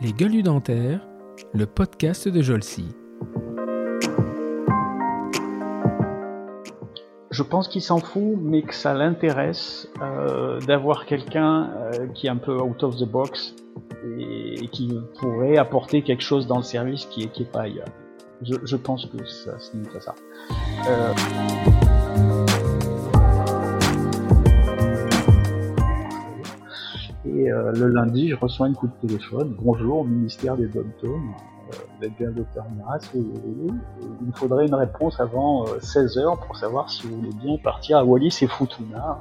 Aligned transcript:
Les 0.00 0.12
gueules 0.12 0.42
dentaires, 0.42 1.06
le 1.52 1.66
podcast 1.66 2.28
de 2.28 2.40
Jolcy. 2.40 2.88
Je 7.30 7.42
pense 7.42 7.68
qu'il 7.68 7.82
s'en 7.82 7.98
fout, 7.98 8.36
mais 8.40 8.62
que 8.62 8.74
ça 8.74 8.94
l'intéresse 8.94 9.88
euh, 10.02 10.58
d'avoir 10.60 11.06
quelqu'un 11.06 11.70
euh, 11.70 12.06
qui 12.14 12.26
est 12.26 12.30
un 12.30 12.36
peu 12.36 12.60
out 12.60 12.82
of 12.82 12.96
the 12.96 13.04
box 13.04 13.54
et, 14.18 14.68
qui 14.68 14.98
pourrait 15.18 15.56
apporter 15.56 16.02
quelque 16.02 16.22
chose 16.22 16.46
dans 16.46 16.56
le 16.56 16.62
service 16.62 17.06
qui 17.06 17.22
est, 17.22 17.28
qui 17.28 17.42
est 17.42 17.52
pas 17.52 17.62
ailleurs. 17.62 17.88
Je, 18.42 18.76
pense 18.76 19.04
que 19.06 19.24
ça 19.26 19.58
se 19.58 19.72
limite 19.72 19.94
à 19.94 20.00
ça. 20.00 20.14
Euh, 20.88 21.12
euh, 27.60 27.72
le 27.72 27.88
lundi, 27.88 28.30
je 28.30 28.36
reçois 28.36 28.66
un 28.66 28.72
coup 28.72 28.88
de 28.88 29.06
téléphone. 29.06 29.54
Bonjour, 29.60 30.04
ministère 30.04 30.56
des 30.56 30.66
Dom 30.66 30.86
euh, 31.02 32.06
êtes 32.06 32.16
bien 32.18 32.30
docteur 32.30 32.64
Miras, 32.76 33.10
il 33.14 33.20
me 33.20 34.32
faudrait 34.34 34.66
une 34.66 34.74
réponse 34.74 35.20
avant 35.20 35.64
16h 35.64 36.44
pour 36.44 36.56
savoir 36.56 36.90
si 36.90 37.06
vous 37.06 37.16
voulez 37.16 37.32
bien 37.42 37.58
partir 37.58 37.98
à 37.98 38.04
Wallis 38.04 38.38
et 38.42 38.48
Futuna. 38.48 39.18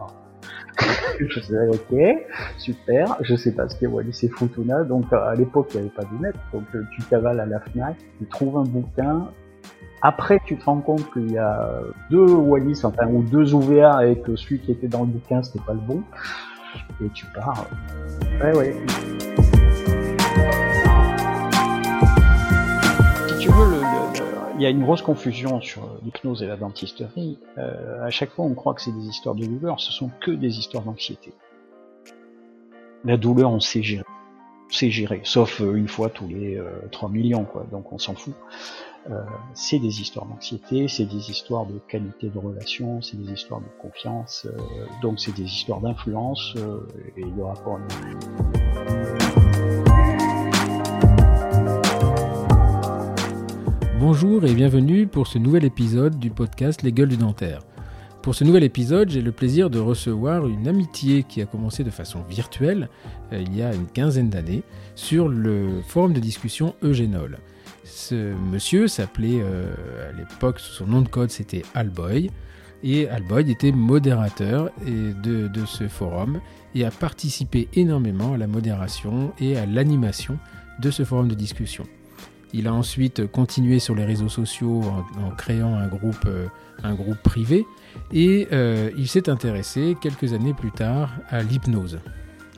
Je 1.19 1.39
disais 1.39 1.67
ok, 1.67 2.25
super, 2.57 3.17
je 3.21 3.35
sais 3.35 3.51
pas 3.51 3.67
ce 3.67 3.75
qu'est 3.75 3.87
Wallis 3.87 4.17
et 4.23 4.29
Futuna, 4.29 4.83
donc 4.83 5.11
à 5.11 5.35
l'époque 5.35 5.67
il 5.73 5.81
n'y 5.81 5.87
avait 5.87 5.95
pas 5.95 6.03
de 6.03 6.23
net, 6.23 6.35
donc 6.53 6.63
euh, 6.73 6.83
tu 6.95 7.03
cavales 7.03 7.39
à 7.39 7.45
la 7.45 7.59
FNAC, 7.59 7.97
tu 8.17 8.25
trouves 8.25 8.57
un 8.57 8.63
bouquin, 8.63 9.27
après 10.01 10.39
tu 10.45 10.57
te 10.57 10.63
rends 10.65 10.79
compte 10.79 11.11
qu'il 11.11 11.31
y 11.31 11.37
a 11.37 11.81
deux 12.09 12.31
Wallis, 12.31 12.79
enfin 12.83 13.07
ou 13.07 13.21
deux 13.21 13.53
OVA 13.53 14.07
et 14.07 14.21
que 14.21 14.37
celui 14.37 14.59
qui 14.59 14.71
était 14.71 14.87
dans 14.87 15.01
le 15.01 15.07
bouquin 15.07 15.43
c'était 15.43 15.63
pas 15.63 15.73
le 15.73 15.81
bon, 15.81 16.03
et 17.03 17.09
tu 17.13 17.25
pars. 17.27 17.67
Ouais 18.41 18.55
ouais. 18.55 18.75
Si 23.27 23.37
tu 23.39 23.49
veux 23.51 23.71
le 23.71 23.89
il 24.59 24.63
y 24.63 24.65
a 24.65 24.69
une 24.69 24.83
grosse 24.83 25.01
confusion 25.01 25.61
sur 25.61 25.87
l'hypnose 26.03 26.43
et 26.43 26.45
la 26.45 26.57
dentisterie. 26.57 27.39
Euh, 27.57 28.03
à 28.05 28.09
chaque 28.09 28.31
fois, 28.31 28.43
on 28.43 28.53
croit 28.55 28.73
que 28.73 28.81
c'est 28.81 28.91
des 28.91 29.07
histoires 29.07 29.33
de 29.33 29.45
douleur. 29.45 29.79
Ce 29.79 29.93
sont 29.93 30.11
que 30.19 30.31
des 30.31 30.59
histoires 30.59 30.83
d'anxiété. 30.83 31.31
La 33.05 33.15
douleur, 33.15 33.51
on 33.51 33.61
sait 33.61 33.81
gérer. 33.81 34.03
On 34.69 34.73
sait 34.73 34.89
gérer. 34.89 35.21
Sauf 35.23 35.61
euh, 35.61 35.75
une 35.75 35.87
fois 35.87 36.09
tous 36.09 36.27
les 36.27 36.57
euh, 36.57 36.69
3 36.91 37.07
millions, 37.07 37.45
quoi. 37.45 37.65
Donc 37.71 37.93
on 37.93 37.97
s'en 37.97 38.15
fout. 38.15 38.33
Euh, 39.09 39.23
c'est 39.53 39.79
des 39.79 40.01
histoires 40.01 40.25
d'anxiété, 40.25 40.87
c'est 40.87 41.05
des 41.05 41.31
histoires 41.31 41.65
de 41.65 41.79
qualité 41.87 42.29
de 42.29 42.37
relation, 42.37 43.01
c'est 43.01 43.17
des 43.17 43.31
histoires 43.31 43.61
de 43.61 43.67
confiance. 43.81 44.45
Euh, 44.45 44.85
donc 45.01 45.19
c'est 45.19 45.35
des 45.35 45.45
histoires 45.45 45.79
d'influence 45.79 46.53
et 47.17 47.21
il 47.21 47.37
y 47.37 47.41
aura 47.41 47.53
pas 47.53 47.79
Bonjour 53.99 54.45
et 54.45 54.53
bienvenue 54.53 55.07
pour 55.07 55.27
ce 55.27 55.37
nouvel 55.37 55.65
épisode 55.65 56.19
du 56.19 56.29
podcast 56.29 56.83
Les 56.83 56.91
Gueules 56.91 57.09
du 57.09 57.17
Dentaire. 57.17 57.61
Pour 58.21 58.35
ce 58.35 58.43
nouvel 58.43 58.63
épisode, 58.63 59.09
j'ai 59.09 59.21
le 59.21 59.31
plaisir 59.31 59.69
de 59.69 59.79
recevoir 59.79 60.45
une 60.45 60.67
amitié 60.67 61.23
qui 61.23 61.41
a 61.41 61.45
commencé 61.45 61.85
de 61.85 61.89
façon 61.89 62.21
virtuelle 62.29 62.89
euh, 63.31 63.41
il 63.41 63.55
y 63.55 63.61
a 63.61 63.73
une 63.73 63.87
quinzaine 63.87 64.29
d'années 64.29 64.63
sur 64.95 65.29
le 65.29 65.81
forum 65.87 66.11
de 66.11 66.19
discussion 66.19 66.75
Eugénol. 66.83 67.39
Ce 67.89 68.33
monsieur 68.51 68.87
s'appelait 68.87 69.41
euh, 69.41 70.09
à 70.09 70.11
l'époque, 70.13 70.59
son 70.59 70.85
nom 70.85 71.01
de 71.01 71.09
code 71.09 71.31
c'était 71.31 71.63
Alboy, 71.73 72.29
et 72.83 73.09
Alboy 73.09 73.49
était 73.49 73.71
modérateur 73.71 74.69
de, 74.85 75.49
ce 75.65 75.87
forum 75.87 76.39
et 76.75 76.85
a 76.85 76.91
participé 76.91 77.67
énormément 77.73 78.33
à 78.33 78.37
la 78.37 78.47
modération 78.47 79.33
et 79.39 79.57
à 79.57 79.65
l'animation 79.65 80.37
de 80.79 80.91
ce 80.91 81.03
forum 81.03 81.27
de 81.27 81.35
discussion. 81.35 81.85
Il 82.53 82.67
a 82.67 82.73
ensuite 82.73 83.27
continué 83.27 83.79
sur 83.79 83.95
les 83.95 84.05
réseaux 84.05 84.29
sociaux 84.29 84.81
en, 85.19 85.31
créant 85.31 85.75
un 85.75 85.87
groupe, 85.87 86.25
euh, 86.25 86.47
un 86.83 86.93
groupe 86.93 87.21
privé 87.21 87.65
et 88.13 88.47
euh, 88.53 88.91
il 88.97 89.07
s'est 89.07 89.29
intéressé 89.29 89.97
quelques 89.99 90.33
années 90.33 90.53
plus 90.53 90.71
tard 90.71 91.11
à 91.29 91.41
l'hypnose. 91.41 91.99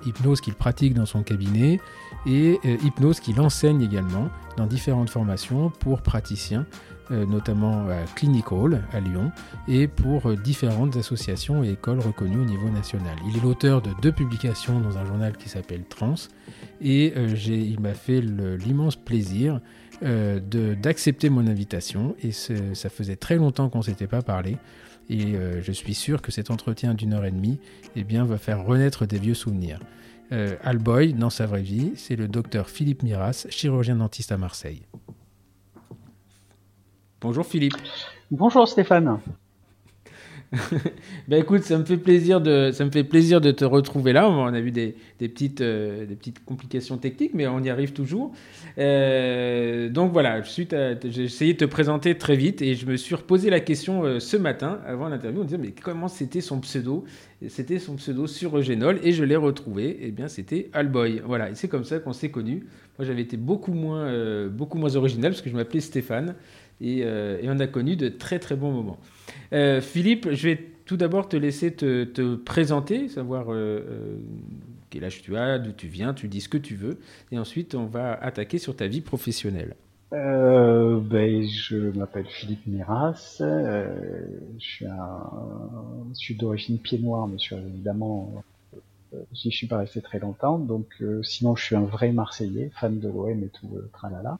Hypnose 0.05 0.41
qu'il 0.41 0.55
pratique 0.55 0.93
dans 0.93 1.05
son 1.05 1.23
cabinet 1.23 1.79
et 2.25 2.59
euh, 2.65 2.77
hypnose 2.83 3.19
qu'il 3.19 3.39
enseigne 3.39 3.81
également 3.81 4.29
dans 4.57 4.65
différentes 4.65 5.09
formations 5.09 5.69
pour 5.69 6.01
praticiens, 6.01 6.65
notamment 7.09 7.89
à 7.89 8.05
Clinical 8.15 8.83
à 8.93 9.01
Lyon 9.01 9.33
et 9.67 9.89
pour 9.89 10.33
différentes 10.37 10.95
associations 10.95 11.61
et 11.61 11.71
écoles 11.71 11.99
reconnues 11.99 12.39
au 12.39 12.45
niveau 12.45 12.69
national. 12.69 13.17
Il 13.27 13.35
est 13.35 13.41
l'auteur 13.41 13.81
de 13.81 13.89
deux 14.01 14.13
publications 14.13 14.79
dans 14.79 14.97
un 14.97 15.03
journal 15.03 15.35
qui 15.35 15.49
s'appelle 15.49 15.83
Trans 15.83 16.15
et 16.79 17.13
il 17.17 17.81
m'a 17.81 17.95
fait 17.95 18.21
l'immense 18.21 18.95
plaisir 18.95 19.59
euh, 20.03 20.39
d'accepter 20.75 21.29
mon 21.29 21.45
invitation. 21.45 22.15
Et 22.23 22.31
ça 22.31 22.89
faisait 22.89 23.17
très 23.17 23.35
longtemps 23.35 23.69
qu'on 23.69 23.79
ne 23.79 23.83
s'était 23.83 24.07
pas 24.07 24.23
parlé. 24.23 24.57
Et 25.09 25.35
euh, 25.35 25.61
je 25.61 25.71
suis 25.71 25.93
sûr 25.93 26.23
que 26.23 26.31
cet 26.31 26.49
entretien 26.49 26.95
d'une 26.95 27.13
heure 27.13 27.25
et 27.25 27.31
demie 27.31 27.59
eh 27.95 28.03
bien, 28.03 28.25
va 28.25 28.39
faire 28.39 28.65
renaître 28.65 29.05
des 29.05 29.19
vieux 29.19 29.35
souvenirs. 29.35 29.79
Euh, 30.31 30.55
Alboy, 30.63 31.13
dans 31.13 31.29
sa 31.29 31.45
vraie 31.45 31.61
vie, 31.61 31.91
c'est 31.95 32.15
le 32.15 32.27
docteur 32.27 32.69
Philippe 32.69 33.03
Miras, 33.03 33.47
chirurgien 33.49 33.97
dentiste 33.97 34.31
à 34.31 34.37
Marseille. 34.37 34.83
Bonjour 37.19 37.45
Philippe. 37.45 37.75
Bonjour 38.31 38.67
Stéphane. 38.67 39.19
ben 41.29 41.41
écoute, 41.41 41.63
ça 41.63 41.77
me 41.77 41.85
fait 41.85 41.97
plaisir 41.97 42.41
de, 42.41 42.71
ça 42.73 42.83
me 42.83 42.91
fait 42.91 43.05
plaisir 43.05 43.39
de 43.39 43.51
te 43.51 43.63
retrouver 43.63 44.11
là. 44.11 44.29
On 44.29 44.47
a 44.47 44.59
vu 44.59 44.71
des, 44.71 44.95
des 45.19 45.29
petites, 45.29 45.61
euh, 45.61 46.05
des 46.05 46.15
petites 46.15 46.43
complications 46.43 46.97
techniques, 46.97 47.33
mais 47.33 47.47
on 47.47 47.61
y 47.61 47.69
arrive 47.69 47.93
toujours. 47.93 48.33
Euh, 48.77 49.87
donc 49.87 50.11
voilà, 50.11 50.41
j'ai 50.41 51.23
essayé 51.23 51.53
de 51.53 51.57
te 51.59 51.65
présenter 51.65 52.17
très 52.17 52.35
vite 52.35 52.61
et 52.61 52.75
je 52.75 52.85
me 52.85 52.97
suis 52.97 53.15
reposé 53.15 53.49
la 53.49 53.61
question 53.61 54.03
euh, 54.03 54.19
ce 54.19 54.35
matin 54.35 54.81
avant 54.85 55.07
l'interview. 55.07 55.39
On 55.39 55.45
disait 55.45 55.57
mais 55.57 55.71
comment 55.71 56.09
c'était 56.09 56.41
son 56.41 56.59
pseudo? 56.59 57.05
C'était 57.47 57.79
son 57.79 57.95
pseudo 57.95 58.27
sur 58.27 58.57
Eugénol 58.57 58.99
et 59.03 59.13
je 59.13 59.23
l'ai 59.23 59.37
retrouvé. 59.37 59.85
Et 59.85 60.07
eh 60.07 60.11
bien 60.11 60.27
c'était 60.27 60.69
Alboy. 60.73 61.21
Voilà, 61.25 61.49
et 61.49 61.55
c'est 61.55 61.69
comme 61.69 61.85
ça 61.85 61.99
qu'on 61.99 62.13
s'est 62.13 62.29
connus. 62.29 62.65
Moi 62.99 63.07
j'avais 63.07 63.21
été 63.21 63.37
beaucoup 63.37 63.73
moins, 63.73 64.47
beaucoup 64.49 64.77
moins 64.77 64.97
original 64.97 65.31
parce 65.31 65.41
que 65.41 65.49
je 65.49 65.55
m'appelais 65.55 65.79
Stéphane 65.79 66.35
et, 66.81 66.99
et 66.99 67.47
on 67.47 67.59
a 67.59 67.67
connu 67.67 67.95
de 67.95 68.09
très 68.09 68.39
très 68.39 68.55
bons 68.55 68.71
moments. 68.71 68.97
Euh, 69.53 69.81
Philippe, 69.81 70.31
je 70.31 70.49
vais 70.49 70.57
tout 70.85 70.97
d'abord 70.97 71.29
te 71.29 71.37
laisser 71.37 71.73
te, 71.73 72.35
présenter, 72.35 73.07
savoir 73.09 73.51
euh, 73.51 73.55
euh, 73.55 74.17
quel 74.89 75.03
âge 75.03 75.21
tu 75.21 75.35
as, 75.37 75.59
d'où 75.59 75.71
tu 75.71 75.87
viens, 75.87 76.13
tu 76.13 76.27
dis 76.27 76.41
ce 76.41 76.49
que 76.49 76.57
tu 76.57 76.75
veux, 76.75 76.99
et 77.31 77.39
ensuite 77.39 77.75
on 77.75 77.85
va 77.85 78.13
attaquer 78.13 78.57
sur 78.57 78.75
ta 78.75 78.87
vie 78.87 79.01
professionnelle. 79.01 79.75
Ben, 80.11 81.47
je 81.47 81.97
m'appelle 81.97 82.25
Philippe 82.25 82.67
Miras, 82.67 83.37
je 83.39 84.65
suis, 86.13 86.35
d'origine 86.35 86.79
pied 86.79 86.99
noir, 86.99 87.29
mais 87.29 87.37
évidemment, 87.57 88.43
je 89.13 89.49
suis 89.49 89.67
pas 89.67 89.77
resté 89.77 90.01
très 90.01 90.19
longtemps, 90.19 90.59
donc 90.59 91.01
sinon 91.23 91.55
je 91.55 91.63
suis 91.63 91.77
un 91.77 91.85
vrai 91.85 92.11
Marseillais, 92.11 92.71
fan 92.75 92.99
de 92.99 93.07
l'OM 93.07 93.41
et 93.41 93.47
tout 93.47 93.69
tralala. 93.93 94.37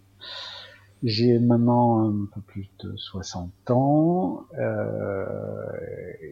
J'ai 1.04 1.40
maintenant 1.40 2.08
un 2.08 2.28
peu 2.34 2.42
plus 2.42 2.70
de 2.84 2.96
60 2.96 3.72
ans 3.72 4.46
euh, 4.60 5.66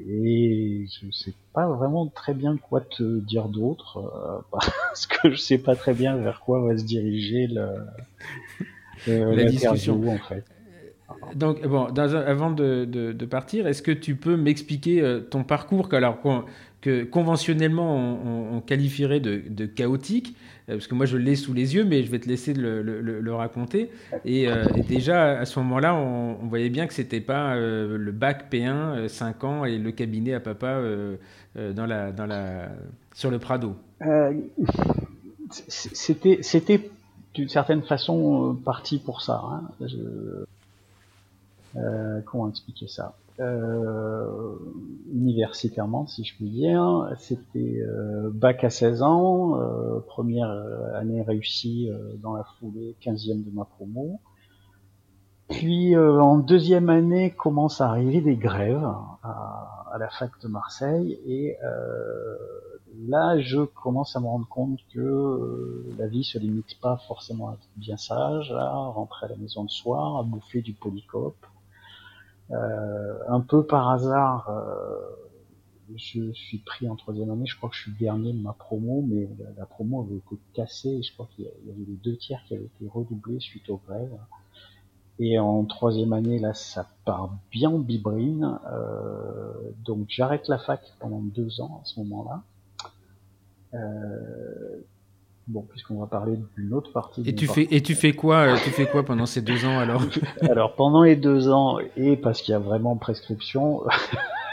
et 0.07 0.85
je 0.88 1.12
sais 1.12 1.34
pas 1.53 1.68
vraiment 1.68 2.06
très 2.06 2.35
bien 2.35 2.56
quoi 2.57 2.81
te 2.81 3.19
dire 3.19 3.47
d'autre 3.47 3.97
euh, 3.97 4.41
parce 4.52 5.07
que 5.07 5.31
je 5.31 5.38
sais 5.38 5.57
pas 5.57 5.75
très 5.75 5.94
bien 5.94 6.18
vers 6.18 6.41
quoi 6.41 6.62
va 6.62 6.78
se 6.78 6.84
diriger 6.84 7.47
le, 7.47 7.68
euh, 9.07 9.35
la 9.35 9.46
discussion 9.46 10.07
en 10.07 10.18
fait. 10.18 10.46
Donc 11.36 11.66
bon, 11.66 11.86
avant 11.86 12.51
de, 12.51 12.86
de, 12.86 13.25
partir, 13.25 13.68
est-ce 13.68 13.81
que 13.81 13.91
tu 13.91 14.16
peux 14.16 14.38
m'expliquer 14.38 15.01
euh, 15.01 15.19
ton 15.19 15.44
parcours 15.44 15.90
alors 15.94 16.19
que 16.81 17.03
conventionnellement 17.03 18.53
on, 18.53 18.62
qualifierait 18.62 19.19
de, 19.19 19.66
chaotique, 19.66 20.36
euh, 20.36 20.58
parce 20.75 20.88
que 20.88 20.95
moi 20.95 21.06
je 21.06 21.18
l'ai 21.18 21.36
sous 21.36 21.54
les 21.54 21.75
yeux, 21.75 21.83
mais 21.83 22.04
je 22.04 22.12
vais 22.12 22.19
te 22.19 22.27
laisser 22.27 22.54
le, 22.54 23.33
raconter. 23.33 23.89
Euh, 24.13 24.66
et, 24.75 24.83
déjà 24.83 25.39
à 25.39 25.45
ce 25.45 25.60
moment-là, 25.60 25.95
on, 25.95 26.48
voyait 26.48 26.69
bien 26.69 26.88
que 26.88 26.94
c'était 26.94 27.21
pas 27.21 27.56
euh, 27.56 27.98
le 27.98 28.12
bac 28.12 28.51
P1, 28.51 29.07
5 29.07 29.44
ans, 29.44 29.66
et 29.66 29.77
le 29.77 29.92
cabinet 29.92 30.33
à 30.33 30.39
papa 30.39 30.81
sur 33.13 33.31
le 33.31 33.39
Prado. 33.39 33.75
c'était, 35.68 36.39
c'était 36.42 36.89
d'une 37.33 37.50
certaine 37.50 37.81
façon 37.83 38.57
parti 38.63 39.00
pour 39.00 39.21
ça. 39.21 39.42
Hein. 41.75 41.81
comment 42.25 42.50
expliquer 42.50 42.88
ça? 42.88 43.16
Euh, 43.39 44.57
universitairement, 45.13 46.07
si 46.07 46.24
je 46.24 46.36
puis 46.36 46.50
dire. 46.50 47.09
C'était 47.18 47.81
euh, 47.81 48.30
bac 48.33 48.63
à 48.63 48.69
16 48.69 49.01
ans, 49.01 49.59
euh, 49.59 50.00
première 50.01 50.50
année 50.95 51.21
réussie 51.21 51.89
dans 52.21 52.33
la 52.33 52.44
foulée, 52.44 52.95
15e 53.01 53.45
de 53.45 53.51
ma 53.51 53.65
promo. 53.65 54.19
Puis 55.47 55.97
en 55.97 56.38
deuxième 56.38 56.89
année 56.89 57.31
commencent 57.31 57.81
à 57.81 57.89
arriver 57.89 58.21
des 58.21 58.36
grèves 58.36 58.86
à, 59.24 59.88
à 59.92 59.97
la 59.97 60.07
fac 60.09 60.30
de 60.44 60.47
Marseille 60.47 61.19
et 61.25 61.57
là, 63.07 63.39
je 63.39 63.62
commence 63.63 64.15
à 64.15 64.19
me 64.19 64.27
rendre 64.27 64.47
compte 64.47 64.80
que 64.94 65.85
la 65.97 66.06
vie 66.06 66.24
se 66.24 66.38
limite 66.38 66.80
pas 66.80 66.97
forcément 67.07 67.50
à 67.50 67.53
être 67.53 67.68
bien 67.77 67.97
sage, 67.97 68.51
à 68.51 68.69
rentrer 68.74 69.25
à 69.25 69.30
la 69.30 69.38
maison 69.38 69.63
le 69.63 69.69
soir, 69.69 70.18
à 70.18 70.24
bouffer 70.24 70.62
du 70.62 70.74
polycope. 70.74 71.45
Un 72.51 73.42
peu 73.42 73.66
par 73.66 73.90
hasard, 73.90 74.50
je 75.96 76.31
suis 76.31 76.57
pris 76.60 76.88
en 76.88 76.96
troisième 76.96 77.31
année, 77.31 77.46
je 77.46 77.56
crois 77.57 77.69
que 77.69 77.75
je 77.75 77.81
suis 77.81 77.94
dernier 78.00 78.34
de 78.34 78.42
ma 78.42 78.54
promo, 78.54 79.04
mais 79.07 79.28
la, 79.57 79.66
promo 79.66 80.01
avait 80.01 80.18
été 80.18 80.38
cassée, 80.54 81.01
je 81.01 81.13
crois 81.13 81.28
qu'il 81.36 81.46
y 81.46 81.48
avait 81.48 81.86
les 81.88 81.98
deux 82.04 82.18
tiers 82.18 82.44
qui 82.48 82.56
avaient 82.56 82.66
été 82.66 82.88
redoublés 82.88 83.40
suite 83.40 83.69
au 83.69 83.81
grève. 83.88 84.12
Et 85.19 85.38
en 85.38 85.66
troisième 85.66 86.13
année, 86.13 86.40
là, 86.40 86.54
ça 86.54 86.90
part 87.04 87.34
bien 87.51 87.69
en 87.69 87.80
bibrine. 87.80 88.57
Euh, 88.72 89.52
donc 89.84 90.06
j'arrête 90.07 90.48
la 90.48 90.57
fac 90.57 90.81
pendant 91.00 91.19
deux 91.19 91.60
ans 91.60 91.81
à 91.81 91.86
ce 91.86 92.00
moment-là. 92.00 92.44
Euh, 93.74 94.80
bon, 95.50 95.63
puisqu'on 95.63 96.00
va 96.00 96.07
parler 96.07 96.38
d'une 96.56 96.74
autre 96.74 96.94
partie. 96.94 97.22
Et 97.28 97.36
tu 97.36 97.48
fais 97.48 97.68
et 97.69 97.81
tu 97.81 97.96
fais 97.96 98.13
quoi 98.13 98.54
euh, 98.54 98.57
Tu 98.63 98.69
fais 98.69 98.88
quoi 98.88 99.04
pendant 99.04 99.25
ces 99.25 99.42
deux 99.42 99.66
ans 99.66 99.80
alors? 99.80 100.01
Alors 100.42 100.75
pendant 100.75 101.04
les 101.04 101.16
deux 101.16 101.50
ans 101.50 101.80
et 101.98 102.16
parce 102.16 102.42
qu'il 102.42 102.54
y 102.54 102.56
a 102.56 102.60
vraiment 102.60 102.96
prescription, 102.96 103.84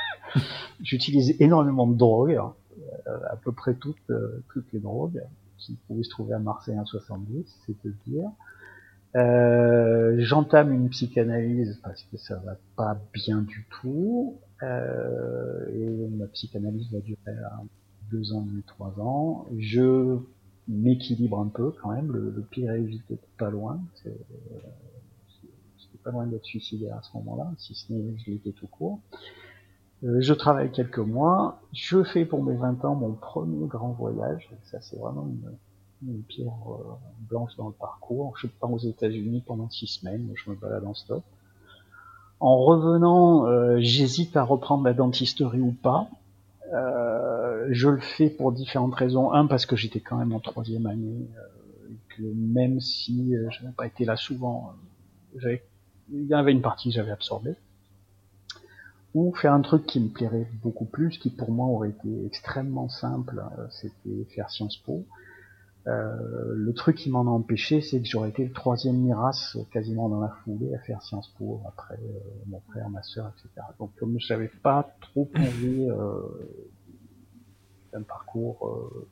j'utilise 0.82 1.37
énormément 1.40 1.87
de 1.87 1.96
drogues, 1.96 2.34
hein. 2.34 2.52
à 3.31 3.37
peu 3.37 3.52
près 3.52 3.75
toutes 3.75 4.10
toutes 4.52 4.72
les 4.72 4.81
drogues 4.81 5.22
qui 5.58 5.76
pouvaient 5.87 6.02
se 6.02 6.10
trouver 6.10 6.34
à 6.34 6.38
Marseille 6.38 6.78
en 6.78 6.87
70, 6.87 7.44
c'est 7.66 7.88
à 7.88 7.92
dire. 8.06 8.31
Euh, 9.16 10.16
j'entame 10.19 10.72
une 10.72 10.90
psychanalyse 10.90 11.81
parce 11.82 12.02
que 12.02 12.19
ça 12.19 12.37
va 12.44 12.56
pas 12.76 12.99
bien 13.14 13.40
du 13.42 13.66
tout. 13.70 14.37
Euh, 14.62 15.66
et 15.75 16.08
ma 16.16 16.26
psychanalyse 16.26 16.90
va 16.92 17.00
durer 17.00 17.19
deux 18.10 18.32
ans 18.32 18.46
trois 18.66 18.94
ans. 19.00 19.46
Je 19.58 20.19
m'équilibre 20.68 21.38
un 21.38 21.48
peu 21.48 21.72
quand 21.82 21.92
même. 21.92 22.12
Le, 22.12 22.42
pire 22.50 22.72
est 22.72 22.80
évité 22.80 23.18
pas 23.38 23.50
loin. 23.50 23.80
C'est 24.02 24.16
pas 26.02 26.10
loin 26.10 26.26
d'être 26.26 26.44
suicidaire 26.44 26.96
à 26.96 27.02
ce 27.02 27.16
moment-là, 27.16 27.50
si 27.58 27.74
ce 27.74 27.92
n'est 27.92 28.16
je 28.18 28.30
l'étais 28.30 28.52
tout 28.52 28.68
court. 28.68 29.00
Euh, 30.04 30.20
je 30.20 30.34
travaille 30.34 30.70
quelques 30.70 30.98
mois. 30.98 31.60
Je 31.72 32.04
fais 32.04 32.24
pour 32.24 32.42
mes 32.44 32.54
20 32.54 32.84
ans 32.84 32.94
mon 32.94 33.12
premier 33.12 33.66
grand 33.66 33.92
voyage. 33.92 34.48
Ça, 34.64 34.80
c'est 34.80 34.96
vraiment 34.96 35.26
une, 35.26 35.56
une 36.08 36.22
pierre 36.22 36.52
euh, 36.68 36.94
blanche 37.28 37.56
dans 37.56 37.68
le 37.68 37.74
parcours. 37.74 38.36
Je 38.38 38.46
pars 38.46 38.72
aux 38.72 38.78
États-Unis 38.78 39.42
pendant 39.46 39.70
six 39.70 39.86
semaines, 39.86 40.30
je 40.34 40.50
me 40.50 40.56
balade 40.56 40.84
en 40.84 40.94
stop. 40.94 41.24
En 42.38 42.58
revenant, 42.58 43.46
euh, 43.46 43.78
j'hésite 43.80 44.36
à 44.36 44.42
reprendre 44.42 44.84
la 44.84 44.92
dentisterie 44.92 45.60
ou 45.60 45.72
pas. 45.72 46.08
Euh, 46.72 47.68
je 47.70 47.88
le 47.88 48.00
fais 48.00 48.28
pour 48.30 48.52
différentes 48.52 48.94
raisons. 48.94 49.32
Un, 49.32 49.46
parce 49.46 49.66
que 49.66 49.76
j'étais 49.76 50.00
quand 50.00 50.16
même 50.16 50.32
en 50.32 50.40
troisième 50.40 50.86
année, 50.86 51.28
et 51.90 51.96
que 52.16 52.22
même 52.22 52.80
si 52.80 53.34
je 53.50 53.62
n'avais 53.62 53.74
pas 53.74 53.86
été 53.86 54.04
là 54.04 54.16
souvent, 54.16 54.72
il 55.42 56.26
y 56.26 56.34
avait 56.34 56.52
une 56.52 56.62
partie 56.62 56.90
que 56.90 56.94
j'avais 56.94 57.12
absorbée. 57.12 57.54
Ou 59.14 59.34
faire 59.34 59.54
un 59.54 59.62
truc 59.62 59.86
qui 59.86 60.00
me 60.00 60.08
plairait 60.08 60.48
beaucoup 60.62 60.84
plus, 60.84 61.18
qui 61.18 61.30
pour 61.30 61.50
moi 61.50 61.66
aurait 61.66 61.90
été 61.90 62.26
extrêmement 62.26 62.88
simple, 62.88 63.42
c'était 63.70 64.24
faire 64.34 64.50
Sciences 64.50 64.76
Po. 64.76 65.06
Euh, 65.86 66.52
le 66.52 66.72
truc 66.72 66.96
qui 66.96 67.10
m'en 67.10 67.22
a 67.22 67.30
empêché, 67.30 67.80
c'est 67.80 68.00
que 68.00 68.08
j'aurais 68.08 68.30
été 68.30 68.44
le 68.44 68.52
troisième 68.52 68.96
Miras 68.96 69.56
quasiment 69.70 70.08
dans 70.08 70.20
la 70.20 70.30
foulée 70.42 70.74
à 70.74 70.78
faire 70.80 71.00
Sciences 71.02 71.28
Po 71.38 71.60
après 71.66 71.94
euh, 71.94 72.18
mon 72.46 72.60
frère, 72.60 72.90
ma 72.90 73.02
soeur, 73.02 73.32
etc. 73.38 73.64
Donc 73.78 73.94
comme 73.96 74.18
je 74.18 74.32
n'avais 74.32 74.48
pas 74.48 74.96
trop 75.00 75.30
envie 75.36 75.88
euh, 75.88 76.22
d'un 77.92 78.02
parcours 78.02 78.66
euh, 78.66 79.08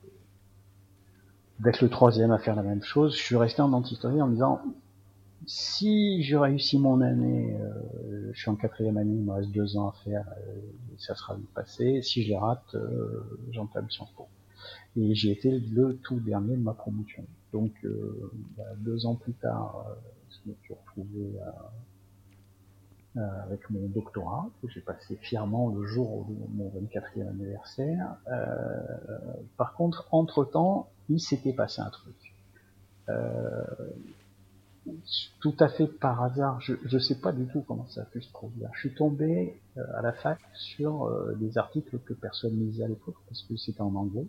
d'être 1.59 1.81
le 1.81 1.89
troisième 1.89 2.31
à 2.31 2.39
faire 2.39 2.55
la 2.55 2.63
même 2.63 2.83
chose, 2.83 3.15
je 3.15 3.23
suis 3.23 3.37
resté 3.37 3.61
en 3.61 3.69
dentisterie 3.69 4.21
en 4.21 4.27
me 4.27 4.33
disant 4.33 4.61
si 5.45 6.23
je 6.23 6.35
réussis 6.35 6.79
mon 6.79 7.01
année, 7.01 7.55
je 8.31 8.39
suis 8.39 8.49
en 8.49 8.55
quatrième 8.55 8.97
année, 8.97 9.13
il 9.13 9.23
me 9.23 9.31
reste 9.31 9.51
deux 9.51 9.77
ans 9.77 9.89
à 9.89 9.93
faire, 10.03 10.25
ça 10.97 11.13
sera 11.13 11.35
vite 11.35 11.53
passé. 11.53 12.01
Si 12.01 12.23
je 12.23 12.29
les 12.29 12.37
rate, 12.37 12.75
j'entame 13.51 13.87
Sciences 13.91 14.11
Po. 14.13 14.27
Et 14.97 15.13
j'ai 15.13 15.31
été 15.31 15.59
le 15.59 15.97
tout 15.97 16.19
dernier 16.19 16.55
de 16.55 16.61
ma 16.61 16.73
promotion. 16.73 17.25
Donc 17.51 17.73
euh, 17.83 18.31
bah, 18.57 18.63
deux 18.77 19.05
ans 19.05 19.15
plus 19.15 19.33
tard, 19.33 19.85
euh, 19.87 19.93
je 20.29 20.49
me 20.49 20.55
suis 20.63 20.73
retrouvé 20.73 21.39
euh, 23.17 23.43
avec 23.43 23.69
mon 23.69 23.87
doctorat 23.87 24.49
que 24.61 24.69
j'ai 24.69 24.81
passé 24.81 25.17
fièrement 25.21 25.69
le 25.69 25.85
jour 25.85 26.25
de 26.27 26.33
mon 26.57 26.69
24e 26.69 27.29
anniversaire. 27.29 28.17
par 29.57 29.73
contre, 29.73 30.07
entre-temps, 30.11 30.89
il 31.09 31.19
s'était 31.19 31.53
passé 31.53 31.81
un 31.81 31.89
truc. 31.89 32.35
tout 35.39 35.55
à 35.59 35.69
fait 35.69 35.87
par 35.87 36.23
hasard, 36.23 36.59
je 36.59 36.73
ne 36.91 36.99
sais 36.99 37.19
pas 37.19 37.31
du 37.31 37.47
tout 37.47 37.61
comment 37.61 37.87
ça 37.87 38.01
a 38.01 38.05
pu 38.05 38.21
se 38.21 38.31
produire. 38.31 38.69
Je 38.73 38.79
suis 38.79 38.95
tombé 38.95 39.61
à 39.77 40.01
la 40.01 40.11
fac 40.11 40.39
sur 40.53 41.09
des 41.37 41.57
articles 41.57 41.99
que 41.99 42.13
personne 42.13 42.57
ne 42.57 42.65
lisait 42.65 42.83
à 42.83 42.89
l'époque 42.89 43.15
parce 43.29 43.43
que 43.43 43.55
c'était 43.55 43.81
en 43.81 43.95
anglais 43.95 44.27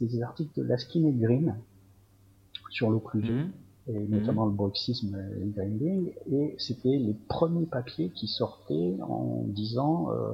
des 0.00 0.22
articles 0.22 0.58
de 0.58 0.62
Laskin 0.62 1.04
et 1.06 1.12
Green 1.12 1.56
sur 2.70 2.90
l'occlusion, 2.90 3.34
mhm. 3.34 3.52
et 3.88 4.08
notamment 4.08 4.46
le 4.46 4.52
bruxisme 4.52 5.14
et 5.14 5.40
le 5.40 5.50
grinding, 5.50 6.12
et 6.30 6.54
c'était 6.58 6.96
les 6.96 7.14
premiers 7.28 7.66
papiers 7.66 8.10
qui 8.10 8.28
sortaient 8.28 8.96
en 9.02 9.44
disant 9.48 10.10
euh, 10.10 10.32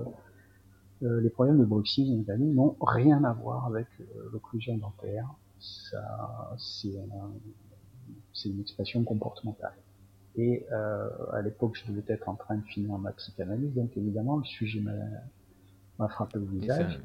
euh, 1.02 1.20
les 1.20 1.30
problèmes 1.30 1.58
de 1.58 1.64
bruxisme 1.64 2.12
et 2.12 2.16
de 2.16 2.22
grinding 2.22 2.54
n'ont 2.54 2.76
rien 2.80 3.24
à 3.24 3.32
voir 3.32 3.66
avec 3.66 3.86
euh, 4.00 4.04
l'occlusion 4.32 4.76
dentaire. 4.76 5.28
Ça, 5.58 6.54
c'est, 6.58 6.94
une 8.44 8.60
expression 8.60 9.02
comportementale. 9.02 9.74
Et 10.36 10.66
à 10.68 11.40
l'époque, 11.40 11.80
je 11.82 11.90
devais 11.90 12.04
être 12.08 12.28
en 12.28 12.34
train 12.34 12.56
de 12.56 12.64
finir 12.64 12.98
ma 12.98 13.10
psychanalyse, 13.12 13.72
donc 13.72 13.96
évidemment, 13.96 14.36
le 14.36 14.44
sujet 14.44 14.82
m'a, 15.98 16.08
frappé 16.08 16.38
au 16.38 16.44
visage. 16.44 17.00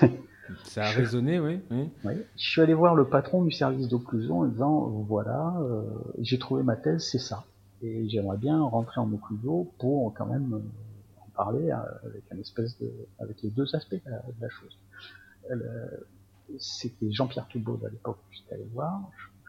Ça 0.00 0.06
a 0.76 0.90
résonné, 0.90 1.38
oui, 1.40 1.60
oui. 1.70 2.12
Je 2.36 2.50
suis 2.50 2.60
allé 2.60 2.74
voir 2.74 2.94
le 2.94 3.08
patron 3.08 3.44
du 3.44 3.50
service 3.50 3.88
d'occlusion 3.88 4.40
en 4.40 4.46
disant 4.46 4.88
voilà, 5.08 5.56
euh, 5.60 5.82
j'ai 6.18 6.38
trouvé 6.38 6.62
ma 6.62 6.76
thèse, 6.76 7.08
c'est 7.10 7.18
ça. 7.18 7.44
Et 7.82 8.08
j'aimerais 8.08 8.38
bien 8.38 8.62
rentrer 8.62 9.00
en 9.00 9.12
occlusion 9.12 9.64
pour 9.78 10.12
quand 10.14 10.26
même 10.26 10.54
euh, 10.54 11.20
en 11.20 11.28
parler 11.36 11.70
euh, 11.70 11.76
avec 12.08 12.24
un 12.32 12.38
espèce 12.38 12.78
de, 12.78 12.90
avec 13.18 13.42
les 13.42 13.50
deux 13.50 13.74
aspects 13.74 13.94
de 13.94 14.40
la, 14.40 14.48
chose. 14.48 14.78
C'était 16.58 17.10
Jean-Pierre 17.10 17.48
Toubaud 17.48 17.80
à 17.84 17.90
l'époque 17.90 18.18
que 18.30 18.36
j'étais 18.36 18.54
allé 18.54 18.66
voir. 18.72 19.00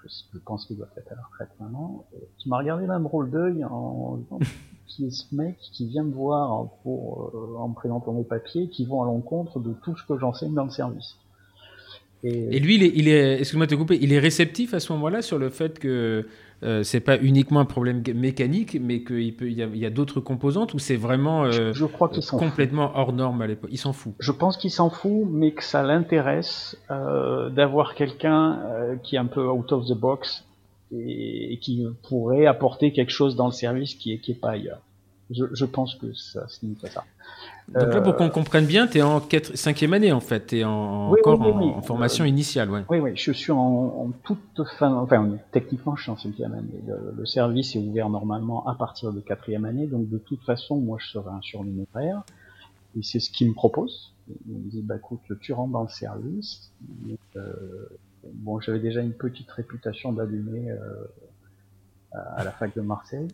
Je, 0.03 0.39
pense 0.39 0.65
qu'il 0.65 0.77
doit 0.77 0.87
être 0.95 1.11
à 1.11 1.15
la 1.15 1.21
retraite 1.23 1.49
maintenant. 1.59 2.05
Qui 2.37 2.49
m'a 2.49 2.57
regardé 2.57 2.87
d'un 2.87 2.99
drôle 2.99 3.29
d'œil 3.29 3.63
en 3.65 4.17
disant 4.17 4.39
qui 4.87 5.05
est 5.05 5.11
ce 5.11 5.33
mec 5.35 5.57
qui 5.73 5.87
vient 5.87 6.03
me 6.03 6.13
voir 6.13 6.69
pour, 6.83 7.31
euh, 7.33 7.57
en 7.59 7.69
me 7.69 7.73
présentant 7.75 8.13
mes 8.13 8.23
papiers 8.23 8.69
qui 8.69 8.85
vont 8.85 9.03
à 9.03 9.05
l'encontre 9.05 9.59
de 9.59 9.73
tout 9.83 9.95
ce 9.97 10.03
que 10.05 10.17
j'enseigne 10.17 10.53
dans 10.53 10.65
le 10.65 10.71
service. 10.71 11.17
Et, 12.23 12.59
lui, 12.59 12.75
il 12.75 12.83
est, 12.83 12.91
il 12.95 13.07
est 13.07 13.39
excuse-moi 13.39 13.67
de 13.67 13.71
te 13.71 13.75
couper, 13.75 13.99
il 14.01 14.11
est 14.11 14.19
réceptif 14.19 14.73
à 14.73 14.79
ce 14.79 14.91
moment-là 14.93 15.21
sur 15.21 15.37
le 15.37 15.49
fait 15.49 15.77
que 15.77 16.25
euh, 16.63 16.81
c'est 16.81 16.99
pas 16.99 17.17
uniquement 17.19 17.59
un 17.59 17.65
problème 17.65 18.01
mécanique, 18.15 18.75
mais 18.81 19.03
qu'il 19.03 19.35
peut, 19.35 19.49
il 19.49 19.77
y 19.77 19.85
a, 19.85 19.89
d'autres 19.91 20.19
composantes 20.19 20.73
ou 20.73 20.79
c'est 20.79 20.95
vraiment 20.95 21.45
euh, 21.45 21.73
je, 21.73 21.85
crois 21.85 22.09
complètement 22.31 22.91
hors 22.95 23.13
norme 23.13 23.43
à 23.43 23.47
l'époque? 23.47 23.69
Il 23.71 23.77
s'en 23.77 23.93
fout. 23.93 24.13
Je 24.19 24.31
pense 24.31 24.57
qu'il 24.57 24.71
s'en 24.71 24.89
fout, 24.89 25.27
mais 25.29 25.51
que 25.51 25.63
ça 25.63 25.83
l'intéresse 25.83 26.75
euh, 26.89 27.49
d'avoir 27.51 27.93
quelqu'un 27.93 28.59
euh, 28.65 28.95
qui 29.03 29.15
est 29.15 29.19
un 29.19 29.27
peu 29.27 29.47
out 29.47 29.71
of 29.71 29.85
the 29.85 29.93
box 29.93 30.46
et, 30.91 31.57
qui 31.61 31.85
pourrait 32.07 32.45
apporter 32.45 32.91
quelque 32.91 33.11
chose 33.11 33.35
dans 33.35 33.47
le 33.47 33.53
service 33.53 33.95
qui 33.95 34.13
est, 34.13 34.19
qui 34.19 34.31
est 34.31 34.39
pas 34.39 34.51
ailleurs. 34.51 34.81
Je, 35.29 35.45
je 35.53 35.65
pense 35.65 35.95
que 35.95 36.13
ça 36.13 36.47
signifie 36.47 36.87
ça. 36.87 37.03
Donc 37.67 37.93
là, 37.93 38.01
pour 38.01 38.15
qu'on 38.15 38.29
comprenne 38.29 38.65
bien, 38.65 38.87
tu 38.87 38.99
es 38.99 39.01
en 39.01 39.19
4, 39.19 39.57
cinquième 39.57 39.91
année 39.91 40.13
en 40.13 40.21
fait, 40.21 40.47
tu 40.47 40.59
es 40.59 40.63
en, 40.63 41.11
encore 41.11 41.41
en, 41.41 41.81
formation 41.81 42.23
initiale. 42.23 42.69
Ouais. 42.71 42.85
Oui, 42.89 42.99
oui, 42.99 43.11
je 43.15 43.33
suis 43.33 43.51
en, 43.51 43.57
en, 43.57 44.11
toute 44.23 44.63
fin, 44.77 44.93
enfin 44.93 45.31
techniquement 45.51 45.97
je 45.97 46.03
suis 46.03 46.11
en 46.11 46.17
cinquième 46.17 46.53
année. 46.53 46.81
Le, 47.17 47.25
service 47.25 47.75
est 47.75 47.79
ouvert 47.79 48.09
normalement 48.09 48.65
à 48.67 48.75
partir 48.75 49.11
de 49.11 49.19
quatrième 49.19 49.65
année, 49.65 49.85
donc 49.85 50.07
de 50.07 50.17
toute 50.17 50.41
façon, 50.43 50.77
moi 50.77 50.97
je 51.01 51.09
serai 51.09 51.29
un 51.29 51.41
surnuméraire, 51.41 52.23
et 52.97 53.03
c'est 53.03 53.19
ce 53.19 53.29
qu'il 53.29 53.49
me 53.49 53.53
propose. 53.53 54.13
Il 54.47 54.57
me 54.57 54.69
dit, 54.69 54.81
bah 54.81 54.95
écoute, 54.95 55.19
tu 55.41 55.51
rentres 55.51 55.73
dans 55.73 55.83
le 55.83 55.89
service, 55.89 56.71
euh, 57.35 57.53
bon, 58.23 58.59
j'avais 58.59 58.79
déjà 58.79 59.01
une 59.01 59.13
petite 59.13 59.49
réputation 59.51 60.13
d'allumer 60.13 60.71
euh, 60.71 61.05
à 62.13 62.43
la 62.43 62.51
fac 62.51 62.75
de 62.75 62.81
Marseille. 62.81 63.27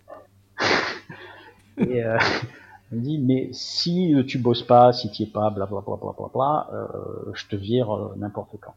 Et 1.78 2.04
euh, 2.04 2.18
il 2.94 3.00
me 3.00 3.04
dit, 3.04 3.18
mais 3.18 3.50
si 3.54 4.14
tu 4.28 4.38
bosses 4.38 4.62
pas, 4.62 4.94
si 4.94 5.10
tu 5.10 5.24
es 5.24 5.26
pas, 5.26 5.50
blablabla, 5.50 5.96
bla, 5.96 6.14
bla, 6.16 6.30
bla, 6.32 6.70
euh, 6.74 7.32
je 7.34 7.48
te 7.48 7.56
vire 7.56 7.92
euh, 7.92 8.14
n'importe 8.18 8.56
quand. 8.62 8.76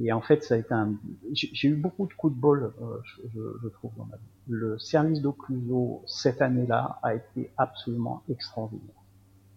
Et 0.00 0.12
en 0.12 0.20
fait, 0.20 0.44
ça 0.44 0.54
a 0.54 0.58
été 0.58 0.72
un. 0.74 0.92
J'ai 1.32 1.68
eu 1.68 1.74
beaucoup 1.74 2.06
de 2.06 2.12
coups 2.12 2.34
de 2.34 2.38
bol, 2.38 2.72
euh, 2.80 2.98
je, 3.04 3.40
je, 3.62 3.68
trouve, 3.68 3.90
dans 3.96 4.04
ma 4.04 4.16
vie. 4.16 4.22
Le 4.48 4.78
service 4.78 5.20
d'Occluso 5.22 6.02
cette 6.06 6.40
année-là 6.42 6.98
a 7.02 7.14
été 7.14 7.50
absolument 7.56 8.22
extraordinaire. 8.28 8.94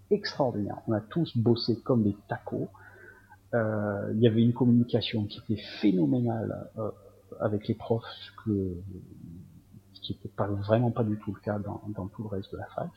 Extraordinaire. 0.10 0.78
On 0.88 0.94
a 0.94 1.02
tous 1.02 1.38
bossé 1.38 1.80
comme 1.82 2.04
des 2.04 2.16
tacos. 2.28 2.70
Il 3.54 4.20
y 4.20 4.28
avait 4.28 4.42
une 4.42 4.54
communication 4.54 5.26
qui 5.26 5.40
était 5.40 5.62
phénoménale 5.82 6.70
avec 7.40 7.68
les 7.68 7.76
profs, 7.76 8.06
que, 8.44 8.76
qui 10.02 10.14
n'était 10.14 10.30
pas 10.30 10.48
vraiment 10.48 10.92
pas 10.92 11.04
du 11.04 11.18
tout 11.18 11.34
le 11.34 11.40
cas 11.42 11.60
dans, 11.60 11.82
dans 11.90 12.08
tout 12.08 12.24
le 12.24 12.30
reste 12.30 12.52
de 12.52 12.58
la 12.58 12.66
fac. 12.68 12.90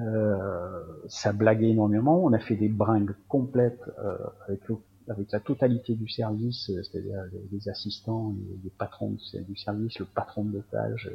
Euh, 0.00 0.80
ça 1.08 1.32
blaguait 1.32 1.70
énormément. 1.70 2.22
On 2.24 2.32
a 2.32 2.38
fait 2.38 2.56
des 2.56 2.68
bringues 2.68 3.14
complètes 3.28 3.82
euh, 3.98 4.16
avec, 4.48 4.60
avec 5.08 5.30
la 5.30 5.40
totalité 5.40 5.94
du 5.94 6.08
service, 6.08 6.70
euh, 6.70 6.82
c'est-à-dire 6.82 7.22
les, 7.50 7.68
assistants, 7.68 8.34
les, 8.64 8.70
patrons 8.70 9.10
du 9.10 9.56
service, 9.56 9.98
le 9.98 10.06
patron 10.06 10.44
de 10.44 10.54
l'otage. 10.54 11.10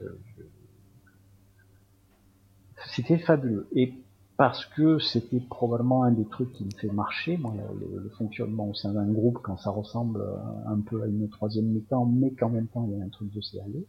C'était 2.91 3.17
fabuleux. 3.17 3.67
Parce 4.38 4.65
que 4.67 5.00
c'était 5.00 5.39
probablement 5.39 6.03
un 6.03 6.12
des 6.12 6.25
trucs 6.25 6.53
qui 6.53 6.63
me 6.63 6.72
fait 6.72 6.91
marcher, 6.91 7.38
moi, 7.38 7.53
le, 7.79 8.10
fonctionnement 8.17 8.70
au 8.70 8.74
sein 8.75 8.94
d'un 8.94 9.12
groupe 9.12 9.39
quand 9.41 9.58
ça 9.58 9.72
ressemble 9.72 10.24
un 10.67 10.79
peu 10.79 11.03
à 11.03 11.08
une 11.08 11.27
troisième 11.29 11.65
mi-temps, 11.65 12.06
mais 12.06 12.32
qu'en 12.32 12.50
même 12.50 12.67
temps 12.67 12.88
il 12.88 12.98
y 12.98 13.01
a 13.01 13.03
un 13.03 13.10
truc 13.10 13.32
de 13.34 13.41
sérieux. 13.41 13.86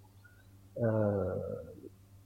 Euh, 0.82 1.34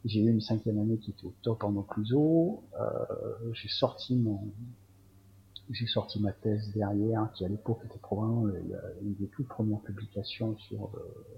j'ai 0.04 0.20
eu 0.20 0.30
une 0.30 0.40
cinquième 0.40 0.78
année 0.78 0.98
qui 0.98 1.10
était 1.10 1.24
au 1.24 1.34
top 1.42 1.64
en 1.64 1.76
occluso. 1.76 2.62
Euh, 2.80 3.52
j'ai 3.52 3.68
sorti 3.68 4.16
mon, 4.16 4.40
j'ai 5.70 5.86
sorti 5.86 6.20
ma 6.20 6.32
thèse 6.32 6.72
derrière, 6.74 7.30
qui 7.34 7.44
à 7.44 7.48
l'époque 7.48 7.80
était 7.84 7.98
probablement 7.98 8.48
une 9.02 9.14
des 9.14 9.28
toutes 9.28 9.48
premières 9.48 9.80
publications 9.80 10.56
sur 10.58 10.90
euh, 10.94 11.36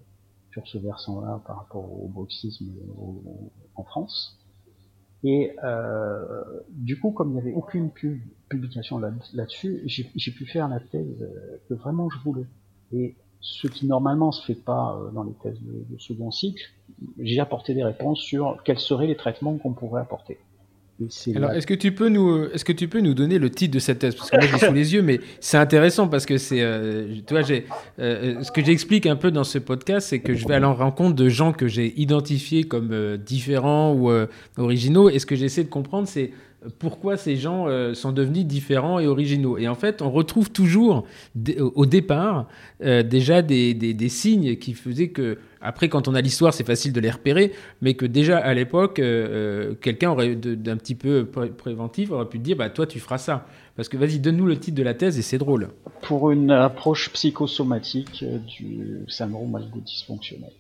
sur 0.53 0.67
ce 0.67 0.79
versant-là 0.79 1.43
par 1.47 1.59
rapport 1.59 1.85
au 1.85 2.09
boxisme 2.09 2.73
en 3.75 3.85
France. 3.85 4.39
Et 5.25 5.53
euh, 5.65 6.45
du 6.69 7.01
coup, 7.01 7.11
comme 7.11 7.31
il 7.31 7.35
n'y 7.35 7.41
avait 7.41 7.55
aucune 7.55 7.91
publication 8.49 8.99
là-dessus, 8.99 9.83
j'ai 9.87 10.33
pu 10.33 10.47
faire 10.47 10.69
la 10.69 10.81
thèse 10.81 11.29
que 11.69 11.75
vraiment 11.75 12.09
je 12.11 12.19
voulais. 12.19 12.47
Et 12.93 13.17
ce 13.45 13.67
qui 13.67 13.87
normalement 13.87 14.33
se 14.33 14.45
fait 14.45 14.61
pas 14.61 14.99
euh, 14.99 15.11
dans 15.11 15.23
les 15.23 15.35
thèses 15.35 15.61
de, 15.61 15.99
second 15.99 16.31
cycle, 16.31 16.65
j'ai 17.19 17.41
apporté 17.41 17.75
des 17.75 17.85
réponses 17.85 18.21
sur 18.21 18.63
quels 18.65 18.79
seraient 18.79 19.07
les 19.07 19.17
traitements 19.17 19.59
qu'on 19.59 19.75
pourrait 19.75 20.01
apporter. 20.01 20.39
Alors, 21.35 21.51
est-ce 21.53 21.67
que 21.67 21.75
tu 21.75 21.93
peux 21.93 22.09
nous, 22.09 22.45
est-ce 22.53 22.65
que 22.65 22.73
tu 22.73 22.87
peux 22.87 23.01
nous 23.01 23.15
donner 23.15 23.39
le 23.39 23.51
titre 23.51 23.75
de 23.75 23.79
cette 23.81 23.99
thèse 23.99 24.15
Parce 24.15 24.31
que 24.31 24.37
moi, 24.37 24.47
j'ai 24.47 24.65
sous 24.65 24.73
les 24.73 24.95
yeux, 24.95 25.03
mais 25.03 25.21
c'est 25.41 25.57
intéressant 25.57 26.07
parce 26.07 26.25
que 26.25 26.39
c'est, 26.39 26.63
euh, 26.63 27.17
tu 27.27 27.35
vois, 27.35 27.43
j'ai, 27.43 27.67
euh, 27.99 28.43
ce 28.43 28.53
que 28.53 28.65
j'explique 28.65 29.07
un 29.07 29.17
peu 29.17 29.31
dans 29.31 29.45
ce 29.45 29.59
podcast, 29.59 30.09
c'est 30.09 30.21
que 30.21 30.35
je 30.35 30.47
vais 30.47 30.55
à 30.55 30.61
la 30.61 30.69
rencontre 30.69 31.17
de 31.17 31.29
gens 31.29 31.53
que 31.53 31.67
j'ai 31.67 31.99
identifiés 32.01 32.65
comme 32.65 33.17
différents 33.17 33.93
ou 33.93 34.11
originaux, 34.57 35.11
et 35.11 35.19
ce 35.19 35.27
que 35.27 35.35
j'essaie 35.35 35.65
de 35.65 35.69
comprendre, 35.69 36.07
c'est 36.07 36.31
pourquoi 36.79 37.17
ces 37.17 37.37
gens 37.37 37.67
euh, 37.69 37.95
sont 37.95 38.13
devenus 38.13 38.45
différents 38.45 38.99
et 38.99 39.07
originaux. 39.07 39.59
Et 39.59 39.69
en 39.69 39.75
fait, 39.75 40.03
on 40.03 40.11
retrouve 40.11 40.51
toujours 40.51 41.07
au 41.59 41.87
départ 41.87 42.49
euh, 42.83 43.03
déjà 43.03 43.43
des, 43.43 44.09
signes 44.09 44.57
qui 44.57 44.75
faisaient 44.75 45.09
que, 45.09 45.39
après, 45.65 45.89
quand 45.89 46.09
on 46.09 46.15
a 46.15 46.21
l'histoire, 46.21 46.53
c'est 46.53 46.67
facile 46.67 46.93
de 46.93 47.01
les 47.01 47.11
repérer, 47.11 47.53
mais 47.81 47.95
que 47.95 48.05
déjà 48.05 48.39
à 48.39 48.53
l'époque, 48.53 48.99
euh, 48.99 49.75
quelqu'un 49.75 50.11
aurait 50.11 50.37
d'un 50.37 50.77
petit 50.77 50.95
peu 50.95 51.27
préventif 51.27 52.11
aurait 52.11 52.29
pu 52.29 52.39
dire, 52.39 52.57
bah 52.57 52.69
toi, 52.69 52.87
tu 52.87 53.01
feras 53.01 53.19
ça. 53.19 53.47
Parce 53.75 53.89
que 53.89 53.97
vas-y, 53.97 54.19
donne-nous 54.21 54.47
le 54.47 54.59
titre 54.59 54.77
de 54.77 54.83
la 54.83 54.95
thèse 54.95 55.19
et 55.19 55.23
c'est 55.23 55.39
drôle. 55.39 55.71
Pour 56.03 56.31
une 56.31 56.51
approche 56.51 57.11
psychosomatique 57.13 58.25
du 58.47 59.01
syndrome 59.09 59.51
malgo 59.51 59.81
dysfonctionnel 59.81 60.53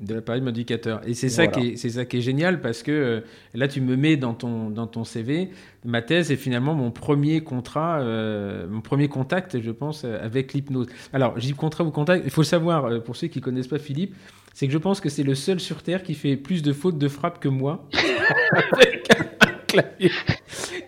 de 0.00 0.14
l'appareil 0.14 0.40
modificateur. 0.42 1.00
Et 1.06 1.14
c'est 1.14 1.28
ça, 1.28 1.48
qui 1.48 1.70
est, 1.70 1.76
c'est 1.76 1.90
ça 1.90 2.04
qui 2.04 2.18
est 2.18 2.20
génial 2.20 2.60
parce 2.60 2.82
que 2.82 2.92
euh, 2.92 3.20
là, 3.54 3.66
tu 3.66 3.80
me 3.80 3.96
mets 3.96 4.16
dans 4.16 4.32
ton, 4.34 4.70
dans 4.70 4.86
ton 4.86 5.02
CV. 5.04 5.50
Ma 5.84 6.02
thèse 6.02 6.30
est 6.30 6.36
finalement 6.36 6.74
mon 6.74 6.90
premier 6.92 7.42
contrat, 7.42 8.00
euh, 8.00 8.68
mon 8.68 8.80
premier 8.80 9.08
contact, 9.08 9.60
je 9.60 9.70
pense, 9.72 10.04
avec 10.04 10.52
l'hypnose. 10.52 10.86
Alors, 11.12 11.38
j'ai 11.38 11.52
contrat 11.52 11.82
ou 11.82 11.90
contact, 11.90 12.24
il 12.24 12.30
faut 12.30 12.42
le 12.42 12.46
savoir, 12.46 12.84
euh, 12.84 13.00
pour 13.00 13.16
ceux 13.16 13.26
qui 13.26 13.40
connaissent 13.40 13.66
pas 13.68 13.78
Philippe, 13.78 14.14
c'est 14.54 14.66
que 14.66 14.72
je 14.72 14.78
pense 14.78 15.00
que 15.00 15.08
c'est 15.08 15.24
le 15.24 15.34
seul 15.34 15.58
sur 15.58 15.82
Terre 15.82 16.02
qui 16.02 16.14
fait 16.14 16.36
plus 16.36 16.62
de 16.62 16.72
fautes 16.72 16.98
de 16.98 17.08
frappe 17.08 17.40
que 17.40 17.48
moi. 17.48 17.88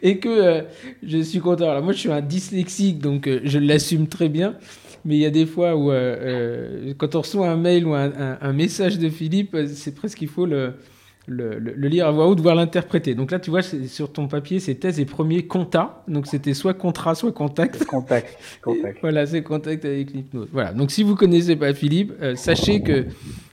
Et 0.02 0.18
que 0.18 0.64
je 1.02 1.18
suis 1.18 1.40
content. 1.40 1.68
Alors, 1.70 1.82
moi, 1.82 1.92
je 1.92 1.98
suis 1.98 2.10
un 2.10 2.22
dyslexique, 2.22 3.00
donc 3.00 3.28
je 3.44 3.58
l'assume 3.58 4.08
très 4.08 4.30
bien 4.30 4.56
mais 5.04 5.16
il 5.16 5.20
y 5.20 5.26
a 5.26 5.30
des 5.30 5.46
fois 5.46 5.76
où, 5.76 5.90
euh, 5.90 6.16
euh, 6.20 6.94
quand 6.96 7.14
on 7.14 7.20
reçoit 7.20 7.48
un 7.48 7.56
mail 7.56 7.86
ou 7.86 7.94
un, 7.94 8.52
message 8.52 8.98
de 8.98 9.08
Philippe, 9.08 9.56
c'est 9.66 9.94
presque 9.94 10.18
qu'il 10.18 10.28
faut 10.28 10.46
le, 10.46 10.74
le, 11.30 11.88
lire 11.88 12.06
à 12.06 12.10
voix 12.10 12.26
haute, 12.26 12.40
voire 12.40 12.54
l'interpréter. 12.54 13.14
Donc 13.14 13.30
là, 13.30 13.38
tu 13.38 13.50
vois, 13.50 13.62
sur 13.62 14.12
ton 14.12 14.28
papier, 14.28 14.60
c'est 14.60 14.74
thèse 14.74 15.00
et 15.00 15.04
premier 15.04 15.46
contact. 15.46 15.90
Donc 16.08 16.26
c'était 16.26 16.54
soit 16.54 16.74
contrat, 16.74 17.14
soit 17.14 17.32
contact. 17.32 17.84
Contact. 17.84 18.38
contact. 18.62 18.98
voilà, 19.00 19.26
c'est 19.26 19.42
contact 19.42 19.84
avec 19.84 20.12
l'hypnose. 20.12 20.48
Voilà. 20.52 20.72
Donc 20.72 20.90
si 20.90 21.02
vous 21.02 21.14
connaissez 21.14 21.56
pas 21.56 21.72
Philippe, 21.72 22.12
euh, 22.20 22.34
sachez 22.34 22.82
que 22.82 23.06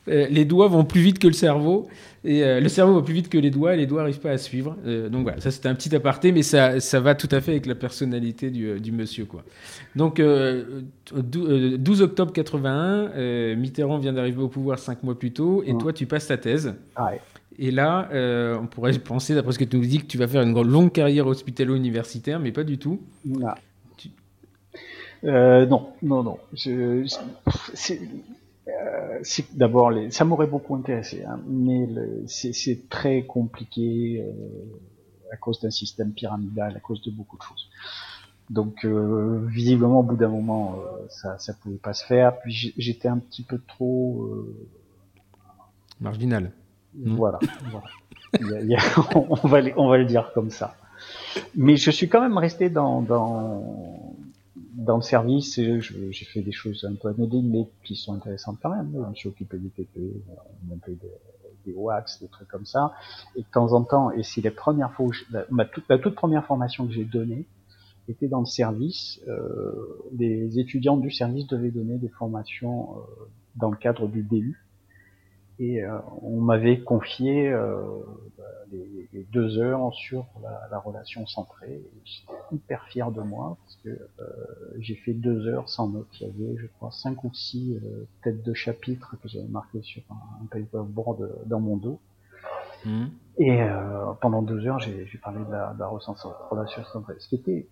les 0.07 0.46
doigts 0.46 0.69
vont 0.69 0.86
plus 0.86 1.01
vite 1.01 1.19
que 1.19 1.27
le 1.27 1.34
cerveau. 1.34 1.88
Et 2.27 2.43
euh, 2.43 2.60
le 2.60 2.67
cerveau 2.67 2.96
va 2.96 3.01
plus 3.01 3.13
vite 3.13 3.29
que 3.29 3.38
les 3.38 3.51
doigts 3.51 3.74
et 3.74 3.77
les 3.77 3.86
doigts 3.86 4.01
n'arrivent 4.01 4.19
pas 4.19 4.31
à 4.31 4.38
suivre. 4.38 4.75
Euh, 4.86 5.07
donc 5.07 5.24
voilà, 5.24 5.39
ça 5.39 5.50
c'était 5.50 5.69
un 5.69 5.75
petit 5.75 5.96
aparté, 5.96 6.34
mais 6.34 6.43
ça, 6.43 6.81
ça 6.81 7.00
va 7.00 7.15
tout 7.15 7.29
à 7.31 7.39
fait 7.39 7.51
avec 7.51 7.65
la 7.65 7.75
personnalité 7.75 8.50
du, 8.50 8.67
euh, 8.67 8.79
du 8.79 8.91
monsieur. 8.91 9.24
Quoi. 9.24 9.43
Donc 9.96 10.22
12 10.22 12.01
octobre 12.01 12.34
81, 12.34 13.55
Mitterrand 13.55 13.98
vient 13.98 14.12
d'arriver 14.12 14.41
au 14.41 14.50
pouvoir 14.50 14.77
cinq 14.77 15.03
mois 15.03 15.17
plus 15.17 15.31
tôt, 15.31 15.63
et 15.65 15.72
mmh. 15.72 15.77
toi 15.77 15.93
tu 15.93 16.05
passes 16.05 16.27
ta 16.27 16.38
thèse. 16.38 16.74
Et 17.60 17.72
là, 17.72 18.10
on 18.62 18.68
pourrait 18.68 18.98
penser, 19.00 19.36
d'après 19.36 19.54
ce 19.54 19.60
que 19.60 19.66
tu 19.66 19.78
nous 19.78 19.86
dis, 19.86 20.00
que 20.00 20.06
tu 20.06 20.18
vas 20.18 20.28
faire 20.28 20.42
une 20.42 20.60
longue 20.62 20.92
carrière 20.92 21.28
hospitalo-universitaire, 21.28 22.40
mais 22.40 22.52
pas 22.52 22.64
du 22.64 22.78
tout. 22.78 23.02
Non. 23.26 23.54
non, 25.24 25.94
non, 26.02 26.24
non. 26.24 26.38
Je, 26.54 27.06
euh, 28.68 29.24
d'abord, 29.54 29.92
ça 30.10 30.26
m'aurait 30.26 30.48
beaucoup 30.48 30.76
intéressé, 30.76 31.24
hein, 31.24 31.40
mais 31.48 31.88
c'est 32.28 32.90
très 32.90 33.24
compliqué 33.24 34.22
euh, 34.22 35.32
à 35.32 35.38
cause 35.38 35.62
d'un 35.62 35.72
système 35.72 36.12
pyramidal, 36.12 36.76
à 36.76 36.80
cause 36.80 37.02
de 37.02 37.12
beaucoup 37.12 37.38
de 37.38 37.44
choses. 37.44 37.70
Donc, 38.50 38.86
euh, 38.86 39.46
visiblement, 39.48 40.00
au 40.00 40.04
bout 40.04 40.16
d'un 40.16 40.30
moment, 40.30 40.78
ça, 41.10 41.38
ça 41.38 41.54
pouvait 41.54 41.78
pas 41.78 41.94
se 41.94 42.06
faire. 42.06 42.40
Puis 42.40 42.74
j'étais 42.78 43.08
un 43.08 43.20
petit 43.20 43.44
peu 43.44 43.60
trop 43.60 44.30
marginal. 46.00 46.52
Voilà. 46.98 47.39
on, 49.16 49.48
va, 49.48 49.60
on 49.77 49.88
va 49.88 49.98
le 49.98 50.06
dire 50.06 50.32
comme 50.34 50.50
ça. 50.50 50.75
Mais 51.56 51.77
je 51.77 51.92
suis 51.92 52.10
quand 52.10 52.22
même 52.22 52.38
resté 52.38 52.70
dans, 52.70 53.01
dans 53.01 54.18
dans 54.77 54.98
le 54.98 55.01
service, 55.01 55.56
j'ai 55.56 56.25
fait 56.25 56.42
des 56.42 56.51
choses 56.51 56.88
un 56.89 56.94
peu 56.94 57.10
anodines, 57.10 57.50
mais 57.50 57.68
qui 57.84 57.96
sont 57.96 58.13
intéressantes 58.13 58.60
quand 58.62 58.70
même. 58.70 58.96
Je 59.13 59.20
suis 59.20 59.30
occupé 59.30 59.58
du 59.58 59.70
PP, 59.70 59.98
un 60.72 60.77
peu 60.77 60.92
des, 60.92 61.12
des 61.66 61.74
wax, 61.74 62.22
des 62.22 62.27
trucs 62.27 62.48
comme 62.48 62.66
ça. 62.66 62.94
Et 63.36 63.42
de 63.42 63.48
temps 63.51 63.74
en 63.74 63.84
temps, 63.84 64.12
et 64.12 64.22
c'est 64.22 64.42
la 64.42 64.51
première 64.51 64.94
fois, 64.94 65.08
la, 65.32 65.46
ma 65.50 65.66
toute, 65.66 65.86
toute 66.01 66.16
première 66.16 66.46
formation 66.46 66.86
que 66.86 66.94
j'ai 66.94 67.06
donnée 67.06 67.46
était 68.08 68.27
dans 68.27 68.39
le 68.39 68.46
service. 68.46 69.20
Euh, 69.27 69.74
les 70.13 70.60
étudiants 70.60 70.98
du 70.98 71.12
service 71.12 71.48
devaient 71.48 71.72
donner 71.72 71.98
des 71.98 72.10
formations 72.10 72.98
euh, 72.98 73.25
dans 73.56 73.72
le 73.72 73.77
cadre 73.77 74.08
du 74.08 74.22
DU. 74.22 74.66
Et 75.60 75.84
euh, 75.84 75.98
on 76.22 76.40
m'avait 76.42 76.80
confié 76.80 77.50
euh, 77.50 77.82
les, 78.72 79.10
les, 79.12 79.24
deux 79.24 79.58
heures 79.58 79.92
sur 79.94 80.28
la, 80.44 80.68
la 80.70 80.80
relation 80.80 81.26
centrée. 81.26 81.82
J'étais 82.06 82.34
hyper 82.52 82.84
fier 82.86 83.12
de 83.12 83.22
moi 83.22 83.58
parce 83.64 83.76
que 83.78 83.90
euh, 83.90 84.26
j'ai 84.80 84.96
fait 84.96 85.14
deux 85.14 85.48
heures 85.48 85.68
sans 85.68 85.90
notes. 85.90 86.08
Il 86.22 86.28
y 86.28 86.30
avait, 86.30 86.58
je 86.58 86.68
crois, 86.68 86.92
cinq 86.92 87.24
ou 87.24 87.34
six 87.34 87.76
euh, 87.76 88.08
têtes 88.24 88.44
de 88.44 88.54
chapitre 88.54 89.16
que 89.22 89.28
j'avais 89.28 89.48
marqué 89.48 89.82
sur 89.82 90.04
un, 90.12 90.44
un 90.44 90.46
paperboard 90.46 91.48
dans 91.48 91.60
mon 91.60 91.78
dos. 91.78 92.00
Mmh. 92.86 93.06
Et 93.40 93.62
euh, 93.62 94.14
pendant 94.22 94.42
deux 94.42 94.66
heures, 94.68 94.80
j'ai 94.80 95.20
parlé 95.24 95.44
de 95.44 95.52
la, 95.52 95.74
de 95.74 95.80
la 95.80 95.88
relation 95.88 96.84
centrée. 96.86 97.16
Ce 97.20 97.28
qui 97.28 97.36
était 97.36 97.68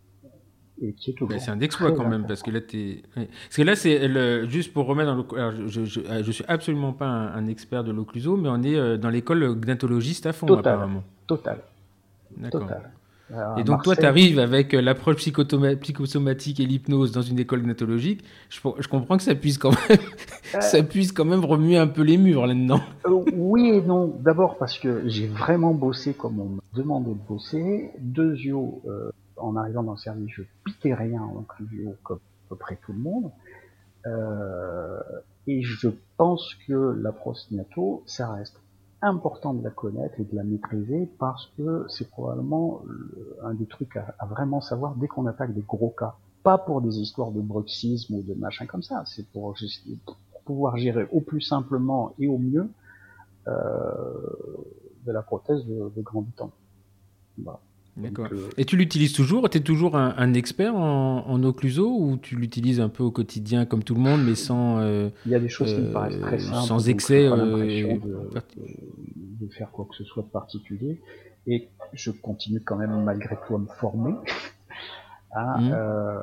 c'est 1.38 1.50
un 1.50 1.62
exploit 1.62 1.94
quand 1.94 2.08
même, 2.08 2.26
parce 2.28 2.44
que 2.44 2.52
là, 2.52 2.60
es... 2.74 3.02
parce 3.16 3.56
que 3.56 3.62
là, 3.62 3.76
c'est 3.76 4.50
juste 4.50 4.74
pour 4.74 4.86
remettre 4.86 5.16
dans 5.16 5.16
le. 5.16 5.68
je, 5.68 5.86
je, 5.86 6.02
je, 6.24 6.32
suis 6.32 6.44
absolument 6.48 6.94
pas 6.94 7.06
un, 7.06 7.48
expert 7.48 7.84
de 7.84 7.92
l'occluso, 7.92 8.36
mais 8.36 8.50
on 8.50 8.62
est 8.62 8.76
euh, 8.76 8.98
dans 8.98 9.10
l'école 9.10 9.56
gnatologiste 9.56 10.26
à 10.26 10.34
fond, 10.34 10.54
apparemment. 10.54 11.04
Total. 11.28 11.60
D'accord. 12.38 12.70
et 13.58 13.64
donc, 13.64 13.84
toi, 13.84 13.96
tu 13.96 14.06
arrives 14.06 14.40
avec 14.40 14.74
euh, 14.74 14.82
l'approche 14.82 15.16
psychosomatique 15.16 16.60
et 16.60 16.66
l'hypnose 16.66 17.14
dans 17.14 17.22
une 17.22 17.40
école 17.40 17.62
gnatologique. 17.62 18.24
Je, 18.50 18.60
je, 18.78 18.88
comprends 18.90 19.16
que 19.16 19.24
ça 19.24 19.36
puisse 19.36 19.58
quand 19.58 19.72
même, 19.90 20.00
ça 20.60 20.84
puisse 20.84 21.14
quand 21.14 21.26
même 21.26 21.46
remuer 21.46 21.78
un 21.78 21.88
peu 21.88 22.02
les 22.02 22.18
murs 22.18 22.46
là-dedans. 22.46 22.82
oui 23.34 23.70
et 23.70 23.82
non. 23.82 24.14
D'abord 24.20 24.58
parce 24.58 24.78
que 24.78 25.08
j'ai 25.08 25.28
vraiment 25.28 25.74
bossé 25.74 26.14
comme 26.14 26.40
on 26.42 26.50
m'a 26.50 26.62
demandé 26.74 27.12
de 27.12 27.28
bosser. 27.28 27.92
Deuxièmement, 28.00 28.82
en 29.38 29.56
arrivant 29.56 29.84
dans 29.84 29.94
le 29.94 29.98
service, 29.98 30.30
je 30.30 30.44
piquais 30.64 30.94
rien 30.94 31.22
en 31.22 31.42
inclusio 31.42 31.96
comme 32.04 32.18
à 32.18 32.50
peu 32.50 32.56
près 32.56 32.78
tout 32.78 32.94
le 32.94 33.00
monde. 33.00 33.32
Euh, 34.06 35.00
et 35.48 35.62
je 35.62 35.90
pense 36.18 36.56
que 36.68 36.74
la 37.02 37.12
prostinato, 37.12 38.04
ça 38.06 38.32
reste 38.32 38.60
important 39.02 39.54
de 39.54 39.64
la 39.64 39.70
connaître 39.70 40.20
et 40.20 40.24
de 40.24 40.36
la 40.36 40.44
maîtriser 40.44 41.10
parce 41.20 41.48
que 41.58 41.86
c'est 41.90 42.10
probablement 42.10 42.82
un 43.44 43.54
des 43.54 43.66
trucs 43.66 43.98
à, 43.98 44.26
vraiment 44.26 44.62
savoir 44.62 44.96
dès 44.96 45.08
qu'on 45.08 45.28
attaque 45.28 45.54
des 45.54 45.62
gros 45.62 45.94
cas. 45.98 46.16
pas 46.44 46.58
pour 46.58 46.82
des 46.82 47.00
histoires 47.00 47.32
de 47.32 47.42
bruxisme 47.42 48.16
ou 48.16 48.22
de 48.22 48.34
machin 48.34 48.66
comme 48.66 48.84
ça, 48.84 49.04
c'est 49.06 49.28
pour, 49.28 49.56
pouvoir 50.46 50.78
gérer 50.78 51.08
au 51.12 51.22
plus 51.22 51.42
simplement 51.42 52.14
et 52.20 52.28
au 52.28 52.38
mieux 52.38 52.70
euh, 53.48 53.54
de 55.06 55.12
la 55.12 55.22
prothèse 55.22 55.66
de, 55.66 55.92
de 55.96 56.02
grand 56.02 56.26
temps. 56.36 56.52
D'accord. 57.98 58.28
Euh, 58.32 58.50
et 58.58 58.66
tu 58.66 58.76
l'utilises 58.76 59.14
toujours? 59.14 59.50
Tu 59.50 59.58
es 59.58 59.62
toujours 59.62 59.96
un, 59.96 60.34
expert 60.34 60.76
en, 60.76 61.26
en, 61.28 61.44
occluso 61.44 61.90
ou 61.90 62.18
tu 62.18 62.36
l'utilises 62.36 62.82
un 62.82 62.90
peu 62.90 63.04
au 63.04 63.12
quotidien 63.12 63.66
comme 63.66 63.84
tout 63.84 63.96
le 63.96 64.02
monde, 64.02 64.22
mais 64.26 64.36
sans. 64.36 64.80
Euh, 64.80 65.10
Il 65.26 65.32
y 65.32 65.36
a 65.36 65.40
des 65.40 65.48
choses 65.48 65.74
qui 65.74 65.80
me 65.80 65.94
paraissent 65.94 66.20
très 66.20 66.40
simples. 66.40 66.68
Sans 66.68 66.90
excès. 66.90 67.30
De, 67.30 68.00
de, 69.16 69.48
faire 69.50 69.72
quoi 69.72 69.88
que 69.90 69.96
ce 69.96 70.04
soit 70.04 70.24
de 70.24 70.28
particulier. 70.28 71.00
Et 71.48 71.70
je 71.94 72.12
continue 72.12 72.60
quand 72.60 72.76
même 72.76 73.04
malgré 73.04 73.38
tout 73.48 73.56
à 73.56 73.60
me 73.60 73.68
former. 73.68 74.16
Hein, 75.32 75.62
mmh. 75.62 75.72
euh, 75.72 76.20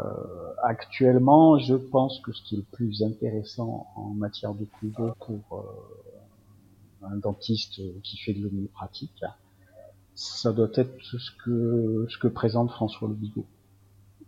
actuellement, 0.63 1.59
je 1.59 1.75
pense 1.75 2.21
que 2.21 2.33
ce 2.33 2.43
qui 2.43 2.57
est 2.57 2.59
le 2.59 2.65
plus 2.65 3.03
intéressant 3.03 3.87
en 3.97 4.11
matière 4.11 4.53
de 4.53 4.67
pour 4.75 5.41
euh, 5.53 7.07
un 7.07 7.17
dentiste 7.17 7.81
qui 8.03 8.19
fait 8.19 8.35
de 8.35 8.43
l'homéopratique, 8.43 9.25
ça 10.15 10.53
doit 10.53 10.71
être 10.75 10.95
ce 11.03 11.31
que 11.45 12.07
ce 12.09 12.19
que 12.19 12.29
présente 12.29 12.71
François 12.71 13.09
Le 13.09 13.15
Bigot, 13.15 13.47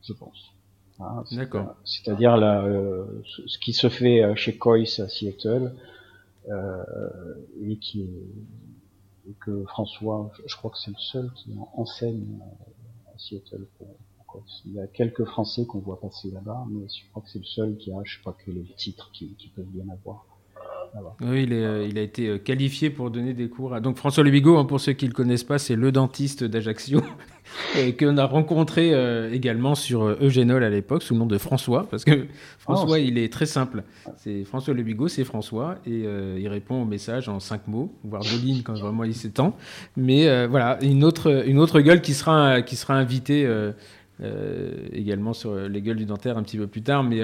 je 0.02 0.12
pense. 0.12 0.54
Hein, 1.00 1.24
D'accord. 1.32 1.74
C'est-à-dire 1.84 2.34
euh, 2.34 3.04
ce 3.24 3.58
qui 3.58 3.72
se 3.72 3.88
fait 3.88 4.22
euh, 4.22 4.34
chez 4.36 4.56
Coyce 4.56 5.00
à 5.00 5.08
Seattle 5.08 5.74
euh, 6.48 6.84
et 7.62 7.76
qui 7.78 8.08
et 9.26 9.34
que 9.40 9.64
François, 9.64 10.30
je 10.46 10.54
crois 10.56 10.70
que 10.70 10.78
c'est 10.78 10.90
le 10.90 10.98
seul 10.98 11.32
qui 11.32 11.50
enseigne 11.74 12.38
à 13.06 13.18
Seattle 13.18 13.66
pour, 13.78 13.88
il 14.66 14.72
y 14.72 14.80
a 14.80 14.86
quelques 14.86 15.24
Français 15.24 15.64
qu'on 15.66 15.78
voit 15.78 16.00
passer 16.00 16.30
là-bas, 16.30 16.66
mais 16.70 16.86
je 16.88 17.08
crois 17.10 17.22
que 17.22 17.30
c'est 17.30 17.38
le 17.38 17.44
seul 17.44 17.76
qui 17.76 17.92
a, 17.92 17.96
je 18.04 18.16
sais 18.16 18.22
pas 18.22 18.36
quel 18.44 18.58
est 18.58 18.68
le 18.68 18.74
titre 18.74 19.10
qui, 19.12 19.36
peuvent 19.54 19.64
bien 19.66 19.88
avoir. 19.88 20.26
Oui, 21.20 21.42
il, 21.44 21.52
est, 21.52 21.64
euh, 21.64 21.88
il, 21.88 21.98
a 21.98 22.02
été 22.02 22.28
euh, 22.28 22.38
qualifié 22.38 22.90
pour 22.90 23.10
donner 23.10 23.34
des 23.34 23.48
cours. 23.48 23.80
Donc 23.80 23.96
François 23.96 24.22
Lebigot, 24.22 24.56
hein, 24.56 24.64
pour 24.64 24.80
ceux 24.80 24.92
qui 24.92 25.06
ne 25.06 25.10
le 25.10 25.14
connaissent 25.14 25.44
pas, 25.44 25.58
c'est 25.58 25.74
le 25.74 25.90
dentiste 25.90 26.44
d'Ajaccio, 26.44 27.00
et 27.78 27.94
qu'on 27.96 28.16
a 28.16 28.24
rencontré 28.24 28.94
euh, 28.94 29.32
également 29.32 29.74
sur 29.74 30.04
Eugénol 30.04 30.62
à 30.62 30.70
l'époque, 30.70 31.02
sous 31.02 31.14
le 31.14 31.20
nom 31.20 31.26
de 31.26 31.38
François, 31.38 31.86
parce 31.90 32.04
que 32.04 32.26
François, 32.58 32.96
oh, 32.96 32.96
il 32.96 33.18
est 33.18 33.32
très 33.32 33.46
simple. 33.46 33.82
C'est 34.18 34.44
François 34.44 34.74
Lebigot, 34.74 35.08
c'est 35.08 35.24
François, 35.24 35.78
et 35.86 36.04
il 36.38 36.48
répond 36.48 36.82
aux 36.82 36.86
messages 36.86 37.28
en 37.28 37.40
cinq 37.40 37.66
mots, 37.66 37.92
voire 38.04 38.22
deux 38.22 38.38
lignes 38.38 38.62
quand 38.62 38.74
vraiment 38.74 39.04
il 39.04 39.14
s'étend. 39.14 39.56
Mais 39.96 40.46
voilà, 40.46 40.78
une 40.82 41.04
autre, 41.04 41.44
une 41.46 41.58
autre 41.58 41.80
gueule 41.80 42.02
qui 42.02 42.14
sera, 42.14 42.62
qui 42.62 42.76
sera 42.76 42.94
invitée 42.94 43.48
également 44.92 45.32
sur 45.32 45.54
les 45.54 45.82
gueules 45.82 45.96
du 45.96 46.06
dentaire 46.06 46.38
un 46.38 46.42
petit 46.42 46.58
peu 46.58 46.66
plus 46.66 46.82
tard, 46.82 47.02
mais 47.02 47.20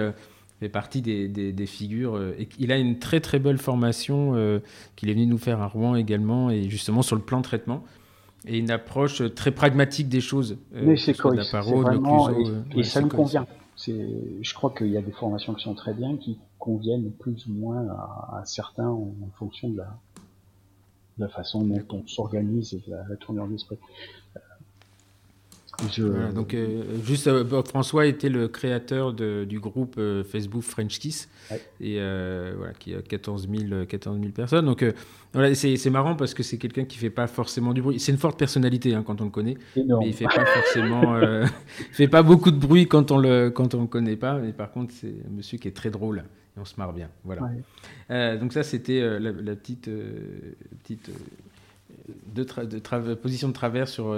fait 0.60 0.68
partie 0.68 1.02
des, 1.02 1.28
des, 1.28 1.66
figures. 1.66 2.16
Euh, 2.16 2.36
et 2.38 2.48
il 2.58 2.70
a 2.70 2.78
une 2.78 2.98
très 2.98 3.20
très 3.20 3.38
belle 3.38 3.58
formation 3.58 4.60
qu'il 4.96 5.10
est 5.10 5.14
venu 5.14 5.26
nous 5.26 5.38
faire 5.38 5.60
à 5.60 5.66
Rouen 5.66 5.96
également, 5.96 6.50
et 6.50 6.68
justement 6.68 7.02
sur 7.02 7.16
le 7.16 7.22
plan 7.22 7.38
de 7.38 7.44
traitement. 7.44 7.82
Et 8.46 8.58
une 8.58 8.70
approche 8.70 9.22
très 9.34 9.50
pragmatique 9.50 10.08
des 10.08 10.22
choses. 10.22 10.56
Mais 10.72 10.96
c'est 10.96 11.14
correct. 11.14 11.42
et, 12.76 12.82
ça 12.82 13.00
nous 13.00 13.08
convient. 13.08 13.46
Je 13.86 14.54
crois 14.54 14.72
qu'il 14.76 14.88
y 14.88 14.96
a 14.96 15.02
des 15.02 15.12
formations 15.12 15.54
qui 15.54 15.64
sont 15.64 15.74
très 15.74 15.94
bien, 15.94 16.16
qui 16.16 16.38
conviennent 16.58 17.10
plus 17.10 17.46
ou 17.46 17.52
moins 17.52 17.86
à, 17.88 18.42
certains 18.44 18.88
en, 18.88 19.12
fonction 19.38 19.70
de 19.70 19.78
la, 19.78 19.98
la 21.18 21.28
façon 21.28 21.64
dont 21.64 21.82
on 21.90 22.06
s'organise 22.06 22.74
et 22.74 22.82
de 22.86 22.94
la, 22.94 23.04
la 23.08 23.16
tournure 23.16 23.46
d'esprit 23.48 23.78
donc, 26.34 26.54
euh, 26.54 26.82
juste, 27.04 27.26
euh, 27.26 27.62
François 27.62 28.06
était 28.06 28.28
le 28.28 28.48
créateur 28.48 29.12
du 29.12 29.60
groupe 29.60 29.96
euh, 29.98 30.24
Facebook 30.24 30.62
French 30.62 30.98
Kiss, 30.98 31.28
et 31.80 31.96
voilà, 32.56 32.72
qui 32.78 32.94
a 32.94 33.02
14 33.02 33.48
000, 33.48 33.84
14 33.86 34.18
000 34.18 34.32
personnes. 34.32 34.66
Donc, 34.66 34.84
voilà, 35.32 35.54
c'est 35.54 35.90
marrant 35.90 36.16
parce 36.16 36.34
que 36.34 36.42
c'est 36.42 36.58
quelqu'un 36.58 36.84
qui 36.84 36.98
fait 36.98 37.10
pas 37.10 37.26
forcément 37.26 37.72
du 37.72 37.82
bruit. 37.82 38.00
C'est 38.00 38.12
une 38.12 38.18
forte 38.18 38.38
personnalité 38.38 38.94
hein, 38.94 39.02
quand 39.06 39.20
on 39.20 39.24
le 39.24 39.30
connaît, 39.30 39.56
mais 39.76 40.06
il 40.06 40.12
fait 40.12 40.24
pas 40.24 40.44
forcément, 40.44 41.20
fait 41.92 42.08
pas 42.08 42.22
beaucoup 42.22 42.50
de 42.50 42.58
bruit 42.58 42.86
quand 42.86 43.10
on 43.10 43.18
le 43.18 43.50
quand 43.50 43.74
on 43.74 43.82
le 43.82 43.86
connaît 43.86 44.16
pas. 44.16 44.38
Mais 44.38 44.52
par 44.52 44.70
contre, 44.70 44.92
c'est 44.94 45.14
un 45.26 45.36
monsieur 45.36 45.58
qui 45.58 45.68
est 45.68 45.76
très 45.76 45.90
drôle 45.90 46.24
et 46.56 46.60
on 46.60 46.64
se 46.64 46.74
marre 46.76 46.92
bien. 46.92 47.08
Voilà. 47.24 48.36
donc 48.36 48.52
ça, 48.52 48.62
c'était 48.62 49.18
la, 49.18 49.32
petite 49.54 49.88
petite 50.82 51.10
de, 52.34 52.44
de 52.44 53.14
position 53.14 53.48
de 53.48 53.52
travers 53.52 53.88
sur 53.88 54.14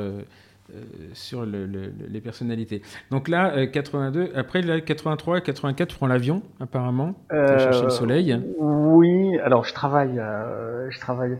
euh, 0.74 0.80
sur 1.12 1.44
les 1.44 2.20
personnalités. 2.22 2.80
Donc 3.10 3.28
là, 3.28 3.66
82, 3.66 4.20
euh, 4.20 4.28
après 4.34 4.62
là, 4.62 4.80
83 4.80 5.38
et 5.38 5.42
84, 5.42 5.88
tu 5.88 5.96
prends 5.96 6.06
l'avion, 6.06 6.42
apparemment, 6.60 7.14
euh, 7.32 7.58
chercher 7.58 7.84
le 7.84 7.90
soleil. 7.90 8.40
Oui, 8.58 9.38
alors 9.40 9.64
je 9.64 9.74
travaille, 9.74 10.20
je 10.88 10.98
travaille 10.98 11.36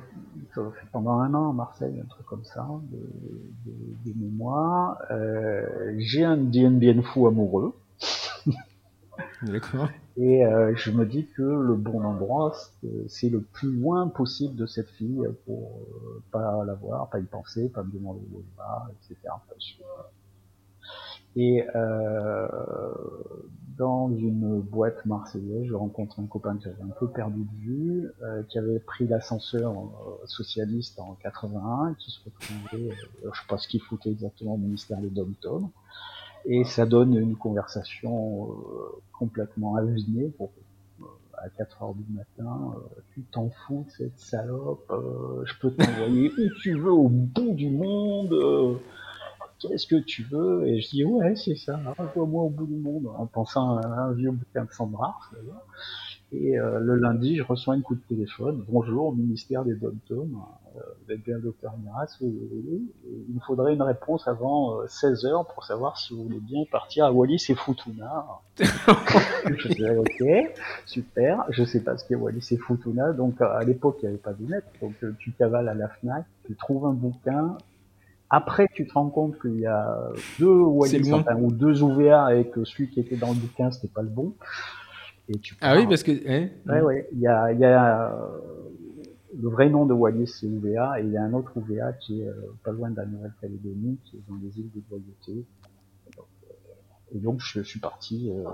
pendant 0.92 1.20
un 1.20 1.32
an 1.32 1.50
à 1.50 1.52
Marseille, 1.54 1.94
un 1.98 2.08
truc 2.08 2.26
comme 2.26 2.44
ça, 2.44 2.66
de, 2.90 4.10
de, 4.10 4.18
mémoire. 4.18 4.98
J'ai 5.96 6.24
un 6.24 6.36
bien 6.36 7.00
fou 7.02 7.26
amoureux. 7.26 7.74
Et 10.16 10.44
euh, 10.44 10.74
je 10.76 10.90
me 10.90 11.06
dis 11.06 11.26
que 11.36 11.42
le 11.42 11.74
bon 11.74 12.04
endroit, 12.04 12.54
c'est 13.08 13.30
le 13.30 13.40
plus 13.40 13.72
loin 13.72 14.08
possible 14.08 14.56
de 14.56 14.66
cette 14.66 14.90
fille 14.90 15.26
pour 15.46 15.80
euh, 15.80 16.22
pas 16.30 16.64
la 16.64 16.74
voir, 16.74 17.08
pas 17.08 17.18
y 17.18 17.24
penser, 17.24 17.68
pas 17.68 17.82
me 17.82 17.92
demander 17.92 18.20
où 18.32 18.38
elle 18.38 18.56
va, 18.56 18.90
etc. 18.90 19.16
Et 21.34 21.64
euh, 21.74 22.46
dans 23.78 24.10
une 24.10 24.60
boîte 24.60 25.06
marseillaise, 25.06 25.66
je 25.66 25.74
rencontre 25.74 26.20
un 26.20 26.26
copain 26.26 26.58
que 26.58 26.64
j'avais 26.64 26.82
un 26.82 26.94
peu 27.00 27.08
perdu 27.08 27.44
de 27.44 27.64
vue, 27.64 28.10
euh, 28.22 28.42
qui 28.50 28.58
avait 28.58 28.80
pris 28.80 29.06
l'ascenseur 29.06 29.72
socialiste 30.26 31.00
en 31.00 31.16
81, 31.22 31.94
qui 31.98 32.10
se 32.10 32.20
retrouvait, 32.22 32.94
je 33.24 33.28
sais 33.28 33.46
pas 33.48 33.56
ce 33.56 33.66
qu'il 33.66 33.80
foutait 33.80 34.10
exactement 34.10 34.54
au 34.54 34.58
ministère 34.58 35.00
de 35.00 35.08
dom 35.08 35.70
et 36.44 36.64
ça 36.64 36.86
donne 36.86 37.16
une 37.16 37.36
conversation 37.36 38.50
euh, 38.50 39.02
complètement 39.12 39.76
avinée 39.76 40.28
pour 40.36 40.50
euh, 41.00 41.04
à 41.38 41.48
4 41.48 41.82
heures 41.82 41.94
du 41.94 42.04
matin, 42.12 42.74
euh, 42.76 43.00
tu 43.14 43.22
t'en 43.22 43.50
fous 43.50 43.84
de 43.86 43.92
cette 43.92 44.18
salope, 44.18 44.92
je 45.44 45.58
peux 45.60 45.72
t'envoyer 45.72 46.30
où 46.38 46.54
tu 46.62 46.78
veux 46.78 46.92
au 46.92 47.08
bout 47.08 47.52
du 47.52 47.70
monde, 47.70 48.78
qu'est-ce 49.58 49.86
que 49.86 49.96
tu 49.96 50.24
veux. 50.24 50.66
Et 50.66 50.80
je 50.80 50.90
dis 50.90 51.04
ouais 51.04 51.34
c'est 51.36 51.56
ça, 51.56 51.80
envoie-moi 51.98 52.44
au 52.44 52.50
bout 52.50 52.66
du 52.66 52.76
monde, 52.76 53.08
en 53.16 53.26
pensant 53.26 53.78
à 53.78 53.86
un 53.86 54.12
vieux 54.12 54.30
bouquin 54.30 54.64
de 54.64 54.72
Sandra 54.72 55.16
d'ailleurs. 55.32 55.66
Et 56.34 56.58
euh, 56.58 56.78
le 56.80 56.96
lundi, 56.96 57.36
je 57.36 57.42
reçois 57.42 57.74
un 57.74 57.80
coup 57.82 57.94
de 57.94 58.00
téléphone. 58.08 58.64
Bonjour, 58.66 59.08
au 59.08 59.12
ministère 59.12 59.64
des 59.64 59.74
dom 59.74 59.98
euh, 60.10 60.80
vous 61.04 61.12
êtes 61.12 61.22
bien 61.22 61.36
le 61.36 61.42
docteur 61.42 61.74
Miras 61.84 62.16
oui, 62.22 62.90
Il 63.28 63.34
me 63.34 63.40
faudrait 63.40 63.74
une 63.74 63.82
réponse 63.82 64.26
avant 64.26 64.78
16 64.88 65.24
euh, 65.24 65.28
heures 65.28 65.46
pour 65.46 65.64
savoir 65.64 65.98
si 65.98 66.14
vous 66.14 66.22
voulez 66.22 66.40
bien 66.40 66.62
partir 66.70 67.04
à 67.04 67.12
Wallis 67.12 67.44
et 67.50 67.54
Futuna. 67.54 68.24
je 68.58 69.68
disais, 69.68 69.94
ok, 69.94 70.54
super. 70.86 71.44
Je 71.50 71.64
sais 71.64 71.80
pas 71.80 71.98
ce 71.98 72.08
qu'est 72.08 72.14
Wallis 72.14 72.48
et 72.50 72.56
Futuna. 72.56 73.12
Donc, 73.12 73.38
à 73.42 73.62
l'époque, 73.64 73.98
il 74.02 74.06
n'y 74.06 74.08
avait 74.08 74.22
pas 74.22 74.32
de 74.32 74.46
net. 74.46 74.64
Donc, 74.80 74.94
tu 75.18 75.32
cavales 75.32 75.68
à 75.68 75.74
la 75.74 75.88
FNAC, 75.88 76.24
tu 76.46 76.56
trouves 76.56 76.86
un 76.86 76.94
bouquin, 76.94 77.58
après, 78.34 78.66
tu 78.72 78.86
te 78.86 78.94
rends 78.94 79.10
compte 79.10 79.38
qu'il 79.38 79.60
y 79.60 79.66
a 79.66 80.08
deux 80.38 80.46
Wallis, 80.46 81.12
ou 81.38 81.52
deux 81.52 81.82
OVA 81.82 82.34
et 82.34 82.46
que 82.46 82.64
celui 82.64 82.88
qui 82.88 82.98
était 82.98 83.16
dans 83.16 83.28
le 83.28 83.34
bouquin, 83.34 83.70
c'était 83.70 83.92
pas 83.92 84.00
le 84.00 84.08
bon 84.08 84.32
ah 85.60 85.76
oui, 85.76 85.86
parce 85.86 86.02
que. 86.02 86.12
Hein? 86.12 86.48
Ouais, 86.66 86.80
ouais. 86.80 87.08
Il 87.12 87.20
y 87.20 87.26
a, 87.26 87.52
il 87.52 87.58
y 87.58 87.64
a 87.64 88.12
euh, 88.12 88.40
le 89.38 89.48
vrai 89.48 89.68
nom 89.68 89.86
de 89.86 89.92
Wallis, 89.92 90.28
c'est 90.28 90.46
UVA, 90.46 91.00
et 91.00 91.04
il 91.04 91.10
y 91.10 91.16
a 91.16 91.22
un 91.22 91.32
autre 91.32 91.52
UVA 91.56 91.92
qui 91.94 92.20
est 92.20 92.28
euh, 92.28 92.54
pas 92.64 92.72
loin 92.72 92.90
de 92.90 92.96
la 92.96 93.06
Nouvelle-Calédonie, 93.06 93.98
qui 94.04 94.16
est 94.16 94.22
dans 94.28 94.36
les 94.36 94.58
îles 94.58 94.70
de 94.74 94.82
Loyauté. 94.90 95.46
Et 97.14 97.18
donc, 97.18 97.40
je, 97.40 97.60
suis 97.60 97.80
parti 97.80 98.30
euh, 98.30 98.44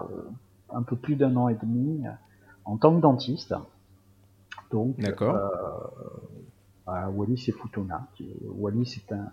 un 0.71 0.83
peu 0.83 0.97
plus 0.97 1.17
d'un 1.17 1.37
an 1.37 1.49
et 1.49 1.55
demi 1.55 2.03
en 2.65 2.77
tant 2.77 2.95
que 2.97 3.01
dentiste. 3.01 3.55
Donc, 4.71 4.99
D'accord. 4.99 5.37
à 6.87 7.09
Wallis 7.11 7.45
et 7.49 7.53
Futuna. 7.53 8.09
Wallis 8.45 8.97
est 8.97 9.13
un, 9.13 9.31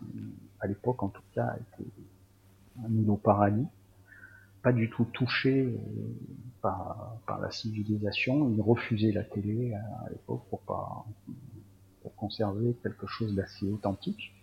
à 0.59 0.67
l'époque 0.67 1.01
en 1.01 1.09
tout 1.09 1.23
cas, 1.33 1.55
était 1.55 1.89
un 2.85 2.93
îlot 2.93 3.17
paradis 3.17 3.65
pas 4.65 4.73
du 4.73 4.89
tout 4.89 5.05
touché 5.13 5.61
euh, 5.61 5.69
par, 6.63 7.39
la 7.39 7.51
civilisation. 7.51 8.49
Ils 8.49 8.61
refusaient 8.61 9.11
la 9.11 9.23
télé 9.23 9.75
à, 9.75 10.09
l'époque 10.09 10.41
pour 10.49 10.59
pas 10.61 11.05
conserver 12.17 12.75
quelque 12.81 13.05
chose 13.05 13.35
d'assez 13.35 13.67
authentique. 13.67 14.33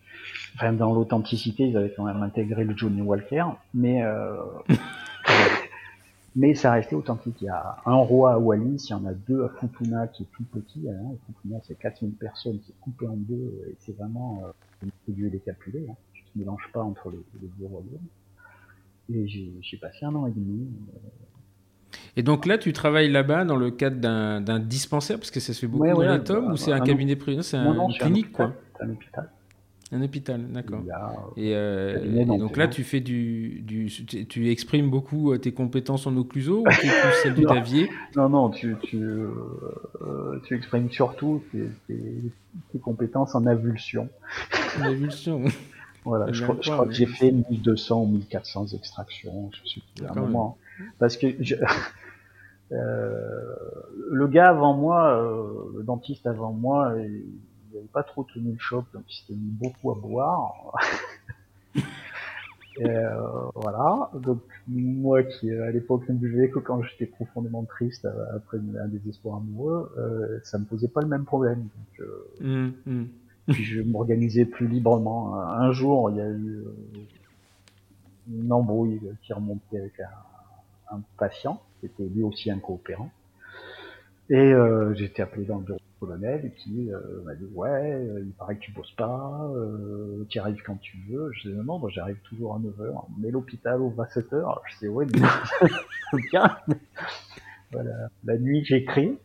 Enfin, 0.54 0.74
dans 0.74 0.94
l'authenticité, 0.94 1.66
ils 1.66 1.76
avaient 1.76 1.92
quand 1.92 2.04
même 2.04 2.22
intégré 2.22 2.62
le 2.62 2.76
Johnny 2.76 3.02
Walker, 3.02 3.46
mais 3.74 4.04
euh, 4.04 4.36
mais 6.36 6.54
ça 6.54 6.70
restait 6.70 6.94
authentique. 6.94 7.38
Il 7.40 7.46
y 7.46 7.48
a 7.48 7.78
un 7.84 7.96
roi 7.96 8.34
à 8.34 8.38
Wallis, 8.38 8.86
il 8.88 8.90
y 8.90 8.94
en 8.94 9.04
a 9.06 9.14
deux 9.14 9.42
à 9.42 9.48
Futuna 9.58 10.06
qui 10.06 10.22
est 10.22 10.26
tout 10.36 10.44
petit. 10.44 10.88
Hein. 10.88 11.16
Futuna, 11.26 11.58
c'est 11.66 11.76
4000 11.76 12.12
personnes, 12.12 12.60
c'est 12.64 12.78
coupé 12.78 13.08
en 13.08 13.16
deux, 13.16 13.66
et 13.68 13.74
c'est 13.80 13.96
vraiment 13.96 14.44
euh, 14.46 14.92
décapulé. 15.08 15.84
Hein. 15.90 15.96
Tu 16.12 16.22
ne 16.36 16.44
mélanges 16.44 16.70
pas 16.72 16.82
entre 16.84 17.10
les, 17.10 17.18
les 17.40 17.48
deux 17.58 17.66
royaumes. 17.66 18.06
Et 19.14 19.28
j'ai 19.60 19.76
passé 19.78 20.04
un 20.04 20.14
an 20.14 20.26
et 20.26 20.32
demi. 20.32 20.68
Et 22.16 22.22
donc 22.22 22.46
là, 22.46 22.58
tu 22.58 22.72
travailles 22.72 23.10
là-bas 23.10 23.44
dans 23.44 23.56
le 23.56 23.70
cadre 23.70 23.96
d'un 23.98 24.58
dispensaire, 24.60 25.18
parce 25.18 25.30
que 25.30 25.40
ça 25.40 25.52
se 25.52 25.60
fait 25.60 25.66
beaucoup 25.66 25.86
dans 25.86 26.00
les 26.00 26.24
tomes, 26.24 26.52
ou 26.52 26.56
c'est 26.56 26.72
un, 26.72 26.80
cabinet 26.80 27.16
privé? 27.16 27.42
C'est 27.42 27.56
un, 27.56 27.88
une 27.88 27.94
clinique, 27.94 28.32
quoi 28.32 28.54
un 28.82 28.90
hôpital. 28.90 29.30
Un 29.94 30.02
hôpital, 30.02 30.40
d'accord. 30.50 30.82
Et, 31.36 31.54
euh, 31.54 32.24
donc 32.24 32.56
là, 32.56 32.66
tu 32.66 32.82
fais 32.82 33.00
du, 33.00 33.60
du, 33.60 33.88
tu, 34.26 34.50
exprimes 34.50 34.88
beaucoup 34.88 35.32
euh, 35.32 35.38
tes 35.38 35.52
compétences 35.52 36.06
en 36.06 36.16
occluso 36.16 36.60
ou 36.60 36.70
tu 36.70 36.86
plus 36.86 37.12
celles 37.22 37.34
du 37.34 37.42
Davier 37.44 37.90
Non, 38.16 38.30
non, 38.30 38.48
tu, 38.48 38.74
tu, 38.82 39.02
euh, 39.02 40.40
tu 40.46 40.56
exprimes 40.56 40.90
surtout 40.90 41.42
tes, 41.52 41.68
tes, 41.88 42.78
compétences 42.78 43.34
en 43.34 43.44
avulsion. 43.44 44.08
En 44.80 44.84
avulsion. 44.84 45.44
voilà, 46.04 46.32
je, 46.32 46.44
crois, 46.44 46.86
que 46.86 46.92
j'ai 46.92 47.06
fait 47.06 47.30
1200 47.30 48.02
ou 48.02 48.06
1400 48.06 48.66
extractions. 48.74 49.50
Je 49.52 49.68
suis 49.68 49.82
un 50.08 50.14
moment, 50.14 50.58
parce 50.98 51.16
que 51.16 51.28
je, 51.40 51.54
euh, 52.72 53.54
le 54.10 54.26
gars 54.26 54.50
avant 54.50 54.74
moi, 54.74 55.20
le 55.76 55.82
dentiste 55.82 56.26
avant 56.26 56.52
moi, 56.52 56.94
il 56.98 57.24
n'avait 57.74 57.86
pas 57.86 58.02
trop 58.02 58.24
tenu 58.24 58.52
le 58.52 58.58
choc, 58.58 58.84
donc 58.92 59.04
il 59.08 59.14
s'était 59.14 59.34
mis 59.34 59.50
beaucoup 59.50 59.90
à 59.92 59.94
boire. 59.94 60.74
Et 62.78 62.88
euh, 62.88 63.20
voilà. 63.54 64.10
Donc 64.14 64.40
moi 64.68 65.22
qui 65.22 65.50
à 65.50 65.70
l'époque 65.70 66.08
ne 66.08 66.14
buvais 66.14 66.48
que 66.48 66.58
quand 66.58 66.82
j'étais 66.82 67.06
profondément 67.06 67.64
triste 67.64 68.04
euh, 68.06 68.36
après 68.36 68.58
un 68.58 68.88
désespoir 68.88 69.36
amoureux, 69.36 69.92
euh, 69.98 70.38
ça 70.44 70.58
me 70.58 70.64
posait 70.64 70.88
pas 70.88 71.02
le 71.02 71.08
même 71.08 71.24
problème. 71.24 71.60
Donc, 71.60 72.00
euh, 72.00 72.26
mmh, 72.40 72.72
mmh. 72.86 73.04
Puis 73.48 73.64
je 73.64 73.82
m'organisais 73.82 74.44
plus 74.44 74.68
librement. 74.68 75.34
Un 75.34 75.72
jour, 75.72 76.10
il 76.10 76.16
y 76.16 76.20
a 76.20 76.28
eu 76.28 76.64
une 78.32 78.52
embrouille 78.52 79.00
qui 79.22 79.32
remontait 79.32 79.78
avec 79.78 80.00
un, 80.90 81.00
patient, 81.16 81.60
qui 81.80 81.86
était 81.86 82.04
lui 82.04 82.22
aussi 82.22 82.50
un 82.50 82.58
coopérant. 82.58 83.10
Et 84.30 84.36
euh, 84.36 84.94
été 84.94 85.22
appelé 85.22 85.44
dans 85.44 85.58
le 85.58 85.64
bureau 85.64 85.78
colonel 86.02 86.52
qui 86.56 86.90
euh, 86.90 87.22
m'a 87.24 87.34
dit 87.34 87.46
ouais, 87.54 87.92
euh, 87.92 88.22
il 88.24 88.32
paraît 88.32 88.56
que 88.56 88.60
tu 88.60 88.72
bosses 88.72 88.90
pas, 88.92 89.48
euh, 89.54 90.24
tu 90.28 90.38
arrives 90.40 90.62
quand 90.64 90.76
tu 90.80 90.96
veux. 91.08 91.30
Je 91.32 91.48
dis 91.48 91.54
non, 91.54 91.80
j'arrive 91.88 92.18
toujours 92.24 92.56
à 92.56 92.58
9h, 92.58 93.04
mais 93.18 93.30
l'hôpital 93.30 93.80
ouvre 93.80 94.02
à 94.02 94.06
7h. 94.06 94.58
Je 94.66 94.78
dis 94.80 94.88
ouais, 94.88 95.06
bien. 96.32 96.56
voilà. 97.70 98.08
La 98.24 98.36
nuit, 98.38 98.64
j'écris. 98.64 99.18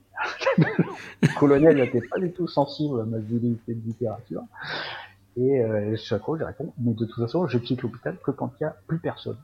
colonel 1.39 1.78
n'était 1.78 2.02
pas 2.02 2.19
du 2.19 2.32
tout 2.32 2.47
sensible 2.47 3.02
à 3.02 3.06
ma 3.06 3.19
virilité 3.19 3.73
de 3.73 3.86
littérature. 3.86 4.43
Et 5.36 5.62
euh, 5.62 5.95
chaque 5.97 6.23
fois, 6.23 6.38
je 6.38 6.43
réponds, 6.43 6.73
mais 6.80 6.93
de 6.93 7.06
toute 7.06 7.15
façon, 7.15 7.47
je 7.47 7.58
quitte 7.58 7.82
l'hôpital 7.84 8.17
que 8.23 8.32
quand 8.32 8.52
il 8.60 8.63
n'y 8.63 8.67
a 8.67 8.76
plus 8.88 9.00
personne 9.00 9.38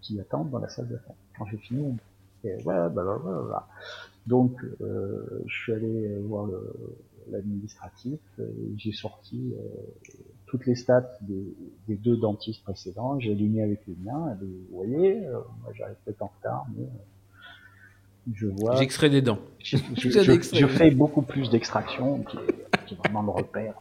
qui 0.00 0.20
attend 0.20 0.44
dans 0.44 0.58
la 0.58 0.68
salle 0.68 0.88
d'attente. 0.88 1.16
Quand 1.38 1.46
j'ai 1.46 1.56
fini, 1.56 1.82
on... 1.82 1.96
et 2.46 2.56
voilà, 2.62 2.88
bah, 2.88 3.02
bah, 3.04 3.20
bah, 3.24 3.44
bah. 3.48 3.68
Donc, 4.26 4.62
euh, 4.80 5.42
je 5.46 5.54
suis 5.62 5.72
allé 5.72 6.18
voir 6.20 6.48
l'administratif 7.30 8.20
j'ai 8.76 8.92
sorti 8.92 9.54
euh, 9.54 10.12
toutes 10.46 10.66
les 10.66 10.74
stats 10.74 11.18
des, 11.22 11.96
deux 11.96 12.16
dentistes 12.16 12.62
précédents, 12.62 13.18
j'ai 13.18 13.32
aligné 13.32 13.62
avec 13.62 13.80
les 13.86 13.96
miens, 14.04 14.32
et 14.32 14.44
vous 14.44 14.76
voyez, 14.76 15.26
euh, 15.26 15.38
moi 15.62 15.72
j'arrive 15.74 15.96
peut-être 16.04 16.22
en 16.22 16.32
retard, 16.38 16.66
mais 16.76 16.86
je 18.32 18.46
vois... 18.46 18.76
J'extrais 18.76 19.10
des 19.10 19.22
dents. 19.22 19.38
Je, 19.58 19.76
fais 20.68 20.90
beaucoup 20.90 21.22
plus 21.22 21.50
d'extraction, 21.50 22.22
qui, 22.22 22.38
qui, 22.86 22.94
est 22.94 22.96
vraiment 22.98 23.22
le 23.22 23.30
repère, 23.30 23.74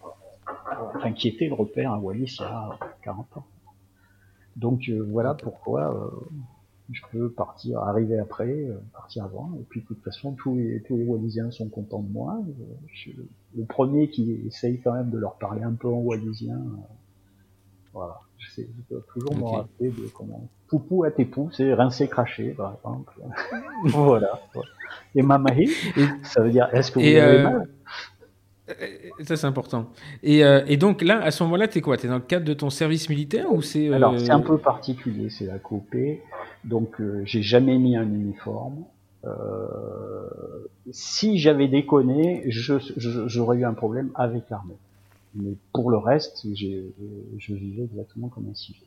enfin 0.96 1.14
qui 1.14 1.28
était 1.28 1.48
le 1.48 1.54
repère 1.54 1.92
à 1.94 2.00
Wallis 2.00 2.38
il 2.40 2.44
y 2.44 2.46
a 2.46 2.78
40 3.04 3.38
ans. 3.38 3.46
Donc 4.56 4.90
voilà 4.90 5.34
pourquoi 5.34 6.12
je 6.92 7.02
peux 7.12 7.32
partir, 7.32 7.80
arriver 7.80 8.20
après, 8.20 8.50
euh, 8.50 8.78
partir 8.94 9.24
avant, 9.24 9.52
et 9.60 9.64
puis 9.70 9.82
de 9.82 9.86
toute 9.86 10.04
façon 10.04 10.34
tous 10.34 10.56
les, 10.56 10.82
tous 10.84 10.98
les 10.98 11.06
Wallisiens 11.06 11.52
sont 11.52 11.70
contents 11.70 12.02
de 12.02 12.12
moi. 12.12 12.42
Je 12.88 12.98
suis 12.98 13.16
le 13.56 13.66
premier 13.66 14.10
qui 14.10 14.42
essaye 14.48 14.80
quand 14.82 14.94
même 14.94 15.10
de 15.10 15.18
leur 15.18 15.36
parler 15.38 15.64
un 15.64 15.74
peu 15.74 15.88
en 15.88 16.00
wallisien. 16.00 16.56
Euh, 16.56 16.94
voilà, 17.94 18.20
je, 18.38 18.50
sais, 18.52 18.68
je 18.76 18.96
peux 18.96 19.02
toujours 19.14 19.36
me 19.36 19.44
rappeler 19.44 19.90
de 19.90 20.08
comment 20.14 20.48
poupou 20.74 21.04
à 21.04 21.12
tes 21.12 21.26
poux, 21.26 21.50
c'est 21.52 21.72
rincer 21.74 22.08
cracher 22.08 22.56
par 22.58 22.74
exemple. 22.74 23.14
voilà. 23.86 24.42
Et 25.14 25.22
mamahi, 25.22 25.70
ça 26.24 26.42
veut 26.42 26.50
dire 26.50 26.68
est-ce 26.74 26.92
que 26.92 27.00
vous 27.00 27.06
avez 27.06 27.20
euh, 27.20 27.44
mal? 27.44 27.70
ça, 29.22 29.36
c'est 29.36 29.46
important. 29.46 29.88
Et, 30.24 30.40
et, 30.40 30.78
donc 30.78 31.04
là, 31.04 31.22
à 31.22 31.30
ce 31.30 31.44
moment-là, 31.44 31.68
tu 31.68 31.78
es 31.78 31.82
quoi? 31.82 31.98
Tu 31.98 32.08
es 32.08 32.10
dans 32.10 32.16
le 32.16 32.22
cadre 32.22 32.46
de 32.46 32.54
ton 32.54 32.72
service 32.72 33.08
militaire 33.10 33.54
ou 33.54 33.62
c'est 33.62 33.94
Alors, 33.94 34.18
c'est 34.18 34.32
un 34.32 34.40
peu 34.40 34.58
particulier, 34.58 35.30
c'est 35.30 35.46
la 35.46 35.60
COP. 35.60 35.96
Donc 36.64 37.00
euh, 37.00 37.22
j'ai 37.26 37.44
jamais 37.44 37.78
mis 37.78 37.96
un 37.96 38.08
uniforme. 38.08 38.86
Euh, 39.26 40.28
si 40.92 41.38
j'avais 41.38 41.68
déconné, 41.68 42.44
j'aurais 42.48 43.58
eu 43.58 43.66
un 43.66 43.74
problème 43.74 44.12
avec 44.16 44.50
l'armée. 44.50 44.78
Mais 45.36 45.54
pour 45.74 45.90
le 45.90 45.98
reste, 45.98 46.46
je 46.54 47.54
vivais 47.54 47.84
exactement 47.84 48.28
comme 48.28 48.48
un 48.50 48.56
civil. 48.56 48.84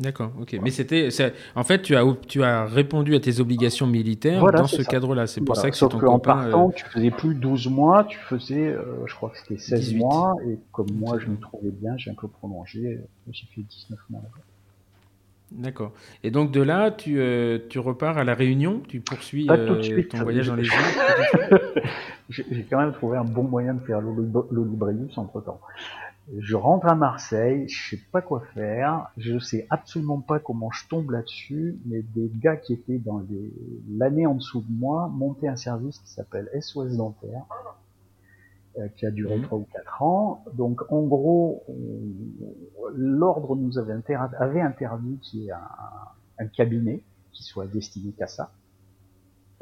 D'accord, 0.00 0.32
ok. 0.40 0.56
Mais 0.62 0.70
c'était, 0.70 1.08
en 1.56 1.64
fait, 1.64 1.82
tu 1.82 1.96
as, 1.96 2.04
tu 2.28 2.44
as 2.44 2.66
répondu 2.66 3.16
à 3.16 3.20
tes 3.20 3.40
obligations 3.40 3.86
militaires 3.86 4.44
dans 4.52 4.68
ce 4.68 4.82
cadre-là. 4.82 5.26
C'est 5.26 5.40
pour 5.40 5.56
ça 5.56 5.70
que 5.70 5.76
c'est 5.76 5.88
ton 5.88 6.06
en 6.06 6.18
partant, 6.18 6.68
euh, 6.68 6.72
tu 6.72 6.84
faisais 6.84 7.10
plus 7.10 7.34
12 7.34 7.68
mois, 7.68 8.04
tu 8.04 8.18
faisais, 8.18 8.76
je 9.06 9.14
crois 9.14 9.30
que 9.30 9.38
c'était 9.38 9.58
16 9.58 9.94
mois, 9.94 10.36
et 10.46 10.58
comme 10.72 10.90
moi 10.92 11.18
je 11.18 11.26
me 11.26 11.36
trouvais 11.36 11.70
bien, 11.70 11.96
j'ai 11.96 12.10
un 12.10 12.14
peu 12.14 12.28
prolongé, 12.28 13.00
j'ai 13.30 13.46
fait 13.54 13.62
19 13.62 13.98
mois 14.10 14.22
D'accord. 15.50 15.92
Et 16.22 16.30
donc 16.30 16.50
de 16.50 16.60
là, 16.60 16.90
tu, 16.90 17.18
euh, 17.18 17.58
tu, 17.70 17.78
repars 17.78 18.18
à 18.18 18.24
la 18.24 18.34
Réunion, 18.34 18.82
tu 18.86 19.00
poursuis 19.00 19.46
euh, 19.50 20.02
ton 20.02 20.18
voyage 20.18 20.48
dans 20.48 20.56
les 20.56 20.64
îles 20.64 21.60
J'ai 22.28 22.66
quand 22.68 22.78
même 22.78 22.92
trouvé 22.92 23.16
un 23.16 23.24
bon 23.24 23.44
moyen 23.44 23.74
de 23.74 23.80
faire 23.80 24.00
l'Olibrius 24.02 25.16
entre 25.16 25.40
temps. 25.40 25.60
Je 26.36 26.56
rentre 26.56 26.86
à 26.86 26.94
Marseille, 26.94 27.66
je 27.68 27.90
sais 27.96 28.02
pas 28.12 28.20
quoi 28.20 28.42
faire, 28.52 29.10
je 29.16 29.38
sais 29.38 29.66
absolument 29.70 30.20
pas 30.20 30.38
comment 30.38 30.70
je 30.70 30.86
tombe 30.86 31.10
là-dessus, 31.10 31.78
mais 31.86 32.02
des 32.02 32.30
gars 32.34 32.56
qui 32.56 32.74
étaient 32.74 32.98
dans 32.98 33.22
l'année 33.88 34.26
en 34.26 34.34
dessous 34.34 34.60
de 34.60 34.70
moi 34.70 35.08
montaient 35.08 35.48
un 35.48 35.56
service 35.56 35.98
qui 36.00 36.10
s'appelle 36.10 36.50
SOS 36.60 36.96
Dentaire, 36.96 37.44
euh, 38.78 38.88
qui 38.96 39.06
a 39.06 39.10
duré 39.10 39.40
3 39.40 39.58
mhm. 39.58 39.64
ou 39.64 39.68
4 39.72 40.02
ans. 40.02 40.44
Donc 40.52 40.82
en 40.92 41.02
gros, 41.02 41.64
l'ordre 42.94 43.56
nous 43.56 43.78
avait, 43.78 43.94
avait 44.38 44.60
interdit 44.60 45.18
qu'il 45.22 45.40
y 45.40 45.48
ait 45.48 45.52
un, 46.38 46.46
cabinet 46.48 47.02
qui 47.32 47.42
soit 47.42 47.66
destiné 47.66 48.12
qu'à 48.12 48.26
ça. 48.26 48.50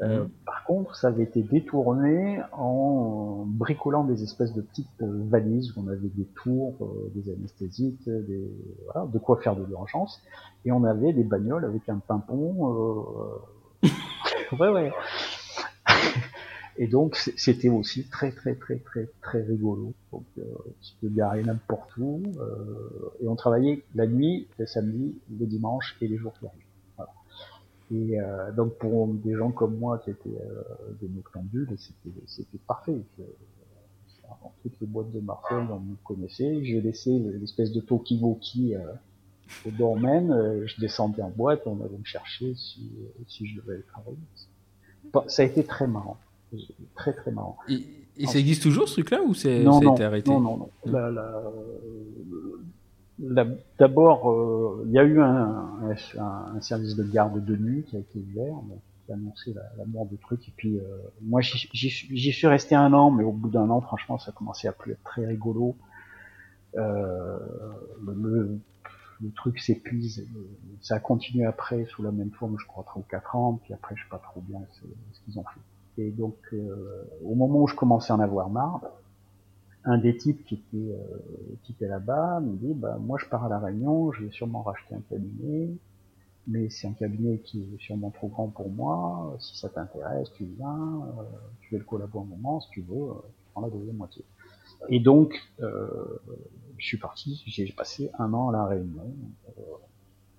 Euh, 0.01 0.23
mhm. 0.23 0.29
Par 0.45 0.63
contre, 0.65 0.95
ça 0.95 1.07
avait 1.07 1.23
été 1.23 1.41
détourné 1.41 2.39
en 2.51 3.45
bricolant 3.47 4.03
des 4.03 4.23
espèces 4.23 4.53
de 4.53 4.61
petites 4.61 5.01
valises 5.01 5.75
où 5.75 5.83
on 5.85 5.87
avait 5.87 6.09
des 6.09 6.25
tours, 6.43 6.75
euh, 6.81 7.11
des 7.15 7.31
anesthésiques, 7.31 8.07
des, 8.07 8.51
voilà, 8.85 9.07
de 9.07 9.17
quoi 9.17 9.37
faire 9.37 9.55
de 9.55 9.65
l'urgence, 9.65 10.21
et 10.65 10.71
on 10.71 10.83
avait 10.83 11.13
des 11.13 11.23
bagnoles 11.23 11.65
avec 11.65 11.87
un 11.89 11.97
pimpon. 11.97 13.01
Euh... 13.83 13.87
ouais, 14.59 14.69
ouais. 14.69 14.91
Et 16.79 16.87
donc 16.87 17.15
c'était 17.15 17.69
aussi 17.69 18.07
très 18.07 18.31
très 18.31 18.53
très 18.55 18.77
très 18.77 19.09
très 19.21 19.41
rigolo. 19.41 19.93
Donc 20.11 20.25
euh, 20.37 20.43
tu 20.81 20.93
peux 21.01 21.09
garer 21.09 21.43
n'importe 21.43 21.97
où. 21.97 22.21
Euh, 22.39 23.09
et 23.19 23.27
on 23.27 23.35
travaillait 23.35 23.83
la 23.95 24.05
nuit, 24.05 24.47
le 24.59 24.67
samedi, 24.67 25.19
le 25.39 25.45
dimanche 25.47 25.97
et 26.01 26.07
les 26.07 26.17
jours 26.17 26.37
fériés. 26.39 26.66
Et 27.91 28.19
euh, 28.19 28.51
donc 28.51 28.77
pour 28.77 29.07
des 29.07 29.33
gens 29.35 29.51
comme 29.51 29.77
moi 29.77 29.99
qui 29.99 30.09
étaient 30.09 30.29
euh, 30.29 30.93
des 31.01 31.07
noctambules, 31.07 31.69
c'était 32.25 32.57
parfait. 32.67 32.97
Dans 34.23 34.51
toutes 34.61 34.79
les 34.81 34.87
boîtes 34.87 35.11
de 35.13 35.21
Marseille, 35.21 35.65
on 35.71 35.79
me 35.79 35.95
connaissait. 36.03 36.63
J'ai 36.63 36.81
laissé 36.81 37.17
l'espèce 37.17 37.71
de 37.71 37.79
Tokiwoki 37.79 38.75
euh, 38.75 38.81
au 39.65 39.71
domaine. 39.71 40.31
Euh, 40.31 40.67
je 40.67 40.81
descendais 40.81 41.21
en 41.21 41.29
boîte, 41.29 41.61
on 41.65 41.79
allait 41.81 41.97
me 41.97 42.03
chercher 42.03 42.53
si, 42.55 42.91
si 43.27 43.47
je 43.47 43.61
devais 43.61 43.81
travailler. 43.83 44.17
Ça 45.27 45.43
a 45.43 45.45
été 45.45 45.63
très 45.63 45.87
marrant 45.87 46.17
très 46.95 47.13
très 47.13 47.31
marrant. 47.31 47.57
Et, 47.69 48.25
ça 48.25 48.39
existe 48.39 48.63
toujours 48.63 48.87
ce 48.87 48.93
truc-là 48.93 49.21
ou 49.21 49.33
c'est 49.33 49.65
arrêté? 50.01 50.31
Non, 50.31 50.39
non, 50.39 50.57
non. 50.57 50.69
D'abord, 53.19 54.31
euh, 54.31 54.83
il 54.85 54.91
y 54.91 54.99
a 54.99 55.03
eu 55.03 55.19
un, 55.21 55.79
un, 56.19 56.61
service 56.61 56.95
de 56.95 57.03
garde 57.03 57.43
de 57.43 57.55
nuit 57.55 57.83
qui 57.83 57.95
a 57.95 57.99
été 57.99 58.19
ouvert, 58.19 58.55
qui 59.05 59.11
a 59.11 59.15
annoncé 59.15 59.53
la, 59.53 59.85
mort 59.85 60.05
du 60.05 60.17
truc. 60.17 60.47
Et 60.47 60.53
puis, 60.55 60.77
euh, 60.77 60.83
moi, 61.21 61.41
j'y 61.41 62.31
suis 62.31 62.47
resté 62.47 62.75
un 62.75 62.93
an, 62.93 63.09
mais 63.09 63.23
au 63.23 63.31
bout 63.31 63.49
d'un 63.49 63.69
an, 63.69 63.81
franchement, 63.81 64.19
ça 64.19 64.31
commençait 64.31 64.67
à 64.67 64.71
plus 64.71 64.91
être 64.91 65.03
très 65.03 65.25
rigolo. 65.25 65.75
Euh, 66.75 67.39
le, 68.05 68.59
le, 69.21 69.31
truc 69.35 69.59
s'épuise. 69.59 70.27
Ça 70.81 70.95
a 70.95 70.99
continué 70.99 71.45
après 71.45 71.85
sous 71.85 72.03
la 72.03 72.11
même 72.11 72.31
forme, 72.31 72.57
je 72.59 72.67
crois, 72.67 72.83
3 72.83 73.01
ou 73.01 73.05
4 73.09 73.35
ans. 73.35 73.59
Puis 73.63 73.73
après, 73.73 73.95
je 73.95 74.03
sais 74.03 74.09
pas 74.09 74.19
trop 74.19 74.41
bien 74.41 74.59
ce 74.71 75.19
qu'ils 75.25 75.39
ont 75.39 75.43
fait. 75.43 75.59
Et 75.97 76.11
donc, 76.11 76.37
euh, 76.53 77.03
au 77.23 77.35
moment 77.35 77.63
où 77.63 77.67
je 77.67 77.75
commençais 77.75 78.13
à 78.13 78.15
en 78.15 78.19
avoir 78.19 78.49
marre, 78.49 78.81
un 79.87 79.97
des 79.97 80.17
types 80.17 80.45
qui 80.45 80.55
était, 80.55 81.85
euh, 81.85 81.87
là-bas 81.87 82.41
me 82.41 82.57
dit, 82.57 82.73
bah, 82.73 82.97
moi 82.99 83.17
je 83.17 83.25
pars 83.25 83.45
à 83.45 83.49
la 83.49 83.57
Réunion, 83.57 84.11
je 84.11 84.25
vais 84.25 84.31
sûrement 84.31 84.61
racheter 84.61 84.95
un 84.95 85.01
cabinet, 85.09 85.69
mais 86.45 86.69
c'est 86.69 86.87
un 86.87 86.93
cabinet 86.93 87.39
qui 87.39 87.61
est 87.61 87.79
sûrement 87.79 88.11
trop 88.11 88.27
grand 88.27 88.49
pour 88.49 88.69
moi. 88.69 89.35
Si 89.39 89.57
ça 89.57 89.69
t'intéresse, 89.69 90.29
tu 90.33 90.43
viens, 90.43 91.05
tu 91.61 91.73
veux 91.73 91.79
le 91.79 91.85
collabo 91.85 92.19
un 92.19 92.25
moment, 92.25 92.59
si 92.59 92.69
tu 92.71 92.81
veux, 92.81 93.13
tu 93.39 93.45
prends 93.53 93.61
la 93.61 93.69
deuxième 93.69 93.95
moitié. 93.95 94.23
Et 94.89 94.99
donc, 94.99 95.33
je 95.59 96.85
suis 96.85 96.97
parti, 96.97 97.41
j'ai 97.47 97.71
passé 97.71 98.11
un 98.19 98.33
an 98.33 98.49
à 98.49 98.51
la 98.51 98.65
Réunion 98.65 99.13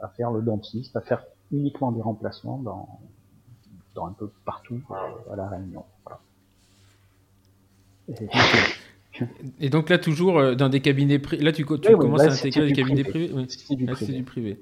à 0.00 0.08
faire 0.08 0.30
le 0.30 0.42
dentiste, 0.42 0.94
à 0.96 1.00
faire 1.00 1.24
uniquement 1.50 1.92
des 1.92 2.02
remplacements 2.02 2.58
dans, 2.58 2.88
un 3.96 4.12
peu 4.12 4.30
partout 4.44 4.80
à 5.30 5.36
la 5.36 5.48
Réunion. 5.48 5.84
Donc 9.70 9.88
là, 9.90 9.98
toujours 9.98 10.38
euh, 10.38 10.54
dans 10.54 10.68
des 10.68 10.80
cabinets 10.80 11.18
privés. 11.18 11.44
Là, 11.44 11.52
tu, 11.52 11.64
tu 11.64 11.96
commences 11.96 12.22
à 12.22 12.32
intégrer 12.32 12.66
des 12.66 12.72
cabinets 12.72 13.04
privés. 13.04 13.30
C'est 13.48 13.74
du, 13.74 13.86
du, 13.86 14.22
privé. 14.22 14.58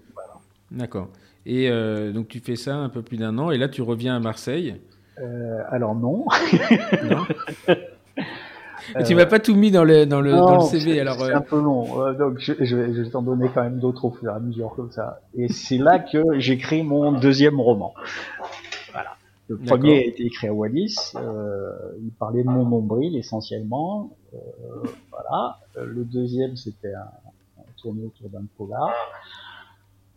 D'accord. 0.71 1.09
Et 1.45 1.71
euh, 1.71 2.13
donc 2.13 2.29
tu 2.29 2.41
fais 2.41 2.57
ça 2.57 2.77
un 2.77 2.89
peu 2.89 3.03
plus 3.03 3.17
d'un 3.19 3.39
an, 3.39 3.53
et 3.53 3.59
là 3.59 3.69
tu 3.69 3.81
reviens 3.81 4.17
à 4.17 4.21
Marseille. 4.21 4.75
Euh, 5.21 5.61
alors 5.71 5.95
non. 5.95 6.27
non 7.05 7.25
tu 9.07 9.15
m'as 9.15 9.27
pas 9.27 9.39
tout 9.39 9.55
mis 9.55 9.71
dans 9.71 9.85
le, 9.85 10.07
dans 10.07 10.21
le, 10.21 10.33
dans 10.33 10.57
le 10.57 10.63
CV. 10.63 11.01
Alors, 11.01 11.15
c'est 11.15 11.33
un 11.33 11.41
peu 11.41 11.61
long. 11.61 12.13
donc, 12.15 12.39
je, 12.39 12.53
je, 12.61 12.77
vais, 12.77 13.11
t'en 13.11 13.23
donner 13.23 13.49
quand 13.55 13.63
même 13.63 13.79
d'autres 13.79 14.05
au 14.07 14.11
fur 14.11 14.31
et 14.31 14.35
à 14.35 14.41
mesure 14.41 14.73
comme 14.75 14.91
ça. 14.91 15.21
Et 15.37 15.49
c'est 15.49 15.79
là 15.79 16.01
que 16.01 16.39
j'écris 16.39 16.83
mon 16.83 17.13
deuxième 17.13 17.61
roman. 17.61 17.95
Voilà. 18.93 19.11
Le 19.49 19.57
premier 19.57 19.99
a 19.99 20.07
été 20.07 20.25
écrit 20.25 20.49
à 20.49 20.53
Wallis. 20.53 20.97
Euh, 21.15 21.71
il 22.03 22.11
parlait 22.11 22.43
de 22.43 22.49
mon 22.49 22.65
nombril 22.65 23.17
essentiellement. 23.17 24.17
Euh, 24.37 24.89
voilà. 25.11 25.59
Le 25.75 26.05
deuxième, 26.05 26.57
c'était 26.57 26.95
un, 26.95 27.11
un 27.59 27.73
tourné 27.77 28.05
autour 28.05 28.29
d'un 28.31 28.45
polar. 28.57 28.93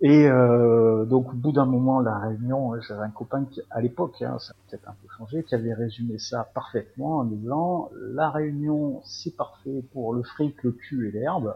Et 0.01 0.27
euh, 0.27 1.03
donc 1.05 1.33
au 1.33 1.35
bout 1.35 1.51
d'un 1.51 1.65
moment, 1.65 1.99
la 1.99 2.17
réunion, 2.19 2.79
j'avais 2.81 3.03
un 3.03 3.09
copain 3.09 3.43
qui, 3.51 3.61
à 3.69 3.81
l'époque, 3.81 4.21
hein, 4.21 4.37
ça 4.39 4.53
a 4.53 4.69
peut-être 4.69 4.87
un 4.87 4.93
peu 4.93 5.07
changé, 5.17 5.43
qui 5.43 5.55
avait 5.55 5.73
résumé 5.73 6.19
ça 6.19 6.49
parfaitement 6.53 7.17
en 7.17 7.23
disant 7.25 7.89
la 7.93 8.29
réunion, 8.29 9.01
c'est 9.03 9.35
parfait 9.35 9.83
pour 9.91 10.13
le 10.13 10.23
fric, 10.23 10.63
le 10.63 10.71
cul 10.71 11.09
et 11.09 11.11
l'herbe. 11.11 11.55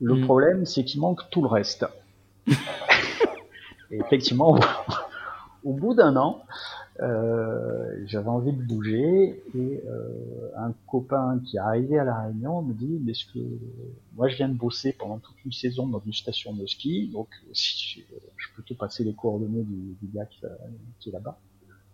Le 0.00 0.16
mm. 0.16 0.24
problème, 0.24 0.66
c'est 0.66 0.82
qu'il 0.82 1.00
manque 1.00 1.30
tout 1.30 1.40
le 1.40 1.46
reste. 1.46 1.86
et 2.48 2.56
effectivement, 3.92 4.58
au 5.66 5.72
bout 5.72 5.94
d'un 5.94 6.14
an, 6.16 6.44
euh, 7.00 8.04
j'avais 8.06 8.28
envie 8.28 8.52
de 8.52 8.62
bouger 8.62 9.42
et 9.54 9.82
euh, 9.84 10.50
un 10.56 10.72
copain 10.86 11.40
qui 11.44 11.56
est 11.56 11.60
arrivé 11.60 11.98
à 11.98 12.04
la 12.04 12.22
Réunion 12.22 12.62
me 12.62 12.72
dit 12.72 13.02
est-ce 13.10 13.24
que 13.32 13.44
moi 14.14 14.28
je 14.28 14.36
viens 14.36 14.48
de 14.48 14.54
bosser 14.54 14.92
pendant 14.92 15.18
toute 15.18 15.44
une 15.44 15.52
saison 15.52 15.88
dans 15.88 16.00
une 16.06 16.12
station 16.12 16.54
de 16.54 16.64
ski 16.66 17.10
donc 17.12 17.28
si 17.52 18.04
je 18.36 18.46
peux 18.54 18.62
te 18.62 18.74
passer 18.74 19.02
les 19.02 19.12
coordonnées 19.12 19.64
du, 19.64 20.08
gars 20.14 20.24
qui, 20.26 21.08
est 21.08 21.12
là-bas 21.12 21.36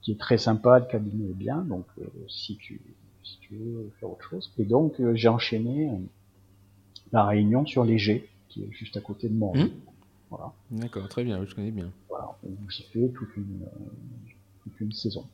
qui 0.02 0.12
est 0.12 0.20
très 0.20 0.38
sympa 0.38 0.78
le 0.78 0.85
cabinet 0.85 1.30
est 1.30 1.35
bien 1.35 1.62
donc 1.62 1.87
euh, 1.98 2.04
si 2.28 2.58
tu 2.58 2.80
veux 3.50 3.90
faire 3.98 4.11
autre 4.11 4.28
chose 4.28 4.52
et 4.58 4.64
donc 4.64 5.00
j'ai 5.14 5.28
enchaîné 5.28 5.90
la 7.11 7.24
Réunion 7.24 7.64
sur 7.64 7.85
Léger 7.85 8.28
qui 8.48 8.62
est 8.64 8.70
juste 8.70 8.98
à 8.98 9.00
côté 9.00 9.28
de 9.28 9.35
moi 9.35 9.52
mmh. 9.56 9.70
Voilà 10.32 10.52
d'accord 10.70 11.08
très 11.08 11.24
bien 11.24 11.44
je 11.44 11.54
connais 11.54 11.70
bien 11.70 11.90
voilà 12.08 12.36
j'ai 12.68 12.84
fait 12.84 13.08
toute 13.08 13.36
une 13.36 13.66
une 14.82 14.92
saison. 14.92 15.24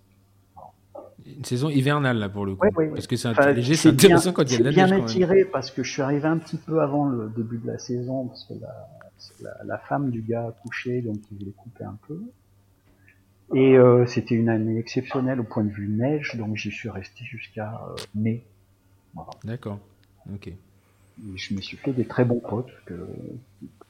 Une 1.26 1.44
saison 1.44 1.68
hivernale 1.68 2.18
là 2.18 2.28
pour 2.28 2.46
le 2.46 2.54
coup. 2.54 2.66
Parce 2.94 3.06
que 3.06 3.16
c'est 3.16 3.52
léger, 3.52 3.74
c'est 3.74 3.90
intéressant 3.90 4.32
quand 4.32 4.44
il 4.44 4.52
y 4.52 4.54
a 4.56 4.58
de 4.58 4.64
la 4.64 4.70
neige. 4.70 4.86
bien 4.86 5.02
étiré 5.02 5.44
parce 5.44 5.70
que 5.70 5.82
je 5.82 5.90
suis 5.90 6.02
arrivé 6.02 6.26
un 6.26 6.38
petit 6.38 6.56
peu 6.56 6.80
avant 6.80 7.06
le 7.06 7.30
début 7.36 7.58
de 7.58 7.66
la 7.66 7.78
saison 7.78 8.26
parce 8.26 8.44
que 8.44 8.54
la, 8.54 9.64
la, 9.64 9.78
femme 9.78 10.10
du 10.10 10.22
gars 10.22 10.46
a 10.46 10.52
couché 10.52 11.02
donc 11.02 11.18
il 11.30 11.38
voulait 11.38 11.52
couper 11.52 11.84
un 11.84 11.98
peu. 12.06 12.20
Et 13.54 13.76
euh, 13.76 14.06
c'était 14.06 14.34
une 14.34 14.48
année 14.48 14.78
exceptionnelle 14.78 15.40
au 15.40 15.44
point 15.44 15.64
de 15.64 15.70
vue 15.70 15.88
neige 15.88 16.36
donc 16.36 16.56
j'y 16.56 16.70
suis 16.70 16.88
resté 16.88 17.24
jusqu'à 17.24 17.80
euh, 17.88 17.96
mai. 18.14 18.44
D'accord. 19.44 19.80
Ok. 20.32 20.52
Je 21.34 21.54
me 21.54 21.60
suis 21.60 21.76
fait 21.76 21.92
des 21.92 22.06
très 22.06 22.24
bons 22.24 22.40
potes 22.40 22.72
que 22.86 23.06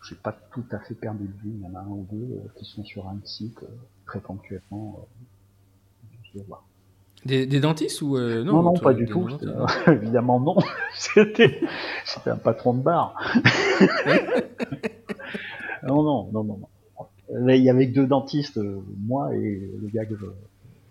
j'ai 0.08 0.14
pas 0.14 0.32
tout 0.52 0.64
à 0.70 0.78
fait 0.78 0.94
perdu 0.94 1.26
de 1.26 1.32
vue. 1.42 1.54
Il 1.56 1.60
y 1.60 1.66
en 1.66 1.74
a 1.74 1.80
un 1.80 1.88
ou 1.88 2.06
deux 2.10 2.36
euh, 2.36 2.48
qui 2.56 2.64
sont 2.64 2.84
sur 2.84 3.08
un 3.08 3.18
site 3.24 3.60
très 4.06 4.20
ponctuellement. 4.20 5.06
Des, 7.24 7.46
dentistes 7.60 8.00
ou 8.02 8.16
euh, 8.16 8.44
non, 8.44 8.62
non, 8.62 8.74
pas 8.74 8.94
du 8.94 9.06
tout. 9.06 9.28
évidemment 9.86 10.38
non. 10.40 10.56
C'était 10.94 11.60
un 12.26 12.36
patron 12.36 12.74
de 12.74 12.82
bar. 12.82 13.14
non, 15.82 16.02
non, 16.02 16.30
non, 16.32 16.44
non, 16.44 16.60
il 17.30 17.62
y 17.62 17.70
avait 17.70 17.86
deux 17.86 18.06
dentistes, 18.06 18.58
euh, 18.58 18.80
moi 18.98 19.34
et 19.34 19.70
le 19.80 19.88
gars 19.88 20.04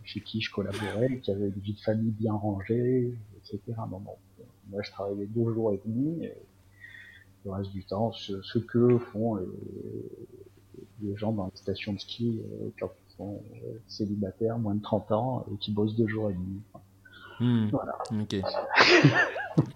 chez 0.04 0.22
qui 0.22 0.42
je 0.42 0.52
collaborais, 0.52 1.20
qui 1.22 1.32
avait 1.32 1.48
une 1.48 1.62
vie 1.62 1.74
de 1.74 1.80
famille 1.80 2.12
bien 2.12 2.34
rangée, 2.34 3.14
etc. 3.38 3.60
Non, 3.90 4.00
non. 4.00 4.16
Moi, 4.70 4.82
je 4.84 4.92
travaillais 4.92 5.26
deux 5.26 5.54
jours 5.54 5.74
et 5.74 5.82
demi. 5.86 6.26
Et 6.26 6.34
le 7.46 7.52
reste 7.52 7.72
du 7.72 7.84
temps, 7.84 8.12
ce, 8.12 8.60
que 8.60 8.98
font 8.98 9.40
les, 11.02 11.16
gens 11.16 11.32
dans 11.32 11.46
les 11.46 11.58
stations 11.58 11.94
de 11.94 12.00
ski 12.00 12.42
euh, 12.44 12.70
quand 12.80 12.92
sont 13.18 13.42
euh, 13.56 13.80
célibataires, 13.88 14.60
moins 14.60 14.76
de 14.76 14.82
30 14.82 15.12
ans, 15.12 15.46
et 15.52 15.58
qui 15.58 15.72
bossent 15.72 15.96
deux 15.96 16.08
jours 16.08 16.30
et 16.30 16.34
demi. 16.34 16.62
Hmm. 17.40 17.68
Voilà. 17.72 17.98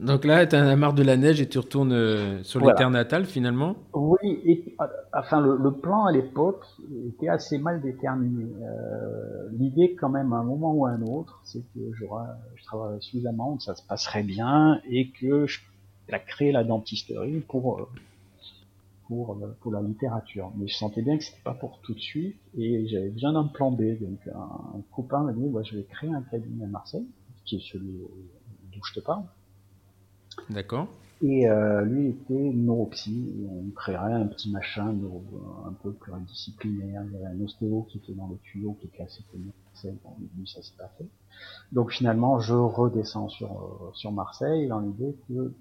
Donc 0.00 0.24
là, 0.24 0.46
tu 0.46 0.54
as 0.54 0.76
marre 0.76 0.94
de 0.94 1.02
la 1.02 1.16
neige 1.16 1.40
et 1.40 1.48
tu 1.48 1.58
retournes 1.58 1.92
euh, 1.92 2.42
sur 2.44 2.60
les 2.60 2.72
terres 2.74 2.90
natales 2.90 3.24
finalement? 3.24 3.74
Oui, 3.92 4.40
et, 4.44 4.76
enfin 5.12 5.40
le, 5.40 5.70
plan 5.72 6.04
à 6.04 6.12
l'époque 6.12 6.64
était 7.08 7.28
assez 7.28 7.58
mal 7.58 7.80
déterminé. 7.80 8.46
Euh, 8.62 9.48
L'idée 9.52 9.96
quand 9.98 10.08
même 10.08 10.32
à 10.32 10.36
un 10.36 10.44
moment 10.44 10.72
ou 10.72 10.86
à 10.86 10.90
un 10.90 11.02
autre, 11.02 11.40
c'est 11.44 11.62
que 11.74 11.80
je 11.94 12.04
travaillerais 12.64 13.00
suffisamment, 13.00 13.56
que 13.56 13.64
ça 13.64 13.74
se 13.74 13.82
passerait 13.86 14.22
bien 14.22 14.80
et 14.88 15.10
que 15.10 15.46
je 15.46 15.60
créé 16.26 16.52
la 16.52 16.64
dentisterie 16.64 17.40
pour 17.40 17.80
euh, 17.80 17.88
pour, 19.08 19.38
pour 19.60 19.72
la 19.72 19.80
littérature. 19.80 20.52
Mais 20.56 20.68
je 20.68 20.76
sentais 20.76 21.02
bien 21.02 21.16
que 21.18 21.24
c'était 21.24 21.42
pas 21.42 21.54
pour 21.54 21.80
tout 21.80 21.94
de 21.94 21.98
suite 21.98 22.36
et 22.56 22.86
j'avais 22.88 23.08
besoin 23.08 23.32
d'un 23.32 23.44
plan 23.44 23.70
B. 23.70 23.98
Donc 24.00 24.20
un, 24.32 24.80
copain 24.92 25.22
m'a 25.22 25.32
dit, 25.32 25.48
moi 25.48 25.62
je 25.62 25.76
vais 25.76 25.84
créer 25.84 26.12
un 26.12 26.22
cabinet 26.22 26.64
à 26.64 26.68
Marseille, 26.68 27.06
qui 27.44 27.56
est 27.56 27.72
celui 27.72 28.02
d'où 28.72 28.84
je 28.84 29.00
te 29.00 29.00
parle. 29.00 29.24
D'accord. 30.50 30.88
Et 31.20 31.48
euh, 31.48 31.84
lui 31.84 32.10
était 32.10 32.52
neuropsy, 32.54 33.34
on 33.50 33.70
créerait 33.70 34.12
un 34.12 34.26
petit 34.26 34.52
machin 34.52 34.94
un 35.66 35.72
peu 35.82 35.92
plus 35.92 36.12
disciplinaire. 36.28 37.02
Il 37.06 37.12
y 37.12 37.16
avait 37.16 37.34
un 37.34 37.44
ostéo 37.44 37.86
qui 37.90 37.98
était 37.98 38.12
dans 38.12 38.28
le 38.28 38.36
tuyau, 38.38 38.76
qui 38.80 38.86
était 38.86 39.02
assez 39.02 39.24
connu. 39.32 39.50
Bon, 40.04 40.10
lui, 40.36 40.46
ça 40.46 40.62
s'est 40.62 40.76
pas 40.78 40.90
fait. 40.96 41.06
Donc 41.72 41.90
finalement, 41.90 42.38
je 42.38 42.54
redescends 42.54 43.28
sur, 43.28 43.50
euh, 43.50 43.90
sur 43.94 44.12
Marseille 44.12 44.68
dans 44.68 44.80
l'idée 44.80 45.16
que 45.28 45.52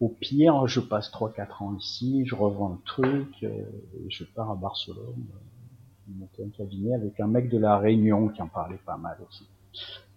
au 0.00 0.08
pire, 0.08 0.66
je 0.66 0.80
passe 0.80 1.10
3-4 1.10 1.62
ans 1.62 1.76
ici, 1.76 2.24
je 2.26 2.34
revends 2.34 2.68
le 2.68 2.78
truc, 2.84 3.42
euh, 3.42 3.48
et 3.48 4.10
je 4.10 4.24
pars 4.24 4.50
à 4.50 4.54
Barcelone, 4.54 5.24
euh, 5.30 6.12
monter 6.18 6.44
un 6.44 6.50
cabinet 6.50 6.94
avec 6.94 7.18
un 7.20 7.26
mec 7.26 7.48
de 7.48 7.58
la 7.58 7.78
Réunion 7.78 8.28
qui 8.28 8.42
en 8.42 8.48
parlait 8.48 8.80
pas 8.84 8.98
mal 8.98 9.16
aussi. 9.26 9.48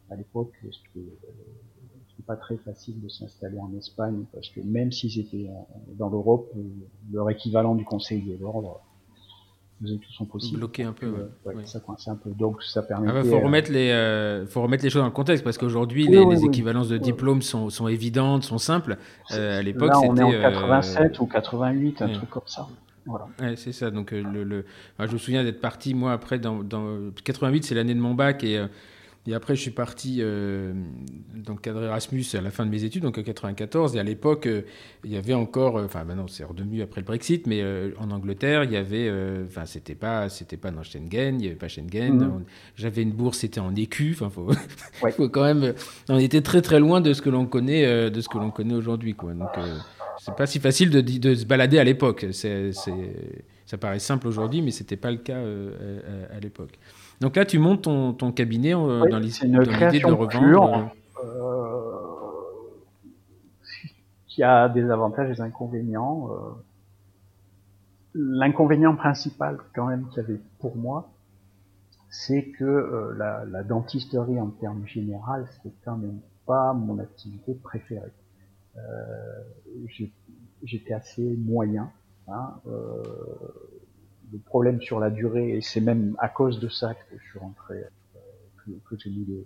À 0.09 0.15
l'époque, 0.15 0.53
euh, 0.65 1.01
pas 2.29 2.35
très 2.35 2.57
facile 2.57 3.01
de 3.01 3.09
s'installer 3.09 3.57
en 3.57 3.75
Espagne 3.75 4.23
parce 4.31 4.49
que 4.49 4.61
même 4.61 4.91
s'ils 4.91 5.19
étaient 5.19 5.49
dans 5.97 6.09
l'Europe, 6.09 6.53
leur 7.11 7.27
équivalent 7.31 7.73
du 7.73 7.83
Conseil 7.83 8.21
de 8.21 8.37
l'ordre 8.39 8.81
tout 9.81 10.11
son 10.11 10.25
possible. 10.25 10.59
Bloquer 10.59 10.83
un 10.83 10.93
peu. 10.93 11.29
Ça 11.65 11.79
coince 11.79 12.07
un 12.07 12.15
peu. 12.15 12.29
Donc 12.31 12.61
ça 12.63 12.83
permet. 12.83 13.09
Ah 13.11 13.23
faut 13.23 13.39
remettre 13.39 13.71
les, 13.71 13.89
euh, 13.89 14.45
faut 14.45 14.61
remettre 14.61 14.83
les 14.83 14.89
choses 14.89 15.01
dans 15.01 15.07
le 15.07 15.13
contexte 15.13 15.43
parce 15.43 15.57
qu'aujourd'hui 15.57 16.07
les, 16.07 16.45
équivalences 16.45 16.89
de 16.89 16.97
diplômes 16.97 17.41
sont, 17.41 17.69
sont, 17.69 17.87
évidentes, 17.87 18.43
sont 18.43 18.57
simples. 18.57 18.97
Euh, 19.31 19.59
à 19.59 19.61
l'époque, 19.61 19.95
c'était. 19.95 20.09
on 20.09 20.17
est 20.17 20.23
en 20.23 20.41
87 20.41 21.01
euh, 21.01 21.23
ou 21.23 21.25
88, 21.25 22.01
un 22.01 22.09
truc 22.09 22.29
comme 22.29 22.43
ça. 22.45 22.67
Voilà. 23.05 23.25
c'est 23.55 23.71
ça. 23.71 23.89
Donc 23.89 24.11
le, 24.11 24.43
le... 24.43 24.65
je 24.99 25.11
me 25.11 25.17
souviens 25.17 25.43
d'être 25.43 25.61
parti 25.61 25.95
moi 25.95 26.11
après 26.11 26.37
dans, 26.37 26.61
dans... 26.61 27.11
88, 27.23 27.63
c'est 27.63 27.73
l'année 27.73 27.95
de 27.95 27.99
mon 27.99 28.13
bac 28.13 28.43
et 28.43 28.63
et 29.27 29.33
après, 29.33 29.55
je 29.55 29.61
suis 29.61 29.71
parti 29.71 30.17
euh, 30.19 30.73
dans 31.35 31.53
le 31.53 31.59
cadre 31.59 31.83
Erasmus 31.83 32.25
à 32.33 32.41
la 32.41 32.51
fin 32.51 32.65
de 32.65 32.71
mes 32.71 32.83
études, 32.83 33.03
donc 33.03 33.17
en 33.17 33.21
94. 33.21 33.95
Et 33.95 33.99
à 33.99 34.03
l'époque, 34.03 34.47
euh, 34.47 34.61
il 35.03 35.11
y 35.11 35.17
avait 35.17 35.33
encore, 35.33 35.77
euh, 35.77 35.85
enfin 35.85 36.03
maintenant 36.05 36.27
c'est 36.27 36.43
redevenu 36.45 36.81
après 36.81 37.01
le 37.01 37.05
Brexit, 37.05 37.45
mais 37.45 37.63
en 37.99 38.11
Angleterre, 38.11 38.63
il 38.63 38.71
y 38.71 38.77
avait, 38.77 39.11
enfin 39.45 39.65
c'était 39.65 39.95
pas, 39.95 40.29
c'était 40.29 40.57
pas 40.57 40.71
dans 40.71 40.83
Schengen, 40.83 41.39
il 41.39 41.43
y 41.43 41.47
avait 41.47 41.55
pas 41.55 41.67
Schengen. 41.67 42.13
Mhm. 42.13 42.43
J'avais 42.75 43.03
une 43.03 43.11
bourse, 43.11 43.39
c'était 43.39 43.59
en 43.59 43.75
écu. 43.75 44.11
Enfin, 44.13 44.29
faut, 44.29 44.51
faut, 45.11 45.29
quand 45.29 45.43
même, 45.43 45.73
on 46.07 46.17
était 46.17 46.41
très 46.41 46.61
très 46.61 46.79
loin 46.79 47.01
de 47.01 47.13
ce 47.13 47.21
que 47.21 47.29
l'on 47.29 47.45
connaît, 47.45 48.09
de 48.09 48.21
ce 48.21 48.29
que 48.29 48.37
l'on 48.37 48.51
connaît 48.51 48.75
aujourd'hui, 48.75 49.15
quoi. 49.15 49.33
Donc 49.33 49.49
c'est 50.17 50.35
pas 50.35 50.47
si 50.47 50.59
facile 50.59 50.89
de, 50.89 51.01
de 51.01 51.35
se 51.35 51.45
balader 51.45 51.77
à 51.77 51.83
l'époque. 51.83 52.25
C'est, 52.31 52.71
ça 53.65 53.77
paraît 53.77 53.99
simple 53.99 54.27
aujourd'hui, 54.27 54.61
mais 54.61 54.71
c'était 54.71 54.97
pas 54.97 55.11
le 55.11 55.17
cas 55.17 55.39
à 56.33 56.39
l'époque. 56.39 56.79
Donc 57.21 57.35
là, 57.35 57.45
tu 57.45 57.59
montes 57.59 57.83
ton, 57.83 58.13
ton 58.13 58.31
cabinet 58.31 58.73
euh, 58.73 59.05
dans 59.09 59.19
l'idée 59.19 59.49
de 59.49 60.11
revendre. 60.11 60.91
Euh, 61.23 61.25
euh, 61.25 61.99
qui 64.27 64.43
a 64.43 64.69
des 64.69 64.89
avantages 64.89 65.29
et 65.29 65.33
des 65.33 65.41
inconvénients. 65.41 66.29
l'inconvénient 68.13 68.95
principal 68.95 69.57
quand 69.75 69.87
même 69.87 70.07
qu'il 70.09 70.23
y 70.23 70.25
avait 70.25 70.39
pour 70.59 70.77
moi, 70.77 71.11
c'est 72.09 72.45
que 72.51 72.65
euh, 72.65 73.13
la, 73.17 73.45
la, 73.45 73.63
dentisterie 73.63 74.39
en 74.39 74.49
termes 74.49 74.85
général, 74.85 75.47
c'est 75.61 75.71
quand 75.85 75.97
même 75.97 76.19
pas 76.45 76.73
mon 76.73 76.99
activité 76.99 77.53
préférée. 77.53 78.11
Euh, 78.77 78.81
J'étais 80.63 80.93
assez 80.93 81.37
moyen. 81.37 81.91
Hein, 82.27 82.59
euh, 82.67 83.01
le 84.31 84.39
problème 84.39 84.81
sur 84.81 84.99
la 84.99 85.09
durée, 85.09 85.57
et 85.57 85.61
c'est 85.61 85.81
même 85.81 86.15
à 86.19 86.29
cause 86.29 86.59
de 86.59 86.69
ça 86.69 86.93
que 86.93 87.17
je 87.17 87.29
suis 87.29 87.39
rentré, 87.39 87.77
euh, 87.77 88.19
que, 88.65 88.71
que 88.89 88.95
j'ai 88.97 89.09
mis 89.09 89.25
les, 89.25 89.45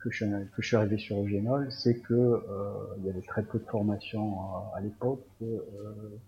que 0.00 0.10
je, 0.10 0.24
que 0.24 0.62
je 0.62 0.66
suis 0.66 0.76
arrivé 0.76 0.98
sur 0.98 1.20
Eugenol, 1.20 1.70
c'est 1.70 2.00
que 2.00 2.14
euh, 2.14 2.72
il 2.98 3.06
y 3.06 3.10
avait 3.10 3.22
très 3.22 3.42
peu 3.42 3.58
de 3.58 3.64
formation 3.64 4.40
à, 4.40 4.72
à 4.76 4.80
l'époque. 4.80 5.26
Euh, 5.42 6.18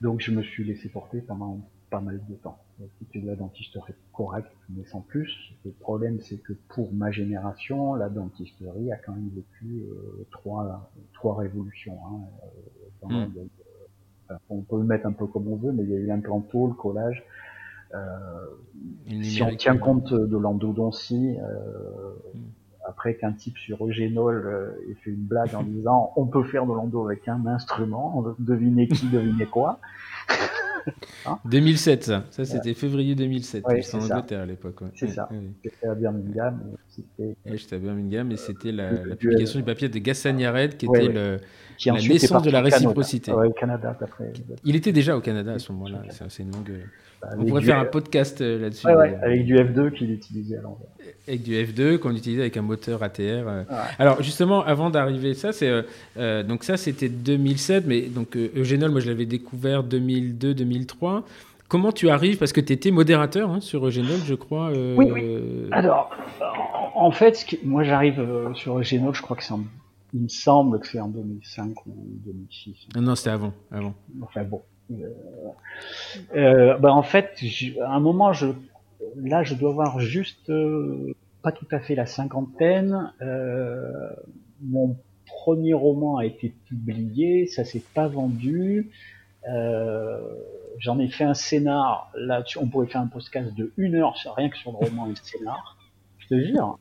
donc 0.00 0.20
je 0.20 0.32
me 0.32 0.42
suis 0.42 0.64
laissé 0.64 0.88
porter 0.88 1.20
pendant 1.20 1.60
pas 1.90 2.00
mal 2.00 2.20
de 2.28 2.34
temps. 2.34 2.58
C'était 2.98 3.20
de 3.20 3.28
la 3.28 3.36
dentisterie 3.36 3.94
correcte, 4.12 4.50
mais 4.68 4.84
sans 4.86 5.00
plus. 5.00 5.32
Le 5.64 5.70
problème, 5.70 6.20
c'est 6.20 6.38
que 6.38 6.52
pour 6.68 6.92
ma 6.92 7.12
génération, 7.12 7.94
la 7.94 8.08
dentisterie 8.08 8.90
a 8.90 8.96
quand 8.96 9.12
même 9.12 9.30
vécu 9.32 9.84
euh, 9.84 10.26
trois, 10.32 10.90
trois 11.12 11.36
révolutions. 11.36 11.98
Hein. 12.06 13.08
Euh, 13.10 13.26
mm. 13.26 13.48
Enfin, 14.24 14.38
on 14.50 14.60
peut 14.60 14.78
le 14.78 14.84
mettre 14.84 15.06
un 15.06 15.12
peu 15.12 15.26
comme 15.26 15.48
on 15.48 15.56
veut, 15.56 15.72
mais 15.72 15.82
il 15.82 15.90
y 15.90 15.94
a 15.94 15.98
eu 15.98 16.06
l'implanto, 16.06 16.66
le 16.66 16.74
collage. 16.74 17.24
Euh, 17.94 17.98
si 19.22 19.42
on 19.42 19.54
tient 19.54 19.76
compte 19.76 20.12
de 20.12 20.36
l'endodontie, 20.36 21.36
euh, 21.38 22.10
mm 22.34 22.40
après 22.84 23.14
qu'un 23.14 23.32
type 23.32 23.56
sur 23.58 23.84
Eugénol 23.86 24.46
euh, 24.46 24.90
ait 24.90 24.94
fait 24.94 25.10
une 25.10 25.24
blague 25.24 25.54
en 25.54 25.62
disant 25.64 26.12
on 26.16 26.26
peut 26.26 26.44
faire 26.44 26.66
de 26.66 26.72
l'endo 26.72 27.06
avec 27.06 27.26
un 27.28 27.46
instrument, 27.46 28.24
devinez 28.38 28.88
qui, 28.88 29.08
devinez 29.08 29.46
quoi. 29.46 29.80
2007 31.46 32.08
hein 32.10 32.24
ça, 32.30 32.44
ça 32.44 32.56
c'était 32.56 32.74
février 32.74 33.14
2007, 33.14 33.66
ouais, 33.66 33.94
en 33.94 33.98
Angleterre 33.98 34.42
à 34.42 34.46
l'époque. 34.46 34.80
C'est 34.94 35.08
ça, 35.08 35.28
c'était 35.62 35.86
à 35.86 35.94
Birmingham. 35.94 36.60
J'étais 37.46 37.76
à 37.76 37.78
Birmingham 37.78 38.30
et 38.32 38.36
c'était 38.36 38.72
la, 38.72 38.92
la, 38.92 39.16
publication 39.16 39.58
du 39.58 39.64
papier 39.64 39.88
de 39.88 39.98
Gassan 39.98 40.38
Yared 40.38 40.76
qui 40.76 40.86
était 40.86 41.08
le, 41.08 41.38
qui 41.78 41.90
la 41.90 42.00
naissance 42.00 42.42
de 42.42 42.50
la 42.50 42.60
réciprocité. 42.60 43.30
Canada. 43.30 43.48
au 43.48 43.52
Canada 43.52 43.96
après. 44.00 44.32
Il 44.64 44.76
était 44.76 44.92
déjà 44.92 45.16
au 45.16 45.20
Canada 45.20 45.52
à 45.52 45.58
ce 45.58 45.72
moment-là, 45.72 46.02
c'est 46.28 46.42
une 46.42 46.52
longue... 46.52 46.72
Bah, 47.24 47.36
on 47.38 47.44
pourrait 47.44 47.62
faire 47.62 47.78
un 47.78 47.84
podcast 47.84 48.40
euh, 48.40 48.60
là-dessus. 48.60 48.86
avec 48.86 49.44
du 49.44 49.56
F2 49.56 49.92
qu'il 49.92 50.10
utilisait 50.10 50.58
à 50.58 50.62
l'envers. 50.62 50.88
Avec 51.26 51.42
du 51.42 51.52
F2 51.54 51.98
qu'on 51.98 52.14
utilisait 52.14 52.42
avec 52.42 52.56
un 52.56 52.62
moteur 52.62 53.02
ATR. 53.02 53.20
Euh. 53.20 53.62
Alors 53.98 54.22
justement, 54.22 54.62
avant 54.64 54.90
d'arriver 54.90 55.34
ça, 55.34 55.52
c'est 55.52 55.70
euh, 56.16 56.42
donc 56.42 56.64
ça 56.64 56.76
c'était 56.76 57.08
2007, 57.08 57.84
mais 57.86 58.02
donc 58.02 58.36
Eugénol, 58.36 58.90
moi 58.90 59.00
je 59.00 59.08
l'avais 59.08 59.26
découvert 59.26 59.82
2002-2003. 59.84 61.22
Comment 61.74 61.90
tu 61.90 62.08
arrives 62.08 62.38
Parce 62.38 62.52
que 62.52 62.60
tu 62.60 62.72
étais 62.72 62.92
modérateur 62.92 63.50
hein, 63.50 63.60
sur 63.60 63.84
Eugénol, 63.84 64.20
je 64.24 64.36
crois. 64.36 64.70
Oui, 64.70 65.10
oui. 65.10 65.66
Alors, 65.72 66.08
en 66.94 67.10
fait, 67.10 67.44
moi 67.64 67.82
j'arrive 67.82 68.52
sur 68.54 68.78
Eugénol, 68.78 69.12
je 69.12 69.22
crois 69.22 69.36
que 69.36 69.42
c'est 69.42 69.54
Il 70.12 70.22
me 70.22 70.28
semble 70.28 70.78
que 70.78 70.86
c'est 70.86 71.00
en 71.00 71.08
2005 71.08 71.84
ou 71.86 71.94
2006. 72.26 72.86
Non, 72.94 73.02
non, 73.02 73.14
c'était 73.16 73.30
avant, 73.30 73.52
avant. 73.72 73.92
Enfin 74.22 74.44
bon. 74.44 74.62
Euh, 76.36 76.78
bah 76.78 76.92
en 76.92 77.02
fait, 77.02 77.42
à 77.82 77.92
un 77.92 77.98
moment, 77.98 78.32
je, 78.32 78.46
là, 79.16 79.42
je 79.42 79.56
dois 79.56 79.70
avoir 79.70 79.98
juste 79.98 80.50
euh, 80.50 81.12
pas 81.42 81.50
tout 81.50 81.66
à 81.72 81.80
fait 81.80 81.96
la 81.96 82.06
cinquantaine. 82.06 83.12
Euh, 83.20 83.90
mon 84.62 84.96
premier 85.26 85.74
roman 85.74 86.18
a 86.18 86.24
été 86.24 86.54
publié, 86.68 87.48
ça 87.48 87.64
s'est 87.64 87.82
pas 87.94 88.06
vendu. 88.06 88.92
Euh, 89.48 90.20
J'en 90.78 90.98
ai 90.98 91.08
fait 91.08 91.24
un 91.24 91.34
scénar. 91.34 92.10
Là, 92.16 92.42
on 92.56 92.66
pourrait 92.66 92.86
faire 92.86 93.00
un 93.00 93.06
podcast 93.06 93.54
de 93.54 93.72
une 93.76 93.94
heure, 93.94 94.14
rien 94.36 94.48
que 94.48 94.56
sur 94.56 94.72
le 94.72 94.78
roman 94.78 95.06
et 95.06 95.10
le 95.10 95.16
scénar. 95.16 95.78
Je 96.18 96.28
te 96.28 96.40
jure. 96.40 96.78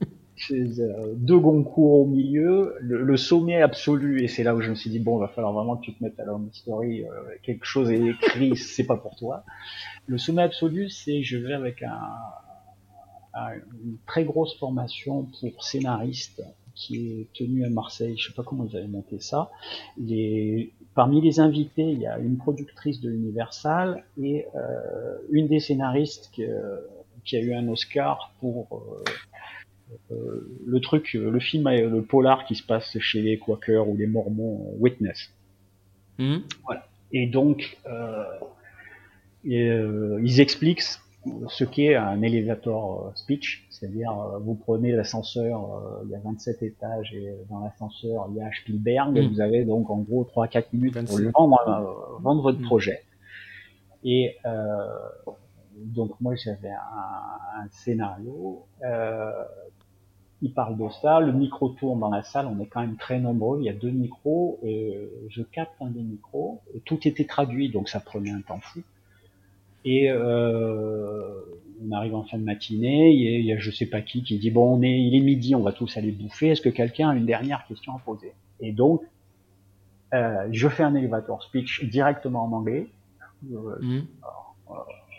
Euh, 0.52 1.13
deux 1.15 1.38
Goncourt 1.38 2.02
au 2.02 2.06
milieu, 2.06 2.76
le, 2.82 3.17
sommet 3.17 3.62
absolu, 3.62 4.23
et 4.23 4.28
c'est 4.28 4.43
là 4.43 4.56
où 4.56 4.62
je 4.62 4.69
me 4.71 4.76
suis 4.76 4.89
dit, 4.89 4.99
bon, 4.99 5.17
il 5.17 5.21
va 5.21 5.28
falloir 5.28 5.54
vraiment 5.54 5.78
que 5.78 5.86
tu 5.86 5.93
te 5.93 6.04
mettes 6.04 6.19
à 6.19 6.26
l'homme 6.26 6.49
story, 6.52 7.04
euh, 7.04 7.10
quelque 7.43 7.65
chose 7.65 7.91
est 7.91 8.04
écrit, 8.04 8.56
c'est 8.58 8.86
pas 8.86 8.97
pour 8.97 9.15
toi. 9.15 9.43
Le 10.08 10.17
sommet 10.17 10.41
absolu, 10.41 10.89
c'est 10.89 11.21
je 11.21 11.38
vais 11.38 11.54
avec 11.54 11.84
un, 11.84 11.99
une 13.84 13.97
très 14.08 14.26
grosse 14.26 14.58
formation 14.58 15.28
pour 15.39 15.63
scénariste 15.63 16.41
qui 16.75 17.21
est 17.21 17.27
tenue 17.33 17.65
à 17.65 17.69
Marseille, 17.69 18.15
je 18.17 18.27
sais 18.27 18.33
pas 18.33 18.43
comment 18.43 18.65
ils 18.65 18.75
avaient 18.77 18.88
monté 18.88 19.19
ça. 19.19 19.51
Les, 19.97 20.71
parmi 20.95 21.21
les 21.21 21.39
invités, 21.39 21.83
il 21.83 21.99
y 21.99 22.07
a 22.07 22.17
une 22.19 22.38
productrice 22.38 22.99
de 23.01 23.12
Universal 23.12 24.03
et 24.21 24.45
euh, 24.55 25.17
une 25.31 25.47
des 25.47 25.59
scénaristes 25.59 26.29
qui, 26.33 26.43
qui, 27.25 27.38
a 27.38 27.39
eu 27.39 27.53
un 27.53 27.67
Oscar 27.67 28.33
pour 28.39 28.81
euh, 30.12 30.47
le 30.65 30.79
truc, 30.79 31.13
le 31.13 31.39
film, 31.39 31.69
le 31.69 32.01
polar 32.01 32.45
qui 32.45 32.55
se 32.55 32.63
passe 32.63 32.97
chez 32.99 33.21
les 33.21 33.38
Quakers 33.38 33.88
ou 33.88 33.95
les 33.95 34.07
Mormons, 34.07 34.73
Witness. 34.79 35.31
Hmm. 36.17 36.39
Voilà. 36.63 36.88
Et 37.12 37.27
donc, 37.27 37.77
euh, 37.86 38.23
euh, 39.47 40.19
ils 40.23 40.39
expliquent 40.39 40.83
ce 41.47 41.63
qu'est 41.63 41.95
un 41.95 42.21
elevator 42.21 43.12
speech, 43.15 43.67
c'est-à-dire 43.84 44.13
vous 44.41 44.56
prenez 44.56 44.93
l'ascenseur, 44.93 46.02
il 46.06 46.12
y 46.12 46.15
a 46.15 46.19
27 46.19 46.63
étages 46.63 47.13
et 47.13 47.36
dans 47.50 47.60
l'ascenseur 47.60 48.28
il 48.32 48.38
y 48.38 48.41
a 48.41 48.50
Spielberg, 48.52 49.17
et 49.17 49.22
hmm. 49.22 49.32
vous 49.32 49.41
avez 49.41 49.65
donc 49.65 49.89
en 49.89 49.98
gros 49.98 50.24
3-4 50.24 50.65
minutes 50.74 51.06
pour 51.06 51.48
vendre, 51.48 52.19
vendre 52.22 52.41
votre 52.41 52.60
hmm. 52.60 52.65
projet. 52.65 53.04
Et 54.04 54.38
donc 55.76 56.12
moi 56.22 56.36
j'avais 56.36 56.69
un, 56.69 57.63
un, 57.63 57.67
scénario 57.72 58.63
euh, 58.84 59.32
il 60.43 60.54
parle 60.54 60.78
de 60.78 60.89
ça, 61.02 61.22
le 61.22 61.32
micro 61.32 61.69
tourne 61.69 62.02
dans 62.02 62.10
la 62.10 62.22
salle, 62.22 62.48
on 62.48 62.60
est 62.62 62.65
quand 62.65 62.82
même 62.82 62.98
très 62.98 63.17
nombreux, 63.17 63.62
il 63.62 63.65
y 63.65 63.69
a 63.69 63.74
deux 63.74 63.91
micros, 63.91 64.60
euh, 64.65 65.08
je 65.30 65.41
capte 65.41 65.74
un 65.82 65.89
des 65.89 66.02
micros, 66.02 66.62
tout 66.84 67.08
était 67.08 67.24
traduit, 67.24 67.69
donc 67.69 67.88
ça 67.88 68.02
prenait 68.02 68.32
un 68.32 68.41
temps 68.41 68.60
fou. 68.60 68.82
Et 69.86 70.12
euh, 70.12 71.39
on 71.86 71.91
arrive 71.91 72.15
en 72.15 72.24
fin 72.24 72.38
de 72.38 72.43
matinée, 72.43 73.12
il 73.12 73.46
y, 73.46 73.52
a, 73.52 73.58
je 73.58 73.72
sais 73.72 73.86
pas 73.86 74.02
qui 74.02 74.24
qui 74.24 74.38
dit 74.38 74.52
bon 74.52 74.78
on 74.78 74.82
est, 74.82 75.00
il 75.00 75.15
est 75.15 75.22
midi, 75.22 75.56
on 75.56 75.62
va 75.62 75.72
tous 75.72 75.98
aller 75.98 76.12
bouffer, 76.12 76.50
est-ce 76.50 76.62
que 76.62 76.69
quelqu'un 76.69 77.10
a 77.10 77.15
une 77.15 77.26
dernière 77.26 77.65
question 77.67 77.93
à 77.96 78.00
poser? 78.00 78.34
Et 78.60 78.72
donc 78.72 79.02
euh, 80.13 80.48
je 80.52 80.67
fais 80.67 80.84
un 80.84 80.96
elevator 80.96 81.43
speech 81.43 81.86
directement 81.86 82.46
en 82.46 82.52
anglais 82.52 82.88
mmh. 83.43 84.00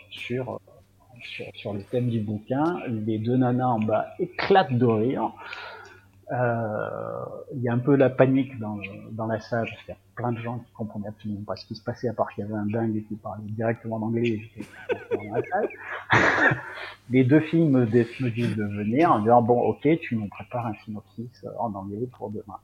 sur 0.09 0.59
sur, 1.53 1.73
le 1.73 1.83
thème 1.83 2.09
du 2.09 2.19
bouquin. 2.19 2.79
Les 2.87 3.17
deux 3.17 3.37
nanas 3.37 3.67
en 3.67 3.79
bas 3.79 4.07
éclatent 4.19 4.77
de 4.77 4.85
rire. 4.85 5.31
Euh, 6.31 7.25
il 7.53 7.61
y 7.61 7.69
a 7.69 7.73
un 7.73 7.79
peu 7.79 7.95
la 7.95 8.09
panique 8.09 8.57
dans, 8.57 8.79
dans 9.11 9.27
la 9.27 9.39
salle, 9.39 9.67
parce 9.67 9.83
qu'il 9.83 9.93
y 9.93 9.97
a 9.97 9.99
plein 10.15 10.31
de 10.31 10.39
gens 10.39 10.59
qui 10.59 10.71
comprenaient 10.73 11.07
absolument 11.07 11.43
pas 11.45 11.55
ce 11.55 11.65
qui 11.65 11.75
se 11.75 11.83
passait, 11.83 12.07
à 12.07 12.13
part 12.13 12.33
qu'il 12.33 12.43
y 12.43 12.47
avait 12.47 12.57
un 12.57 12.65
dingue 12.65 13.03
qui 13.07 13.15
parlait 13.15 13.43
directement 13.43 13.97
en 13.97 14.03
anglais, 14.03 14.41
dans 15.11 15.35
la 15.35 15.41
salle. 15.43 15.69
Les 17.11 17.23
deux 17.23 17.41
filles 17.41 17.69
me, 17.69 17.85
disent 17.85 18.55
de 18.55 18.63
venir 18.63 19.11
en 19.11 19.19
disant, 19.19 19.41
bon, 19.43 19.61
ok, 19.61 19.87
tu 20.01 20.15
nous 20.15 20.27
prépares 20.27 20.65
un 20.65 20.73
synopsis 20.83 21.45
en 21.59 21.73
anglais 21.75 22.07
pour 22.17 22.31
demain. 22.31 22.57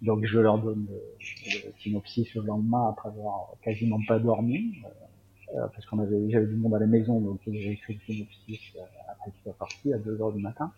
Donc 0.00 0.24
je 0.24 0.38
leur 0.38 0.58
donne 0.58 0.86
le, 0.90 1.72
synopsis 1.80 2.34
le 2.34 2.42
lendemain 2.42 2.88
après 2.90 3.10
avoir 3.10 3.52
quasiment 3.62 3.98
pas 4.08 4.18
dormi. 4.18 4.74
Euh, 5.54 5.68
parce 5.72 5.86
qu'on 5.86 5.98
avait 6.00 6.30
j'avais 6.30 6.46
du 6.46 6.56
monde 6.56 6.74
à 6.74 6.78
la 6.78 6.86
maison, 6.86 7.20
donc 7.20 7.38
j'ai 7.46 7.72
écrit 7.72 7.94
le 7.94 8.00
synopsis 8.00 8.60
euh, 8.76 8.80
après 9.08 9.30
qu'il 9.30 9.42
soit 9.42 9.56
parti 9.56 9.92
à 9.92 9.98
2 9.98 10.20
heures 10.20 10.32
du 10.32 10.42
matin. 10.42 10.72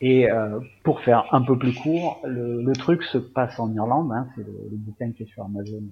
Et 0.00 0.30
euh, 0.30 0.60
pour 0.84 1.00
faire 1.00 1.26
un 1.32 1.42
peu 1.42 1.58
plus 1.58 1.74
court, 1.74 2.20
le, 2.24 2.62
le 2.62 2.72
truc 2.74 3.02
se 3.02 3.18
passe 3.18 3.58
en 3.58 3.72
Irlande, 3.74 4.12
hein, 4.12 4.28
c'est 4.34 4.42
le, 4.42 4.52
le, 4.70 4.76
bouquin 4.76 5.10
qui 5.12 5.24
est 5.24 5.26
sur 5.26 5.44
Amazon, 5.44 5.82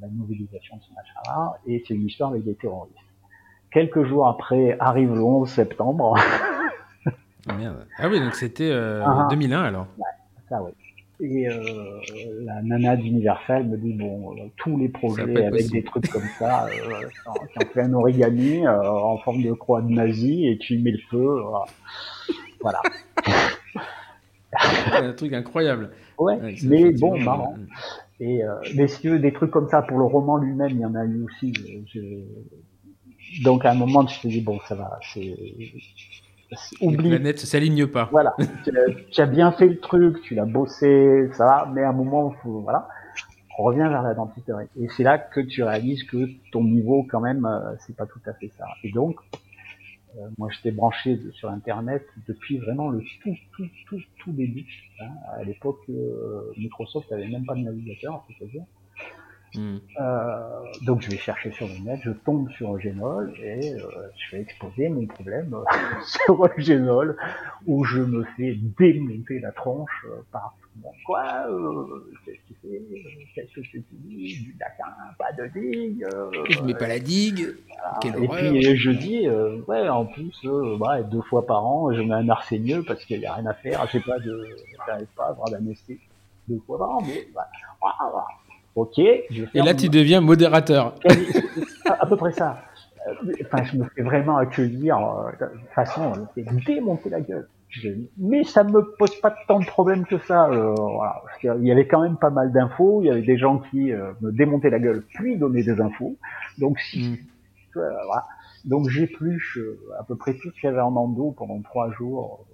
la 0.00 0.08
novélisation 0.08 0.76
de 0.76 0.82
ce 0.82 0.90
machin-là, 0.94 1.58
et 1.66 1.82
c'est 1.86 1.94
une 1.94 2.06
histoire 2.06 2.30
avec 2.30 2.44
des 2.44 2.54
terroristes. 2.54 2.96
Quelques 3.70 4.04
jours 4.04 4.28
après 4.28 4.76
arrive 4.78 5.14
le 5.14 5.22
11 5.22 5.48
septembre. 5.48 6.16
Merde. 7.58 7.86
Ah 7.98 8.08
oui, 8.08 8.20
donc 8.20 8.34
c'était 8.34 8.70
euh, 8.70 9.02
2001 9.30 9.58
ah. 9.58 9.66
alors. 9.66 9.86
Ouais, 9.98 10.04
ça 10.48 10.62
oui. 10.62 10.72
Et 11.20 11.48
euh, 11.48 12.00
la 12.40 12.60
nana 12.62 12.96
d'Universal 12.96 13.66
me 13.66 13.76
dit 13.76 13.92
bon, 13.92 14.32
euh, 14.32 14.48
tous 14.56 14.76
les 14.76 14.88
projets 14.88 15.46
avec 15.46 15.70
des 15.70 15.84
trucs 15.84 16.08
comme 16.08 16.26
ça, 16.38 16.66
euh, 16.66 17.64
fait 17.72 17.82
un 17.82 17.94
origami 17.94 18.66
euh, 18.66 18.82
en 18.82 19.16
forme 19.18 19.42
de 19.42 19.52
croix 19.52 19.80
de 19.80 19.90
nazi 19.90 20.46
et 20.48 20.58
tu 20.58 20.78
mets 20.78 20.90
le 20.90 20.98
feu, 21.10 21.40
voilà. 21.40 21.66
un 24.92 25.12
truc 25.12 25.32
incroyable. 25.32 25.90
Ouais, 26.18 26.38
mais 26.64 26.92
bon, 26.92 27.18
marrant. 27.18 27.56
Et 28.20 28.44
euh, 28.44 28.54
mais 28.76 28.86
si 28.86 29.00
tu 29.00 29.10
veux 29.10 29.18
des 29.18 29.32
trucs 29.32 29.50
comme 29.50 29.68
ça 29.68 29.82
pour 29.82 29.98
le 29.98 30.04
roman 30.04 30.36
lui-même, 30.36 30.70
il 30.70 30.80
y 30.80 30.84
en 30.84 30.94
a 30.94 31.04
eu 31.04 31.24
aussi. 31.24 31.52
Je... 31.92 33.42
Donc 33.42 33.64
à 33.64 33.72
un 33.72 33.74
moment, 33.74 34.06
je 34.06 34.20
te 34.20 34.28
dis 34.28 34.40
bon, 34.40 34.58
ça 34.68 34.74
va, 34.74 34.98
c'est 35.12 35.34
oublie. 36.80 37.02
Les 37.02 37.16
planètes 37.16 37.40
ne 37.40 37.46
s'alignent 37.46 37.86
pas. 37.86 38.08
Voilà. 38.12 38.36
tu, 39.10 39.20
as 39.20 39.26
bien 39.26 39.50
fait 39.52 39.66
le 39.66 39.80
truc, 39.80 40.22
tu 40.22 40.34
l'as 40.34 40.44
bossé, 40.44 41.28
ça 41.32 41.44
va, 41.44 41.70
mais 41.72 41.82
à 41.82 41.88
un 41.88 41.92
moment, 41.92 42.30
faut, 42.42 42.60
voilà. 42.60 42.88
reviens 43.58 43.88
vers 43.88 44.02
la 44.02 44.14
dentisterie. 44.14 44.66
Et 44.80 44.86
c'est 44.96 45.02
là 45.02 45.18
que 45.18 45.40
tu 45.40 45.64
réalises 45.64 46.04
que 46.04 46.28
ton 46.52 46.62
niveau, 46.62 47.04
quand 47.10 47.20
même, 47.20 47.48
c'est 47.80 47.96
pas 47.96 48.06
tout 48.06 48.20
à 48.26 48.34
fait 48.34 48.52
ça. 48.56 48.66
Et 48.84 48.92
donc, 48.92 49.16
euh, 50.16 50.28
moi, 50.38 50.48
j'étais 50.50 50.70
branché 50.70 51.18
sur 51.32 51.50
Internet 51.50 52.06
depuis 52.28 52.58
vraiment 52.58 52.88
le 52.88 53.02
tout, 53.22 53.34
tout, 53.52 53.68
tout, 53.86 54.00
tout 54.18 54.32
début. 54.32 54.66
Hein. 55.00 55.10
À 55.32 55.44
l'époque, 55.44 55.80
euh, 55.88 56.52
Microsoft 56.56 57.10
n'avait 57.10 57.28
même 57.28 57.44
pas 57.44 57.54
de 57.54 57.60
navigateur, 57.60 58.24
c'est 58.38 58.46
dire. 58.46 58.64
Hmm. 59.54 59.76
Euh, 60.00 60.38
donc 60.82 61.02
je 61.02 61.10
vais 61.10 61.16
chercher 61.16 61.52
sur 61.52 61.68
le 61.68 61.78
net, 61.84 62.00
je 62.02 62.10
tombe 62.10 62.50
sur 62.50 62.78
Genol 62.80 63.32
et 63.40 63.74
euh, 63.74 63.78
je 64.16 64.36
vais 64.36 64.42
exposer 64.42 64.88
mon 64.88 65.06
problème 65.06 65.54
sur 66.04 66.50
Genol 66.58 67.16
où 67.64 67.84
je 67.84 68.00
me 68.00 68.24
fais 68.36 68.58
démonter 68.78 69.38
la 69.38 69.52
tronche 69.52 70.06
par 70.32 70.56
bon, 70.74 70.90
quoi 71.06 71.46
Qu'est-ce 72.24 72.36
que 72.36 72.42
tu 72.48 72.54
fais 72.62 72.82
Qu'est-ce 73.34 73.54
que 73.54 73.78
tu 73.78 73.82
dis 73.90 74.42
Du 74.42 74.56
latin, 74.58 74.92
pas 75.18 75.30
de 75.32 75.46
digue 75.46 76.04
Je 76.50 76.62
mets 76.62 76.74
pas 76.74 76.88
la 76.88 76.98
digue 76.98 77.54
Et 78.04 78.10
puis 78.10 78.76
je 78.76 78.90
dis, 78.90 79.28
ouais, 79.68 79.88
en 79.88 80.06
plus, 80.06 80.44
bah, 80.80 81.02
deux 81.02 81.22
fois 81.22 81.46
par 81.46 81.64
an, 81.64 81.92
je 81.92 82.02
mets 82.02 82.14
un 82.14 82.28
arsénieux 82.28 82.82
parce 82.82 83.04
qu'il 83.04 83.20
n'y 83.20 83.26
a 83.26 83.34
rien 83.34 83.46
à 83.46 83.54
faire, 83.54 83.86
j'ai 83.92 84.00
pas 84.00 84.18
de, 84.18 84.48
j'arrive 84.84 85.06
pas 85.16 85.26
à 85.26 85.28
avoir 85.28 85.48
d'anesthésie 85.48 86.00
deux 86.48 86.60
fois 86.66 86.78
par 86.78 86.90
an, 86.90 87.02
mais 87.06 87.28
bah, 87.32 87.48
voilà. 87.80 88.26
Ok. 88.76 88.98
Et 88.98 89.28
là, 89.54 89.74
tu 89.74 89.88
deviens 89.88 90.20
modérateur. 90.20 90.94
à 91.86 92.06
peu 92.06 92.16
près 92.16 92.32
ça. 92.32 92.64
Euh, 93.06 93.32
enfin, 93.44 93.64
je 93.64 93.76
me 93.76 93.84
fais 93.94 94.02
vraiment 94.02 94.36
accueillir 94.36 94.98
euh, 94.98 95.30
de 95.40 95.68
façon, 95.74 96.12
c'est 96.34 96.44
démonter 96.64 97.10
la 97.10 97.20
gueule. 97.20 97.48
Mais 98.18 98.44
ça 98.44 98.62
me 98.62 98.82
pose 98.96 99.20
pas 99.20 99.34
tant 99.48 99.58
de 99.58 99.66
problèmes 99.66 100.06
que 100.06 100.18
ça. 100.18 100.48
Euh, 100.48 100.74
voilà. 100.74 101.22
Il 101.42 101.66
y 101.66 101.72
avait 101.72 101.88
quand 101.88 102.02
même 102.02 102.16
pas 102.16 102.30
mal 102.30 102.52
d'infos. 102.52 103.02
Il 103.02 103.06
y 103.06 103.10
avait 103.10 103.22
des 103.22 103.36
gens 103.36 103.58
qui 103.58 103.92
me 104.20 104.30
démontaient 104.30 104.70
la 104.70 104.78
gueule 104.78 105.02
puis 105.14 105.36
donnaient 105.36 105.64
des 105.64 105.80
infos. 105.80 106.16
Donc 106.58 106.78
si, 106.78 107.18
mm. 107.74 107.80
voilà. 108.06 108.24
Donc 108.64 108.88
j'épluche 108.88 109.58
à 109.98 110.04
peu 110.04 110.14
près 110.14 110.34
tout 110.34 110.50
ce 110.50 110.60
qu'il 110.60 110.70
y 110.70 110.72
avait 110.72 110.80
en 110.80 110.94
endo 110.94 111.32
pendant 111.36 111.60
trois 111.62 111.90
jours. 111.92 112.46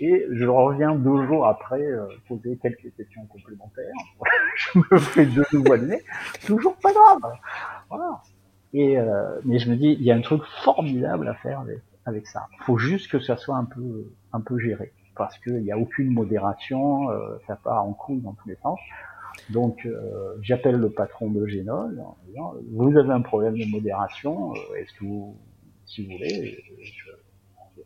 Et 0.00 0.26
je 0.30 0.46
reviens 0.46 0.94
deux 0.94 1.26
jours 1.26 1.46
après 1.46 1.82
poser 2.28 2.58
quelques 2.62 2.94
questions 2.96 3.26
complémentaires. 3.26 3.92
je 4.56 4.78
me 4.78 4.98
fais 4.98 5.26
de 5.26 5.44
nouveau 5.52 5.72
allumer, 5.72 6.02
toujours 6.46 6.76
pas 6.76 6.92
grave. 6.92 7.32
Et 8.72 8.98
euh, 8.98 9.40
mais 9.44 9.58
je 9.58 9.70
me 9.70 9.76
dis, 9.76 9.96
il 9.98 10.02
y 10.02 10.10
a 10.10 10.14
un 10.14 10.20
truc 10.20 10.42
formidable 10.62 11.28
à 11.28 11.34
faire 11.34 11.60
avec, 11.60 11.80
avec 12.06 12.26
ça. 12.26 12.46
Faut 12.60 12.78
juste 12.78 13.10
que 13.10 13.20
ça 13.20 13.36
soit 13.36 13.56
un 13.56 13.64
peu 13.64 14.12
un 14.32 14.40
peu 14.40 14.58
géré, 14.58 14.92
parce 15.16 15.36
qu'il 15.38 15.62
n'y 15.62 15.72
a 15.72 15.78
aucune 15.78 16.12
modération, 16.12 17.10
euh, 17.10 17.36
ça 17.46 17.56
part 17.56 17.84
en 17.84 17.92
couille 17.92 18.20
dans 18.20 18.34
tous 18.34 18.48
les 18.48 18.56
sens. 18.56 18.78
Donc 19.48 19.86
euh, 19.86 20.36
j'appelle 20.42 20.76
le 20.76 20.90
patron 20.90 21.30
de 21.30 21.46
Génol 21.46 22.00
en 22.00 22.16
disant, 22.26 22.54
vous 22.72 22.96
avez 22.96 23.12
un 23.12 23.22
problème 23.22 23.58
de 23.58 23.64
modération, 23.66 24.54
est-ce 24.76 24.92
que 24.94 25.04
vous, 25.04 25.36
si 25.86 26.04
vous 26.04 26.12
voulez, 26.12 26.62
je, 26.80 27.09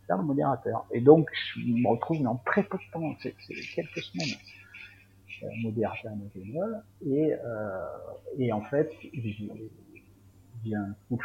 le 0.08 0.22
modérateur. 0.22 0.86
Et 0.92 1.00
donc 1.00 1.28
je 1.56 1.60
me 1.60 1.88
retrouve 1.88 2.22
dans 2.22 2.36
très 2.46 2.62
peu 2.62 2.78
de 2.78 2.92
temps, 2.92 3.14
c'est 3.20 3.34
quelques 3.74 4.02
semaines 4.02 4.36
modérateur 5.62 6.12
national 6.16 6.82
et, 7.06 7.34
euh, 7.34 7.86
et 8.38 8.52
en 8.52 8.62
fait 8.62 8.90
j'ai 9.12 10.74
un 10.74 10.94
coup 11.08 11.18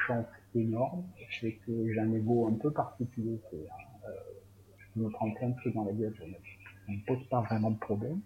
énorme, 0.55 1.05
c'est 1.39 1.53
que 1.65 1.93
j'ai 1.93 1.99
un 1.99 2.11
ego 2.13 2.47
un 2.47 2.55
peu 2.55 2.71
particulier, 2.71 3.39
c'est 3.49 3.57
euh, 3.57 4.11
je 4.95 5.01
me 5.01 5.09
prends 5.09 5.31
plein 5.31 5.53
dans 5.73 5.85
la 5.85 5.93
gueule, 5.93 6.13
je 6.17 6.23
ne 6.23 6.97
me 6.97 7.05
pose 7.05 7.23
pas 7.29 7.41
vraiment 7.41 7.71
de 7.71 7.79
problème. 7.79 8.19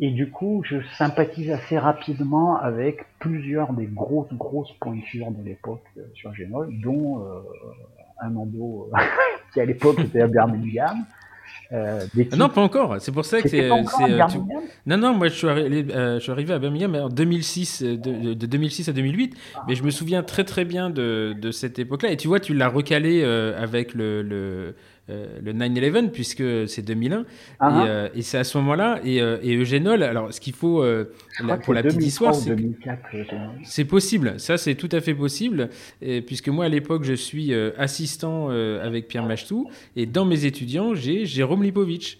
Et 0.00 0.10
du 0.10 0.30
coup, 0.30 0.62
je 0.64 0.76
sympathise 0.96 1.50
assez 1.50 1.76
rapidement 1.78 2.56
avec 2.56 3.04
plusieurs 3.18 3.72
des 3.72 3.86
grosses, 3.86 4.32
grosses 4.32 4.72
pointures 4.80 5.32
de 5.32 5.42
l'époque 5.42 5.84
euh, 5.96 6.02
sur 6.14 6.32
Genol, 6.34 6.72
dont 6.80 7.20
euh, 7.20 7.40
un 8.20 8.36
endo 8.36 8.90
qui 9.52 9.60
à 9.60 9.64
l'époque 9.64 9.98
était 9.98 10.20
à 10.20 10.28
Birmingham, 10.28 11.04
euh, 11.72 12.00
non, 12.36 12.48
pas 12.48 12.62
encore. 12.62 12.96
C'est 13.00 13.12
pour 13.12 13.24
ça 13.24 13.42
que 13.42 13.48
c'est. 13.48 13.70
Euh, 13.70 13.82
non, 14.86 14.96
non, 14.96 15.14
moi 15.14 15.28
je 15.28 15.34
suis, 15.34 15.46
arrivé, 15.46 15.84
euh, 15.94 16.14
je 16.14 16.22
suis 16.22 16.32
arrivé 16.32 16.54
à 16.54 16.58
Birmingham 16.58 16.94
en 16.94 17.08
2006, 17.08 17.82
de, 17.82 18.34
2006 18.34 18.88
à 18.88 18.92
2008. 18.92 19.36
Ah. 19.54 19.64
Mais 19.68 19.74
je 19.74 19.82
me 19.82 19.90
souviens 19.90 20.22
très 20.22 20.44
très 20.44 20.64
bien 20.64 20.88
de, 20.88 21.34
de 21.38 21.50
cette 21.50 21.78
époque-là. 21.78 22.12
Et 22.12 22.16
tu 22.16 22.28
vois, 22.28 22.40
tu 22.40 22.54
l'as 22.54 22.68
recalé 22.68 23.22
avec 23.22 23.92
le, 23.94 24.22
le, 24.22 24.76
le 25.08 25.52
9-11, 25.52 26.10
puisque 26.10 26.68
c'est 26.68 26.82
2001. 26.82 27.24
Ah 27.60 27.84
ah. 27.86 28.08
et, 28.14 28.22
c'est 28.22 28.38
à 28.38 28.44
ce 28.44 28.58
moment-là. 28.58 29.00
Et, 29.04 29.16
et 29.16 29.56
Eugénol, 29.56 30.02
alors 30.02 30.32
ce 30.32 30.40
qu'il 30.40 30.52
faut 30.52 30.84
pour 31.64 31.74
la 31.74 31.82
petite 31.82 32.02
histoire, 32.02 32.34
c'est. 32.34 32.56
C'est 33.64 33.84
possible. 33.84 34.34
Ça, 34.38 34.58
c'est 34.58 34.74
tout 34.74 34.88
à 34.92 35.00
fait 35.00 35.14
possible. 35.14 35.70
Et, 36.02 36.20
puisque 36.20 36.48
moi, 36.48 36.66
à 36.66 36.68
l'époque, 36.68 37.04
je 37.04 37.14
suis 37.14 37.54
assistant 37.76 38.50
avec 38.50 39.08
Pierre 39.08 39.26
Machtou. 39.26 39.68
Et 39.96 40.06
dans 40.06 40.24
mes 40.24 40.44
étudiants, 40.44 40.94
j'ai 40.94 41.26
Jérôme 41.26 41.62
Lipovitch. 41.62 42.18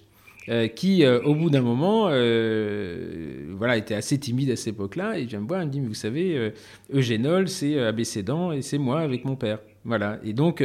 Euh, 0.48 0.66
qui, 0.66 1.04
euh, 1.04 1.20
au 1.24 1.34
bout 1.34 1.50
d'un 1.50 1.60
moment, 1.60 2.06
euh, 2.08 3.44
voilà, 3.50 3.76
était 3.76 3.94
assez 3.94 4.16
timide 4.16 4.50
à 4.50 4.56
cette 4.56 4.68
époque-là, 4.68 5.18
et 5.18 5.26
vient 5.26 5.40
me 5.40 5.46
voir, 5.46 5.62
il 5.62 5.66
me 5.66 5.70
dit, 5.70 5.80
mais 5.80 5.88
vous 5.88 5.94
savez, 5.94 6.52
Eugénol, 6.90 7.48
c'est 7.48 7.78
abécédant, 7.78 8.52
et 8.52 8.62
c'est 8.62 8.78
moi 8.78 9.00
avec 9.00 9.26
mon 9.26 9.36
père. 9.36 9.58
Voilà. 9.84 10.18
Et 10.24 10.32
donc, 10.32 10.62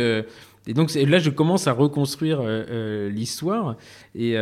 et 0.67 0.73
donc 0.73 0.93
là, 0.93 1.19
je 1.19 1.29
commence 1.29 1.67
à 1.67 1.73
reconstruire 1.73 2.41
l'histoire. 3.09 3.75
Et, 4.15 4.35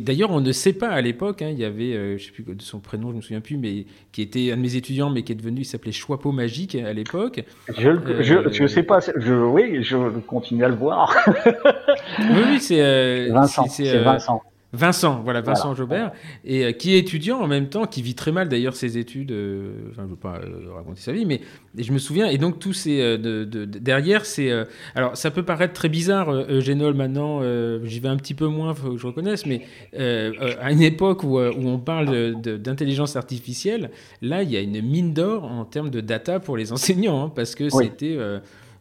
d'ailleurs, 0.00 0.30
on 0.30 0.40
ne 0.40 0.52
sait 0.52 0.72
pas 0.72 0.88
à 0.88 1.00
l'époque, 1.00 1.42
hein, 1.42 1.50
il 1.50 1.58
y 1.58 1.64
avait, 1.64 2.18
je 2.18 2.24
sais 2.24 2.32
plus 2.32 2.44
de 2.44 2.62
son 2.62 2.80
prénom, 2.80 3.10
je 3.10 3.16
me 3.16 3.20
souviens 3.20 3.40
plus, 3.40 3.56
mais 3.56 3.86
qui 4.12 4.22
était 4.22 4.52
un 4.52 4.56
de 4.56 4.62
mes 4.62 4.76
étudiants, 4.76 5.10
mais 5.10 5.22
qui 5.22 5.32
est 5.32 5.36
devenu, 5.36 5.60
il 5.60 5.64
s'appelait 5.64 5.92
Choipeau 5.92 6.32
Magique 6.32 6.74
à 6.74 6.92
l'époque. 6.92 7.44
Je 7.78 8.62
ne 8.62 8.66
sais 8.66 8.82
pas, 8.82 9.00
je, 9.00 9.34
oui, 9.34 9.82
je 9.82 9.96
continue 10.20 10.64
à 10.64 10.68
le 10.68 10.76
voir. 10.76 11.14
oui, 11.26 12.42
oui, 12.50 12.60
c'est 12.60 13.28
Vincent. 13.28 13.66
C'est 13.68 13.98
Vincent. 13.98 14.42
Vincent, 14.74 15.20
voilà, 15.22 15.42
Vincent 15.42 15.74
Jobert, 15.74 16.12
et 16.44 16.64
euh, 16.64 16.72
qui 16.72 16.94
est 16.94 16.98
étudiant 16.98 17.38
en 17.40 17.46
même 17.46 17.68
temps, 17.68 17.84
qui 17.84 18.00
vit 18.00 18.14
très 18.14 18.32
mal 18.32 18.48
d'ailleurs 18.48 18.74
ses 18.74 18.96
études. 18.96 19.30
Euh, 19.30 19.74
enfin, 19.90 20.02
je 20.02 20.06
ne 20.06 20.08
veux 20.08 20.16
pas 20.16 20.40
euh, 20.42 20.72
raconter 20.74 21.00
sa 21.00 21.12
vie, 21.12 21.26
mais 21.26 21.42
je 21.76 21.92
me 21.92 21.98
souviens. 21.98 22.28
Et 22.28 22.38
donc, 22.38 22.58
tout 22.58 22.72
ces. 22.72 23.18
De, 23.18 23.44
derrière, 23.44 24.24
c'est. 24.24 24.50
alors, 24.94 25.14
ça 25.16 25.30
peut 25.30 25.42
paraître 25.42 25.74
très 25.74 25.90
bizarre, 25.90 26.30
Eugénol, 26.30 26.94
maintenant, 26.94 27.42
j'y 27.84 28.00
vais 28.00 28.08
un 28.08 28.16
petit 28.16 28.34
peu 28.34 28.46
moins, 28.46 28.74
faut 28.74 28.92
que 28.92 28.98
je 28.98 29.06
reconnaisse, 29.06 29.44
mais 29.44 29.66
à 29.94 30.72
une 30.72 30.82
époque 30.82 31.22
où, 31.22 31.38
où 31.38 31.68
on 31.68 31.78
parle 31.78 32.40
d'intelligence 32.40 33.16
artificielle, 33.16 33.90
là, 34.22 34.42
il 34.42 34.50
y 34.50 34.56
a 34.56 34.60
une 34.60 34.80
mine 34.80 35.12
d'or 35.12 35.44
en 35.44 35.64
termes 35.66 35.90
de 35.90 36.00
data 36.00 36.40
pour 36.40 36.56
les 36.56 36.72
enseignants, 36.72 37.24
hein, 37.24 37.32
parce 37.34 37.54
que 37.54 37.68
c'était. 37.68 38.16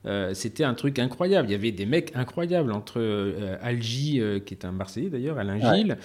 Euh, 0.06 0.34
c'était 0.34 0.64
un 0.64 0.74
truc 0.74 0.98
incroyable. 1.00 1.50
Il 1.50 1.52
y 1.52 1.56
avait 1.56 1.72
des 1.72 1.86
mecs 1.86 2.12
incroyables 2.16 2.72
entre 2.72 3.00
euh, 3.00 3.56
Algie, 3.62 4.20
euh, 4.20 4.40
qui 4.40 4.54
est 4.56 4.66
un 4.66 4.72
Marseillais 4.72 5.10
d'ailleurs, 5.10 5.38
Alain 5.38 5.60
Gilles, 5.60 5.98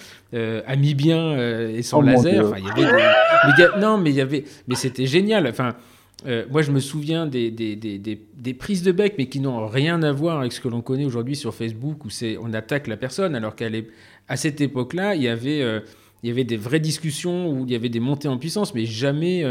Amibien 0.67 1.37
et 1.69 1.81
son 1.81 1.97
oh 1.97 2.01
laser. 2.01 2.55
il 2.57 2.65
y 2.65 2.69
avait 2.69 3.79
non, 3.79 3.97
mais 3.97 4.11
il 4.11 4.15
y 4.15 4.21
avait, 4.21 4.43
mais 4.67 4.75
c'était 4.75 5.07
génial. 5.07 5.47
Enfin. 5.47 5.75
moi, 6.51 6.61
je 6.61 6.71
me 6.71 6.79
souviens 6.79 7.25
des, 7.25 7.49
des, 7.49 7.75
des, 7.75 7.97
des, 7.97 8.53
prises 8.53 8.83
de 8.83 8.91
bec, 8.91 9.15
mais 9.17 9.27
qui 9.27 9.39
n'ont 9.39 9.65
rien 9.67 10.03
à 10.03 10.11
voir 10.11 10.39
avec 10.39 10.51
ce 10.51 10.61
que 10.61 10.67
l'on 10.67 10.81
connaît 10.81 11.05
aujourd'hui 11.05 11.35
sur 11.35 11.55
Facebook, 11.55 12.05
où 12.05 12.09
c'est 12.09 12.37
on 12.37 12.53
attaque 12.53 12.87
la 12.87 12.97
personne, 12.97 13.35
alors 13.35 13.55
qu'à 13.55 13.69
cette 14.35 14.61
époque-là, 14.61 15.15
il 15.15 15.23
y 15.23 15.27
avait 15.27 15.63
il 16.23 16.29
y 16.29 16.31
avait 16.31 16.43
des 16.43 16.57
vraies 16.57 16.79
discussions 16.79 17.49
où 17.49 17.65
il 17.65 17.71
y 17.71 17.75
avait 17.75 17.89
des 17.89 17.99
montées 17.99 18.27
en 18.27 18.37
puissance, 18.37 18.75
mais 18.75 18.85
jamais 18.85 19.43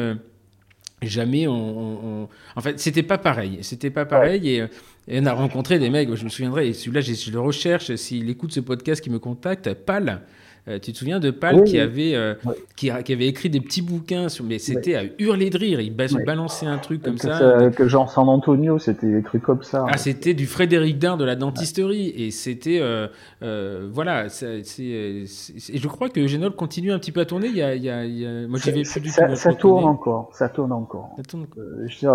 jamais 1.03 1.47
on, 1.47 2.28
en 2.55 2.61
fait 2.61 2.78
c'était 2.80 3.03
pas 3.03 3.18
pareil. 3.18 3.59
C'était 3.62 3.90
pas 3.90 4.05
pareil 4.05 4.49
et, 4.49 4.64
on 5.09 5.26
a 5.26 5.32
rencontré 5.32 5.78
des 5.78 5.88
mecs 5.90 6.12
je 6.14 6.24
me 6.24 6.28
souviendrai 6.28 6.68
et 6.68 6.72
celui-là 6.72 7.01
je 7.01 7.30
le 7.30 7.40
recherche. 7.40 7.94
S'il 7.97 8.28
écoute 8.28 8.53
ce 8.53 8.61
podcast 8.61 9.03
qui 9.03 9.11
me 9.11 9.18
contacte 9.18 9.72
Pal 9.74 10.22
euh, 10.68 10.80
tu 10.80 10.92
te 10.92 10.98
souviens 10.98 11.20
de 11.20 11.30
Pal 11.30 11.62
qui, 11.62 11.78
avait, 11.78 12.16
euh, 12.16 12.34
qui, 12.74 12.90
avait 12.90 13.28
écrit 13.28 13.48
des 13.48 13.60
petits 13.60 13.82
bouquins, 13.82 14.28
sur, 14.28 14.44
mais 14.44 14.58
c'était 14.58 14.96
à 14.96 15.04
hurler 15.20 15.48
de 15.48 15.58
rire. 15.58 15.80
Il 15.80 15.94
balançait 15.94 16.66
un 16.66 16.78
truc 16.78 17.02
comme 17.02 17.18
ça. 17.18 17.70
Que 17.76 17.86
genre 17.86 18.10
San 18.10 18.28
Antonio, 18.28 18.78
c'était 18.78 19.10
des 19.10 19.22
trucs 19.22 19.42
comme 19.42 19.62
ça. 19.62 19.86
Ah, 19.88 19.96
c'était 19.96 20.34
du 20.34 20.46
Frédéric 20.46 20.98
Dard 20.98 21.18
de 21.18 21.24
la 21.24 21.36
dentisterie. 21.36 22.08
Et 22.16 22.32
c'était. 22.32 22.80
Euh, 22.80 23.88
voilà. 23.92 24.28
c'est 24.28 24.62
et 24.76 25.78
je 25.78 25.88
crois 25.88 26.08
que 26.08 26.26
Genol 26.26 26.54
continue 26.54 26.92
un 26.92 26.98
petit 26.98 27.12
peu 27.12 27.20
à 27.20 27.24
tourner. 27.24 27.46
Il 27.46 27.56
y 27.56 27.62
a, 27.62 27.74
il 27.74 27.84
y 27.84 27.90
a, 27.90 28.48
moi, 28.48 28.58
j'y 28.58 28.72
vais 28.72 28.82
plus 28.82 29.00
du 29.00 29.10
ça, 29.10 29.28
tout. 29.28 29.36
Ça 29.36 29.52
tourne 29.54 29.84
encore. 29.84 30.30
Ça 30.32 30.48
tourne 30.48 30.72
encore. 30.72 31.16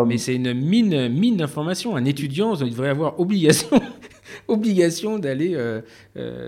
mais 0.06 0.18
c'est 0.18 0.36
une 0.36 0.54
mine, 0.54 1.08
mine 1.08 1.38
d'informations. 1.38 1.96
Un 1.96 2.04
étudiant 2.04 2.56
il 2.56 2.72
devrait 2.72 2.90
avoir 2.90 3.18
obligation, 3.20 3.80
obligation 4.50 5.20
d'aller 5.20 5.58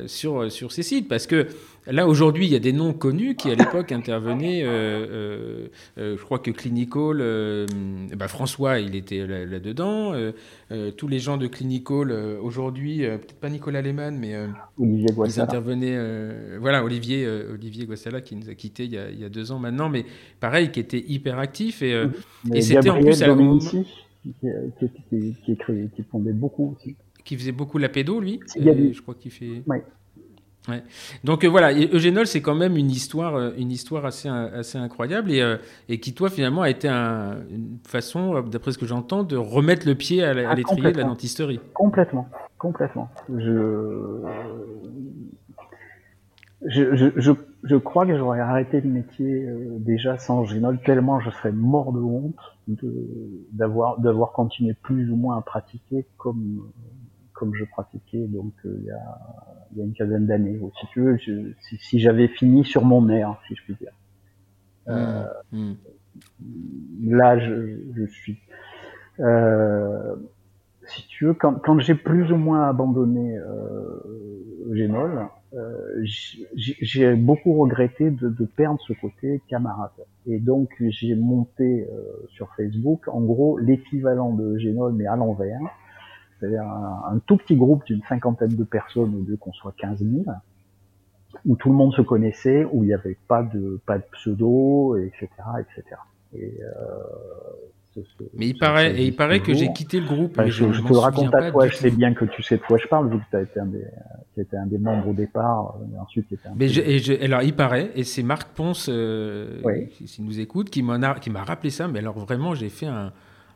sur, 0.06 0.52
sur 0.52 0.74
ces 0.74 0.84
sites 0.84 1.08
parce 1.08 1.28
que 1.28 1.48
Là, 1.88 2.08
aujourd'hui, 2.08 2.46
il 2.46 2.52
y 2.52 2.56
a 2.56 2.60
des 2.60 2.72
noms 2.72 2.94
connus 2.94 3.36
qui, 3.36 3.50
à 3.50 3.56
l'époque, 3.56 3.92
intervenaient. 3.92 4.62
Euh, 4.64 5.68
euh, 5.98 6.18
je 6.18 6.24
crois 6.24 6.40
que 6.40 6.52
Clinical, 6.52 7.18
bah, 8.16 8.28
François, 8.28 8.80
il 8.80 8.96
était 8.96 9.26
là-dedans. 9.28 10.14
tous 10.98 11.08
les 11.08 11.20
gens 11.20 11.38
de 11.38 11.48
Clinical, 11.48 12.12
aujourd'hui, 12.42 13.00
peut-être 13.00 13.40
pas 13.40 13.50
Nicolas 13.50 13.82
Lehmann, 13.82 14.18
mais 14.18 14.36
Olivier 14.78 15.10
ils 15.26 15.40
intervenaient. 15.40 16.58
voilà, 16.60 16.84
Olivier, 16.84 17.28
Olivier 17.28 17.86
Guassala, 17.86 18.22
qui 18.22 18.36
nous 18.36 18.50
a 18.50 18.56
quittés 18.56 18.86
il 18.86 18.94
y 18.94 18.98
a, 18.98 19.10
il 19.10 19.20
y 19.20 19.26
a, 19.26 19.30
deux 19.30 19.52
ans 19.52 19.60
maintenant, 19.60 19.90
mais 19.90 20.06
pareil, 20.40 20.72
qui 20.72 20.80
était 20.80 21.04
hyper 21.08 21.40
actif. 21.40 21.82
Et, 21.82 22.02
et 22.54 22.62
c'était 22.62 22.90
en 22.90 23.02
plus 23.02 23.22
à 23.22 23.28
la 23.28 23.36
qui, 24.24 24.34
qui, 24.80 24.90
qui, 25.10 25.36
qui, 25.46 25.90
qui 25.96 26.04
fondait 26.04 26.34
beaucoup 26.34 26.76
aussi. 26.78 26.96
Qui 27.26 27.38
faisait 27.38 27.52
beaucoup 27.52 27.78
la 27.78 27.90
pédo, 27.90 28.20
lui. 28.20 28.40
je 28.56 29.02
crois 29.02 29.16
qu'il 29.16 29.32
fait. 29.32 29.64
Ouais. 29.68 29.84
Donc 31.24 31.44
euh, 31.44 31.50
voilà, 31.50 31.74
Eugénol, 31.74 32.26
c'est 32.26 32.42
quand 32.42 32.56
même 32.56 32.78
une 32.78 32.90
histoire, 32.90 33.36
euh, 33.36 33.52
une 33.58 33.72
histoire 33.72 34.06
assez, 34.06 34.30
assez 34.30 34.78
incroyable 34.78 35.32
et, 35.32 35.42
euh, 35.42 35.58
et 35.90 36.00
qui, 36.00 36.14
toi, 36.14 36.30
finalement, 36.30 36.62
a 36.62 36.70
été 36.70 36.88
une 36.88 37.80
façon, 37.86 38.42
d'après 38.42 38.72
ce 38.72 38.78
que 38.78 38.86
j'entends, 38.86 39.24
de 39.24 39.36
remettre 39.36 39.88
le 39.88 39.96
pied 39.96 40.24
à 40.24 40.30
ah, 40.30 40.56
l'étrier 40.56 40.92
de 40.92 40.98
la 40.98 41.04
dentisterie. 41.04 41.60
Complètement, 41.74 42.28
complètement. 42.58 43.10
Je, 43.36 44.22
je, 46.66 47.12
je, 47.18 47.32
je, 47.64 47.76
crois 47.76 48.06
que 48.06 48.18
j'aurais 48.18 48.40
arrêté 48.40 48.80
le 48.80 48.90
métier 48.90 49.46
déjà 49.80 50.18
sans 50.18 50.44
Eugénol, 50.44 50.80
tellement 50.86 51.20
je 51.20 51.30
serais 51.30 51.52
mort 51.52 51.92
de 51.92 52.00
honte 52.00 52.36
d'avoir 53.52 54.00
d'avoir 54.00 54.32
continué 54.32 54.74
plus 54.74 55.12
ou 55.12 55.18
moins 55.18 55.38
à 55.38 55.42
pratiquer 55.42 56.06
comme 56.16 56.62
comme 57.34 57.54
je 57.56 57.66
pratiquais 57.66 58.26
donc 58.28 58.54
il 58.66 58.86
y 58.86 58.92
a 58.92 59.54
il 59.74 59.80
y 59.80 59.82
a 59.82 59.86
une 59.86 59.94
quinzaine 59.94 60.26
d'années. 60.26 60.60
Si 60.80 60.88
tu 60.88 61.02
veux, 61.02 61.18
si, 61.80 62.00
j'avais 62.00 62.28
fini 62.28 62.64
sur 62.64 62.86
mon 62.86 63.10
air, 63.10 63.40
si 63.48 63.56
je 63.56 63.64
puis 63.64 63.76
dire. 63.76 63.92
Euh, 64.88 65.26
mmh. 65.52 65.74
Mmh. 66.42 67.16
Là, 67.16 67.40
je, 67.40 67.80
je 67.96 68.06
suis. 68.06 68.40
Euh, 69.20 70.16
si 70.88 71.08
tu 71.08 71.26
veux, 71.26 71.34
quand, 71.34 71.54
quand 71.56 71.80
j'ai 71.80 71.96
plus 71.96 72.32
ou 72.32 72.38
moins 72.38 72.68
abandonné 72.68 73.38
euh, 73.38 74.74
Génol, 74.74 75.28
euh, 75.54 76.04
j'ai 76.56 77.16
beaucoup 77.16 77.54
regretté 77.54 78.10
de, 78.12 78.28
de, 78.28 78.46
perdre 78.46 78.80
ce 78.82 78.94
côté 78.94 79.42
camarade. 79.48 79.92
Et 80.26 80.40
donc 80.40 80.70
j'ai 80.90 81.16
monté 81.16 81.88
euh, 81.90 82.28
sur 82.30 82.50
Facebook, 82.56 83.08
en 83.08 83.22
gros, 83.22 83.58
l'équivalent 83.58 84.34
de 84.34 84.58
Génol, 84.58 84.94
mais 84.94 85.06
à 85.06 85.16
l'envers 85.16 85.60
c'est-à-dire 86.44 86.64
un, 86.64 87.20
tout 87.26 87.38
petit 87.38 87.56
groupe 87.56 87.86
d'une 87.86 88.02
cinquantaine 88.10 88.56
de 88.56 88.64
personnes, 88.66 89.16
au 89.16 89.30
lieu 89.30 89.38
qu'on 89.38 89.54
soit 89.54 89.74
15 89.78 90.00
000, 90.00 90.26
où 91.46 91.56
tout 91.56 91.70
le 91.70 91.76
monde 91.76 91.94
se 91.94 92.02
connaissait, 92.02 92.66
où 92.66 92.84
il 92.84 92.88
n'y 92.88 92.94
avait 92.94 93.18
pas 93.30 93.44
de 93.44 93.80
pas 93.86 93.98
de 93.98 94.04
pseudo, 94.12 94.98
etc., 94.98 95.28
etc. 95.62 95.96
Et, 96.36 96.60
euh, 96.62 98.02
mais 98.34 98.48
il 98.48 98.58
paraît, 98.58 98.94
et 99.00 99.06
il 99.06 99.16
paraît 99.16 99.40
que 99.40 99.54
j'ai 99.54 99.72
quitté 99.72 100.00
le 100.00 100.08
groupe. 100.08 100.42
je, 100.48 100.66
te 100.66 100.90
le 100.90 100.98
raconte 100.98 101.34
à 101.36 101.52
toi, 101.52 101.68
je 101.68 101.76
sais 101.76 101.92
bien 101.92 102.14
que 102.14 102.26
tu 102.26 102.42
sais 102.42 102.58
de 102.58 102.62
quoi 102.64 102.78
je 102.78 102.88
parle, 102.88 103.10
vu 103.10 103.20
que 103.20 103.24
tu 103.30 103.36
as 103.38 103.42
été 103.44 103.60
un 103.60 103.68
des, 103.68 103.86
qui 104.34 104.56
un 104.56 104.66
des 104.66 104.80
membres 104.80 105.10
au 105.10 105.14
départ, 105.14 105.78
et 105.94 106.00
ensuite 106.00 106.28
qui 106.28 106.34
était 106.34 106.48
un 106.48 106.56
Mais 106.56 106.72
et 106.72 107.24
alors 107.24 107.44
il 107.44 107.56
paraît, 107.56 107.92
et 107.96 108.04
c'est 108.04 108.24
Marc 108.24 108.50
Ponce, 108.50 108.90
euh, 108.90 109.62
qui, 109.92 110.22
nous 110.22 110.40
écoute, 110.40 110.70
qui 110.72 110.82
m'a 110.82 110.98
rappelé 111.44 111.70
ça, 111.70 111.88
mais 111.88 112.00
alors 112.00 112.18
vraiment 112.18 112.54
j'ai 112.56 112.70
fait 112.70 112.88
un, 112.88 113.14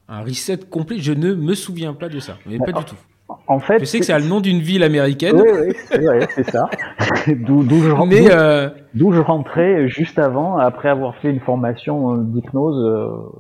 un 0.08 0.22
reset 0.22 0.58
complet. 0.70 0.98
Je 1.00 1.14
ne 1.14 1.34
me 1.34 1.54
souviens 1.54 1.94
pas 1.94 2.10
de 2.10 2.20
ça, 2.20 2.38
mais 2.46 2.58
pas 2.58 2.72
du 2.72 2.84
tout. 2.86 2.96
En 3.48 3.60
fait, 3.60 3.80
je 3.80 3.86
sais 3.86 4.00
que 4.00 4.06
c'est 4.06 4.18
le 4.18 4.26
nom 4.26 4.40
d'une 4.40 4.60
ville 4.60 4.84
américaine. 4.84 5.36
Oui, 5.36 5.50
oui, 5.92 6.26
c'est 6.34 6.50
ça. 6.50 6.70
D'où 7.28 7.64
je, 7.70 7.90
euh, 8.32 8.70
je, 8.96 9.20
rentrais 9.20 9.88
juste 9.90 10.18
avant, 10.18 10.58
après 10.58 10.90
avoir 10.90 11.16
fait 11.18 11.30
une 11.30 11.42
formation 11.42 12.14
euh, 12.14 12.24
d'hypnose 12.24 13.32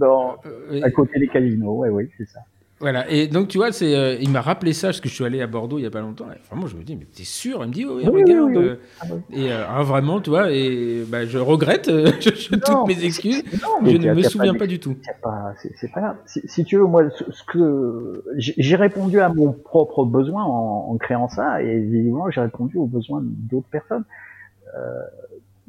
euh, 0.00 0.80
à 0.82 0.90
côté 0.90 1.18
des 1.18 1.28
casinos. 1.28 1.82
Oui, 1.82 1.88
oui, 1.90 2.08
c'est 2.16 2.28
ça. 2.28 2.40
Voilà, 2.78 3.10
et 3.10 3.26
donc 3.26 3.48
tu 3.48 3.56
vois, 3.56 3.72
c'est, 3.72 3.96
euh, 3.96 4.18
il 4.20 4.30
m'a 4.30 4.42
rappelé 4.42 4.74
ça 4.74 4.88
parce 4.88 5.00
que 5.00 5.08
je 5.08 5.14
suis 5.14 5.24
allé 5.24 5.40
à 5.40 5.46
Bordeaux 5.46 5.78
il 5.78 5.82
y 5.82 5.86
a 5.86 5.90
pas 5.90 6.02
longtemps. 6.02 6.26
Et 6.30 6.38
vraiment, 6.46 6.66
je 6.66 6.76
me 6.76 6.82
dis, 6.82 6.94
mais 6.94 7.06
t'es 7.06 7.24
sûr? 7.24 7.60
Il 7.62 7.68
me 7.68 7.72
dit, 7.72 7.86
oui, 7.86 8.04
regarde. 8.04 8.54
Euh, 8.54 8.76
ah 9.00 9.06
et 9.32 9.50
euh, 9.50 9.64
ah, 9.66 9.82
vraiment, 9.82 10.20
tu 10.20 10.28
vois, 10.28 10.52
et 10.52 11.02
bah, 11.08 11.24
je 11.24 11.38
regrette 11.38 11.86
je, 12.20 12.54
toutes 12.54 12.86
mes 12.86 13.02
excuses. 13.02 13.42
je 13.82 13.96
ne 13.96 14.12
me 14.12 14.22
souviens 14.22 14.54
pas, 14.54 14.66
du 14.66 14.78
tout. 14.78 14.94
C'est 15.02 15.90
pas, 15.90 16.00
grave. 16.00 16.16
Si, 16.26 16.64
tu 16.64 16.76
veux, 16.76 16.84
moi, 16.84 17.04
ce, 17.08 17.44
que 17.44 18.22
j'ai 18.36 18.76
répondu 18.76 19.20
à 19.20 19.30
mon 19.30 19.52
propre 19.52 20.04
besoin 20.04 20.44
en, 20.44 20.90
en 20.90 20.96
créant 20.98 21.30
ça, 21.30 21.62
et 21.62 21.68
évidemment, 21.68 22.30
j'ai 22.30 22.42
répondu 22.42 22.76
aux 22.76 22.86
besoins 22.86 23.22
d'autres 23.22 23.68
personnes. 23.70 24.04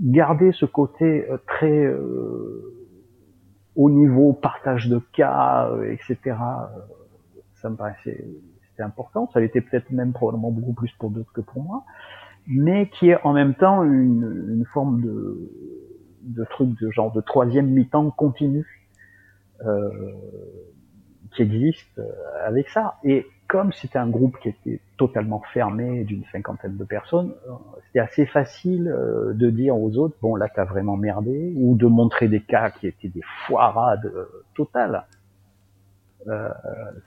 garder 0.01 0.51
ce 0.51 0.65
côté 0.65 1.25
très 1.47 1.89
haut 3.77 3.89
niveau, 3.89 4.33
partage 4.33 4.89
de 4.89 4.99
cas, 5.13 5.69
etc 5.89 6.35
ça 7.61 7.69
me 7.69 7.75
paraissait 7.75 8.25
important. 8.83 9.29
Ça 9.33 9.39
l'était 9.39 9.61
peut-être 9.61 9.91
même 9.91 10.13
probablement 10.13 10.51
beaucoup 10.51 10.73
plus 10.73 10.91
pour 10.99 11.09
d'autres 11.09 11.31
que 11.33 11.41
pour 11.41 11.61
moi, 11.61 11.83
mais 12.47 12.89
qui 12.89 13.09
est 13.09 13.21
en 13.23 13.33
même 13.33 13.55
temps 13.55 13.83
une, 13.83 14.65
forme 14.73 15.01
de, 15.01 16.43
truc 16.45 16.79
de 16.79 16.91
genre 16.91 17.11
de 17.11 17.21
troisième 17.21 17.67
mi-temps 17.67 18.09
continu 18.11 18.65
euh, 19.65 19.89
qui 21.35 21.41
existe 21.43 21.99
euh, 21.99 22.11
avec 22.45 22.69
ça. 22.69 22.95
Et 23.03 23.25
comme 23.47 23.71
c'était 23.71 23.97
un 23.97 24.09
groupe 24.09 24.37
qui 24.39 24.49
était 24.49 24.81
totalement 24.97 25.41
fermé 25.53 26.03
d'une 26.03 26.23
cinquantaine 26.31 26.75
de 26.77 26.83
personnes, 26.83 27.33
euh, 27.47 27.53
c'était 27.85 27.99
assez 27.99 28.25
facile 28.25 28.93
de 29.33 29.49
dire 29.49 29.77
aux 29.77 29.97
autres 29.97 30.17
bon 30.21 30.35
là 30.35 30.47
t'as 30.53 30.65
vraiment 30.65 30.97
merdé 30.97 31.53
ou 31.55 31.75
de 31.75 31.87
montrer 31.87 32.27
des 32.27 32.41
cas 32.41 32.71
qui 32.71 32.87
étaient 32.87 33.07
des 33.07 33.23
foirades 33.45 34.11
totales. 34.53 35.05
Euh, 36.27 36.49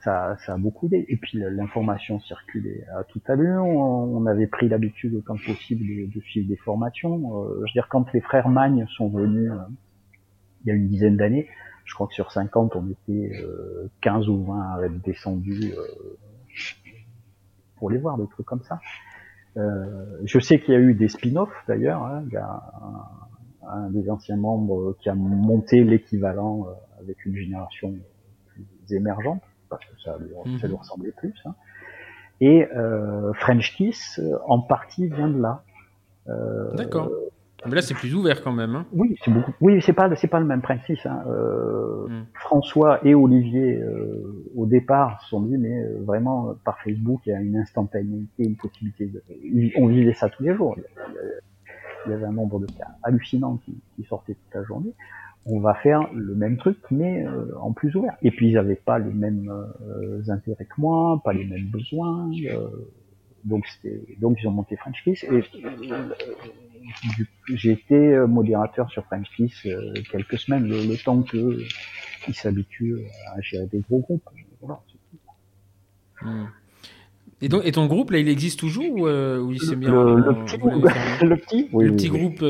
ça, 0.03 0.35
ça, 0.45 0.53
a 0.53 0.57
beaucoup 0.57 0.87
aidé. 0.87 1.05
Et 1.07 1.17
puis 1.17 1.37
l'information 1.37 2.19
circulait 2.19 2.85
à 2.95 3.03
tout 3.03 3.21
à 3.27 3.35
l'heure. 3.35 3.63
On, 3.65 4.25
avait 4.25 4.47
pris 4.47 4.67
l'habitude 4.67 5.13
autant 5.15 5.35
que 5.35 5.45
possible 5.45 5.83
de, 6.09 6.19
suivre 6.21 6.47
des 6.47 6.55
formations. 6.55 7.43
Euh, 7.43 7.55
je 7.57 7.59
veux 7.59 7.73
dire, 7.73 7.87
quand 7.89 8.11
les 8.13 8.21
frères 8.21 8.49
Magne 8.49 8.85
sont 8.97 9.09
venus 9.09 9.51
euh, 9.51 9.57
il 10.63 10.69
y 10.69 10.71
a 10.71 10.75
une 10.75 10.87
dizaine 10.87 11.17
d'années, 11.17 11.47
je 11.85 11.93
crois 11.93 12.07
que 12.07 12.13
sur 12.13 12.31
50, 12.31 12.75
on 12.75 12.87
était 12.89 13.31
15 14.01 14.29
ou 14.29 14.45
20 14.45 14.61
à 14.61 14.85
être 14.85 15.01
descendus 15.01 15.73
pour 17.77 17.89
les 17.89 17.97
voir, 17.97 18.19
des 18.19 18.27
trucs 18.27 18.45
comme 18.45 18.61
ça. 18.61 18.79
je 19.55 20.39
sais 20.39 20.59
qu'il 20.59 20.75
y 20.75 20.77
a 20.77 20.79
eu 20.79 20.93
des 20.93 21.07
spin-offs 21.07 21.49
d'ailleurs. 21.67 22.03
Hein. 22.03 22.23
Il 22.27 22.33
y 22.33 22.37
a 22.37 22.61
un, 23.67 23.89
des 23.89 24.07
anciens 24.11 24.37
membres 24.37 24.95
qui 25.01 25.09
a 25.09 25.15
monté 25.15 25.83
l'équivalent 25.83 26.67
avec 26.99 27.25
une 27.25 27.35
génération 27.35 27.95
émergentes, 28.89 29.43
parce 29.69 29.83
que 29.85 29.99
ça 30.03 30.17
lui, 30.19 30.59
ça 30.59 30.67
lui 30.67 30.73
mhm. 30.73 30.79
ressemblait 30.79 31.11
plus. 31.11 31.33
Hein. 31.45 31.55
Et 32.39 32.67
euh, 32.75 33.33
French 33.33 33.75
Kiss, 33.75 34.19
euh, 34.19 34.37
en 34.47 34.59
partie, 34.59 35.07
vient 35.07 35.29
de 35.29 35.39
là. 35.39 35.63
Euh, 36.27 36.73
D'accord. 36.75 37.09
Mais 37.65 37.75
là, 37.75 37.81
c'est 37.83 37.93
plus 37.93 38.15
ouvert 38.15 38.43
quand 38.43 38.51
même. 38.51 38.75
Hein. 38.75 38.85
Oui, 38.91 39.15
c'est 39.23 39.29
beaucoup. 39.29 39.53
Oui, 39.61 39.81
c'est 39.83 39.93
pas, 39.93 40.13
c'est 40.15 40.27
pas 40.27 40.39
le 40.39 40.47
même 40.47 40.61
principe. 40.61 40.97
Hein. 41.05 41.23
Euh, 41.27 42.07
mhm. 42.07 42.25
François 42.33 43.05
et 43.05 43.13
Olivier, 43.13 43.79
euh, 43.79 44.49
au 44.55 44.65
départ, 44.65 45.21
sont 45.29 45.41
dit, 45.41 45.57
mais 45.57 45.83
euh, 45.83 45.99
vraiment 46.03 46.55
par 46.65 46.79
Facebook, 46.79 47.21
il 47.27 47.29
y 47.29 47.33
a 47.33 47.39
une 47.39 47.57
instantanéité, 47.57 48.43
une 48.43 48.55
possibilité. 48.55 49.05
De... 49.05 49.21
On 49.77 49.87
vivait 49.87 50.13
ça 50.13 50.29
tous 50.29 50.43
les 50.43 50.55
jours. 50.55 50.75
Il 52.07 52.11
y 52.11 52.13
avait 52.15 52.25
un 52.25 52.31
nombre 52.31 52.59
de 52.59 52.65
cas 52.65 52.87
hallucinants 53.03 53.57
qui, 53.57 53.77
qui 53.95 54.03
sortaient 54.05 54.33
toute 54.33 54.55
la 54.55 54.63
journée 54.63 54.93
on 55.45 55.59
va 55.59 55.73
faire 55.75 56.11
le 56.13 56.35
même 56.35 56.57
truc 56.57 56.77
mais 56.91 57.25
euh, 57.25 57.51
en 57.59 57.73
plus 57.73 57.95
ouvert. 57.95 58.15
Et 58.21 58.31
puis 58.31 58.49
ils 58.49 58.53
n'avaient 58.53 58.75
pas 58.75 58.99
les 58.99 59.11
mêmes 59.11 59.51
euh, 59.81 60.21
intérêts 60.29 60.65
que 60.65 60.79
moi, 60.79 61.21
pas 61.23 61.33
les 61.33 61.45
mêmes 61.45 61.67
besoins. 61.67 62.29
Euh, 62.45 62.67
donc 63.43 63.65
c'était 63.67 64.01
donc 64.19 64.37
ils 64.41 64.47
ont 64.47 64.51
monté 64.51 64.75
French 64.75 65.03
Kiss 65.03 65.23
et 65.23 65.43
j'ai 67.55 67.71
été 67.71 68.17
modérateur 68.27 68.89
sur 68.91 69.03
French 69.05 69.27
Kiss 69.35 69.67
quelques 70.11 70.37
semaines, 70.37 70.67
le, 70.67 71.03
temps 71.03 71.21
que 71.23 71.59
ils 72.27 72.35
s'habituent 72.35 72.99
à 73.35 73.41
gérer 73.41 73.65
des 73.65 73.79
gros 73.79 73.99
groupes. 73.99 74.29
Hmm. 76.21 76.45
Et, 77.43 77.49
donc, 77.49 77.65
et 77.65 77.71
ton 77.71 77.87
groupe, 77.87 78.11
là, 78.11 78.19
il 78.19 78.29
existe 78.29 78.59
toujours 78.59 78.93
ou, 78.93 79.51
il 79.51 79.59
s'est 79.59 79.75
mis 79.75 79.87
le, 79.87 80.15
le, 80.17 80.45
petit, 80.45 80.57
le, 81.25 81.35
petit, 81.35 81.69
le 81.73 81.91
petit 81.95 82.09
groupe 82.09 82.43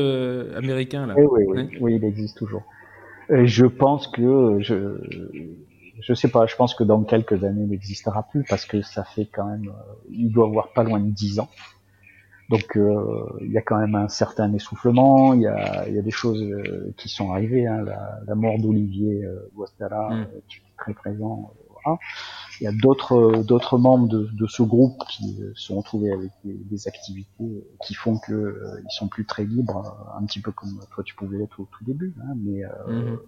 américain 0.54 1.06
là. 1.06 1.14
Oui, 1.16 1.24
oui, 1.30 1.44
oui, 1.48 1.78
oui, 1.80 1.94
il 1.96 2.04
existe 2.04 2.36
toujours 2.36 2.64
je 3.30 3.66
pense 3.66 4.08
que 4.08 4.58
je 4.60 4.98
je 6.00 6.14
sais 6.14 6.28
pas, 6.28 6.46
je 6.46 6.56
pense 6.56 6.74
que 6.74 6.84
dans 6.84 7.02
quelques 7.04 7.44
années 7.44 7.62
il 7.62 7.68
n'existera 7.68 8.24
plus 8.24 8.44
parce 8.48 8.66
que 8.66 8.82
ça 8.82 9.04
fait 9.04 9.26
quand 9.26 9.46
même 9.46 9.68
euh, 9.68 9.94
il 10.10 10.32
doit 10.32 10.46
avoir 10.46 10.72
pas 10.72 10.82
loin 10.82 11.00
de 11.00 11.10
dix 11.10 11.38
ans. 11.38 11.48
Donc 12.50 12.76
euh, 12.76 13.38
il 13.40 13.52
y 13.52 13.58
a 13.58 13.62
quand 13.62 13.78
même 13.78 13.94
un 13.94 14.08
certain 14.08 14.52
essoufflement, 14.52 15.32
il 15.32 15.42
y 15.42 15.46
a, 15.46 15.88
il 15.88 15.94
y 15.94 15.98
a 15.98 16.02
des 16.02 16.10
choses 16.10 16.42
euh, 16.42 16.92
qui 16.98 17.08
sont 17.08 17.32
arrivées, 17.32 17.66
hein, 17.66 17.82
la, 17.82 18.20
la, 18.26 18.34
mort 18.34 18.58
d'Olivier 18.58 19.24
Guastara, 19.54 20.10
mm. 20.10 20.26
très 20.76 20.92
présent, 20.92 21.54
Il 22.60 22.64
y 22.64 22.66
a 22.66 22.72
d'autres 22.72 23.42
d'autres 23.42 23.78
membres 23.78 24.08
de, 24.08 24.28
de, 24.32 24.46
ce 24.46 24.62
groupe 24.62 25.02
qui 25.08 25.34
se 25.34 25.54
sont 25.54 25.76
retrouvés 25.78 26.12
avec 26.12 26.30
des, 26.44 26.88
activités 26.88 27.64
qui 27.84 27.94
font 27.94 28.18
que 28.18 28.60
ils 28.84 28.94
sont 28.94 29.08
plus 29.08 29.24
très 29.24 29.44
libres, 29.44 29.96
un 30.16 30.24
petit 30.26 30.40
peu 30.40 30.52
comme 30.52 30.80
toi 30.94 31.02
tu 31.02 31.14
pouvais 31.14 31.38
l'être 31.38 31.60
au 31.60 31.68
tout 31.76 31.84
début, 31.84 32.14
hein, 32.22 32.34
mais 32.36 32.62
mhm. 32.88 33.18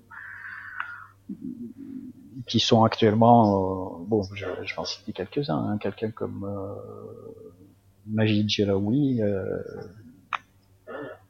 qui 2.47 2.61
sont 2.61 2.85
actuellement, 2.85 4.01
euh, 4.01 4.05
bon, 4.07 4.23
je, 4.35 4.47
je, 4.63 4.75
vais 4.75 4.79
en 4.79 4.85
citer 4.85 5.13
quelques-uns, 5.13 5.57
hein, 5.57 5.79
quelqu'un 5.79 6.11
comme 6.11 6.45
euh, 6.45 6.75
Majid 8.07 8.49
Jelaoui, 8.49 9.23
euh, 9.23 9.59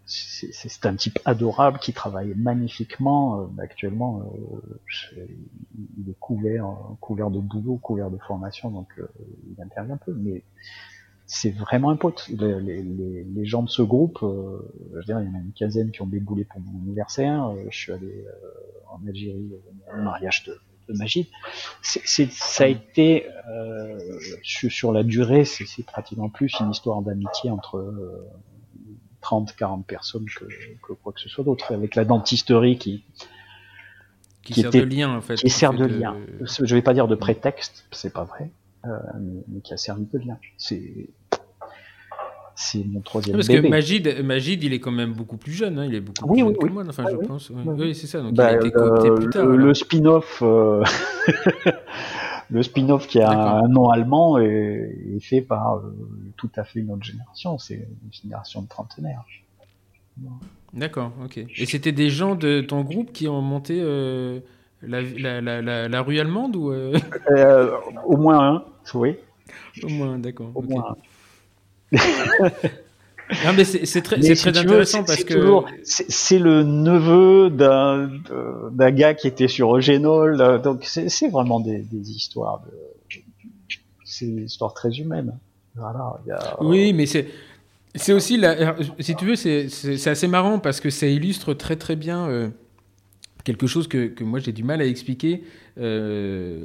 c'est 0.06 0.86
un 0.86 0.94
type 0.96 1.18
adorable 1.24 1.78
qui 1.78 1.92
travaille 1.92 2.34
magnifiquement. 2.36 3.40
Euh, 3.40 3.62
actuellement, 3.62 4.32
euh, 5.16 5.26
il 5.98 6.10
est 6.10 6.18
couvert, 6.18 6.66
couvert 7.00 7.30
de 7.30 7.40
boulot, 7.40 7.76
couvert 7.78 8.10
de 8.10 8.18
formation, 8.18 8.70
donc 8.70 8.88
il 9.48 9.62
intervient 9.62 9.96
peu. 9.96 10.12
Mais 10.14 10.44
c'est 11.26 11.50
vraiment 11.50 11.90
un 11.90 11.96
pote. 11.96 12.28
Les, 12.28 12.60
les, 12.60 13.24
les, 13.24 13.44
gens 13.46 13.62
de 13.62 13.70
ce 13.70 13.82
groupe, 13.82 14.18
je 14.20 14.96
veux 14.96 15.04
dire, 15.04 15.20
il 15.20 15.26
y 15.26 15.30
en 15.30 15.34
a 15.34 15.38
une 15.38 15.52
quinzaine 15.52 15.90
qui 15.90 16.02
ont 16.02 16.06
déboulé 16.06 16.44
pour 16.44 16.60
mon 16.60 16.78
anniversaire. 16.82 17.54
je 17.70 17.76
suis 17.76 17.92
allé 17.92 18.24
en 18.90 19.06
Algérie 19.06 19.52
au 19.92 20.02
mariage 20.02 20.44
de, 20.44 20.60
de 20.88 20.94
Magid. 20.94 21.26
C'est, 21.82 22.30
ça 22.30 22.64
a 22.64 22.66
été 22.66 23.26
euh, 23.48 24.18
sur, 24.42 24.92
la 24.92 25.02
durée, 25.02 25.44
c'est, 25.44 25.84
pratiquement 25.84 26.28
plus 26.28 26.54
une 26.60 26.70
histoire 26.70 27.02
d'amitié 27.02 27.50
entre 27.50 27.78
euh, 27.78 28.28
30, 29.24 29.56
40 29.56 29.86
personnes 29.86 30.26
que, 30.26 30.44
que, 30.44 30.92
quoi 30.92 31.12
que 31.12 31.20
ce 31.20 31.30
soit 31.30 31.44
d'autre. 31.44 31.72
Avec 31.72 31.94
la 31.94 32.04
dentisterie 32.04 32.78
qui 32.78 33.02
qui, 34.42 34.60
sert 34.60 34.70
de 34.70 34.80
lien 34.80 35.16
en 35.16 35.22
fait. 35.22 35.36
Qui 35.36 35.48
sert 35.48 35.72
de, 35.72 35.86
lien. 35.86 36.16
Je 36.42 36.74
vais 36.74 36.82
pas 36.82 36.92
dire 36.92 37.08
de 37.08 37.14
prétexte, 37.14 37.86
c'est 37.90 38.12
pas 38.12 38.24
vrai, 38.24 38.50
euh, 38.84 38.90
mais, 39.48 39.60
qui 39.62 39.72
a 39.72 39.78
servi 39.78 40.06
de 40.12 40.18
lien. 40.18 40.36
C'est 40.58 41.08
c'est 42.56 42.84
mon 42.86 43.00
troisième 43.00 43.36
Parce 43.36 43.48
que 43.48 43.66
Magid, 43.66 44.22
Magid, 44.22 44.62
il 44.62 44.72
est 44.74 44.78
quand 44.78 44.92
même 44.92 45.12
beaucoup 45.12 45.36
plus 45.38 45.52
jeune, 45.52 45.76
hein. 45.78 45.86
il 45.86 45.94
est 45.94 46.00
beaucoup 46.00 46.28
plus 46.28 46.38
jeune 46.38 46.56
que 46.56 46.66
moi, 46.68 46.84
enfin, 46.86 47.04
je 47.10 47.16
pense. 47.26 47.50
Oui, 47.50 47.94
c'est 47.94 48.06
ça, 48.06 48.20
donc 48.20 48.34
bah, 48.34 48.52
il 48.52 48.54
a 48.54 48.58
été 48.58 48.70
coopté 48.70 49.10
plus 49.10 49.30
tard. 49.30 49.46
Le, 49.46 49.74
spin-off, 49.74 50.40
euh... 50.42 50.84
le 52.50 52.62
spin-off 52.62 53.06
qui 53.06 53.20
a 53.20 53.30
un 53.30 53.68
nom 53.68 53.90
allemand 53.90 54.38
est, 54.38 54.96
est 55.16 55.20
fait 55.20 55.40
par 55.40 55.76
euh, 55.76 55.96
tout 56.36 56.50
à 56.56 56.64
fait 56.64 56.80
une 56.80 56.90
autre 56.90 57.04
génération, 57.04 57.58
c'est 57.58 57.74
une 57.74 58.12
génération 58.12 58.62
de 58.62 58.68
trentenaires. 58.68 59.24
D'accord, 60.72 61.12
ok. 61.24 61.38
Et 61.38 61.66
c'était 61.66 61.92
des 61.92 62.10
gens 62.10 62.34
de 62.34 62.60
ton 62.60 62.82
groupe 62.82 63.12
qui 63.12 63.28
ont 63.28 63.40
monté 63.40 63.78
euh, 63.80 64.40
la, 64.82 65.02
la, 65.02 65.40
la, 65.40 65.88
la, 65.88 66.02
rue 66.02 66.18
allemande 66.18 66.56
ou 66.56 66.72
euh? 66.72 66.96
Euh, 67.30 67.76
Au 68.04 68.16
moins 68.16 68.54
un, 68.54 68.64
oui. 68.94 69.16
Au 69.82 69.88
moins, 69.88 70.18
d'accord. 70.18 70.50
Au 70.54 70.62
moins 70.62 70.94
un 71.92 71.98
non, 73.44 73.52
mais 73.56 73.64
c'est 73.64 74.02
très, 74.02 74.18
très 74.18 74.58
intéressant 74.58 75.02
parce 75.04 75.24
que 75.24 75.60
c'est 75.82 76.38
le 76.38 76.62
neveu 76.62 77.50
d'un 77.50 78.10
d'un 78.70 78.90
gars 78.90 79.14
qui 79.14 79.28
était 79.28 79.48
sur 79.48 79.76
Eugénol, 79.76 80.40
euh, 80.40 80.58
donc 80.58 80.84
c'est 80.84 81.28
vraiment 81.28 81.60
des, 81.60 81.78
des 81.78 82.10
histoires 82.10 82.60
de 82.60 83.20
c'est 84.04 84.26
une 84.26 84.44
histoire 84.44 84.74
très 84.74 84.90
humaine. 84.90 85.36
Voilà, 85.74 86.20
y 86.26 86.30
a... 86.30 86.56
Oui, 86.62 86.92
mais 86.92 87.06
c'est 87.06 87.28
c'est 87.94 88.12
aussi 88.12 88.36
la, 88.36 88.76
si 88.98 89.14
tu 89.14 89.24
veux 89.24 89.36
c'est 89.36 90.06
assez 90.06 90.28
marrant 90.28 90.58
parce 90.58 90.80
que 90.80 90.90
ça 90.90 91.06
illustre 91.06 91.54
très 91.54 91.76
très 91.76 91.96
bien 91.96 92.28
euh, 92.28 92.48
quelque 93.44 93.66
chose 93.66 93.86
que, 93.88 94.22
moi 94.22 94.40
j'ai 94.40 94.52
du 94.52 94.64
mal 94.64 94.80
à 94.80 94.86
expliquer. 94.86 95.42
Euh, 95.78 96.58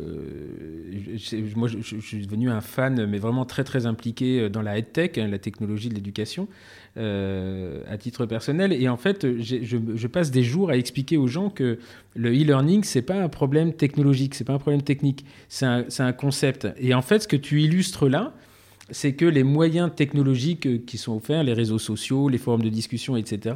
moi, 1.55 1.67
je, 1.67 1.99
suis 1.99 2.25
devenu 2.25 2.49
un 2.49 2.61
fan, 2.61 3.05
mais 3.05 3.17
vraiment 3.17 3.43
très 3.43 3.63
très 3.63 3.85
impliqué 3.85 4.39
euh, 4.39 4.49
dans 4.49 4.61
la 4.61 4.81
tech, 4.81 5.17
hein, 5.17 5.27
la 5.27 5.39
technologie 5.39 5.89
de 5.89 5.95
l'éducation, 5.95 6.47
euh, 6.97 7.81
à 7.89 7.97
titre 7.97 8.25
personnel. 8.25 8.71
Et 8.71 8.87
en 8.87 8.97
fait, 8.97 9.27
je, 9.41 10.07
passe 10.07 10.31
des 10.31 10.43
jours 10.43 10.69
à 10.69 10.77
expliquer 10.77 11.17
aux 11.17 11.27
gens 11.27 11.49
que 11.49 11.79
le 12.15 12.29
e-learning, 12.29 12.83
c'est 12.83 13.01
pas 13.01 13.21
un 13.21 13.29
problème 13.29 13.73
technologique, 13.73 14.35
c'est 14.35 14.45
pas 14.45 14.53
un 14.53 14.59
problème 14.59 14.83
technique, 14.83 15.25
c'est 15.49 15.65
un, 15.65 16.13
concept. 16.13 16.67
Et 16.79 16.93
en 16.93 17.01
fait, 17.01 17.23
ce 17.23 17.27
que 17.27 17.35
tu 17.35 17.61
illustres 17.61 18.07
là, 18.07 18.33
c'est 18.91 19.13
que 19.13 19.25
les 19.25 19.43
moyens 19.43 19.89
technologiques 19.95 20.65
euh, 20.65 20.77
qui 20.85 20.97
sont 20.97 21.15
offerts, 21.15 21.43
les 21.43 21.53
réseaux 21.53 21.79
sociaux, 21.79 22.29
les 22.29 22.37
forums 22.37 22.61
de 22.61 22.69
discussion, 22.69 23.15
etc., 23.15 23.55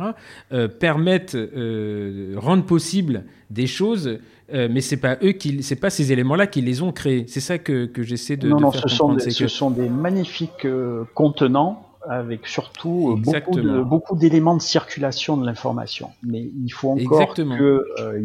euh, 0.51 0.67
permettent, 0.67 1.35
euh, 1.35 2.35
rendent 2.37 2.65
possible 2.65 3.23
des 3.49 3.67
choses, 3.67 4.19
mais 4.51 4.81
c'est 4.81 4.97
pas 4.97 5.17
eux 5.23 5.31
qui, 5.31 5.63
c'est 5.63 5.75
pas 5.75 5.89
ces 5.89 6.11
éléments-là 6.11 6.45
qui 6.45 6.61
les 6.61 6.81
ont 6.83 6.91
créés. 6.91 7.25
C'est 7.27 7.39
ça 7.39 7.57
que, 7.57 7.85
que 7.85 8.03
j'essaie 8.03 8.37
de, 8.37 8.49
non, 8.49 8.59
non, 8.59 8.71
ce 8.71 8.87
Sont 8.87 9.13
des, 9.13 9.31
ce 9.31 9.47
sont 9.47 9.71
des 9.71 9.89
magnifiques 9.89 10.67
contenants 11.15 11.87
avec 12.07 12.45
surtout 12.45 13.19
beaucoup, 13.23 14.15
d'éléments 14.15 14.55
de 14.55 14.61
circulation 14.61 15.37
de 15.37 15.45
l'information. 15.45 16.09
Mais 16.23 16.49
il 16.63 16.69
faut 16.69 16.91
encore 16.91 17.33
qu'il 17.33 17.47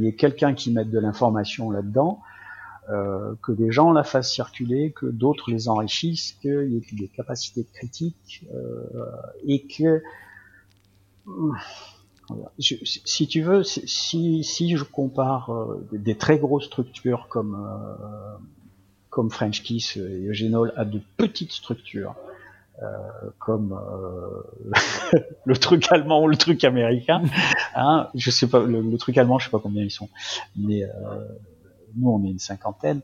y 0.02 0.06
ait 0.06 0.12
quelqu'un 0.12 0.52
qui 0.54 0.70
mette 0.70 0.90
de 0.90 0.98
l'information 0.98 1.70
là-dedans 1.70 2.20
euh, 2.90 3.34
que 3.42 3.52
des 3.52 3.70
gens 3.70 3.92
la 3.92 4.04
fassent 4.04 4.32
circuler, 4.32 4.92
que 4.92 5.06
d'autres 5.06 5.50
les 5.50 5.68
enrichissent, 5.68 6.32
qu'il 6.40 6.72
y 6.72 6.76
ait 6.76 6.96
des 6.96 7.08
capacités 7.08 7.66
critiques 7.72 8.46
euh, 8.54 8.86
et 9.46 9.66
que 9.66 10.02
si 12.58 13.26
tu 13.26 13.42
veux, 13.42 13.62
si, 13.62 14.44
si 14.44 14.76
je 14.76 14.84
compare 14.84 15.50
euh, 15.50 15.86
des 15.92 16.16
très 16.16 16.38
grosses 16.38 16.66
structures 16.66 17.26
comme 17.28 17.54
euh, 17.54 18.36
comme 19.10 19.30
French 19.30 19.62
Kiss 19.62 19.96
et 19.96 20.26
Eugenol 20.28 20.72
à 20.76 20.84
de 20.84 21.00
petites 21.16 21.52
structures 21.52 22.14
euh, 22.82 22.86
comme 23.38 23.78
le 25.44 25.56
truc 25.56 25.90
allemand 25.90 26.22
ou 26.22 26.28
le 26.28 26.36
truc 26.36 26.62
américain, 26.64 27.22
hein, 27.74 28.08
je 28.14 28.30
sais 28.30 28.46
pas, 28.46 28.60
le, 28.60 28.80
le, 28.82 28.98
truc 28.98 29.18
allemand, 29.18 29.38
je 29.38 29.46
sais 29.46 29.50
pas 29.50 29.58
combien 29.58 29.82
ils 29.82 29.90
sont, 29.90 30.08
mais 30.56 30.82
nous 31.98 32.10
on 32.10 32.24
est 32.24 32.30
une 32.30 32.38
cinquantaine, 32.38 33.02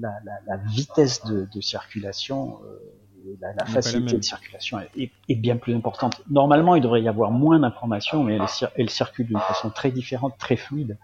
la, 0.00 0.12
la, 0.24 0.32
la 0.46 0.56
vitesse 0.56 1.24
de, 1.24 1.48
de 1.52 1.60
circulation, 1.60 2.58
euh, 2.64 3.36
la, 3.40 3.52
la 3.54 3.64
facilité 3.64 4.16
de 4.16 4.22
circulation 4.22 4.80
est, 4.96 5.10
est, 5.28 5.34
bien 5.36 5.56
plus 5.56 5.74
importante. 5.74 6.20
Normalement, 6.28 6.74
il 6.74 6.82
devrait 6.82 7.02
y 7.02 7.08
avoir 7.08 7.30
moins 7.30 7.60
d'informations, 7.60 8.24
mais 8.24 8.34
elle, 8.34 8.46
elle, 8.76 8.90
circule 8.90 9.26
d'une 9.26 9.38
façon 9.38 9.70
très 9.70 9.90
différente, 9.90 10.36
très 10.38 10.56
fluide. 10.56 10.98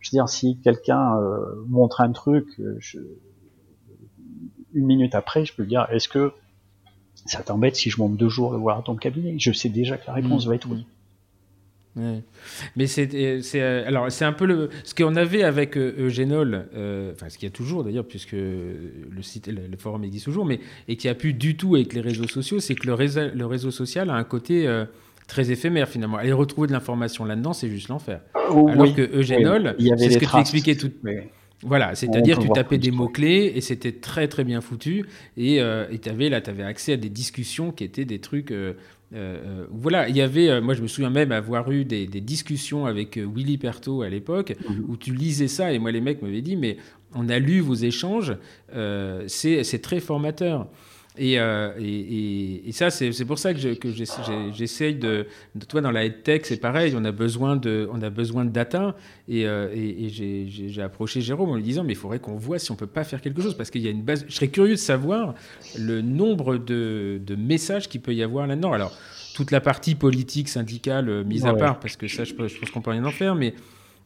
Je 0.00 0.10
veux 0.10 0.16
dire, 0.16 0.28
si 0.28 0.60
quelqu'un 0.60 1.18
euh, 1.18 1.64
montre 1.68 2.00
un 2.00 2.12
truc, 2.12 2.46
euh, 2.60 2.76
je, 2.78 2.98
une 4.74 4.86
minute 4.86 5.14
après, 5.14 5.44
je 5.44 5.54
peux 5.54 5.62
lui 5.62 5.70
dire, 5.70 5.86
est-ce 5.90 6.08
que 6.08 6.32
ça 7.14 7.42
t'embête 7.42 7.76
si 7.76 7.90
je 7.90 7.98
monte 8.00 8.16
deux 8.16 8.28
jours 8.28 8.52
le 8.52 8.58
voir 8.58 8.78
à 8.78 8.82
ton 8.82 8.94
cabinet? 8.94 9.36
Je 9.38 9.52
sais 9.52 9.68
déjà 9.68 9.96
que 9.96 10.06
la 10.06 10.12
réponse 10.12 10.46
mmh. 10.46 10.48
va 10.48 10.54
être 10.54 10.68
oui. 10.70 10.86
Mais 12.76 12.86
c'est 12.86 13.08
euh, 13.14 13.86
alors 13.86 14.10
c'est 14.12 14.24
un 14.24 14.32
peu 14.32 14.44
le 14.44 14.68
ce 14.84 14.94
qu'on 14.94 15.16
avait 15.16 15.42
avec 15.42 15.76
euh, 15.76 15.94
Eugénol, 15.98 16.66
euh, 16.74 17.12
enfin 17.12 17.30
ce 17.30 17.38
qu'il 17.38 17.46
y 17.46 17.52
a 17.52 17.54
toujours 17.54 17.84
d'ailleurs 17.84 18.06
puisque 18.06 18.32
le 18.32 19.22
site 19.22 19.48
le, 19.48 19.76
forum 19.78 20.04
existe 20.04 20.26
toujours, 20.26 20.44
mais 20.44 20.60
et 20.88 20.96
qui 20.96 21.08
a 21.08 21.14
plus 21.14 21.32
du 21.32 21.56
tout 21.56 21.74
avec 21.74 21.94
les 21.94 22.02
réseaux 22.02 22.28
sociaux, 22.28 22.60
c'est 22.60 22.74
que 22.74 22.86
le 22.86 22.94
réseau, 22.94 23.22
le 23.34 23.46
réseau 23.46 23.70
social 23.70 24.10
a 24.10 24.14
un 24.14 24.24
côté 24.24 24.68
très 25.26 25.50
éphémère 25.50 25.88
finalement. 25.88 26.18
Aller 26.18 26.32
retrouver 26.32 26.68
de 26.68 26.72
l'information 26.72 27.24
là-dedans, 27.24 27.54
c'est 27.54 27.68
juste 27.68 27.88
l'enfer. 27.88 28.20
Alors 28.34 28.94
que 28.94 29.16
Eugénol, 29.16 29.74
c'est 29.78 30.10
ce 30.10 30.18
que 30.18 30.30
tu 30.30 30.36
expliquais 30.38 30.76
tout. 30.76 30.92
Voilà, 31.62 31.94
c'est-à-dire 31.94 32.38
tu 32.38 32.50
tapais 32.50 32.76
des 32.76 32.90
mots-clés 32.90 33.52
et 33.54 33.62
c'était 33.62 33.92
très 33.92 34.28
très 34.28 34.44
bien 34.44 34.60
foutu. 34.60 35.06
Et 35.38 35.62
tu 36.02 36.08
avais, 36.10 36.28
là, 36.28 36.42
avais 36.46 36.62
accès 36.62 36.92
à 36.92 36.96
des 36.98 37.08
discussions 37.08 37.72
qui 37.72 37.84
étaient 37.84 38.04
des 38.04 38.20
trucs 38.20 38.50
euh, 38.50 38.74
euh, 39.14 39.66
voilà, 39.70 40.08
il 40.08 40.16
y 40.16 40.20
avait, 40.20 40.48
euh, 40.48 40.60
moi 40.60 40.74
je 40.74 40.82
me 40.82 40.88
souviens 40.88 41.10
même 41.10 41.32
avoir 41.32 41.70
eu 41.70 41.84
des, 41.84 42.06
discussions 42.06 42.86
avec 42.86 43.16
Willy 43.16 43.58
Perto 43.58 44.02
à 44.02 44.08
l'époque, 44.08 44.54
mhm. 44.68 44.84
où 44.88 44.96
tu 44.96 45.14
lisais 45.14 45.48
ça, 45.48 45.72
et 45.72 45.78
moi 45.78 45.92
les 45.92 46.00
mecs 46.00 46.22
m'avaient 46.22 46.42
dit, 46.42 46.56
mais 46.56 46.76
on 47.14 47.28
a 47.28 47.38
lu 47.38 47.60
vos 47.60 47.74
échanges, 47.74 48.36
c'est 49.26 49.82
très 49.82 50.00
formateur. 50.00 50.68
Et, 51.18 51.34
et, 51.34 52.68
et, 52.68 52.72
ça, 52.72 52.90
c'est 52.90 53.24
pour 53.24 53.38
ça 53.38 53.54
que 53.54 53.60
j'essaye 54.52 54.94
de, 54.94 55.26
de. 55.54 55.64
Toi, 55.64 55.80
dans 55.80 55.90
la 55.90 56.08
tech, 56.10 56.42
c'est 56.44 56.60
pareil, 56.60 56.94
on 56.96 57.04
a 57.04 57.12
besoin 57.12 57.56
de, 57.56 57.88
on 57.92 58.02
a 58.02 58.10
besoin 58.10 58.44
de 58.44 58.50
data. 58.50 58.94
Et, 59.28 59.46
j'ai 60.08 60.82
approché 60.82 61.20
Jérôme 61.20 61.50
en 61.50 61.56
lui 61.56 61.62
disant 61.62 61.84
Mais 61.84 61.92
il 61.92 61.96
faudrait 61.96 62.18
qu'on 62.18 62.36
voit 62.36 62.58
si 62.58 62.70
on 62.70 62.76
peut 62.76 62.86
pas 62.86 63.04
faire 63.04 63.20
quelque 63.20 63.42
chose. 63.42 63.56
Parce 63.56 63.70
qu'il 63.70 63.82
y 63.82 63.88
a 63.88 63.90
une 63.90 64.02
base. 64.02 64.24
Je 64.28 64.34
serais 64.34 64.48
curieux 64.48 64.74
de 64.74 64.76
savoir 64.76 65.34
le 65.78 66.02
nombre 66.02 66.56
de, 66.56 67.20
de 67.24 67.34
messages 67.34 67.88
qu'il 67.88 68.00
peut 68.00 68.14
y 68.14 68.22
avoir 68.22 68.46
là-dedans. 68.46 68.72
Alors, 68.72 68.92
toute 69.36 69.50
la 69.50 69.60
partie 69.60 69.94
politique, 69.94 70.48
syndicale, 70.48 71.10
euh, 71.10 71.22
mise 71.22 71.44
à 71.44 71.52
part, 71.52 71.78
parce 71.78 71.96
que 71.96 72.08
ça, 72.08 72.24
je, 72.24 72.32
pense 72.32 72.52
qu'on 72.72 72.80
peut 72.80 72.90
rien 72.90 73.04
en 73.04 73.10
faire. 73.10 73.34
Mais 73.34 73.52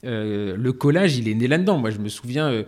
euh, 0.05 0.57
le 0.57 0.73
collage, 0.73 1.17
il 1.17 1.29
est 1.29 1.35
né 1.35 1.47
là-dedans. 1.47 1.79
Moi, 1.79 1.91
je 1.91 1.99
me 1.99 2.09
souviens. 2.09 2.51
Euh, 2.51 2.65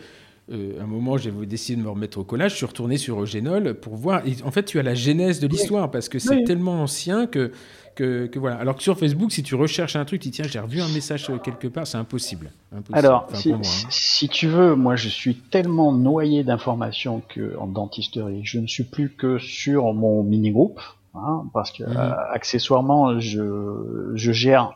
un 0.50 0.86
moment, 0.86 1.16
j'ai 1.16 1.30
décidé 1.30 1.80
de 1.80 1.84
me 1.84 1.90
remettre 1.90 2.18
au 2.18 2.24
collage. 2.24 2.52
Je 2.52 2.56
suis 2.56 2.66
retourné 2.66 2.98
sur 2.98 3.22
Eugénol 3.22 3.74
pour 3.74 3.96
voir. 3.96 4.22
en 4.44 4.50
fait, 4.50 4.64
tu 4.64 4.78
as 4.78 4.82
la 4.82 4.94
genèse 4.94 5.40
de 5.40 5.46
l'histoire 5.46 5.90
parce 5.90 6.08
que 6.08 6.18
c'est 6.18 6.42
tellement 6.44 6.82
ancien 6.82 7.26
que 7.26 7.52
que, 7.94 8.38
voilà. 8.38 8.56
Alors 8.56 8.76
que 8.76 8.82
sur 8.82 8.98
Facebook, 8.98 9.32
si 9.32 9.42
tu 9.42 9.54
recherches 9.54 9.96
un 9.96 10.04
truc, 10.04 10.20
tu 10.20 10.28
dis 10.28 10.36
tiens, 10.36 10.46
j'ai 10.48 10.58
revu 10.58 10.80
un 10.80 10.88
message 10.88 11.30
quelque 11.42 11.68
part, 11.68 11.86
c'est 11.86 11.98
impossible. 11.98 12.50
Alors, 12.92 13.28
hein. 13.32 13.60
si, 13.90 14.28
tu 14.28 14.46
veux, 14.46 14.74
moi 14.74 14.96
je 14.96 15.08
suis 15.08 15.36
tellement 15.36 15.92
noyé 15.92 16.44
d'informations 16.44 17.22
que 17.28 17.56
en 17.58 17.66
dentisterie, 17.66 18.40
je 18.44 18.58
ne 18.58 18.66
suis 18.66 18.84
plus 18.84 19.10
que 19.10 19.38
sur 19.38 19.92
mon 19.92 20.22
mini-groupe, 20.22 20.80
hein, 21.14 21.44
parce 21.52 21.70
que 21.70 21.84
mhm. 21.84 21.96
euh, 21.96 22.12
accessoirement, 22.32 23.18
je, 23.20 24.12
je 24.14 24.32
gère 24.32 24.72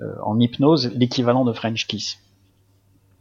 euh, 0.00 0.14
en 0.24 0.38
hypnose 0.38 0.92
l'équivalent 0.94 1.44
de 1.44 1.52
French 1.52 1.86
Kiss. 1.86 2.18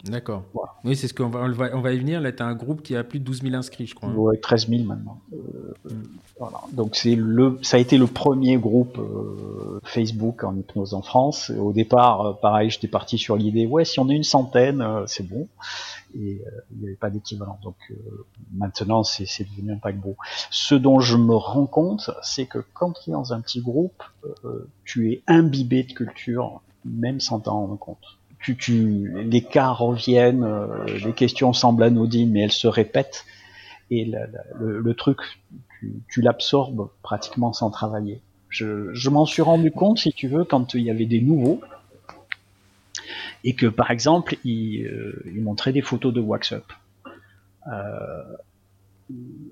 D'accord. 0.10 0.44
Oui, 0.84 0.96
c'est 0.96 1.08
ce 1.08 1.14
qu'on 1.14 1.30
va, 1.30 1.42
on 1.74 1.82
va, 1.82 1.94
y 1.94 1.98
venir. 1.98 2.22
Là, 2.22 2.32
tu 2.32 2.44
as 2.44 2.46
un 2.46 2.54
groupe 2.54 2.84
qui 2.84 2.96
a 2.96 3.04
plus 3.04 3.20
de 3.20 3.26
12 3.26 3.42
000 3.42 3.56
inscrits, 3.56 3.88
je 3.88 3.96
crois. 3.96 4.10
Oui, 4.10 4.40
13 4.40 4.68
000 4.70 4.84
maintenant. 4.84 5.20
Euh, 5.34 5.74
mm. 5.90 6.04
voilà. 6.40 6.62
Donc, 6.74 6.96
c'est 6.96 7.16
le, 7.16 7.58
ça 7.64 7.78
a 7.78 7.80
été 7.80 7.98
le 7.98 8.06
premier 8.06 8.58
groupe 8.58 9.00
euh, 9.00 9.80
Facebook 9.84 10.44
en 10.44 10.56
hypnose 10.56 10.94
en 10.94 11.02
France. 11.02 11.52
Au 11.58 11.74
départ, 11.74 12.22
euh, 12.22 12.34
pareil, 12.34 12.70
j'étais 12.70 12.88
parti 12.88 13.18
sur 13.18 13.36
l'idée, 13.36 13.66
ouais, 13.66 13.84
si 13.84 14.00
on 14.00 14.08
est 14.10 14.16
une 14.16 14.24
centaine, 14.24 14.86
c'est 15.08 15.28
bon. 15.28 15.48
Et 16.14 16.42
il 16.72 16.78
n'y 16.80 16.86
avait 16.86 16.96
pas 16.96 17.10
d'équivalent. 17.10 17.60
Donc, 17.64 17.76
maintenant, 18.54 19.04
c'est, 19.04 19.26
c'est 19.26 19.44
devenu 19.44 19.74
un 19.74 19.78
paquebot. 19.78 20.16
Ce 20.50 20.76
dont 20.76 21.00
je 21.00 21.18
me 21.18 21.36
rends 21.36 21.66
compte, 21.66 22.12
c'est 22.22 22.46
que 22.46 22.60
quand 22.74 22.94
tu 22.94 23.10
es 23.10 23.14
dans 23.14 23.34
un 23.34 23.42
petit 23.42 23.60
groupe, 23.60 24.04
tu 24.86 25.12
es 25.12 25.24
imbibé 25.28 25.84
de 25.84 25.92
culture, 25.92 26.62
même 26.86 27.20
sans 27.20 27.40
t'en 27.40 27.60
rendre 27.60 27.78
compte 27.78 28.18
les 28.48 29.42
cas 29.42 29.70
reviennent, 29.70 30.44
euh, 30.44 30.86
les 31.04 31.14
questions 31.14 31.54
semblent 31.54 31.84
anodines, 31.84 32.32
mais 32.32 32.42
elles 32.42 32.52
se 32.52 32.68
répètent, 32.68 33.26
et 33.92 34.12
le, 34.60 34.94
truc, 34.94 35.20
tu, 36.10 36.22
l'absorbes 36.22 36.90
pratiquement 37.04 37.54
sans 37.54 37.70
travailler. 37.70 38.22
Je, 38.50 39.10
m'en 39.10 39.26
suis 39.26 39.42
rendu 39.42 39.72
compte, 39.72 40.00
si 40.00 40.12
tu 40.12 40.28
veux, 40.28 40.44
quand 40.44 40.74
il 40.74 40.82
y 40.82 40.90
avait 40.90 41.06
des 41.06 41.22
nouveaux, 41.22 41.62
et 43.44 43.54
que 43.54 43.68
par 43.68 43.92
exemple, 43.92 44.38
ils, 44.44 44.88
euh, 44.88 45.24
montraient 45.36 45.74
des 45.74 45.84
photos 45.84 46.14
de 46.14 46.20
wax 46.20 46.54
up. 46.54 46.66
Euh, 47.68 48.24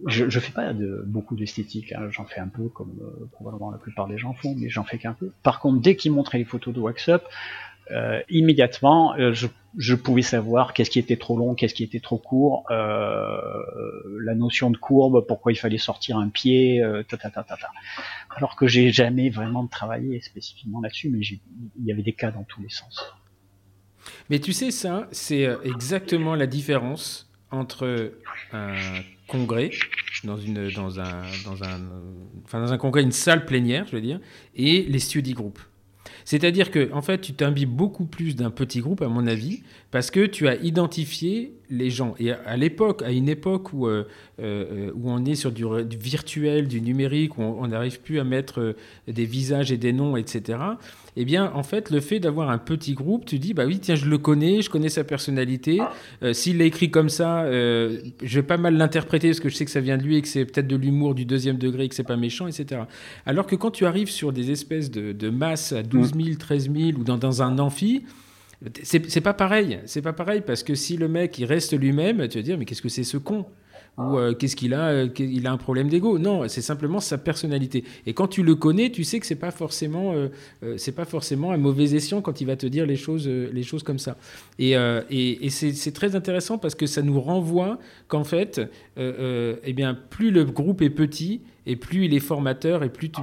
je, 0.08 0.30
je 0.30 0.40
fais 0.40 0.52
pas 0.52 0.74
de, 0.74 1.04
beaucoup 1.06 1.36
d'esthétique, 1.36 1.94
hein, 1.94 2.08
j'en 2.10 2.26
fais 2.26 2.40
un 2.40 2.48
peu 2.48 2.70
comme 2.70 2.98
probablement 3.34 3.70
la 3.70 3.78
plupart 3.78 4.08
des 4.08 4.18
gens 4.18 4.34
font, 4.34 4.56
mais 4.58 4.70
j'en 4.70 4.84
fais 4.84 4.98
qu'un 4.98 5.14
peu. 5.14 5.32
Par 5.44 5.60
contre, 5.60 5.80
dès 5.80 5.96
qu'ils 5.96 6.12
montraient 6.12 6.40
les 6.40 6.46
photos 6.46 6.74
de 6.74 6.80
wax 6.80 7.10
up, 7.10 7.24
euh, 7.92 8.22
immédiatement, 8.30 9.16
euh, 9.16 9.34
je, 9.34 9.96
pouvais 9.96 10.22
savoir 10.22 10.74
qu'est-ce 10.74 10.90
qui 10.90 11.00
était 11.00 11.18
trop 11.18 11.38
long, 11.38 11.54
qu'est-ce 11.56 11.74
qui 11.74 11.84
était 11.84 12.00
trop 12.00 12.18
court, 12.18 12.66
euh, 12.72 13.42
la 14.22 14.36
notion 14.36 14.70
de 14.70 14.78
courbe, 14.78 15.26
pourquoi 15.28 15.52
il 15.52 15.56
fallait 15.56 15.78
sortir 15.78 16.18
un 16.18 16.30
pied, 16.30 16.82
euh, 16.82 17.04
ta, 17.04 17.18
ta, 17.18 17.44
Alors 18.36 18.56
que 18.56 18.68
j'ai 18.68 18.92
jamais 18.92 19.30
vraiment 19.30 19.68
travaillé 19.68 20.22
spécifiquement 20.22 20.82
là-dessus, 20.82 21.10
mais 21.10 21.20
il 21.20 21.86
y 21.86 21.92
avait 21.92 22.04
des 22.04 22.14
cas 22.14 22.32
dans 22.32 22.44
tous 22.44 22.62
les 22.62 22.70
sens. 22.70 23.14
Mais 24.30 24.40
tu 24.40 24.54
sais, 24.54 24.72
ça, 24.72 25.08
c'est 25.12 25.48
exactement 25.64 26.36
la 26.36 26.48
différence 26.48 27.30
entre 27.52 28.14
un 28.52 28.76
congrès 29.28 29.72
dans 30.24 30.38
une 30.38 30.70
dans 30.72 31.00
un 31.00 31.22
dans 31.46 31.64
un 31.64 31.82
enfin 32.44 32.60
dans 32.60 32.74
un 32.74 32.78
congrès 32.78 33.04
une 33.04 33.12
salle 33.12 33.46
plénière 33.46 33.86
je 33.88 33.96
veux 33.96 34.02
dire 34.02 34.20
et 34.56 34.84
les 34.84 35.00
study 35.00 35.34
groups 35.34 35.60
c'est-à-dire 36.26 36.72
que, 36.72 36.92
en 36.94 37.02
fait, 37.02 37.20
tu 37.20 37.34
t'imbibes 37.34 37.70
beaucoup 37.70 38.06
plus 38.06 38.36
d'un 38.36 38.50
petit 38.50 38.80
groupe, 38.80 39.02
à 39.02 39.08
mon 39.08 39.28
avis, 39.28 39.64
parce 39.94 40.10
que 40.10 40.26
tu 40.26 40.48
as 40.48 40.56
identifié 40.56 41.54
les 41.70 41.92
gens. 41.92 42.16
Et 42.20 42.32
à 42.32 42.58
l'époque, 42.58 43.04
à 43.04 43.12
une 43.12 43.30
époque 43.30 43.74
où, 43.74 43.86
euh, 43.86 44.08
euh, 44.42 44.90
où 44.96 45.12
on 45.12 45.24
est 45.24 45.36
sur 45.36 45.52
du, 45.52 45.66
virtuel, 46.00 46.68
du 46.68 46.82
numérique, 46.82 47.38
où 47.38 47.44
on 47.44 47.68
n'arrive 47.68 48.02
plus 48.02 48.20
à 48.20 48.24
mettre 48.24 48.60
euh, 48.60 48.76
des 49.08 49.26
visages 49.26 49.72
et 49.72 49.78
des 49.78 49.94
noms, 49.94 50.18
etc., 50.18 50.58
eh 51.16 51.26
bien, 51.26 51.52
en 51.54 51.62
fait, 51.62 51.92
le 51.92 52.00
fait 52.00 52.20
d'avoir 52.20 52.50
un 52.50 52.58
petit 52.58 52.96
groupe, 52.96 53.24
tu 53.28 53.38
dis, 53.38 53.54
bah 53.54 53.66
oui, 53.68 53.78
tiens, 53.78 53.94
je 53.94 54.08
le 54.08 54.18
connais, 54.18 54.64
je 54.64 54.72
connais 54.72 54.90
sa 54.90 55.04
personnalité. 55.04 55.80
S'il 56.32 56.58
l'a 56.58 56.66
écrit 56.66 56.90
comme 56.90 57.10
ça, 57.10 57.46
je 57.52 58.00
vais 58.24 58.42
pas 58.42 58.58
mal 58.58 58.76
l'interpréter 58.76 59.28
parce 59.28 59.40
que 59.40 59.50
je 59.50 59.56
sais 59.56 59.66
que 59.66 59.70
ça 59.70 59.80
vient 59.80 60.00
de 60.00 60.02
lui 60.02 60.18
et 60.18 60.24
que 60.24 60.28
c'est 60.28 60.44
peut-être 60.44 60.68
de 60.68 60.76
l'humour 60.76 61.14
du 61.14 61.26
deuxième 61.26 61.60
degré 61.60 61.84
et 61.84 61.90
que 61.90 61.94
c'est 61.94 62.02
pas 62.02 62.18
méchant, 62.18 62.48
etc. 62.48 62.82
Alors 63.28 63.46
que 63.46 63.56
quand 63.56 63.70
tu 63.70 63.86
arrives 63.86 64.10
sur 64.10 64.34
des 64.34 64.50
espèces 64.50 64.90
de, 64.90 65.12
de 65.12 65.30
masses 65.30 65.72
à 65.72 65.84
12 65.84 66.14
000, 66.16 66.38
13 66.40 66.72
000 66.76 67.00
ou 67.00 67.04
dans, 67.04 67.18
dans 67.18 67.44
un 67.44 67.60
amphi, 67.60 68.02
c'est 68.84 69.22
pas 69.22 69.34
pareil, 69.34 69.80
c'est 69.86 70.02
pas 70.02 70.14
pareil 70.14 70.42
parce 70.46 70.64
que 70.64 70.76
si 70.76 70.98
le 70.98 71.08
mec 71.08 71.38
il 71.40 71.46
reste 71.46 71.78
lui-même, 71.78 72.28
tu 72.28 72.38
vas 72.38 72.44
dire 72.44 72.58
mais 72.58 72.66
qu'est-ce 72.66 72.82
que 72.82 72.90
c'est 72.90 73.04
ce 73.04 73.18
con? 73.18 73.46
Ou 73.98 74.18
euh, 74.18 74.34
qu'est-ce 74.34 74.56
qu'il 74.56 74.74
a 74.74 74.88
euh, 74.88 75.08
Il 75.20 75.46
a 75.46 75.52
un 75.52 75.58
problème 75.58 75.88
d'ego? 75.88 76.18
Non, 76.18 76.48
c'est 76.48 76.62
simplement 76.62 77.00
sa 77.00 77.20
personnalité. 77.20 77.84
Et 78.08 78.14
quand 78.14 78.28
tu 78.28 78.42
le 78.42 78.56
connais, 78.56 78.90
tu 78.90 79.04
sais 79.04 79.20
que 79.20 79.26
c'est 79.26 79.36
pas 79.36 79.52
forcément 79.52 80.14
euh, 80.14 80.30
c'est 80.78 80.94
pas 80.94 81.06
forcément 81.06 81.52
un 81.52 81.58
mauvais 81.58 81.94
escient 81.94 82.22
quand 82.22 82.42
il 82.42 82.48
va 82.48 82.56
te 82.56 82.66
dire 82.66 82.88
les 82.88 82.96
choses 82.96 83.28
les 83.28 83.64
choses 83.64 83.84
comme 83.84 84.00
ça. 84.00 84.18
Et, 84.58 84.76
c'est 85.50 85.94
très 85.94 86.16
intéressant 86.16 86.58
parce 86.58 86.74
que 86.76 86.88
ça 86.88 87.02
nous 87.02 87.22
renvoie 87.22 87.78
qu'en 88.08 88.24
fait, 88.24 88.62
eh 88.98 89.74
bien 89.74 89.94
plus 89.94 90.32
le 90.32 90.46
groupe 90.46 90.82
est 90.82 90.90
petit 90.90 91.42
et 91.66 91.76
plus 91.76 92.06
il 92.06 92.14
est 92.14 92.20
formateur 92.20 92.84
et 92.84 92.90
plus 92.90 93.12
tu 93.12 93.22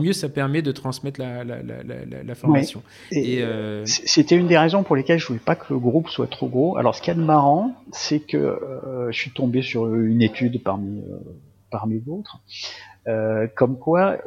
mieux 0.00 0.12
ça 0.12 0.28
permet 0.28 0.62
de 0.62 0.72
transmettre 0.72 1.20
la, 1.20 1.44
la, 1.44 1.62
la, 1.62 2.22
la 2.22 2.34
formation. 2.34 2.82
Et, 3.10 3.42
euh... 3.42 3.84
C'était 3.86 4.36
une 4.36 4.46
des 4.46 4.58
raisons 4.58 4.82
pour 4.82 4.96
lesquelles 4.96 5.18
je 5.18 5.26
voulais 5.26 5.38
pas 5.38 5.56
que 5.56 5.72
le 5.72 5.78
groupe 5.78 6.08
soit 6.08 6.28
trop 6.28 6.48
gros. 6.48 6.76
Alors 6.76 6.94
ce 6.94 7.00
qu'il 7.00 7.12
y 7.12 7.16
a 7.16 7.20
de 7.20 7.24
marrant, 7.24 7.74
c'est 7.92 8.20
que 8.20 8.36
euh, 8.36 9.10
je 9.10 9.18
suis 9.18 9.30
tombé 9.30 9.62
sur 9.62 9.92
une 9.94 10.22
étude 10.22 10.62
parmi 10.62 11.00
euh, 11.00 11.18
parmi 11.70 12.00
d'autres, 12.00 12.38
euh, 13.08 13.48
comme 13.56 13.78
quoi 13.78 14.18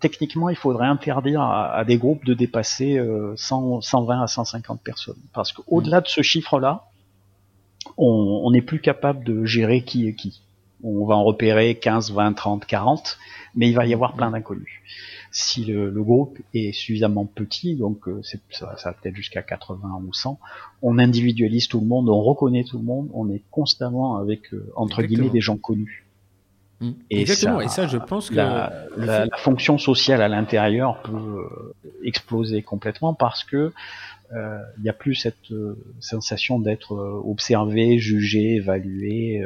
techniquement 0.00 0.48
il 0.48 0.56
faudrait 0.56 0.86
interdire 0.86 1.42
à, 1.42 1.74
à 1.74 1.84
des 1.84 1.98
groupes 1.98 2.24
de 2.24 2.32
dépasser 2.32 2.98
100, 3.36 3.82
120 3.82 4.22
à 4.22 4.26
150 4.26 4.80
personnes, 4.82 5.20
parce 5.34 5.52
qu'au-delà 5.52 6.00
de 6.00 6.08
ce 6.08 6.22
chiffre-là, 6.22 6.84
on 7.98 8.50
n'est 8.52 8.62
plus 8.62 8.80
capable 8.80 9.22
de 9.24 9.44
gérer 9.44 9.82
qui 9.82 10.08
est 10.08 10.14
qui. 10.14 10.43
On 10.84 11.06
va 11.06 11.16
en 11.16 11.24
repérer 11.24 11.74
15, 11.76 12.12
20, 12.12 12.34
30, 12.34 12.66
40 12.66 13.18
mais 13.54 13.68
il 13.68 13.74
va 13.74 13.86
y 13.86 13.94
avoir 13.94 14.14
plein 14.14 14.30
d'inconnus. 14.30 14.80
Si 15.30 15.64
le, 15.64 15.90
groupe 16.02 16.38
est 16.54 16.72
suffisamment 16.72 17.26
petit, 17.26 17.74
donc 17.74 18.06
euh, 18.08 18.20
ça, 18.50 18.76
ça 18.76 18.90
va 18.90 18.92
peut-être 18.92 19.16
jusqu'à 19.16 19.42
80 19.42 20.02
ou 20.06 20.12
100, 20.12 20.38
on 20.82 20.98
individualise 20.98 21.66
tout 21.66 21.80
le 21.80 21.86
monde, 21.86 22.08
on 22.08 22.22
reconnaît 22.22 22.64
tout 22.64 22.78
le 22.78 22.84
monde, 22.84 23.08
on 23.14 23.28
est 23.30 23.42
constamment 23.50 24.16
avec 24.16 24.52
euh, 24.54 24.70
entre 24.76 25.02
guillemets 25.02 25.30
des 25.30 25.40
gens 25.40 25.56
connus. 25.56 26.04
Mmh. 26.80 26.90
Et 27.10 27.20
Exactement. 27.22 27.58
Ça, 27.60 27.64
et 27.64 27.68
ça, 27.68 27.86
je 27.88 27.98
pense 27.98 28.30
que 28.30 28.34
la, 28.34 28.86
la, 28.96 29.28
fonction 29.38 29.78
sociale 29.78 30.22
à 30.22 30.28
l'intérieur 30.28 31.02
peut 31.02 31.16
euh, 31.16 31.74
exploser 32.04 32.62
complètement 32.62 33.14
parce 33.14 33.42
que 33.42 33.72
il 34.34 34.82
n'y 34.82 34.88
a 34.88 34.92
plus 34.92 35.14
cette 35.14 35.52
sensation 36.00 36.58
d'être 36.58 36.92
observé, 37.24 37.98
jugé, 37.98 38.56
évalué 38.56 39.44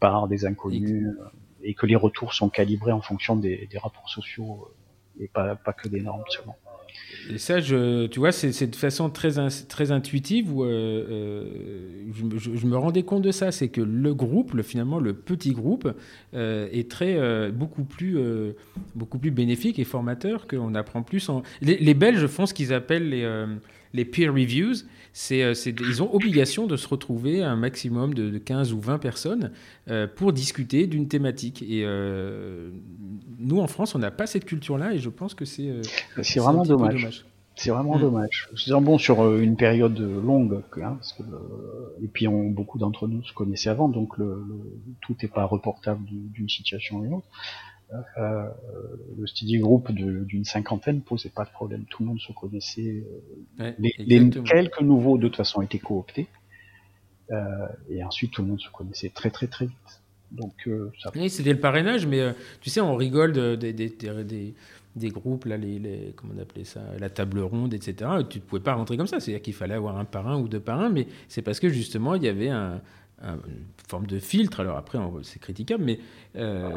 par 0.00 0.28
des 0.28 0.44
inconnus 0.44 1.06
et 1.62 1.74
que 1.74 1.86
les 1.86 1.96
retours 1.96 2.34
sont 2.34 2.48
calibrés 2.48 2.92
en 2.92 3.00
fonction 3.00 3.36
des, 3.36 3.68
rapports 3.76 4.08
sociaux 4.08 4.68
euh, 5.20 5.24
et 5.24 5.28
pas 5.28 5.56
que 5.76 5.88
des 5.88 6.00
normes 6.00 6.24
seulement. 6.28 6.56
Et 7.30 7.38
ça, 7.38 7.60
tu 7.60 8.18
vois, 8.18 8.32
c'est 8.32 8.66
de 8.66 8.76
façon 8.76 9.10
très, 9.10 9.32
très 9.68 9.92
intuitive 9.92 10.52
où 10.52 10.64
euh, 10.64 11.04
euh, 11.10 11.44
je, 12.36 12.66
me 12.66 12.76
rendais 12.76 13.02
compte 13.02 13.22
de 13.22 13.32
ça. 13.32 13.52
C'est 13.52 13.68
que 13.68 13.80
le 13.80 14.14
groupe, 14.14 14.54
le, 14.54 14.62
finalement, 14.62 14.98
le 14.98 15.12
petit 15.12 15.52
groupe, 15.52 15.92
est 16.32 16.90
très, 16.90 17.50
beaucoup, 17.50 17.84
plus, 17.84 18.18
beaucoup 18.94 19.18
plus 19.18 19.30
bénéfique 19.30 19.78
et 19.78 19.84
formateur, 19.84 20.46
qu'on 20.46 20.74
apprend 20.74 21.02
plus. 21.02 21.30
Les, 21.60 21.94
Belges 21.94 22.26
font 22.26 22.46
ce 22.46 22.54
qu'ils 22.54 22.72
appellent 22.72 23.10
les 23.92 24.04
peer 24.04 24.32
reviews. 24.32 24.74
Euh, 25.32 25.54
c'est, 25.54 25.74
ils 25.80 26.02
ont 26.02 26.14
obligation 26.14 26.66
de 26.66 26.76
se 26.76 26.86
retrouver 26.88 27.42
un 27.42 27.56
maximum 27.56 28.14
de, 28.14 28.38
15 28.38 28.72
ou 28.72 28.80
20 28.80 28.98
personnes 28.98 29.52
euh, 29.88 30.06
pour 30.06 30.32
discuter 30.32 30.86
d'une 30.86 31.08
thématique. 31.08 31.62
Et 31.62 31.82
euh, 31.84 32.70
nous, 33.38 33.60
en 33.60 33.66
France, 33.66 33.94
on 33.94 33.98
n'a 33.98 34.10
pas 34.10 34.26
cette 34.26 34.44
culture-là 34.44 34.94
et 34.94 34.98
je 34.98 35.08
pense 35.08 35.34
que 35.34 35.44
c'est, 35.44 35.80
c'est, 36.22 36.40
vraiment 36.40 36.62
dommage. 36.62 37.26
C'est 37.56 37.70
vraiment 37.70 37.96
hmm. 37.96 38.00
dommage. 38.00 38.48
C'est 38.56 38.72
bon 38.72 38.98
sur 38.98 39.36
une 39.38 39.56
période 39.56 39.98
longue, 39.98 40.62
hein, 40.76 40.96
parce 40.98 41.12
que, 41.14 41.22
et 42.02 42.06
puis 42.06 42.28
on, 42.28 42.50
beaucoup 42.50 42.78
d'entre 42.78 43.08
nous 43.08 43.24
se 43.24 43.32
connaissaient 43.32 43.70
avant, 43.70 43.88
donc 43.88 44.16
le, 44.18 44.44
tout 45.00 45.16
n'est 45.20 45.28
pas 45.28 45.44
reportable 45.44 46.04
d'une 46.06 46.48
situation 46.48 47.02
à 47.02 47.06
une 47.06 47.14
autre. 47.14 47.26
Euh, 48.18 48.48
le 49.16 49.26
study 49.26 49.58
group 49.58 49.90
d'une 49.92 50.44
cinquantaine 50.44 51.00
posait 51.00 51.30
pas 51.30 51.44
de 51.44 51.50
problème, 51.50 51.84
tout 51.88 52.02
le 52.02 52.08
monde 52.10 52.20
se 52.20 52.32
connaissait. 52.32 53.02
Euh, 53.60 53.72
les, 53.78 54.30
quelques 54.44 54.82
nouveaux 54.82 55.16
de 55.16 55.28
toute 55.28 55.36
façon 55.36 55.62
étaient 55.62 55.78
cooptés, 55.78 56.28
euh, 57.30 57.66
et 57.88 58.04
ensuite 58.04 58.32
tout 58.32 58.42
le 58.42 58.48
monde 58.48 58.60
se 58.60 58.70
connaissait 58.70 59.08
très 59.08 59.30
très 59.30 59.46
très 59.46 59.66
vite. 59.66 60.02
Donc 60.30 60.68
ça... 61.02 61.10
Oui, 61.14 61.30
c'était 61.30 61.54
le 61.54 61.60
parrainage, 61.60 62.06
mais 62.06 62.34
tu 62.60 62.68
sais, 62.68 62.82
on 62.82 62.94
rigole 62.94 63.56
des, 63.56 63.72
des, 63.72 64.54
des, 64.94 65.08
groupes, 65.08 65.46
là, 65.46 65.56
les, 65.56 65.78
les, 65.78 66.12
comment 66.14 66.34
on 66.36 66.42
appelait 66.42 66.64
ça, 66.64 66.82
la 66.98 67.08
table 67.08 67.40
ronde, 67.40 67.72
etc. 67.72 68.10
Tu 68.28 68.38
ne 68.38 68.42
pouvais 68.42 68.60
pas 68.60 68.74
rentrer 68.74 68.98
comme 68.98 69.06
ça, 69.06 69.20
c'est-à-dire 69.20 69.40
qu'il 69.40 69.54
fallait 69.54 69.72
avoir 69.72 69.96
un 69.96 70.04
parrain 70.04 70.38
ou 70.38 70.46
deux 70.46 70.60
parrains, 70.60 70.90
mais 70.90 71.06
c'est 71.28 71.40
parce 71.40 71.58
que 71.58 71.70
justement 71.70 72.14
il 72.14 72.22
y 72.22 72.28
avait 72.28 72.50
un, 72.50 72.82
une 73.22 73.64
forme 73.88 74.06
de 74.06 74.18
filtre. 74.18 74.60
Alors 74.60 74.76
après, 74.76 74.98
c'est 75.22 75.40
critiquable, 75.40 75.84
mais 75.84 75.98
euh, 76.36 76.70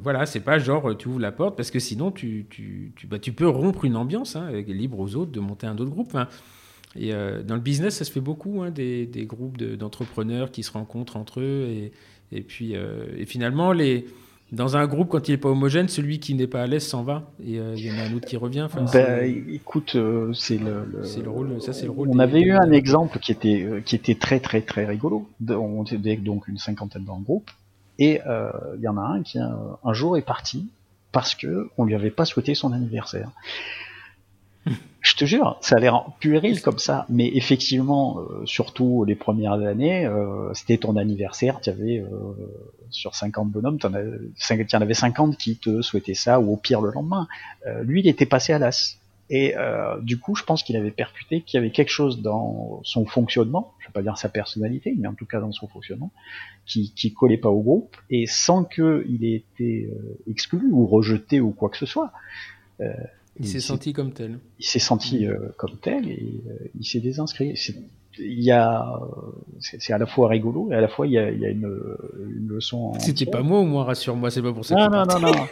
voilà, 0.00 0.26
c'est 0.26 0.40
pas 0.40 0.58
genre 0.58 0.96
tu 0.96 1.08
ouvres 1.08 1.20
la 1.20 1.32
porte 1.32 1.56
parce 1.56 1.70
que 1.70 1.78
sinon 1.78 2.10
tu, 2.10 2.46
tu, 2.50 2.92
tu, 2.96 3.06
bah, 3.06 3.18
tu 3.18 3.32
peux 3.32 3.48
rompre 3.48 3.84
une 3.84 3.96
ambiance, 3.96 4.36
hein, 4.36 4.50
libre 4.52 4.98
aux 4.98 5.16
autres 5.16 5.32
de 5.32 5.40
monter 5.40 5.66
un 5.66 5.76
autre 5.78 5.90
groupe. 5.90 6.16
Et 6.98 7.12
euh, 7.12 7.42
dans 7.42 7.54
le 7.54 7.60
business, 7.60 7.96
ça 7.96 8.04
se 8.04 8.12
fait 8.12 8.20
beaucoup, 8.20 8.62
hein, 8.62 8.70
des, 8.70 9.06
des, 9.06 9.26
groupes 9.26 9.58
d'entrepreneurs 9.58 10.50
qui 10.50 10.62
se 10.62 10.72
rencontrent 10.72 11.16
entre 11.16 11.40
eux. 11.40 11.66
Et, 11.68 11.92
et 12.32 12.42
puis, 12.42 12.74
euh, 12.74 13.06
et 13.16 13.26
finalement, 13.26 13.72
les, 13.72 14.06
dans 14.52 14.76
un 14.76 14.86
groupe, 14.86 15.08
quand 15.08 15.28
il 15.28 15.32
n'est 15.32 15.38
pas 15.38 15.48
homogène, 15.48 15.88
celui 15.88 16.20
qui 16.20 16.34
n'est 16.34 16.46
pas 16.46 16.62
à 16.62 16.66
l'aise 16.66 16.86
s'en 16.86 17.02
va 17.02 17.24
et 17.44 17.58
euh, 17.58 17.74
il 17.76 17.86
y 17.86 17.90
en 17.90 17.98
a 17.98 18.02
un 18.02 18.14
autre 18.14 18.26
qui 18.26 18.36
revient. 18.36 18.68
Ben, 18.92 19.44
écoute, 19.52 19.96
c'est 20.34 20.58
le, 20.58 20.84
le, 20.84 21.30
rôle. 21.30 21.60
Ça, 21.60 21.72
c'est 21.72 21.86
le 21.86 21.90
rôle. 21.90 22.08
On 22.12 22.18
avait 22.18 22.40
eu 22.40 22.52
un 22.52 22.70
exemple 22.70 23.18
qui 23.18 23.32
était 23.32 23.82
qui 23.84 23.96
était 23.96 24.14
très 24.14 24.38
très 24.40 24.60
très 24.60 24.84
rigolo. 24.84 25.28
On 25.48 25.84
était 25.84 26.16
donc 26.16 26.48
une 26.48 26.58
cinquantaine 26.58 27.04
dans 27.04 27.16
le 27.16 27.24
groupe 27.24 27.50
et 27.98 28.20
il 28.76 28.80
y 28.80 28.88
en 28.88 28.96
a 28.96 29.02
un 29.02 29.22
qui 29.22 29.38
un 29.38 29.92
jour 29.92 30.16
est 30.16 30.22
parti 30.22 30.68
parce 31.10 31.34
que 31.34 31.70
on 31.78 31.84
lui 31.84 31.94
avait 31.94 32.10
pas 32.10 32.24
souhaité 32.24 32.54
son 32.54 32.72
anniversaire. 32.72 33.30
Je 35.06 35.14
te 35.14 35.24
jure, 35.24 35.56
ça 35.60 35.76
a 35.76 35.78
l'air 35.78 36.04
puéril 36.18 36.60
comme 36.60 36.78
ça, 36.78 37.06
mais 37.08 37.30
effectivement, 37.32 38.18
euh, 38.18 38.44
surtout 38.44 39.04
les 39.04 39.14
premières 39.14 39.52
années, 39.52 40.04
euh, 40.04 40.52
c'était 40.52 40.78
ton 40.78 40.96
anniversaire, 40.96 41.60
tu 41.60 41.70
avais 41.70 42.00
euh, 42.00 42.08
sur 42.90 43.14
50 43.14 43.48
bonhommes, 43.48 43.78
tu 43.78 43.86
en, 43.86 43.94
avais 43.94 44.94
50 44.94 45.36
qui 45.36 45.58
te 45.58 45.80
souhaitaient 45.80 46.14
ça, 46.14 46.40
ou 46.40 46.52
au 46.52 46.56
pire 46.56 46.80
le 46.80 46.90
lendemain. 46.90 47.28
lui, 47.82 48.00
il 48.00 48.08
était 48.08 48.26
passé 48.26 48.52
à 48.52 48.58
l'as. 48.58 48.98
Et 49.30 49.54
du 50.02 50.18
coup, 50.18 50.34
je 50.34 50.42
pense 50.42 50.62
qu'il 50.62 50.76
avait 50.76 50.90
percuté 50.90 51.40
qu'il 51.40 51.58
y 51.58 51.60
avait 51.60 51.72
quelque 51.72 51.90
chose 51.90 52.20
dans 52.20 52.80
son 52.82 53.06
fonctionnement, 53.06 53.74
je 53.80 53.86
vais 53.86 53.92
pas 53.92 54.02
dire 54.02 54.18
sa 54.18 54.28
personnalité, 54.28 54.94
mais 54.98 55.06
en 55.08 55.14
tout 55.14 55.26
cas 55.26 55.40
dans 55.40 55.52
son 55.52 55.68
fonctionnement, 55.68 56.10
qui, 56.64 56.92
qui 56.94 57.12
collait 57.12 57.38
pas 57.38 57.48
au 57.48 57.60
groupe, 57.60 57.96
et 58.10 58.26
sans 58.26 58.64
qu'il 58.64 59.24
ait 59.24 59.36
été 59.36 59.88
exclu 60.28 60.68
ou 60.72 60.86
rejeté 60.86 61.40
ou 61.40 61.52
quoi 61.52 61.68
que 61.70 61.76
ce 61.76 61.86
soit. 61.86 62.10
Il, 63.40 63.48
s'est 63.48 63.60
senti 63.60 63.92
comme 63.92 64.12
tel. 64.12 64.38
Il 64.58 64.64
s'est 64.64 64.78
senti 64.78 65.26
euh, 65.26 65.36
comme 65.56 65.76
tel 65.80 66.08
et 66.08 66.42
euh, 66.48 66.68
il 66.78 66.86
s'est 66.86 67.00
désinscrit. 67.00 67.54
Il 68.18 68.42
y 68.42 68.50
a, 68.50 68.98
c'est 69.60 69.92
à 69.92 69.98
la 69.98 70.06
fois 70.06 70.28
rigolo 70.28 70.70
et 70.70 70.74
à 70.74 70.80
la 70.80 70.88
fois 70.88 71.06
il 71.06 71.12
y 71.12 71.18
a, 71.18 71.30
il 71.30 71.38
y 71.38 71.44
a 71.44 71.50
une, 71.50 71.70
une, 72.18 72.48
leçon. 72.48 72.94
C'était 72.98 73.26
pas 73.26 73.42
moi 73.42 73.60
ou 73.60 73.64
moi, 73.64 73.84
rassure-moi, 73.84 74.30
c'est 74.30 74.40
pas 74.40 74.54
pour 74.54 74.64
ça. 74.64 74.74
Non, 74.74 74.88
non, 74.88 75.04
non, 75.04 75.20
non, 75.30 75.46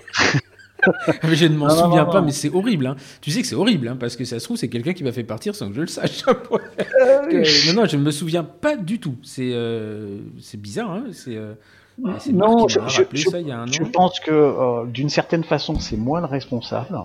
je 1.24 1.46
ne 1.46 1.56
m'en 1.56 1.68
souviens 1.68 2.06
pas, 2.06 2.22
mais 2.22 2.32
c'est 2.32 2.48
horrible. 2.48 2.86
Hein. 2.86 2.96
Tu 3.20 3.30
sais 3.30 3.42
que 3.42 3.46
c'est 3.46 3.54
horrible, 3.54 3.88
hein, 3.88 3.96
parce 4.00 4.16
que 4.16 4.24
ça 4.24 4.38
se 4.38 4.44
trouve, 4.44 4.56
c'est 4.56 4.68
quelqu'un 4.68 4.94
qui 4.94 5.04
m'a 5.04 5.12
fait 5.12 5.24
partir 5.24 5.54
sans 5.54 5.68
que 5.68 5.74
je 5.74 5.82
le 5.82 5.86
sache. 5.86 6.22
Euh, 7.00 7.42
non, 7.66 7.82
non, 7.82 7.86
je 7.86 7.96
ne 7.96 8.02
me 8.02 8.10
souviens 8.10 8.44
pas 8.44 8.76
du 8.76 9.00
tout. 9.00 9.16
C'est 9.22 9.52
c'est 10.40 10.60
bizarre. 10.60 10.92
Hein. 10.92 11.04
C'est 11.12 11.38
non, 12.32 12.68
je, 12.68 12.80
je, 12.88 13.02
je, 13.12 13.82
pense 13.84 14.20
que 14.20 14.86
d'une 14.86 15.08
certaine 15.08 15.44
façon, 15.44 15.78
c'est 15.80 15.96
moi 15.96 16.20
le 16.20 16.26
responsable. 16.26 16.96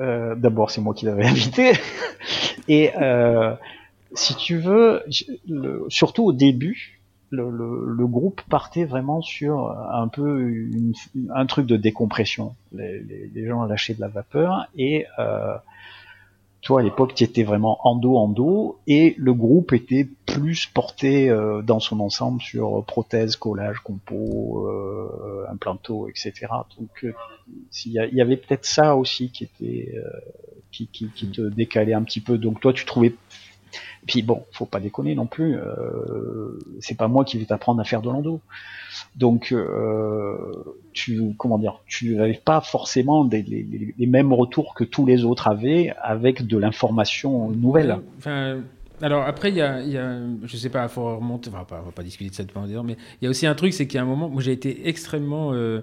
Euh, 0.00 0.34
d'abord, 0.34 0.70
c'est 0.70 0.80
moi 0.80 0.94
qui 0.94 1.06
l'avais 1.06 1.24
invité. 1.26 1.72
Et 2.68 2.92
euh, 3.00 3.54
si 4.14 4.34
tu 4.36 4.58
veux, 4.58 5.02
surtout 5.88 6.24
au 6.24 6.32
début, 6.32 7.00
le, 7.30 8.06
groupe 8.06 8.40
partait 8.48 8.84
vraiment 8.84 9.20
sur 9.20 9.70
un 9.70 10.08
peu 10.08 10.66
un 11.34 11.46
truc 11.46 11.66
de 11.66 11.76
décompression. 11.76 12.54
Les, 12.72 13.02
les, 13.34 13.46
gens 13.46 13.64
lâchaient 13.64 13.94
de 13.94 14.00
la 14.00 14.08
vapeur 14.08 14.66
et 14.76 15.06
euh, 15.18 15.54
toi 16.62 16.80
à 16.80 16.82
l'époque 16.82 17.14
tu 17.14 17.24
étais 17.24 17.44
vraiment 17.44 17.78
en 17.86 17.94
dos 17.94 18.16
en 18.16 18.28
dos 18.28 18.78
et 18.86 19.14
le 19.18 19.32
groupe 19.32 19.72
était 19.72 20.08
plus 20.26 20.66
porté 20.66 21.30
euh, 21.30 21.62
dans 21.62 21.80
son 21.80 22.00
ensemble 22.00 22.42
sur 22.42 22.84
prothèse, 22.84 23.36
collage, 23.36 23.78
compo, 23.80 24.66
euh, 24.68 25.44
implanto, 25.50 26.08
etc. 26.08 26.32
Donc 26.78 27.04
euh, 27.04 27.12
il 27.84 27.92
y, 27.92 28.20
avait 28.20 28.36
peut-être 28.36 28.64
ça 28.64 28.96
aussi 28.96 29.30
qui 29.30 29.44
était 29.44 29.94
euh, 29.96 30.08
qui, 30.70 30.88
qui, 30.88 31.08
qui, 31.08 31.30
te 31.30 31.42
décalait 31.42 31.94
un 31.94 32.02
petit 32.02 32.20
peu. 32.20 32.38
Donc 32.38 32.60
toi 32.60 32.72
tu 32.72 32.84
trouvais 32.84 33.14
puis 34.06 34.22
bon, 34.22 34.44
faut 34.52 34.66
pas 34.66 34.80
déconner 34.80 35.14
non 35.14 35.26
plus. 35.26 35.56
Euh, 35.56 36.58
c'est 36.80 36.96
pas 36.96 37.08
moi 37.08 37.24
qui 37.24 37.38
vais 37.38 37.44
t'apprendre 37.44 37.80
à 37.80 37.84
faire 37.84 38.02
de 38.02 38.08
l'endo. 38.08 38.40
Donc, 39.16 39.52
euh, 39.52 40.36
tu, 40.92 41.34
comment 41.36 41.58
dire, 41.58 41.80
tu 41.86 42.16
n'avais 42.16 42.40
pas 42.42 42.60
forcément 42.60 43.28
les, 43.30 44.06
mêmes 44.06 44.32
retours 44.32 44.74
que 44.74 44.84
tous 44.84 45.06
les 45.06 45.24
autres 45.24 45.48
avaient 45.48 45.94
avec 46.02 46.46
de 46.46 46.58
l'information 46.58 47.50
nouvelle. 47.50 47.98
Alors 49.00 49.22
après, 49.24 49.50
il 49.50 49.56
y 49.56 49.62
a, 49.62 49.80
je 50.42 50.56
sais 50.56 50.70
pas, 50.70 50.88
faut 50.88 51.16
remonter, 51.18 51.50
on 51.50 51.52
va 51.52 51.64
pas 51.94 52.02
discuter 52.02 52.30
de 52.30 52.34
cette 52.34 52.52
dire, 52.66 52.82
mais 52.82 52.96
il 53.20 53.24
y 53.24 53.26
a 53.28 53.30
aussi 53.30 53.46
un 53.46 53.54
truc, 53.54 53.72
c'est 53.72 53.86
qu'il 53.86 53.96
y 53.96 53.98
a 53.98 54.02
un 54.02 54.06
moment 54.06 54.28
où 54.32 54.40
j'ai 54.40 54.50
été 54.50 54.88
extrêmement 54.88 55.52
euh, 55.52 55.82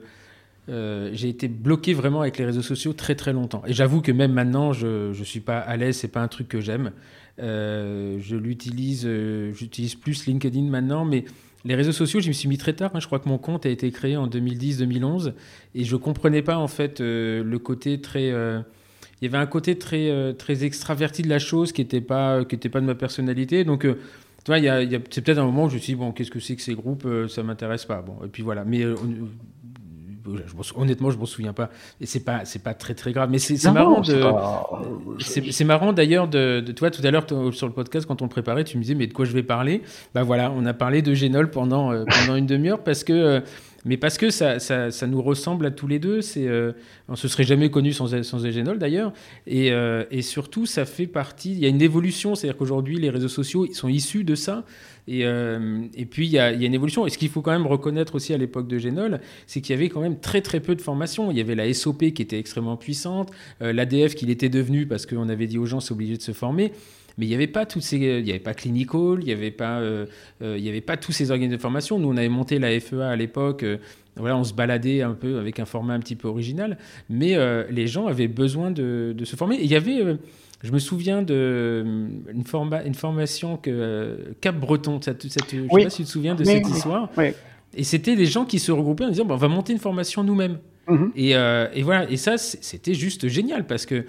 euh, 0.68 1.12
j'ai 1.14 1.30
été 1.30 1.48
bloqué 1.48 1.94
vraiment 1.94 2.22
avec 2.22 2.38
les 2.40 2.46
réseaux 2.46 2.62
sociaux 2.62 2.94
très 2.94 3.16
très 3.16 3.34
longtemps. 3.34 3.62
Et 3.68 3.74
j'avoue 3.74 4.02
que 4.02 4.12
même 4.12 4.34
maintenant, 4.34 4.74
je 4.74 5.10
ne 5.18 5.24
suis 5.24 5.40
pas 5.40 5.60
à 5.60 5.78
l'aise, 5.78 5.98
c'est 5.98 6.08
pas 6.08 6.22
un 6.22 6.28
truc 6.28 6.48
que 6.48 6.60
j'aime. 6.60 6.92
Euh, 7.40 8.18
je 8.22 8.36
l'utilise, 8.36 9.04
euh, 9.06 9.54
j'utilise 9.54 9.96
plus 9.96 10.26
LinkedIn 10.26 10.64
maintenant, 10.64 11.06
mais 11.06 11.26
les 11.66 11.76
réseaux 11.76 11.92
sociaux, 11.92 12.20
je 12.20 12.28
me 12.28 12.34
suis 12.34 12.48
mis 12.48 12.58
très 12.58 12.74
tard. 12.74 12.92
Hein. 12.94 13.00
Je 13.00 13.08
crois 13.08 13.20
que 13.20 13.28
mon 13.28 13.38
compte 13.38 13.66
a 13.66 13.70
été 13.70 13.92
créé 13.92 14.16
en 14.18 14.28
2010-2011 14.28 15.34
et 15.74 15.84
je 15.84 15.96
comprenais 15.96 16.42
pas 16.42 16.58
en 16.58 16.68
fait 16.68 17.00
le 17.00 17.58
côté 17.58 18.00
très. 18.00 18.28
il 18.28 19.24
y 19.24 19.26
avait 19.26 19.38
un 19.38 19.48
côté 19.48 19.78
très 19.78 20.34
très 20.36 20.64
extraverti 20.64 21.24
de 21.24 21.30
la 21.30 21.40
chose 21.40 21.72
qui 21.72 21.82
n'était 21.82 22.02
pas 22.02 22.44
pas 22.46 22.82
de 22.82 22.86
ma 22.86 22.94
personnalité. 22.94 23.64
Donc 23.64 23.82
tu 23.82 24.46
vois, 24.46 24.60
c'est 24.60 25.22
peut-être 25.24 25.40
un 25.40 25.46
moment 25.46 25.64
où 25.66 25.70
je 25.70 25.76
me 25.76 25.80
suis 25.80 25.94
dit, 25.94 26.00
bon, 26.00 26.12
qu'est-ce 26.12 26.30
que 26.30 26.40
c'est 26.40 26.56
que 26.56 26.62
ces 26.62 26.76
groupes 26.76 27.08
Ça 27.30 27.42
m'intéresse 27.42 27.86
pas. 27.86 28.04
Bon, 28.04 28.20
et 28.24 28.28
puis 28.28 28.44
voilà. 28.44 28.64
Honnêtement, 30.76 31.12
je 31.12 31.18
m'en 31.18 31.26
souviens 31.26 31.54
pas. 31.54 31.70
Et 32.02 32.06
c'est 32.06 32.24
pas, 32.24 32.46
c'est 32.46 32.64
pas 32.64 32.74
très 32.74 32.94
très 32.94 33.12
grave. 33.12 33.30
Mais 33.32 33.38
c'est 33.38 33.72
marrant 33.72 34.02
de, 34.02 34.24
c'est 35.20 35.64
marrant 35.64 35.94
d'ailleurs 35.94 36.28
de, 36.28 36.60
de, 36.60 36.72
toi 36.72 36.92
tout 36.92 37.02
à 37.06 37.12
l'heure 37.12 37.26
sur 37.54 37.68
le 37.68 37.74
podcast 37.74 38.06
quand 38.06 38.22
on 38.22 38.26
le 38.26 38.30
préparait, 38.30 38.64
tu 38.64 38.78
me 38.78 38.82
disais 38.82 38.96
mais 38.96 39.08
de 39.08 39.14
quoi 39.14 39.26
je 39.26 39.34
vais 39.34 39.44
parler? 39.44 39.82
Bah 40.14 40.24
voilà, 40.24 40.52
on 40.52 40.66
a 40.66 40.74
parlé 40.74 41.02
de 41.02 41.14
Génol 41.14 41.50
pendant 41.50 41.92
euh, 41.92 42.04
pendant 42.06 42.36
une 42.36 42.46
demi-heure 42.46 42.84
parce 42.84 43.04
que 43.04 43.14
euh, 43.14 43.40
mais 43.86 43.98
parce 43.98 44.18
que 44.18 44.32
ça, 44.32 44.58
ça, 44.58 44.90
ça, 44.90 45.06
nous 45.06 45.22
ressemble 45.22 45.68
à 45.68 45.72
tous 45.72 45.86
les 45.86 46.00
deux. 46.00 46.22
C'est, 46.22 46.48
euh, 46.48 46.72
on 47.08 47.16
se 47.16 47.28
serait 47.28 47.44
jamais 47.44 47.70
connu 47.70 47.94
sans, 47.94 48.24
sans 48.24 48.46
Egenol 48.46 48.80
d'ailleurs. 48.80 49.14
Et, 49.46 49.72
euh, 49.72 50.04
et, 50.10 50.24
surtout, 50.24 50.66
ça 50.66 50.86
fait 50.86 51.06
partie. 51.06 51.52
Il 51.52 51.60
y 51.60 51.66
a 51.66 51.70
une 51.70 51.84
évolution, 51.84 52.34
c'est-à-dire 52.34 52.58
qu'aujourd'hui, 52.58 52.98
les 52.98 53.12
réseaux 53.12 53.30
sociaux 53.30 53.72
sont 53.74 53.88
issus 53.88 54.24
de 54.24 54.34
ça. 54.34 54.64
Et, 55.08 55.26
euh, 55.26 55.84
et 55.96 56.06
puis, 56.06 56.26
il 56.28 56.32
y, 56.32 56.40
a, 56.40 56.52
une 56.52 56.74
évolution. 56.74 57.06
Et 57.06 57.10
ce 57.10 57.18
qu'il 57.18 57.30
faut 57.30 57.42
quand 57.42 57.52
même 57.52 57.68
reconnaître 57.68 58.16
aussi 58.16 58.34
à 58.34 58.38
l'époque 58.38 58.68
de 58.68 58.78
Genol, 58.78 59.22
c'est 59.48 59.62
qu'il 59.62 59.76
y 59.76 59.78
avait 59.78 59.90
quand 59.90 60.02
même 60.02 60.20
très 60.20 60.42
très 60.42 60.60
peu 60.60 60.76
de 60.76 60.82
formation. 60.82 61.32
Il 61.32 61.38
y 61.38 61.42
avait 61.42 61.56
la 61.56 61.72
SOP 61.74 62.12
qui 62.14 62.22
était 62.22 62.40
extrêmement 62.40 62.78
puissante, 62.78 63.32
l'ADF 63.60 64.16
qu'il 64.16 64.30
était 64.30 64.50
devenu 64.50 64.88
parce 64.88 65.06
qu'on 65.06 65.30
avait 65.30 65.48
dit 65.48 65.58
aux 65.58 65.66
gens 65.66 65.80
c'est 65.80 65.92
obligé 65.92 66.18
de 66.18 66.22
se 66.22 66.32
former 66.32 66.72
mais 67.18 67.26
il 67.26 67.30
n'y 67.30 67.36
avait 67.36 67.48
pas 67.48 67.66
toutes 67.66 67.82
ces, 67.82 67.98
il 67.98 68.26
y 68.26 68.30
avait 68.32 68.40
pas 68.40 68.54
Clinical, 68.54 69.18
il 69.20 69.26
n'y 69.26 69.32
avait 69.32 69.52
pas, 69.52 69.80
euh, 69.80 70.06
euh, 70.42 70.58
il 70.58 70.64
y 70.64 70.70
avait 70.70 70.82
pas 70.82 70.98
tous 70.98 71.12
ces 71.12 71.32
organismes 71.32 71.56
de 71.56 71.62
formation. 71.62 72.00
Nous, 72.00 72.10
on 72.10 72.18
avait 72.18 72.30
monté 72.30 72.60
la 72.60 72.78
FEA 72.80 73.10
à 73.10 73.16
l'époque. 73.16 73.64
Euh, 73.64 73.78
voilà, 74.18 74.38
on 74.38 74.44
se 74.44 74.54
baladait 74.54 75.02
un 75.02 75.14
peu 75.14 75.40
avec 75.40 75.60
un 75.60 75.66
format 75.66 75.94
un 75.94 76.00
petit 76.00 76.16
peu 76.16 76.30
original, 76.30 76.78
mais 77.10 77.36
les 77.70 77.86
gens 77.86 78.08
avaient 78.08 78.30
besoin 78.30 78.72
de, 78.72 79.14
de 79.14 79.26
se 79.26 79.36
former. 79.36 79.58
il 79.62 79.68
y 79.68 79.76
avait 79.76 80.18
je 80.66 80.72
me 80.72 80.80
souviens 80.80 81.22
d'une 81.22 82.44
forma, 82.46 82.84
une 82.84 82.96
formation 82.96 83.58
que 83.58 84.36
Cap 84.42 84.60
Breton, 84.60 85.00
je 85.04 85.12
ne 85.12 85.30
sais 85.30 85.68
pas 85.68 85.90
si 85.90 85.98
tu 85.98 86.04
te 86.04 86.10
souviens 86.10 86.36
de 86.36 86.44
cette 86.44 86.68
histoire. 86.68 87.10
Et 87.78 87.84
c'était 87.84 88.16
des 88.16 88.26
gens 88.26 88.46
qui 88.46 88.60
se 88.60 88.72
regroupaient 88.72 89.06
en 89.06 89.10
disant 89.10 89.28
on 89.30 89.36
va 89.36 89.48
monter 89.48 89.74
une 89.74 89.80
formation 89.80 90.24
nous-mêmes. 90.24 90.60
Mm-hmm. 90.88 91.12
et, 91.16 91.80
et, 91.80 91.84
voilà, 91.84 92.10
et 92.10 92.18
ça, 92.18 92.38
c'était 92.38 92.94
juste 92.94 93.28
génial 93.28 93.66
parce 93.66 93.86
que 93.86 94.06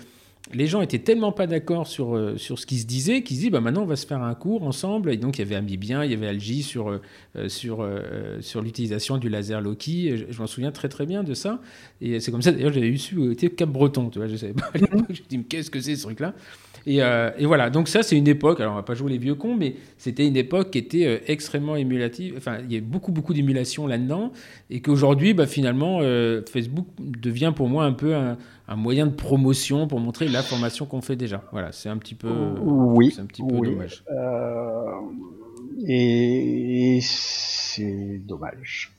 les 0.53 0.66
gens 0.66 0.80
étaient 0.80 1.01
tellement 1.01 1.32
pas 1.32 1.47
d'accord 1.47 1.86
sur, 1.86 2.14
euh, 2.14 2.36
sur 2.36 2.59
ce 2.59 2.66
qui 2.66 2.78
se 2.78 2.86
disait 2.86 3.22
qu'ils 3.22 3.36
se 3.36 3.42
disent 3.42 3.51
bah, 3.51 3.61
maintenant 3.61 3.82
on 3.82 3.86
va 3.86 3.97
se 3.97 4.07
faire 4.07 4.22
un 4.22 4.34
cours 4.34 4.62
ensemble. 4.62 5.11
Et 5.11 5.16
donc 5.16 5.38
il 5.38 5.42
y 5.42 5.44
avait 5.44 5.57
Amibien, 5.57 6.05
il 6.05 6.11
y 6.11 6.14
avait 6.14 6.28
Algie 6.28 6.62
sur, 6.62 6.90
euh, 6.90 7.49
sur, 7.49 7.80
euh, 7.80 8.40
sur 8.40 8.62
l'utilisation 8.62 9.18
du 9.18 9.28
laser 9.28 9.61
Loki. 9.61 10.24
Je, 10.30 10.38
m'en 10.38 10.47
souviens 10.47 10.70
très 10.70 10.88
très 10.88 11.07
bien 11.07 11.24
de 11.24 11.34
ça. 11.34 11.61
Et 12.01 12.20
c'est 12.20 12.30
comme 12.30 12.42
ça 12.42 12.53
d'ailleurs 12.53 12.72
j'avais 12.72 12.88
eu 12.88 12.99
su 12.99 13.32
était 13.32 13.51
Cap 13.51 13.70
Breton. 13.70 14.11
Tu 14.11 14.18
vois, 14.18 14.28
je 14.28 14.36
savais 14.36 14.53
pas 14.53 14.70
à 14.72 14.78
l'époque. 14.78 15.07
Je 15.11 15.22
me 15.22 15.28
dis 15.28 15.44
qu'est-ce 15.44 15.70
que 15.70 15.80
c'est 15.80 15.97
ce 15.97 16.03
truc-là? 16.03 16.34
Euh, 16.88 17.32
et, 17.36 17.47
voilà, 17.47 17.68
donc 17.68 17.88
ça 17.88 18.05
c'est 18.05 18.16
une 18.16 18.28
époque, 18.28 18.61
alors 18.61 18.74
on 18.74 18.76
va 18.76 18.84
pas 18.84 18.94
jouer 18.94 19.11
les 19.11 19.18
vieux 19.18 19.34
cons, 19.34 19.57
mais 19.57 19.74
c'était 19.99 20.24
une 20.24 20.36
époque 20.36 20.70
qui 20.70 20.78
était 20.78 21.20
extrêmement 21.26 21.74
émulative, 21.74 22.34
enfin 22.36 22.59
il 22.62 22.72
y 22.72 22.78
a 22.78 22.80
beaucoup 22.80 23.11
beaucoup 23.11 23.34
d'émulation 23.34 23.88
là-dedans, 23.88 24.32
et 24.70 24.80
qu'aujourd'hui 24.80 25.34
bah, 25.34 25.47
finalement 25.47 25.99
Facebook 26.49 26.86
devient 27.01 27.53
pour 27.57 27.68
moi 27.68 27.86
un 27.86 27.92
peu 27.92 28.14
un, 28.14 28.38
moyen 28.75 29.07
de 29.07 29.14
promotion 29.14 29.87
pour 29.87 30.01
montrer 30.01 30.27
la 30.27 30.43
formation 30.43 30.87
qu'on 30.87 31.01
fait 31.01 31.14
déjà. 31.14 31.45
Voilà, 31.53 31.71
c'est 31.71 31.89
un 31.89 31.99
petit 31.99 32.17
peu, 32.17 32.29
oui, 32.61 33.12
c'est 33.14 33.21
un 33.21 33.27
petit 33.27 33.43
peu 33.43 33.55
dommage. 33.55 34.03
et 35.87 36.99
c'est 37.03 38.19
dommage. 38.27 38.97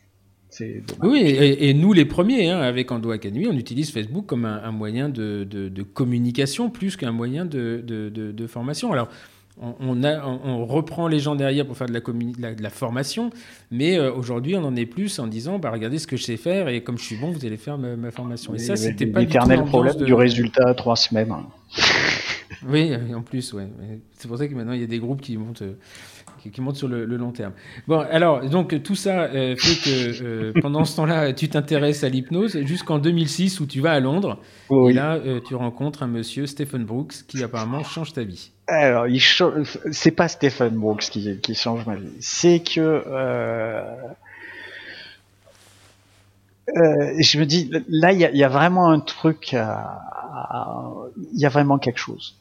Oui, 1.04 1.20
et, 1.20 1.74
nous 1.74 1.94
les 1.94 2.06
premiers, 2.06 2.50
hein, 2.50 2.60
avec 2.60 2.92
Ando 2.92 3.12
Academy, 3.12 3.48
on 3.48 3.58
utilise 3.58 3.92
Facebook 3.92 4.26
comme 4.26 4.46
un, 4.46 4.72
moyen 4.72 5.10
de, 5.10 5.84
communication 5.94 6.70
plus 6.70 6.96
qu'un 6.96 7.12
moyen 7.12 7.46
de, 7.46 8.48
formation. 8.48 8.92
Alors, 8.92 9.10
on, 9.60 10.04
a, 10.04 10.26
on, 10.26 10.66
reprend 10.66 11.08
les 11.08 11.20
gens 11.20 11.36
derrière 11.36 11.66
pour 11.66 11.78
faire 11.78 11.88
de 11.88 11.94
la, 11.94 12.54
de 12.54 12.62
la, 12.62 12.70
formation, 12.70 13.32
mais 13.72 14.00
aujourd'hui, 14.00 14.56
on 14.56 14.64
en 14.64 14.76
est 14.76 14.86
plus 14.86 15.20
en 15.20 15.28
disant, 15.28 15.60
bah, 15.60 15.72
regardez 15.72 16.00
ce 16.00 16.08
que 16.08 16.18
je 16.18 16.24
sais 16.24 16.38
faire, 16.38 16.68
et 16.68 16.82
comme 16.82 16.98
je 16.98 17.04
suis 17.04 17.16
bon, 17.16 17.32
vous 17.32 17.46
allez 17.46 17.58
faire 17.58 17.78
ma, 17.78 18.12
formation. 18.12 18.54
Et, 18.54 18.60
ça, 18.60 18.76
c'était 18.76 19.08
pas 19.08 19.22
l'éternel 19.22 19.64
problème 19.66 19.96
du 19.96 20.14
résultat 20.14 20.70
à 20.70 20.74
trois 20.74 20.96
semaines. 20.96 21.34
oui, 22.68 22.94
en 23.14 23.22
plus, 23.22 23.54
ouais. 23.54 23.68
C'est 24.18 24.28
pour 24.28 24.38
ça 24.38 24.48
que 24.48 24.54
maintenant, 24.54 24.74
il 24.74 24.82
y 24.82 24.84
a 24.84 24.88
des 24.88 25.00
groupes 25.00 25.22
qui 25.22 25.38
montent 25.38 25.64
qui, 26.52 26.62
monte 26.62 26.76
sur 26.76 26.88
le, 26.88 27.06
long 27.06 27.32
terme. 27.32 27.54
Bon, 27.88 28.00
alors, 28.00 28.48
donc 28.50 28.82
tout 28.84 28.96
ça 28.96 29.24
euh, 29.24 29.56
fait 29.58 29.76
que 29.84 30.24
euh, 30.24 30.54
pendant 30.62 30.86
ce 30.86 30.96
temps-là, 30.98 31.34
tu 31.34 31.50
t'intéresses 31.50 32.04
à 32.04 32.10
l'hypnose 32.10 32.62
jusqu'en 32.64 33.00
2006 33.00 33.60
où 33.60 33.66
tu 33.66 33.82
vas 33.82 33.94
à 33.94 34.00
Londres. 34.00 34.40
Et 34.72 34.94
là, 34.94 35.16
euh, 35.16 35.40
tu 35.46 35.56
rencontres 35.56 36.04
un 36.04 36.08
monsieur, 36.08 36.46
Stephen 36.46 36.86
Brooks, 36.86 37.26
qui 37.28 37.44
apparemment 37.44 37.84
change 37.84 38.14
ta 38.14 38.24
vie. 38.24 38.52
Alors, 38.68 39.08
il 39.08 39.22
c'est 39.92 40.12
pas 40.12 40.28
Stephen 40.28 40.76
Brooks 40.76 41.10
qui, 41.10 41.40
qui, 41.40 41.56
change 41.56 41.86
ma 41.86 41.96
vie. 41.96 42.12
C'est 42.20 42.60
que 42.60 43.04
je 46.76 47.40
me 47.40 47.46
dis, 47.46 47.72
là, 47.88 48.12
il 48.12 48.20
y, 48.20 48.44
a, 48.44 48.50
vraiment 48.50 48.90
un 48.90 49.00
truc, 49.00 49.54
il 49.54 49.58
y 51.40 51.46
a 51.46 51.50
vraiment 51.50 51.78
quelque 51.78 52.00
chose. 52.00 52.36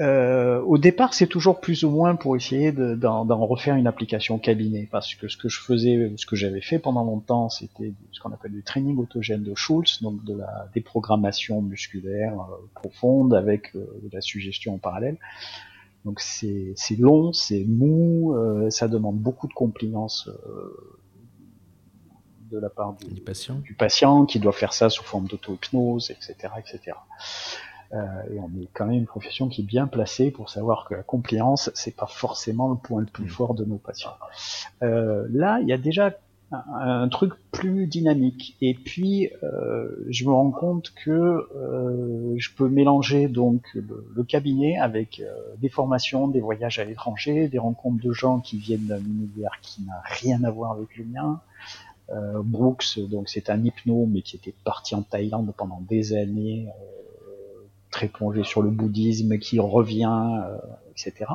Euh, 0.00 0.62
au 0.62 0.78
départ, 0.78 1.12
c'est 1.12 1.26
toujours 1.26 1.60
plus 1.60 1.84
ou 1.84 1.90
moins 1.90 2.16
pour 2.16 2.34
essayer 2.34 2.72
d'en 2.72 3.46
refaire 3.46 3.76
une 3.76 3.86
application 3.86 4.38
cabinet, 4.38 4.88
parce 4.90 5.14
que 5.14 5.28
ce 5.28 5.36
que 5.36 5.48
je 5.48 5.60
faisais, 5.60 6.12
ce 6.16 6.24
que 6.24 6.36
j'avais 6.36 6.62
fait 6.62 6.78
pendant 6.78 7.04
longtemps, 7.04 7.50
c'était 7.50 7.92
ce 8.12 8.20
qu'on 8.20 8.32
appelle 8.32 8.52
du 8.52 8.62
training 8.62 8.96
autogène 8.98 9.42
de 9.42 9.54
Schultz, 9.54 10.02
donc 10.02 10.24
de 10.24 10.34
la 10.34 10.68
déprogrammation 10.74 11.60
musculaire 11.60 12.32
euh, 12.32 12.56
profonde 12.74 13.34
avec 13.34 13.74
euh, 13.76 14.00
de 14.02 14.08
la 14.10 14.22
suggestion 14.22 14.74
en 14.74 14.78
parallèle. 14.78 15.18
Donc 16.06 16.20
c'est 16.20 16.74
long, 16.98 17.34
c'est 17.34 17.62
mou, 17.68 18.34
ça 18.70 18.88
demande 18.88 19.18
beaucoup 19.18 19.48
de 19.48 19.52
compliance 19.52 20.30
de 22.50 22.58
la 22.58 22.70
part 22.70 22.94
du, 22.94 23.20
patient. 23.20 23.56
du, 23.56 23.74
patient. 23.74 24.24
qui 24.24 24.38
doit 24.38 24.52
faire 24.52 24.72
ça 24.72 24.88
sous 24.88 25.04
forme 25.04 25.26
d'auto-hypnose, 25.26 26.10
etc., 26.10 26.54
etc. 26.58 26.96
Euh, 27.92 28.04
et 28.32 28.38
on 28.38 28.48
est 28.60 28.68
quand 28.72 28.86
même 28.86 28.98
une 28.98 29.06
profession 29.06 29.48
qui 29.48 29.62
est 29.62 29.64
bien 29.64 29.86
placée 29.86 30.30
pour 30.30 30.48
savoir 30.48 30.86
que 30.88 30.94
la 30.94 31.02
compliance, 31.02 31.70
c'est 31.74 31.94
pas 31.94 32.06
forcément 32.06 32.68
le 32.68 32.76
point 32.76 33.00
le 33.00 33.06
plus 33.06 33.24
mm. 33.24 33.30
fort 33.30 33.54
de 33.54 33.64
nos 33.64 33.78
patients. 33.78 34.14
Euh, 34.82 35.26
là, 35.30 35.58
il 35.60 35.68
y 35.68 35.72
a 35.72 35.78
déjà 35.78 36.12
un, 36.52 37.08
truc 37.08 37.32
plus 37.52 37.86
dynamique. 37.86 38.56
Et 38.60 38.74
puis, 38.74 39.30
euh, 39.42 39.88
je 40.08 40.24
me 40.24 40.32
rends 40.32 40.50
compte 40.50 40.92
que 41.04 41.10
euh, 41.10 42.34
je 42.36 42.50
peux 42.54 42.68
mélanger 42.68 43.28
donc 43.28 43.62
le, 43.74 44.24
cabinet 44.24 44.78
avec 44.78 45.20
euh, 45.20 45.32
des 45.58 45.68
formations, 45.68 46.28
des 46.28 46.40
voyages 46.40 46.78
à 46.78 46.84
l'étranger, 46.84 47.48
des 47.48 47.58
rencontres 47.58 48.02
de 48.02 48.12
gens 48.12 48.40
qui 48.40 48.58
viennent 48.58 48.86
d'un 48.86 48.98
univers 48.98 49.58
qui 49.62 49.82
n'a 49.82 50.00
rien 50.04 50.42
à 50.44 50.50
voir 50.50 50.72
avec 50.72 50.96
le 50.96 51.04
mien. 51.04 51.40
Euh, 52.10 52.42
Brooks, 52.44 52.98
donc 52.98 53.28
c'est 53.28 53.50
un 53.50 53.62
hypno, 53.64 54.06
mais 54.06 54.22
qui 54.22 54.36
était 54.36 54.54
parti 54.64 54.94
en 54.94 55.02
Thaïlande 55.02 55.52
pendant 55.56 55.80
des 55.88 56.12
années 56.12 56.66
très 57.90 58.08
plongé 58.08 58.44
sur 58.44 58.62
le 58.62 58.70
bouddhisme 58.70 59.38
qui 59.38 59.58
revient, 59.58 60.40
euh, 60.44 60.56
etc. 60.92 61.30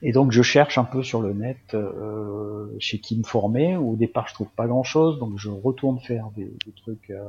Et 0.00 0.12
donc 0.12 0.30
je 0.30 0.42
cherche 0.42 0.78
un 0.78 0.84
peu 0.84 1.02
sur 1.02 1.20
le 1.22 1.32
net 1.32 1.74
euh, 1.74 2.68
chez 2.78 3.00
qui 3.00 3.16
me 3.16 3.24
former. 3.24 3.76
Au 3.76 3.96
départ 3.96 4.28
je 4.28 4.34
trouve 4.34 4.50
pas 4.50 4.66
grand 4.66 4.84
chose, 4.84 5.18
donc 5.18 5.38
je 5.38 5.50
retourne 5.50 5.98
faire 5.98 6.30
des, 6.36 6.52
trucs 6.76 7.10
euh, 7.10 7.22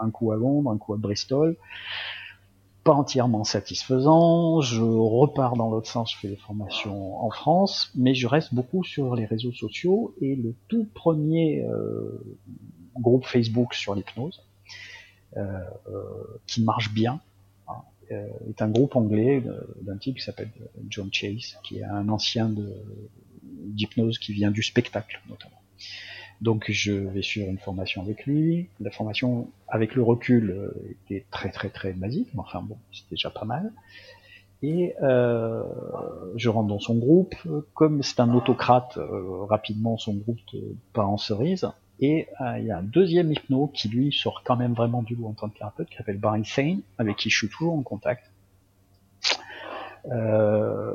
un 0.00 0.10
coup 0.10 0.32
à 0.32 0.36
Londres, 0.36 0.70
un 0.70 0.78
coup 0.78 0.94
à 0.94 0.96
Bristol. 0.96 1.56
Pas 2.82 2.92
entièrement 2.92 3.44
satisfaisant, 3.44 4.60
je 4.60 4.82
repars 4.82 5.56
dans 5.56 5.70
l'autre 5.70 5.88
sens, 5.88 6.12
je 6.12 6.18
fais 6.18 6.28
des 6.28 6.36
formations 6.36 7.24
en 7.24 7.30
France, 7.30 7.90
mais 7.94 8.14
je 8.14 8.26
reste 8.26 8.52
beaucoup 8.52 8.84
sur 8.84 9.14
les 9.14 9.24
réseaux 9.24 9.52
sociaux 9.52 10.14
et 10.20 10.36
le 10.36 10.54
tout 10.68 10.86
premier 10.92 11.64
groupe 13.00 13.24
Facebook 13.24 13.72
sur 13.72 13.94
l'hypnose, 13.94 14.42
qui 16.46 16.62
marche 16.62 16.92
bien, 16.92 17.20
hein, 17.68 17.82
euh, 18.12 18.28
est 18.48 18.62
un 18.62 18.68
groupe 18.68 18.96
anglais 18.96 19.42
d'un 19.82 19.96
type 19.96 20.16
qui 20.16 20.22
s'appelle 20.22 20.50
John 20.88 21.08
Chase, 21.12 21.58
qui 21.62 21.78
est 21.78 21.84
un 21.84 22.08
ancien 22.08 22.50
d'hypnose 23.42 24.18
qui 24.18 24.32
vient 24.32 24.50
du 24.50 24.62
spectacle 24.62 25.20
notamment. 25.28 25.60
Donc 26.40 26.70
je 26.70 26.92
vais 26.92 27.22
suivre 27.22 27.48
une 27.48 27.58
formation 27.58 28.02
avec 28.02 28.26
lui. 28.26 28.68
La 28.80 28.90
formation, 28.90 29.48
avec 29.68 29.94
le 29.94 30.02
recul, 30.02 30.72
était 30.90 31.24
très 31.30 31.50
très 31.50 31.70
très 31.70 31.92
basique, 31.92 32.28
mais 32.34 32.40
enfin 32.40 32.60
bon, 32.60 32.76
c'était 32.92 33.14
déjà 33.14 33.30
pas 33.30 33.44
mal. 33.44 33.72
Et 34.62 34.94
euh, 35.02 35.62
je 36.36 36.48
rentre 36.48 36.68
dans 36.68 36.80
son 36.80 36.96
groupe. 36.96 37.34
Comme 37.74 38.02
c'est 38.02 38.20
un 38.20 38.34
autocrate, 38.34 38.98
rapidement 39.48 39.96
son 39.96 40.14
groupe 40.14 40.40
part 40.92 41.10
en 41.10 41.18
cerise. 41.18 41.68
Et 42.00 42.28
euh, 42.40 42.58
il 42.58 42.66
y 42.66 42.70
a 42.70 42.78
un 42.78 42.82
deuxième 42.82 43.32
hypno 43.32 43.68
qui 43.68 43.88
lui 43.88 44.12
sort 44.12 44.42
quand 44.44 44.56
même 44.56 44.74
vraiment 44.74 45.02
du 45.02 45.14
lot 45.14 45.26
en 45.26 45.32
tant 45.32 45.48
que 45.48 45.58
thérapeute, 45.58 45.88
qui 45.88 45.96
s'appelle 45.96 46.18
Barry 46.18 46.44
Sane, 46.44 46.80
avec 46.98 47.16
qui 47.16 47.30
je 47.30 47.38
suis 47.38 47.48
toujours 47.48 47.74
en 47.74 47.82
contact. 47.82 48.30
Euh, 50.10 50.94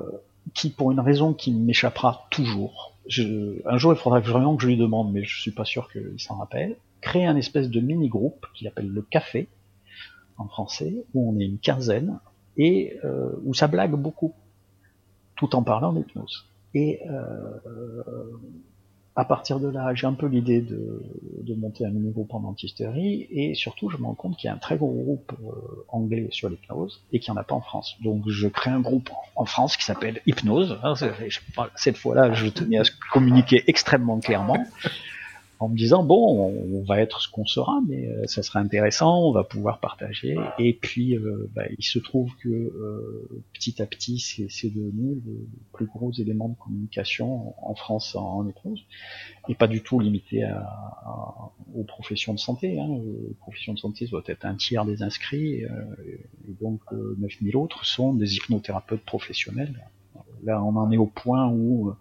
qui 0.53 0.69
pour 0.69 0.91
une 0.91 0.99
raison 0.99 1.33
qui 1.33 1.51
m'échappera 1.51 2.27
toujours, 2.31 2.97
je, 3.07 3.61
un 3.67 3.77
jour 3.77 3.93
il 3.93 3.97
faudra 3.97 4.19
vraiment 4.19 4.55
que 4.55 4.63
je 4.63 4.67
lui 4.67 4.77
demande, 4.77 5.11
mais 5.11 5.23
je 5.23 5.39
suis 5.39 5.51
pas 5.51 5.65
sûr 5.65 5.91
qu'il 5.91 6.19
s'en 6.19 6.35
rappelle, 6.35 6.75
créer 7.01 7.25
un 7.25 7.35
espèce 7.35 7.69
de 7.69 7.79
mini-groupe 7.79 8.45
qu'il 8.53 8.67
appelle 8.67 8.89
le 8.89 9.01
café, 9.01 9.47
en 10.37 10.47
français, 10.47 11.05
où 11.13 11.31
on 11.31 11.39
est 11.39 11.45
une 11.45 11.59
quinzaine, 11.59 12.19
et 12.57 12.97
euh, 13.03 13.31
où 13.43 13.53
ça 13.53 13.67
blague 13.67 13.93
beaucoup, 13.93 14.33
tout 15.35 15.55
en 15.55 15.63
parlant 15.63 15.93
d'hypnose. 15.93 16.45
Et 16.73 16.99
euh, 17.09 17.59
à 19.19 19.25
partir 19.25 19.59
de 19.59 19.67
là, 19.67 19.93
j'ai 19.93 20.07
un 20.07 20.13
peu 20.13 20.27
l'idée 20.27 20.61
de, 20.61 21.03
monter 21.57 21.85
un 21.85 21.89
mini 21.89 22.11
groupe 22.11 22.33
en 22.33 22.39
dentisterie 22.39 23.27
et 23.31 23.53
surtout, 23.53 23.89
je 23.89 23.97
me 23.97 24.05
rends 24.05 24.13
compte 24.13 24.37
qu'il 24.37 24.47
y 24.47 24.51
a 24.51 24.53
un 24.53 24.59
très 24.59 24.77
gros 24.77 24.93
groupe 24.93 25.33
euh, 25.43 25.85
anglais 25.89 26.29
sur 26.31 26.47
l'hypnose 26.47 27.01
et 27.11 27.19
qu'il 27.19 27.33
n'y 27.33 27.37
en 27.37 27.41
a 27.41 27.43
pas 27.43 27.55
en 27.55 27.59
France. 27.59 27.97
Donc, 28.01 28.29
je 28.29 28.47
crée 28.47 28.69
un 28.69 28.79
groupe 28.79 29.09
en 29.35 29.43
France 29.43 29.75
qui 29.75 29.83
s'appelle 29.83 30.21
Hypnose. 30.25 30.79
Cette 31.75 31.97
fois-là, 31.97 32.31
je 32.31 32.47
tenais 32.47 32.77
à 32.77 32.83
communiquer 33.11 33.63
extrêmement 33.67 34.19
clairement 34.19 34.63
en 35.59 35.67
me 35.67 35.75
disant 35.75 36.03
bon, 36.03 36.53
on 36.71 36.83
va 36.83 37.01
être 37.01 37.21
ce 37.21 37.29
qu'on 37.29 37.45
sera, 37.45 37.81
mais 37.85 38.07
euh, 38.07 38.25
ça 38.27 38.43
sera 38.43 38.59
intéressant, 38.59 39.27
on 39.27 39.33
va 39.33 39.43
pouvoir 39.43 39.81
partager. 39.81 40.37
Et 40.57 40.73
puis, 40.73 41.17
euh, 41.17 41.49
bah, 41.53 41.65
il 41.77 41.83
se 41.83 41.99
trouve 41.99 42.33
que 42.37 42.47
euh, 42.47 43.43
petit 43.53 43.81
à 43.81 43.85
petit, 43.85 44.19
c'est 44.19 44.69
devenu 44.69 45.21
le 45.25 45.47
plus 45.73 45.85
gros 45.85 46.13
élément 46.13 46.47
de 46.47 46.55
communication 46.55 47.53
en 47.61 47.75
France 47.75 48.15
en, 48.15 48.39
en 48.39 48.49
et 49.49 49.55
pas 49.55 49.67
du 49.67 49.81
tout 49.81 49.99
limité 49.99 50.43
à, 50.43 51.51
aux 51.75 51.83
professions 51.83 52.33
de 52.33 52.39
santé. 52.39 52.79
Hein. 52.79 52.87
Les 53.27 53.33
professions 53.35 53.73
de 53.73 53.79
santé 53.79 54.07
doit 54.07 54.23
être 54.27 54.45
un 54.45 54.55
tiers 54.55 54.85
des 54.85 55.03
inscrits, 55.03 55.63
et 55.63 56.53
donc 56.61 56.81
9000 56.91 57.57
autres 57.57 57.85
sont 57.85 58.13
des 58.13 58.37
hypnothérapeutes 58.37 59.03
professionnels. 59.03 59.89
Là, 60.43 60.63
on 60.63 60.75
en 60.75 60.91
est 60.91 60.97
au 60.97 61.05
point 61.05 61.47
où 61.47 61.93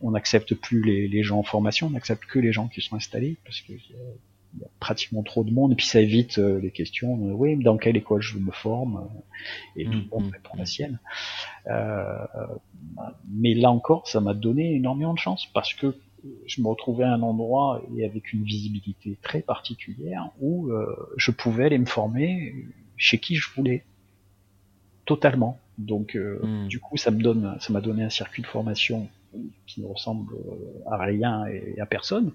on 0.00 0.10
n'accepte 0.10 0.54
plus 0.54 0.82
les, 0.82 1.22
gens 1.22 1.38
en 1.38 1.42
formation, 1.42 1.88
on 1.88 1.90
n'accepte 1.90 2.26
que 2.26 2.38
les 2.38 2.52
gens 2.52 2.68
qui 2.68 2.80
sont 2.80 2.96
installés, 2.96 3.36
parce 3.44 3.60
qu'il 3.60 3.76
y, 3.76 4.64
a 4.64 4.68
pratiquement 4.80 5.22
trop 5.22 5.44
de 5.44 5.50
monde, 5.50 5.72
et 5.72 5.74
puis 5.74 5.86
ça 5.86 6.00
évite 6.00 6.38
euh, 6.38 6.60
les 6.60 6.70
questions, 6.70 7.28
euh, 7.28 7.32
oui, 7.32 7.56
dans 7.56 7.76
quelle 7.76 7.96
école 7.96 8.22
je 8.22 8.38
me 8.38 8.50
forme, 8.50 8.96
euh, 8.96 9.80
et 9.80 9.84
tout 9.84 9.92
le 9.92 10.08
monde 10.10 10.32
répond 10.32 10.56
la 10.56 10.66
sienne. 10.66 10.98
mais 13.28 13.54
là 13.54 13.70
encore, 13.70 14.08
ça 14.08 14.20
m'a 14.20 14.34
donné 14.34 14.74
énormément 14.74 15.14
de 15.14 15.18
chance, 15.18 15.46
parce 15.52 15.74
que 15.74 15.96
je 16.46 16.60
me 16.60 16.68
retrouvais 16.68 17.04
à 17.04 17.12
un 17.12 17.22
endroit 17.22 17.82
et 17.96 18.04
avec 18.04 18.32
une 18.32 18.42
visibilité 18.42 19.16
très 19.22 19.42
particulière 19.42 20.30
où 20.40 20.70
je 21.16 21.30
pouvais 21.30 21.66
aller 21.66 21.78
me 21.78 21.86
former 21.86 22.52
chez 22.96 23.18
qui 23.18 23.36
je 23.36 23.48
voulais 23.54 23.84
totalement. 25.04 25.60
Donc, 25.78 26.16
hmm. 26.16 26.68
du 26.68 26.80
coup, 26.80 26.96
ça 26.96 27.10
me 27.10 27.22
donne, 27.22 27.56
ça 27.60 27.72
m'a 27.72 27.80
donné 27.80 28.02
un 28.04 28.10
circuit 28.10 28.42
de 28.42 28.46
formation 28.46 29.08
qui 29.66 29.82
ne 29.82 29.86
ressemble 29.86 30.34
à 30.90 30.96
rien 30.96 31.44
et 31.46 31.78
à 31.80 31.86
personne. 31.86 32.32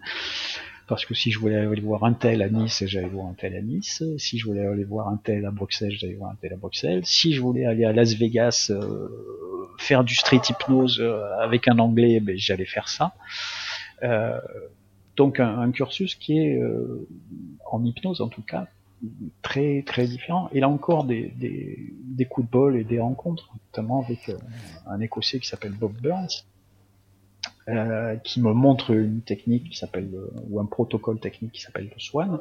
Parce 0.91 1.05
que 1.05 1.13
si 1.13 1.31
je 1.31 1.39
voulais 1.39 1.55
aller 1.55 1.79
voir 1.79 2.03
un 2.03 2.11
tel 2.11 2.41
à 2.41 2.49
Nice, 2.49 2.83
j'allais 2.85 3.07
voir 3.07 3.27
un 3.27 3.33
tel 3.33 3.55
à 3.55 3.61
Nice. 3.61 4.03
Si 4.17 4.37
je 4.37 4.45
voulais 4.45 4.65
aller 4.65 4.83
voir 4.83 5.07
un 5.07 5.15
tel 5.15 5.45
à 5.45 5.49
Bruxelles, 5.49 5.93
j'allais 5.93 6.15
voir 6.15 6.31
un 6.31 6.35
tel 6.35 6.51
à 6.51 6.57
Bruxelles. 6.57 6.99
Si 7.05 7.33
je 7.33 7.39
voulais 7.39 7.63
aller 7.63 7.85
à 7.85 7.93
Las 7.93 8.13
Vegas 8.13 8.71
euh, 8.71 9.07
faire 9.77 10.03
du 10.03 10.15
street 10.15 10.41
hypnose 10.49 10.99
euh, 10.99 11.23
avec 11.39 11.69
un 11.69 11.79
anglais, 11.79 12.19
ben, 12.19 12.35
j'allais 12.37 12.65
faire 12.65 12.89
ça. 12.89 13.13
Euh, 14.03 14.37
donc 15.15 15.39
un, 15.39 15.71
cursus 15.71 16.15
qui 16.15 16.39
est, 16.39 16.61
en 17.71 17.85
hypnose 17.85 18.19
en 18.19 18.27
tout 18.27 18.41
cas, 18.41 18.67
très 19.41 19.83
très 19.83 20.07
différent. 20.07 20.49
Et 20.53 20.59
là 20.59 20.69
encore 20.69 21.05
des, 21.05 21.29
des, 21.37 21.93
des, 22.03 22.25
coups 22.25 22.47
de 22.47 22.51
bol 22.51 22.77
et 22.77 22.83
des 22.83 22.99
rencontres, 22.99 23.49
notamment 23.67 24.03
avec 24.03 24.31
un 24.85 24.99
Écossais 24.99 25.39
qui 25.39 25.47
s'appelle 25.47 25.73
Bob 25.73 25.93
Burns, 26.01 26.45
euh, 27.67 28.15
qui 28.17 28.41
me 28.41 28.53
montre 28.53 28.91
une 28.91 29.21
technique 29.21 29.69
qui 29.69 29.77
s'appelle 29.77 30.09
ou 30.49 30.59
un 30.59 30.65
protocole 30.65 31.19
technique 31.19 31.53
qui 31.53 31.61
s'appelle 31.61 31.89
le 31.93 31.99
Swan, 31.99 32.39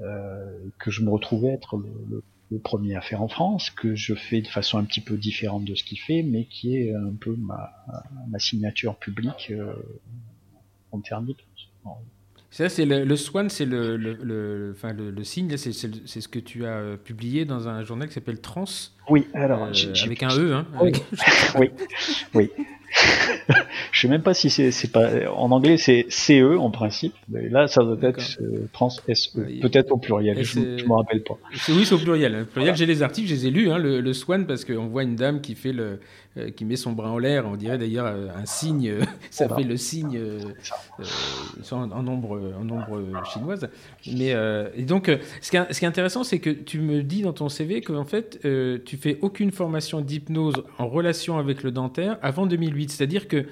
euh, 0.00 0.58
que 0.78 0.90
je 0.90 1.02
me 1.02 1.10
retrouvais 1.10 1.50
être 1.50 1.76
le, 1.76 2.22
le 2.50 2.58
premier 2.58 2.94
à 2.94 3.00
faire 3.00 3.22
en 3.22 3.28
France, 3.28 3.70
que 3.70 3.94
je 3.94 4.14
fais 4.14 4.40
de 4.40 4.48
façon 4.48 4.78
un 4.78 4.84
petit 4.84 5.00
peu 5.00 5.16
différente 5.16 5.64
de 5.64 5.74
ce 5.74 5.84
qu'il 5.84 5.98
fait, 5.98 6.22
mais 6.22 6.44
qui 6.44 6.76
est 6.76 6.94
un 6.94 7.14
peu 7.18 7.34
ma, 7.36 7.72
ma 8.28 8.38
signature 8.38 8.96
publique 8.96 9.50
euh, 9.50 9.74
en 10.92 11.00
termes 11.00 11.26
de 11.26 11.34
ça, 12.54 12.68
c'est 12.68 12.84
le, 12.84 13.16
swan, 13.16 13.50
c'est 13.50 13.64
le, 13.64 13.96
le, 13.96 14.72
enfin, 14.76 14.92
le, 14.92 15.24
signe, 15.24 15.56
c'est 15.56 15.72
ce 15.72 16.28
que 16.28 16.38
tu 16.38 16.64
as 16.64 16.76
euh, 16.76 16.96
publié 16.96 17.44
dans 17.44 17.66
un 17.66 17.82
journal 17.82 18.06
qui 18.06 18.14
s'appelle 18.14 18.40
Trans. 18.40 18.64
Oui, 19.10 19.26
alors. 19.34 19.64
Euh, 19.64 20.04
avec 20.04 20.22
un 20.22 20.28
E, 20.28 20.54
hein. 20.54 20.66
oui, 20.80 20.92
oui. 22.34 22.50
Je 23.92 24.00
sais 24.00 24.08
même 24.08 24.22
pas 24.22 24.34
si 24.34 24.50
c'est 24.50 24.92
pas 24.92 25.08
en 25.34 25.50
anglais 25.50 25.76
c'est 25.76 26.06
CE 26.08 26.56
en 26.56 26.70
principe, 26.70 27.14
mais 27.28 27.48
là 27.48 27.66
ça 27.66 27.82
doit 27.82 27.96
être 28.02 28.38
euh, 28.40 28.68
trans 28.72 28.90
SE, 28.90 29.30
peut-être 29.60 29.90
au 29.92 29.96
pluriel, 29.96 30.42
je, 30.44 30.58
ne 30.58 30.82
me 30.82 30.94
rappelle 30.94 31.22
pas. 31.22 31.36
Oui, 31.68 31.84
c'est 31.84 31.94
au 31.94 31.98
pluriel. 31.98 32.42
Au 32.42 32.44
pluriel, 32.44 32.76
j'ai 32.76 32.86
les 32.86 33.02
articles, 33.02 33.28
je 33.28 33.34
les 33.34 33.46
ai 33.46 33.50
lus, 33.50 33.70
hein, 33.70 33.78
le, 33.78 34.12
Swan 34.12 34.46
parce 34.46 34.64
qu'on 34.64 34.86
voit 34.86 35.02
une 35.02 35.16
dame 35.16 35.40
qui 35.40 35.56
fait 35.56 35.72
le, 35.72 35.98
euh, 36.36 36.50
qui 36.50 36.64
met 36.64 36.76
son 36.76 36.92
bras 36.92 37.10
en 37.10 37.18
l'air, 37.18 37.46
on 37.46 37.56
dirait 37.56 37.78
d'ailleurs 37.78 38.06
euh, 38.06 38.28
un 38.36 38.46
signe, 38.46 38.92
ça 39.30 39.48
fait 39.48 39.64
le 39.64 39.76
signe 39.76 40.20
en 41.72 42.02
nombre 42.02 42.40
en 42.58 42.64
nombre 42.64 43.02
chinoise. 43.32 43.68
Mais 44.06 44.34
et 44.76 44.82
donc 44.82 45.10
ce 45.40 45.50
qui, 45.50 45.56
est, 45.56 45.72
ce 45.72 45.78
qui 45.78 45.84
est 45.84 45.88
intéressant, 45.88 46.22
c'est 46.22 46.38
que 46.38 46.50
tu 46.50 46.78
me 46.78 47.02
dis 47.02 47.22
dans 47.22 47.32
ton 47.32 47.48
CV 47.48 47.80
qu'en 47.80 48.04
fait 48.04 48.40
tu 48.84 48.96
fais 48.96 49.18
aucune 49.20 49.50
formation 49.50 50.00
d'hypnose 50.00 50.62
en 50.78 50.88
relation 50.88 51.38
avec 51.38 51.62
le 51.62 51.72
dentaire 51.72 52.18
avant 52.22 52.46
2008. 52.46 52.83
C'est-à-dire 52.90 53.28
que 53.28 53.46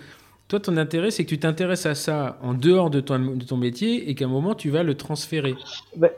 toi, 0.48 0.60
ton 0.60 0.76
intérêt, 0.76 1.10
c'est 1.10 1.24
que 1.24 1.30
tu 1.30 1.38
t'intéresses 1.38 1.86
à 1.86 1.94
ça 1.94 2.38
en 2.42 2.54
dehors 2.54 2.90
de 2.90 3.00
ton, 3.00 3.18
de 3.18 3.44
ton 3.44 3.56
métier 3.56 4.10
et 4.10 4.14
qu'à 4.14 4.26
un 4.26 4.28
moment, 4.28 4.54
tu 4.54 4.70
vas 4.70 4.82
le 4.82 4.94
transférer. 4.96 5.54
Ben, 5.96 6.10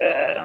euh, 0.00 0.44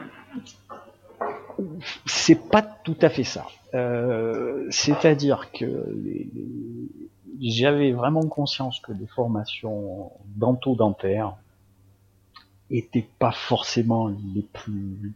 c'est 2.06 2.50
pas 2.50 2.62
tout 2.62 2.98
à 3.02 3.10
fait 3.10 3.24
ça. 3.24 3.46
Euh, 3.74 4.66
c'est-à-dire 4.70 5.52
que 5.52 5.86
j'avais 7.40 7.92
vraiment 7.92 8.28
conscience 8.28 8.80
que 8.80 8.92
les 8.92 9.08
formations 9.08 10.12
dento-dentaires 10.36 11.36
étaient 12.70 13.08
pas 13.20 13.32
forcément 13.32 14.08
les 14.08 14.42
plus 14.42 15.14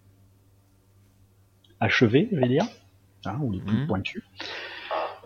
achevées, 1.80 2.30
je 2.32 2.38
vais 2.38 2.48
dire, 2.48 2.66
hein, 3.26 3.38
ou 3.42 3.52
les 3.52 3.60
plus 3.60 3.84
mmh. 3.84 3.88
pointues. 3.88 4.24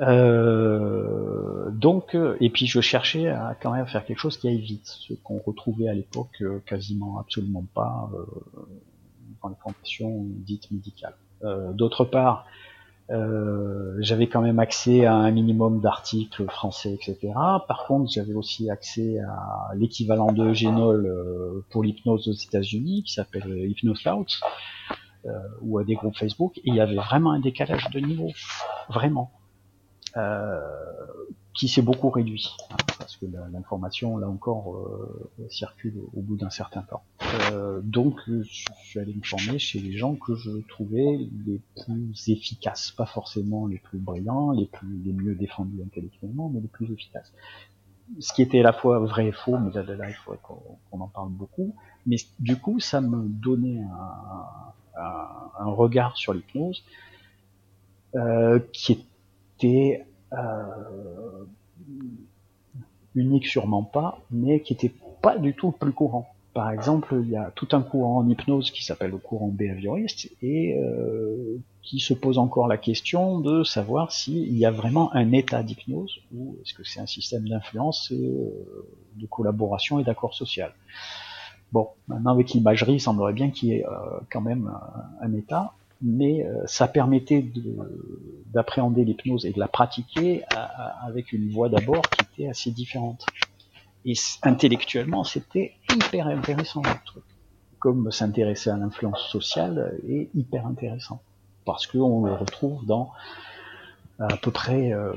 Euh, 0.02 1.70
donc, 1.72 2.16
euh, 2.16 2.36
et 2.42 2.50
puis 2.50 2.68
je 2.68 2.82
cherchais 2.82 3.28
à 3.30 3.56
quand 3.60 3.72
même 3.72 3.88
faire 3.88 4.06
quelque 4.06 4.20
chose 4.20 4.38
qui 4.38 4.48
aille 4.48 4.60
vite, 4.60 4.86
ce 4.86 5.14
qu'on 5.14 5.40
retrouvait 5.40 5.88
à 5.88 5.94
l'époque 5.94 6.42
euh, 6.42 6.60
quasiment 6.66 7.20
absolument 7.20 7.66
pas 7.74 8.10
dans 9.42 9.50
les 9.50 9.56
formations 9.56 10.26
dites 10.26 10.72
médicales. 10.72 11.16
D'autre 11.74 12.06
part, 12.06 12.46
j'avais 13.10 14.28
quand 14.28 14.42
même 14.42 14.58
accès 14.58 15.06
à 15.06 15.14
un 15.14 15.30
minimum 15.30 15.80
d'articles 15.80 16.46
français, 16.48 16.94
etc. 16.94 17.34
Par 17.68 17.86
contre, 17.88 18.12
j'avais 18.12 18.34
aussi 18.34 18.72
accès 18.72 19.20
à 19.20 19.76
l'équivalent 19.76 20.32
de 20.32 20.54
Génol 20.54 21.64
pour 21.70 21.84
l'hypnose 21.84 22.28
aux 22.28 22.34
États-Unis, 22.34 23.04
qui 23.04 23.14
s'appelle 23.14 23.46
Hypnoscouts, 23.70 24.42
ou 25.62 25.78
à 25.78 25.84
des 25.84 25.94
groupes 25.94 26.18
Facebook, 26.18 26.58
et 26.60 26.64
il 26.66 26.76
y 26.76 26.80
avait 26.80 26.96
vraiment 26.96 27.32
un 27.32 27.40
décalage 27.40 27.90
de 27.92 28.00
niveau, 28.00 28.32
vraiment. 28.90 29.30
Euh, 30.18 30.62
qui 31.56 31.70
s'est 31.70 31.82
beaucoup 31.82 32.10
réduit, 32.10 32.54
hein, 32.70 32.76
parce 33.00 33.16
que 33.16 33.26
l'information, 33.54 34.18
là 34.18 34.28
encore, 34.28 34.76
euh, 34.76 35.30
circule 35.50 35.96
au 36.14 36.22
bout 36.22 36.36
d'un 36.36 36.50
certain 36.50 36.82
temps. 36.82 37.04
Euh, 37.52 37.80
donc, 37.82 38.20
je 38.28 38.44
suis 38.44 39.00
allé 39.00 39.14
me 39.14 39.24
former 39.24 39.58
chez 39.58 39.80
les 39.80 39.98
gens 39.98 40.16
que 40.16 40.36
je 40.36 40.52
trouvais 40.68 41.18
les 41.46 41.62
plus 41.82 42.30
efficaces, 42.30 42.92
pas 42.92 43.06
forcément 43.06 43.68
les 43.68 43.78
plus 43.78 44.00
brillants, 44.00 44.52
les 44.52 44.66
plus 44.66 45.02
les 45.06 45.14
mieux 45.14 45.34
défendus 45.34 45.82
intellectuellement, 45.82 46.50
mais 46.54 46.60
les 46.60 46.68
plus 46.68 46.92
efficaces. 46.92 47.32
Ce 48.20 48.34
qui 48.34 48.42
était 48.42 48.60
à 48.60 48.64
la 48.64 48.74
fois 48.74 49.00
vrai 49.00 49.28
et 49.28 49.32
faux, 49.32 49.58
mais 49.58 49.72
là, 49.72 50.10
il 50.10 50.14
faudrait 50.14 50.40
qu'on 50.44 51.00
en 51.00 51.08
parle 51.08 51.30
beaucoup. 51.30 51.74
Mais 52.06 52.18
du 52.40 52.58
coup, 52.58 52.82
ça 52.82 53.00
me 53.00 53.28
donnait 53.30 53.80
un, 53.80 55.02
un, 55.02 55.28
un 55.58 55.70
regard 55.72 56.18
sur 56.18 56.34
l'hypnose 56.34 56.84
euh, 58.16 58.60
qui 58.74 58.92
est 58.94 59.06
euh, 60.34 61.46
unique 63.14 63.48
sûrement 63.48 63.84
pas, 63.84 64.20
mais 64.32 64.62
qui 64.62 64.74
était 64.74 64.94
pas 65.22 65.38
du 65.38 65.54
tout 65.54 65.68
le 65.68 65.78
plus 65.78 65.92
courant. 65.92 66.28
Par 66.54 66.72
exemple, 66.72 67.20
il 67.22 67.30
y 67.30 67.36
a 67.36 67.52
tout 67.56 67.68
un 67.74 67.82
courant 67.82 68.20
en 68.20 68.30
hypnose 68.30 68.72
qui 68.72 68.84
s'appelle 68.84 69.12
le 69.12 69.18
courant 69.18 69.50
behavioriste 69.50 70.32
et 70.42 70.78
euh, 70.78 71.58
qui 71.82 72.00
se 72.00 72.14
pose 72.14 72.38
encore 72.38 72.68
la 72.68 72.78
question 72.78 73.40
de 73.40 73.64
savoir 73.64 74.12
s'il 74.12 74.58
y 74.58 74.66
a 74.66 74.72
vraiment 74.72 75.14
un 75.14 75.34
état 75.34 75.64
d'hypnose 75.64 76.20
ou 76.34 76.56
est-ce 76.62 76.74
que 76.74 76.86
c'est 76.86 77.02
un 77.02 77.06
système 77.06 77.48
d'influence 77.48 78.10
et 78.12 78.16
euh, 78.16 78.88
de 79.18 79.26
collaboration 79.26 80.00
et 80.00 80.04
d'accord 80.04 80.34
social. 80.34 80.74
Bon, 81.74 81.90
maintenant 82.08 82.32
avec 82.32 82.52
l'imagerie, 82.52 82.94
il 82.94 83.02
semblerait 83.02 83.34
bien 83.34 83.50
qu'il 83.50 83.70
y 83.70 83.74
ait 83.74 83.86
quand 84.30 84.40
même 84.40 84.72
un 85.20 85.34
état 85.34 85.74
mais 86.06 86.46
euh, 86.46 86.62
ça 86.68 86.88
permettait 86.88 87.44
d'appréhender 88.54 89.04
l'hypnose 89.04 89.46
et 89.46 89.52
de 89.52 89.60
la 89.60 89.68
pratiquer 89.68 90.44
avec 91.02 91.34
une 91.34 91.50
voix 91.50 91.68
d'abord 91.68 92.04
qui 92.10 92.22
était 92.22 92.50
assez 92.50 92.70
différente. 92.72 93.26
Et 94.06 94.14
intellectuellement, 94.44 95.24
c'était 95.24 95.74
hyper 95.92 96.28
intéressant 96.28 96.84
le 96.84 97.06
truc. 97.06 97.24
Comme 97.80 98.12
s'intéresser 98.12 98.70
à 98.70 98.78
l'influence 98.78 99.28
sociale 99.30 100.00
est 100.08 100.30
hyper 100.36 100.68
intéressant. 100.68 101.22
Parce 101.66 101.88
qu'on 101.88 102.24
le 102.26 102.34
retrouve 102.34 102.86
dans 102.86 103.12
à 104.18 104.38
peu 104.38 104.52
près, 104.52 104.94
euh, 104.94 105.12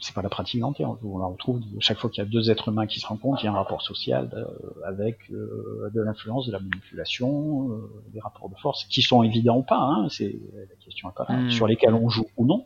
c'est 0.00 0.14
pas 0.14 0.22
la 0.22 0.28
pratique 0.28 0.62
entière, 0.62 0.94
on 1.02 1.18
la 1.18 1.26
retrouve 1.26 1.60
chaque 1.80 1.98
fois 1.98 2.08
qu'il 2.08 2.22
y 2.22 2.26
a 2.26 2.30
deux 2.30 2.50
êtres 2.50 2.68
humains 2.68 2.86
qui 2.86 3.00
se 3.00 3.06
rencontrent, 3.06 3.42
il 3.42 3.46
y 3.46 3.48
a 3.48 3.52
un 3.52 3.56
rapport 3.56 3.82
social 3.82 4.30
euh, 4.32 4.46
avec 4.86 5.18
euh, 5.32 5.90
de 5.92 6.00
l'influence, 6.00 6.46
de 6.46 6.52
la 6.52 6.60
manipulation, 6.60 7.72
euh, 7.72 8.02
des 8.12 8.20
rapports 8.20 8.48
de 8.48 8.54
force, 8.54 8.84
qui 8.84 9.02
sont 9.02 9.24
évidents 9.24 9.58
ou 9.58 9.62
pas, 9.62 9.80
hein, 9.80 10.06
c'est 10.08 10.38
la 10.54 10.76
question 10.84 11.08
à 11.08 11.32
hmm. 11.32 11.50
sur 11.50 11.66
lesquels 11.66 11.94
on 11.94 12.08
joue 12.08 12.26
ou 12.36 12.46
non, 12.46 12.64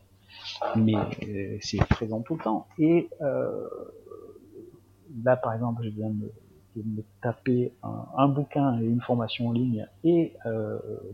mais 0.77 0.95
c'est 1.63 1.83
présent 1.87 2.21
tout 2.21 2.35
le 2.37 2.43
temps. 2.43 2.67
Et 2.79 3.09
là, 5.25 5.37
par 5.37 5.55
exemple, 5.55 5.83
je 5.85 5.89
viens 5.89 6.11
de, 6.11 6.31
me 6.77 7.03
taper 7.23 7.73
un, 7.83 8.07
un, 8.17 8.29
bouquin 8.29 8.79
et 8.79 8.85
une 8.85 9.01
formation 9.01 9.49
en 9.49 9.53
ligne 9.53 9.87
et 10.05 10.35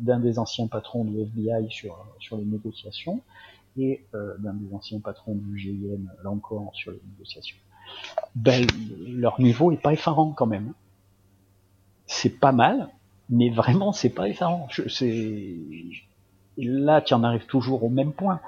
d'un 0.00 0.18
des 0.18 0.38
anciens 0.38 0.66
patrons 0.66 1.04
du 1.04 1.20
FBI 1.20 1.68
sur, 1.68 1.96
sur 2.18 2.36
les 2.36 2.44
négociations, 2.44 3.20
et 3.78 4.06
euh, 4.14 4.36
d'un 4.38 4.54
des 4.54 4.74
anciens 4.74 5.00
patrons 5.00 5.34
du 5.34 5.58
GIN, 5.58 5.98
là 6.22 6.30
encore, 6.30 6.72
sur 6.74 6.90
les 6.90 7.00
négociations. 7.12 7.56
Ben, 8.34 8.66
leur 9.06 9.40
niveau 9.40 9.72
est 9.72 9.80
pas 9.80 9.92
effarant 9.92 10.32
quand 10.32 10.46
même. 10.46 10.72
C'est 12.06 12.38
pas 12.38 12.52
mal, 12.52 12.88
mais 13.30 13.50
vraiment 13.50 13.92
c'est 13.92 14.10
pas 14.10 14.28
effarant. 14.28 14.68
Là 16.56 17.00
tu 17.00 17.14
en 17.14 17.22
arrives 17.22 17.46
toujours 17.46 17.84
au 17.84 17.88
même 17.88 18.12
point. 18.12 18.40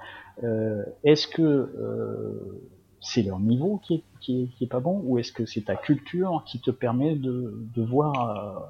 Euh, 0.42 0.84
est-ce 1.04 1.26
que 1.26 1.42
euh, 1.42 2.62
c'est 3.00 3.22
leur 3.22 3.38
niveau 3.38 3.80
qui 3.82 4.04
est, 4.60 4.66
pas 4.66 4.80
bon 4.80 5.00
ou 5.04 5.18
est-ce 5.18 5.32
que 5.32 5.46
c'est 5.46 5.62
ta 5.62 5.76
culture 5.76 6.42
qui 6.46 6.60
te 6.60 6.70
permet 6.70 7.14
de, 7.14 7.68
voir 7.76 8.68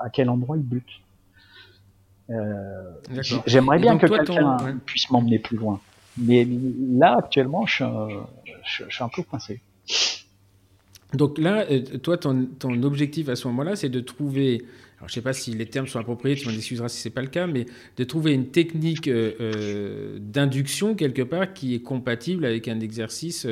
à 0.00 0.10
quel 0.10 0.30
endroit 0.30 0.56
ils 0.56 0.62
butent? 0.62 0.84
euh, 0.84 1.05
j'aimerais 3.46 3.78
bien 3.78 3.98
que 3.98 4.06
quelqu'un 4.06 4.56
puisse 4.84 5.10
m'emmener 5.10 5.38
plus 5.38 5.56
loin. 5.56 5.80
Mais 6.18 6.46
là, 6.96 7.16
actuellement, 7.18 7.66
je, 7.66 7.84
suis 8.64 9.04
un 9.04 9.08
peu 9.08 9.22
coincé. 9.22 9.60
Donc 11.14 11.38
là, 11.38 11.64
euh, 11.70 11.80
toi, 12.02 12.18
ton, 12.18 12.48
ton 12.58 12.82
objectif 12.82 13.28
à 13.28 13.36
ce 13.36 13.46
moment-là, 13.48 13.76
c'est 13.76 13.88
de 13.88 14.00
trouver, 14.00 14.64
alors 14.98 15.08
je 15.08 15.12
ne 15.12 15.14
sais 15.14 15.20
pas 15.20 15.32
si 15.32 15.52
les 15.52 15.66
termes 15.66 15.86
sont 15.86 16.00
appropriés, 16.00 16.34
tu 16.34 16.48
m'en 16.48 16.54
excuseras 16.54 16.88
si 16.88 17.00
ce 17.00 17.08
n'est 17.08 17.14
pas 17.14 17.22
le 17.22 17.28
cas, 17.28 17.46
mais 17.46 17.66
de 17.96 18.04
trouver 18.04 18.32
une 18.32 18.48
technique 18.48 19.06
euh, 19.06 20.18
d'induction 20.18 20.94
quelque 20.94 21.22
part 21.22 21.52
qui 21.52 21.74
est 21.74 21.80
compatible 21.80 22.44
avec 22.44 22.66
un 22.66 22.80
exercice, 22.80 23.46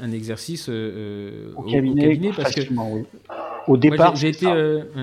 un 0.00 0.12
exercice 0.12 0.68
au, 0.68 1.62
cabinet, 1.70 2.30
parce 2.34 2.54
que 2.54 2.62
oui. 2.72 3.02
au 3.66 3.76
départ, 3.76 4.16
j'ai 4.16 4.28
été, 4.28 4.46
j'ai 4.46 4.94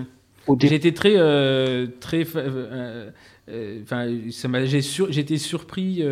été 0.53 0.93
très, 0.93 1.13
euh, 1.15 1.87
très, 1.99 2.25
euh, 2.35 3.09
euh, 3.49 3.79
enfin, 3.83 4.07
ça 4.31 4.47
m'a, 4.47 4.65
j'ai 4.65 4.79
été 5.19 5.37
surpris 5.37 6.03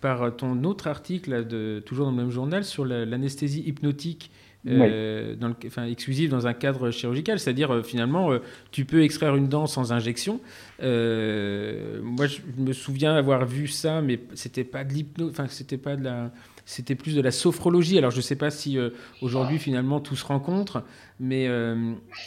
par 0.00 0.36
ton 0.36 0.62
autre 0.64 0.86
article, 0.86 1.46
de, 1.46 1.82
toujours 1.84 2.06
dans 2.06 2.12
le 2.12 2.16
même 2.18 2.30
journal, 2.30 2.64
sur 2.64 2.84
l'anesthésie 2.84 3.62
hypnotique. 3.66 4.30
dans 4.64 5.48
le, 5.48 5.88
exclusive 5.88 6.30
dans 6.30 6.46
un 6.46 6.52
cadre 6.52 6.90
chirurgical, 6.90 7.38
c'est-à-dire 7.38 7.84
finalement 7.84 8.30
tu 8.72 8.84
peux 8.84 9.02
extraire 9.04 9.36
une 9.36 9.48
dent 9.48 9.66
sans 9.66 9.92
injection. 9.92 10.40
moi, 10.80 12.26
je 12.26 12.38
me 12.58 12.72
souviens 12.72 13.14
avoir 13.14 13.46
vu 13.46 13.68
ça, 13.68 14.00
mais 14.02 14.18
c'était 14.34 14.64
pas 14.64 14.84
de 14.84 14.92
l'hypnose, 14.92 15.30
enfin 15.30 15.46
c'était 15.48 15.78
pas 15.78 15.96
de 15.96 16.04
la, 16.04 16.32
c'était 16.66 16.94
plus 16.94 17.14
de 17.14 17.22
la 17.22 17.30
sophrologie. 17.30 17.96
Alors 17.96 18.10
je 18.10 18.18
ne 18.18 18.22
sais 18.22 18.36
pas 18.36 18.50
si 18.50 18.76
aujourd'hui 19.22 19.58
finalement 19.58 20.00
tout 20.00 20.16
se 20.16 20.24
rencontre, 20.26 20.82
mais 21.20 21.48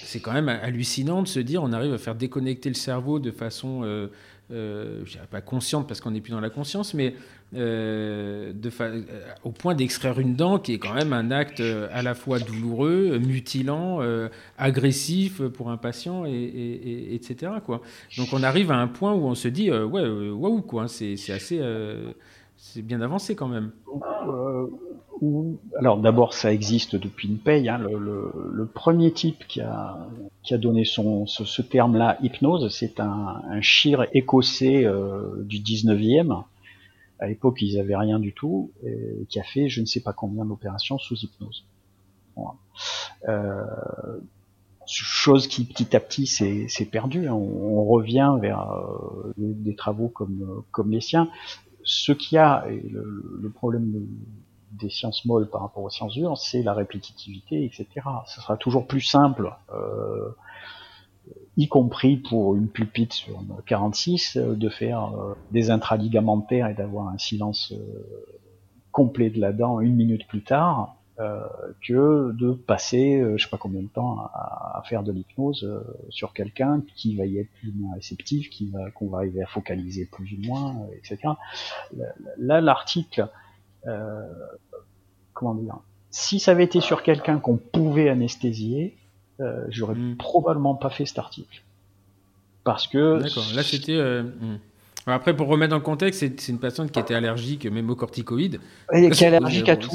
c'est 0.03 0.19
quand 0.19 0.33
même 0.33 0.49
hallucinant 0.49 1.21
de 1.21 1.27
se 1.27 1.39
dire 1.39 1.61
on 1.61 1.73
arrive 1.73 1.93
à 1.93 1.97
faire 1.97 2.15
déconnecter 2.15 2.69
le 2.69 2.75
cerveau 2.75 3.19
de 3.19 3.31
façon, 3.31 3.81
je 4.49 5.11
dirais 5.11 5.27
pas 5.29 5.41
consciente 5.41 5.87
parce 5.87 6.01
qu'on 6.01 6.11
n'est 6.11 6.21
plus 6.21 6.31
dans 6.31 6.39
la 6.39 6.49
conscience, 6.49 6.93
mais 6.93 7.13
euh, 7.55 8.53
euh, 8.79 9.01
au 9.43 9.51
point 9.51 9.73
d'extraire 9.73 10.19
une 10.19 10.35
dent, 10.35 10.59
qui 10.59 10.73
est 10.73 10.77
quand 10.77 10.93
même 10.93 11.13
un 11.13 11.31
acte 11.31 11.61
euh, 11.61 11.87
à 11.91 12.03
la 12.03 12.13
fois 12.13 12.37
douloureux, 12.39 13.17
mutilant, 13.17 14.01
agressif 14.57 15.41
pour 15.41 15.71
un 15.71 15.77
patient, 15.77 16.25
et, 16.25 17.15
etc. 17.15 17.51
Donc 18.17 18.27
on 18.33 18.43
arrive 18.43 18.71
à 18.71 18.77
un 18.77 18.87
point 18.87 19.13
où 19.13 19.25
on 19.25 19.35
se 19.35 19.47
dit, 19.47 19.71
ouais, 19.71 20.07
waouh, 20.07 20.61
quoi, 20.61 20.87
c'est 20.87 21.15
assez, 21.29 21.59
c'est 22.61 22.81
bien 22.81 23.01
avancé 23.01 23.35
quand 23.35 23.47
même. 23.47 23.71
alors 25.79 25.97
d'abord, 25.97 26.33
ça 26.33 26.53
existe 26.53 26.95
depuis 26.95 27.27
une 27.27 27.39
paye. 27.39 27.67
Hein. 27.69 27.79
Le, 27.79 28.65
premier 28.65 29.11
type 29.11 29.47
qui 29.47 29.61
a, 29.61 30.07
donné 30.51 30.83
ce, 30.85 31.61
terme-là, 31.61 32.17
hypnose, 32.21 32.69
c'est 32.69 32.99
un, 32.99 33.41
un 33.49 33.61
écossais 34.13 34.85
du 35.43 35.59
19e 35.59 36.43
à 37.19 37.27
l'époque, 37.27 37.61
ils 37.61 37.79
avaient 37.79 37.97
rien 37.97 38.19
du 38.19 38.33
tout, 38.33 38.71
et 38.83 39.25
qui 39.27 39.39
a 39.39 39.43
fait 39.43 39.67
je 39.67 39.81
ne 39.81 39.85
sais 39.85 40.01
pas 40.01 40.13
combien 40.13 40.45
d'opérations 40.45 40.97
sous 40.97 41.15
hypnose. 41.15 41.65
Euh, 43.27 43.65
chose 44.85 45.47
qui 45.47 45.65
petit 45.65 45.95
à 45.95 45.99
petit 45.99 46.25
s'est 46.25 46.89
perdue. 46.89 47.27
Hein. 47.27 47.33
On, 47.33 47.83
revient 47.83 48.37
vers 48.39 48.71
euh, 48.71 49.33
des, 49.37 49.75
travaux 49.75 50.07
comme 50.07 50.91
les 50.91 51.01
siens. 51.01 51.29
Ce 51.91 52.11
qu'il 52.11 52.35
y 52.35 52.37
a, 52.37 52.67
et 52.69 52.87
le, 52.87 53.49
problème 53.49 54.07
des 54.73 54.91
sciences 54.91 55.25
molles 55.25 55.49
par 55.49 55.61
rapport 55.61 55.81
aux 55.81 55.89
sciences 55.89 56.13
dures, 56.13 56.37
c'est 56.37 56.61
la 56.61 56.75
répétitivité, 56.75 57.65
etc. 57.65 57.87
Ce 58.27 58.39
sera 58.41 58.57
toujours 58.57 58.85
plus 58.85 59.01
simple. 59.01 59.51
Euh, 59.73 60.29
y 61.57 61.67
compris 61.67 62.17
pour 62.17 62.55
une 62.55 62.67
pulpite 62.67 63.13
sur 63.13 63.41
46, 63.65 64.37
euh, 64.37 64.53
de 64.53 64.69
faire 64.69 65.15
euh, 65.15 65.33
des 65.49 65.71
intraligamentaires 65.71 66.67
et 66.67 66.75
d'avoir 66.75 67.07
un 67.07 67.17
silence 67.17 67.73
complet 68.91 69.31
de 69.31 69.41
la 69.41 69.51
dent 69.51 69.79
une 69.79 69.95
minute 69.95 70.27
plus 70.27 70.43
tard, 70.43 70.95
que 71.85 72.31
de 72.31 72.53
passer, 72.53 73.21
je 73.35 73.43
sais 73.43 73.49
pas 73.49 73.57
combien 73.57 73.81
de 73.81 73.87
temps, 73.87 74.29
à, 74.33 74.81
faire 74.85 75.03
de 75.03 75.11
l'hypnose 75.11 75.67
sur 76.09 76.33
quelqu'un 76.33 76.81
qui 76.95 77.15
va 77.15 77.25
y 77.25 77.39
être 77.39 77.49
plus 77.59 77.69
ou 77.69 77.73
moins 77.75 77.95
réceptif, 77.95 78.49
qui 78.49 78.69
va, 78.69 78.89
qu'on 78.91 79.07
va 79.07 79.17
arriver 79.17 79.43
à 79.43 79.47
focaliser 79.47 80.05
plus 80.05 80.33
ou 80.33 80.47
moins, 80.47 80.87
etc. 80.97 81.33
Là, 82.37 82.61
l'article, 82.61 83.27
comment 85.33 85.55
dire, 85.55 85.79
si 86.11 86.39
ça 86.39 86.51
avait 86.51 86.63
été 86.63 86.81
sur 86.81 87.03
quelqu'un 87.03 87.39
qu'on 87.39 87.57
pouvait 87.57 88.09
anesthésier, 88.09 88.97
euh, 89.39 89.65
j'aurais 89.69 89.95
hmm. 89.95 90.17
probablement 90.17 90.75
pas 90.75 90.89
fait 90.89 91.05
cet 91.05 91.19
article. 91.19 91.63
Parce 92.63 92.87
que. 92.87 93.19
D'accord, 93.21 93.45
là 93.55 93.63
c'était. 93.63 93.95
Euh, 93.95 94.23
hmm. 94.23 94.59
Après, 95.11 95.35
pour 95.35 95.47
remettre 95.47 95.71
dans 95.71 95.77
le 95.77 95.83
contexte, 95.83 96.19
c'est 96.19 96.51
une 96.51 96.59
patiente 96.59 96.91
qui 96.91 96.99
était 96.99 97.13
allergique 97.13 97.65
même 97.65 97.89
aux 97.89 97.95
corticoïdes. 97.95 98.59
Et 98.93 99.09
qui 99.09 99.23
est 99.23 99.27
allergique 99.27 99.69
à 99.69 99.77
tout. 99.77 99.89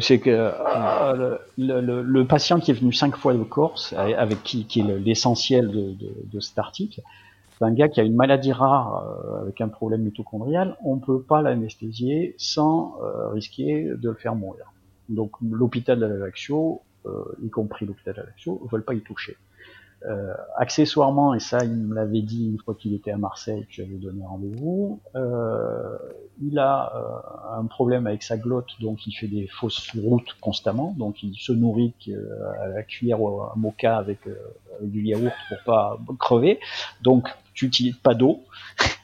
c'est 0.00 0.18
que 0.18 0.30
euh, 0.30 1.36
le, 1.58 2.22
patient 2.24 2.60
qui 2.60 2.70
est 2.70 2.74
venu 2.74 2.92
cinq 2.92 3.16
fois 3.16 3.34
de 3.34 3.42
Corse, 3.42 3.92
avec 3.92 4.42
qui, 4.42 4.64
qui 4.66 4.80
est 4.80 4.98
l'essentiel 4.98 5.68
de, 5.68 5.92
de, 5.92 6.14
de, 6.32 6.40
cet 6.40 6.58
article, 6.58 7.00
c'est 7.58 7.64
un 7.64 7.72
gars 7.72 7.88
qui 7.88 8.00
a 8.00 8.04
une 8.04 8.16
maladie 8.16 8.52
rare 8.52 9.04
avec 9.42 9.60
un 9.60 9.68
problème 9.68 10.02
mitochondrial. 10.02 10.76
On 10.84 10.96
ne 10.96 11.00
peut 11.00 11.20
pas 11.20 11.42
l'anesthésier 11.42 12.34
sans 12.38 12.96
risquer 13.32 13.84
de 13.84 14.08
le 14.08 14.16
faire 14.16 14.34
mourir. 14.34 14.72
Donc 15.08 15.32
l'hôpital 15.42 15.98
de 15.98 16.06
euh, 17.04 17.24
y 17.42 17.50
compris 17.50 17.84
l'hôpital 17.84 18.14
Ajaccio, 18.18 18.60
ne 18.64 18.70
veulent 18.70 18.84
pas 18.84 18.94
y 18.94 19.00
toucher. 19.00 19.36
Euh, 20.04 20.34
accessoirement, 20.56 21.32
et 21.32 21.38
ça 21.38 21.64
il 21.64 21.70
me 21.70 21.94
l'avait 21.94 22.22
dit 22.22 22.48
une 22.48 22.58
fois 22.58 22.74
qu'il 22.74 22.92
était 22.92 23.12
à 23.12 23.18
Marseille 23.18 23.64
que 23.66 23.72
j'avais 23.72 23.98
donné 23.98 24.24
rendez-vous, 24.26 25.00
euh, 25.14 25.96
il 26.42 26.58
a 26.58 26.92
euh, 26.96 27.58
un 27.60 27.66
problème 27.66 28.08
avec 28.08 28.24
sa 28.24 28.36
glotte, 28.36 28.70
donc 28.80 29.06
il 29.06 29.12
fait 29.12 29.28
des 29.28 29.46
fausses 29.46 29.92
routes 29.96 30.34
constamment, 30.40 30.92
donc 30.98 31.22
il 31.22 31.36
se 31.36 31.52
nourrit 31.52 31.94
à 32.60 32.66
la 32.66 32.82
cuillère 32.82 33.20
ou 33.22 33.42
à 33.42 33.52
mocha 33.54 33.96
avec, 33.96 34.18
avec, 34.26 34.90
du 34.90 35.04
yaourt 35.04 35.34
pour 35.48 35.58
pas 35.64 36.00
crever, 36.18 36.58
donc 37.02 37.28
tu 37.54 37.66
n'utilises 37.66 37.98
pas 37.98 38.14
d'eau, 38.14 38.40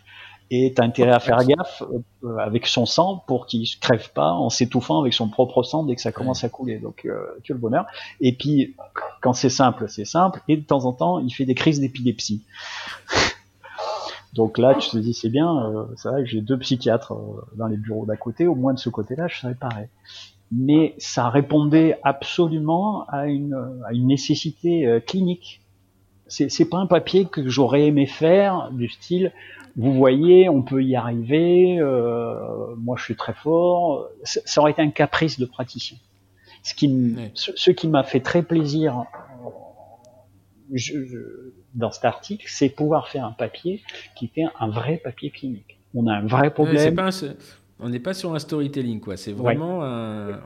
et 0.51 0.73
t'as 0.75 0.85
intérêt 0.85 1.13
à 1.13 1.21
faire 1.21 1.45
gaffe 1.45 1.83
euh, 2.25 2.37
avec 2.39 2.67
son 2.67 2.87
sang 2.87 3.23
pour 3.27 3.47
qu'il 3.47 3.67
se 3.67 3.79
crève 3.79 4.11
pas 4.13 4.33
en 4.33 4.49
s'étouffant 4.49 5.01
avec 5.01 5.13
son 5.13 5.29
propre 5.29 5.63
sang 5.63 5.85
dès 5.85 5.95
que 5.95 6.01
ça 6.01 6.13
commence 6.13 6.43
à 6.43 6.49
couler. 6.49 6.79
Donc 6.79 7.05
euh, 7.05 7.19
que 7.45 7.53
le 7.53 7.59
bonheur. 7.59 7.87
Et 8.21 8.33
puis 8.33 8.75
quand 9.21 9.35
c'est 9.35 9.51
simple, 9.51 9.89
c'est 9.89 10.07
simple. 10.07 10.41
Et 10.49 10.57
de 10.57 10.65
temps 10.65 10.87
en 10.87 10.93
temps, 10.93 11.19
il 11.19 11.31
fait 11.31 11.45
des 11.45 11.55
crises 11.55 11.81
d'épilepsie. 11.81 12.45
Donc 14.35 14.59
là, 14.59 14.75
tu 14.75 14.91
te 14.91 14.99
dis 14.99 15.15
c'est 15.15 15.31
bien, 15.31 15.55
euh, 15.55 15.85
c'est 15.97 16.09
vrai 16.09 16.23
que 16.23 16.29
j'ai 16.29 16.41
deux 16.41 16.59
psychiatres 16.59 17.13
euh, 17.13 17.45
dans 17.57 17.67
les 17.67 17.77
bureaux 17.77 18.07
d'à 18.07 18.17
côté. 18.17 18.47
Au 18.47 18.55
moins 18.55 18.73
de 18.73 18.79
ce 18.79 18.89
côté-là, 18.89 19.29
je 19.29 19.39
serais 19.39 19.55
pareil. 19.55 19.89
Mais 20.51 20.95
ça 20.97 21.29
répondait 21.29 21.99
absolument 22.05 23.05
à 23.09 23.27
une, 23.27 23.83
à 23.87 23.93
une 23.93 24.07
nécessité 24.07 24.99
clinique. 25.07 25.61
C'est 26.27 26.65
pas 26.71 26.79
un 26.79 26.87
papier 26.87 27.27
que 27.27 27.47
j'aurais 27.49 27.87
aimé 27.87 28.07
faire 28.07 28.71
du 28.73 28.89
style 28.89 29.31
vous 29.79 29.95
voyez, 29.95 30.49
on 30.49 30.63
peut 30.63 30.83
y 30.83 30.97
arriver, 30.97 31.79
euh, 31.79 32.75
moi 32.77 32.97
je 32.99 33.05
suis 33.05 33.15
très 33.15 33.33
fort, 33.33 34.09
ça 34.25 34.61
aurait 34.61 34.73
été 34.73 34.83
un 34.83 34.91
caprice 34.91 35.39
de 35.39 35.47
praticien. 35.47 35.97
Ce 36.65 36.75
qui, 36.75 37.15
ce, 37.35 37.71
qui 37.71 37.87
m'a 37.87 38.03
fait 38.03 38.19
très 38.19 38.43
plaisir 38.43 39.05
dans 41.75 41.93
cet 41.93 42.05
article, 42.05 42.45
c'est 42.49 42.69
pouvoir 42.69 43.09
faire 43.09 43.25
un 43.25 43.33
papier 43.33 43.81
qui 44.17 44.25
était 44.25 44.47
un 44.59 44.69
vrai 44.69 44.97
papier 44.97 45.31
clinique. 45.31 45.79
On 45.95 46.09
a 46.09 46.15
un 46.15 46.27
vrai 46.27 46.53
problème. 46.53 46.77
on 47.81 47.89
n'est 47.89 48.01
pas 48.01 48.15
sur 48.15 48.35
un 48.35 48.41
storytelling, 48.41 49.01
quoi. 49.01 49.17
C'est 49.17 49.33
vraiment, 49.33 49.79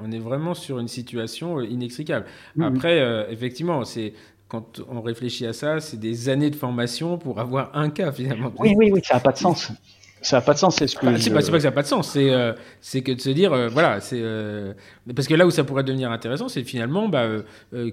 on 0.05 0.13
est 0.13 0.19
vraiment 0.19 0.53
sur 0.53 0.79
une 0.79 0.89
situation 0.89 1.59
euh, 1.59 1.65
inextricable. 1.65 2.27
Après, 2.61 3.01
euh, 3.01 3.27
effectivement, 3.31 3.85
c'est 3.85 4.13
quand 4.53 4.83
on 4.87 5.01
réfléchit 5.01 5.47
à 5.47 5.55
ça, 5.55 5.81
c'est 5.81 5.99
des 5.99 6.29
années 6.29 6.51
de 6.51 6.57
formation 6.57 7.17
pour 7.17 7.41
avoir 7.41 7.75
un 7.75 7.89
cas 7.89 8.13
finalement. 8.13 8.53
Oui, 8.59 8.75
oui, 8.77 8.91
oui, 8.93 9.01
ça 9.03 9.15
n'a 9.15 9.21
pas 9.21 9.33
de 9.33 9.39
sens. 9.39 9.73
Ça 10.21 10.37
n'a 10.37 10.43
pas 10.43 10.53
de 10.53 10.59
sens, 10.59 10.77
c'est 10.77 10.87
ce 10.87 10.97
que. 10.97 11.07
Bah, 11.07 11.19
c'est 11.19 11.31
pas, 11.31 11.41
que 11.41 11.47
ça 11.59 11.69
n'a 11.69 11.73
pas 11.73 11.83
de 11.83 11.87
sens, 11.87 12.11
c'est 12.11 12.31
euh, 12.31 12.53
c'est 12.83 13.01
que 13.01 13.13
de 13.13 13.21
se 13.21 13.31
dire, 13.31 13.55
euh, 13.55 13.69
voilà, 13.69 14.01
c'est. 14.01 14.21
Euh, 14.21 14.75
parce 15.17 15.27
que 15.27 15.33
là 15.33 15.47
où 15.47 15.51
ça 15.51 15.65
pourrait 15.65 15.85
devenir 15.85 16.13
intéressant, 16.13 16.51
c'est 16.51 16.65
finalement, 16.65 17.09
bah, 17.09 17.29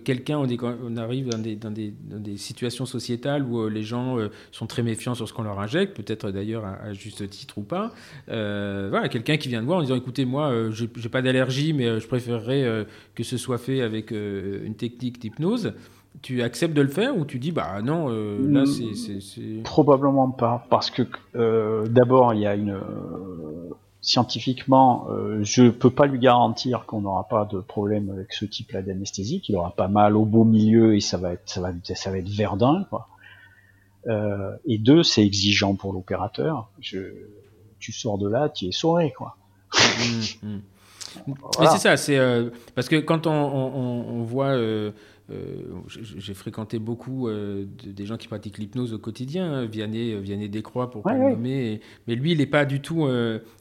quelqu'un, 0.04 0.38
on, 0.38 0.48
on, 0.84 0.98
arrive 0.98 1.30
dans 1.30 1.40
des, 1.40 1.56
dans, 1.56 1.72
des, 1.72 1.94
dans 2.04 2.20
des, 2.20 2.36
situations 2.36 2.86
sociétales 2.86 3.42
où 3.44 3.70
les 3.70 3.84
gens 3.84 4.18
sont 4.52 4.68
très 4.68 4.84
méfiants 4.84 5.16
sur 5.16 5.28
ce 5.28 5.34
qu'on 5.34 5.44
leur 5.44 5.60
injecte, 5.60 5.96
peut-être 5.96 6.30
d'ailleurs 6.30 6.66
à, 6.66 6.94
juste 6.94 7.28
titre 7.30 7.58
ou 7.58 7.64
pas. 7.64 7.94
voilà, 8.28 9.08
quelqu'un 9.10 9.38
qui 9.38 9.48
vient 9.48 9.62
de 9.62 9.66
voir 9.66 9.80
en 9.80 9.82
disant, 9.82 9.96
écoutez, 9.96 10.26
moi, 10.26 10.54
j'ai 10.72 11.10
pas 11.10 11.24
d'allergie, 11.24 11.74
mais 11.74 12.00
je 12.00 12.08
préférerais 12.08 12.86
que 13.16 13.24
ce 13.24 13.38
soit 13.38 13.58
fait 13.58 13.82
avec 13.82 14.12
une 14.12 14.76
technique 14.76 15.20
d'hypnose 15.20 15.74
tu 16.22 16.42
acceptes 16.42 16.74
de 16.74 16.82
le 16.82 16.88
faire 16.88 17.18
ou 17.18 17.26
tu 17.26 17.40
dis 17.40 17.52
bah 17.52 17.82
non 17.82 18.08
euh, 18.10 18.38
là 18.50 18.64
hmm. 18.64 19.22
c'est 19.22 19.64
probablement 19.64 20.30
pas 20.30 20.66
parce 20.70 20.90
que 20.90 21.04
euh, 21.36 21.88
d'abord 21.88 22.34
il 22.34 22.42
y 22.42 22.48
a 22.48 22.56
une 22.56 22.72
euh, 22.72 23.70
scientifiquement 24.02 25.08
je 25.42 25.70
peux 25.70 25.90
pas 25.90 26.08
lui 26.08 26.20
garantir 26.20 26.86
qu'on 26.86 27.02
n'aura 27.02 27.28
pas 27.28 27.46
de 27.46 27.60
problème 27.60 28.10
avec 28.12 28.34
ce 28.34 28.46
type 28.46 28.72
là 28.72 28.82
d'anesthésie 28.82 29.42
qu'il 29.42 29.56
aura 29.56 29.72
pas 29.72 29.90
mal 29.90 30.16
au 30.16 30.26
beau 30.26 30.46
milieu 30.46 30.96
et 30.96 31.02
ça 31.02 31.18
va 31.18 31.34
être 31.34 31.50
ça 31.50 31.62
va 31.62 31.72
ça 31.84 32.10
va 32.10 32.18
être 32.18 32.30
verdun 32.30 32.86
quoi. 32.90 33.10
Et 34.66 34.78
deux 34.78 35.04
c'est 35.04 35.26
exigeant 35.26 35.76
pour 35.76 35.92
l'opérateur. 35.92 36.70
Tu 36.80 37.92
sors 37.92 38.18
de 38.18 38.30
là 38.30 38.48
tu 38.48 38.68
es 38.68 38.72
sauré 38.72 39.14
quoi. 39.16 39.36
Mmh, 40.00 40.48
mmh. 40.48 40.60
Mais 41.60 41.66
c'est 41.68 41.80
ça, 41.80 41.98
c'est 41.98 42.20
parce 42.74 42.88
que 42.88 42.96
quand 42.98 43.28
on, 43.28 43.32
on, 43.32 44.20
on 44.20 44.24
voit 44.24 44.56
j'ai 45.88 46.34
fréquenté 46.34 46.80
beaucoup 46.80 47.28
euh, 47.28 47.66
des 47.86 48.06
gens 48.06 48.18
qui 48.18 48.28
pratiquent 48.28 48.58
l'hypnose 48.58 48.94
au 48.94 48.98
quotidien, 48.98 49.52
hein, 49.52 49.66
Vianney, 49.66 50.14
euh, 50.14 50.20
Vianney 50.20 50.50
Descroix 50.50 50.90
pour 50.90 51.04
pas 51.04 51.14
le 51.14 51.32
nommer. 51.32 51.82
mais 52.08 52.16
lui, 52.16 52.32
il 52.32 52.40
n'est 52.40 52.46
pas 52.46 52.66
du 52.66 52.82
tout, 52.82 53.08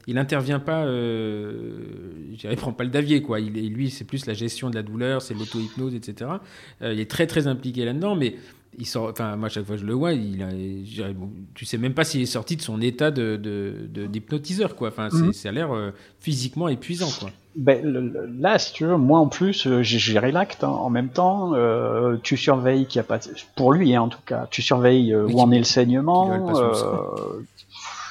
il 0.07 0.15
n'intervient 0.15 0.59
pas, 0.59 0.85
il 0.85 2.55
prend 2.57 2.73
pas 2.73 2.83
le 2.83 2.89
davier 2.89 3.21
quoi. 3.21 3.39
Il, 3.39 3.73
lui, 3.73 3.89
c'est 3.89 4.05
plus 4.05 4.25
la 4.25 4.33
gestion 4.33 4.69
de 4.69 4.75
la 4.75 4.83
douleur, 4.83 5.21
c'est 5.21 5.33
l'auto-hypnose, 5.33 5.95
etc. 5.95 6.31
il 6.81 6.99
est 6.99 7.09
très 7.09 7.27
très 7.27 7.47
impliqué 7.47 7.85
là-dedans, 7.85 8.15
mais 8.15 8.35
il 8.77 8.85
sort, 8.85 9.09
enfin 9.09 9.35
moi 9.35 9.49
chaque 9.49 9.65
fois 9.65 9.77
je 9.77 9.85
le 9.85 9.93
vois, 9.93 10.13
il 10.13 10.41
a, 10.43 10.49
tu 11.55 11.65
sais 11.65 11.77
même 11.77 11.93
pas 11.93 12.03
s'il 12.03 12.21
est 12.21 12.27
sorti 12.27 12.55
de 12.55 12.61
son 12.61 12.81
état 12.81 13.11
de, 13.11 13.37
d'hypnotiseur 14.07 14.75
quoi. 14.75 14.89
Enfin, 14.89 15.09
c'est, 15.11 15.17
mhm. 15.17 15.33
ça 15.33 15.49
a 15.49 15.51
l'air 15.51 15.93
physiquement 16.19 16.67
épuisant 16.67 17.09
quoi 17.19 17.31
ben, 17.59 18.13
là, 18.39 18.57
si 18.57 18.71
tu 18.71 18.85
veux, 18.85 18.95
moi 18.95 19.19
en 19.19 19.27
plus, 19.27 19.67
euh, 19.67 19.83
j'ai 19.83 19.99
géré 19.99 20.31
l'acte 20.31 20.63
hein, 20.63 20.69
en 20.69 20.89
même 20.89 21.09
temps. 21.09 21.53
Euh, 21.55 22.15
tu 22.23 22.37
surveilles 22.37 22.85
qu'il 22.85 23.01
n'y 23.01 23.05
a 23.05 23.07
pas, 23.07 23.19
pour 23.57 23.73
lui 23.73 23.93
hein, 23.93 24.03
en 24.03 24.07
tout 24.07 24.21
cas, 24.25 24.47
tu 24.49 24.61
surveilles 24.61 25.13
euh, 25.13 25.27
où 25.27 25.41
en 25.41 25.51
est 25.51 25.57
le 25.57 25.65
saignement. 25.65 26.31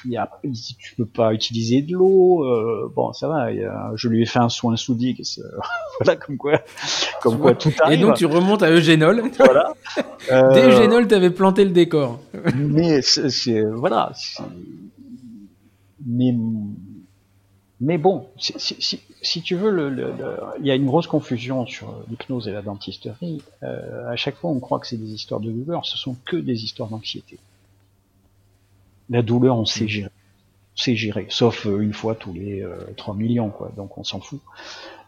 y 0.05 0.19
a, 0.19 0.31
tu 0.43 0.95
peux 0.97 1.07
pas 1.07 1.33
utiliser 1.33 1.81
de 1.81 1.95
l'eau. 1.95 2.45
Euh, 2.45 2.93
bon, 2.95 3.15
ça 3.15 3.27
va. 3.29 3.49
je 3.95 4.09
lui 4.09 4.23
ai 4.23 4.27
fait 4.27 4.39
un 4.39 4.51
soin 4.51 4.77
sous 4.77 4.99
voilà, 6.01 6.17
comme 6.17 6.37
quoi, 6.37 6.61
comme 7.23 7.39
quoi 7.39 7.55
tout 7.55 7.73
arrive. 7.81 7.99
Et 7.99 8.03
donc 8.03 8.17
tu 8.17 8.27
remontes 8.27 8.63
à 8.63 8.71
Eugénol. 8.71 9.23
Voilà. 9.39 9.73
Euh, 10.31 10.53
Dès 10.53 10.69
Eugénol, 10.69 11.09
t'avais 11.09 11.31
planté 11.31 11.65
le 11.65 11.71
décor. 11.71 12.21
mais 12.55 13.01
c'est 13.01 13.63
voilà. 13.63 14.13
Mais 16.05 16.35
mais 17.81 17.97
bon, 17.97 18.27
si, 18.37 18.53
si, 18.59 19.01
tu 19.23 19.57
veux, 19.57 19.71
il 19.71 19.95
le, 19.95 20.15
il 20.61 20.67
y 20.67 20.71
a 20.71 20.75
une 20.75 20.87
grosse 20.87 21.07
confusion 21.07 21.67
sur 21.67 21.95
l'hypnose 22.09 22.49
et 22.49 22.53
la 22.53 22.63
dentisterie. 22.63 23.43
Euh, 23.63 24.09
à 24.09 24.17
chaque 24.17 24.37
fois, 24.37 24.51
on 24.51 24.61
croit 24.61 24.79
que 24.79 24.87
c'est 24.87 24.97
des 24.97 25.13
histoires 25.13 25.41
de 25.41 25.51
douleur. 25.51 25.87
Ce 25.87 25.97
sont 25.97 26.17
que 26.25 26.37
des 26.37 26.65
histoires 26.65 26.89
d'anxiété. 26.89 27.39
La 29.11 29.23
douleur, 29.23 29.57
on 29.57 29.65
sait 29.65 29.85
mm. 29.85 29.89
gérer. 29.89 30.11
On 30.77 30.81
sait 30.81 30.95
gérer, 30.95 31.27
sauf 31.29 31.67
euh, 31.67 31.81
une 31.81 31.93
fois 31.93 32.15
tous 32.15 32.33
les 32.33 32.63
euh, 32.63 32.79
3 32.97 33.15
millions, 33.17 33.51
quoi. 33.51 33.73
Donc 33.77 33.99
on 33.99 34.05
s'en 34.05 34.21
fout. 34.21 34.41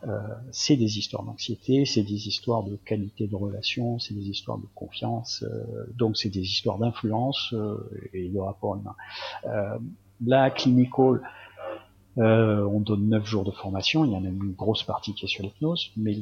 Euh, 0.08 0.18
c'est 0.50 0.76
des 0.76 0.98
histoires 0.98 1.22
d'anxiété, 1.24 1.84
c'est 1.84 2.02
des 2.02 2.28
histoires 2.28 2.62
de 2.62 2.76
qualité 2.76 3.26
de 3.26 3.36
relation, 3.36 3.98
c'est 3.98 4.14
des 4.14 4.30
histoires 4.30 4.56
de 4.56 4.66
confiance, 4.74 5.44
euh, 5.46 5.84
donc 5.94 6.16
c'est 6.16 6.30
des 6.30 6.40
histoires 6.40 6.78
d'influence 6.78 7.52
euh, 7.52 7.76
et 8.14 8.28
de 8.28 8.38
rapport 8.38 8.76
humain. 8.76 8.94
la 10.24 10.50
clinical, 10.50 11.22
euh, 12.18 12.64
on 12.64 12.80
donne 12.80 13.08
9 13.08 13.24
jours 13.24 13.44
de 13.44 13.52
formation, 13.52 14.04
il 14.04 14.12
y 14.12 14.16
en 14.16 14.24
a 14.24 14.28
une 14.28 14.52
grosse 14.52 14.82
partie 14.82 15.14
qui 15.14 15.26
est 15.26 15.28
sur 15.28 15.44
l'hypnose, 15.44 15.92
mais 15.96 16.16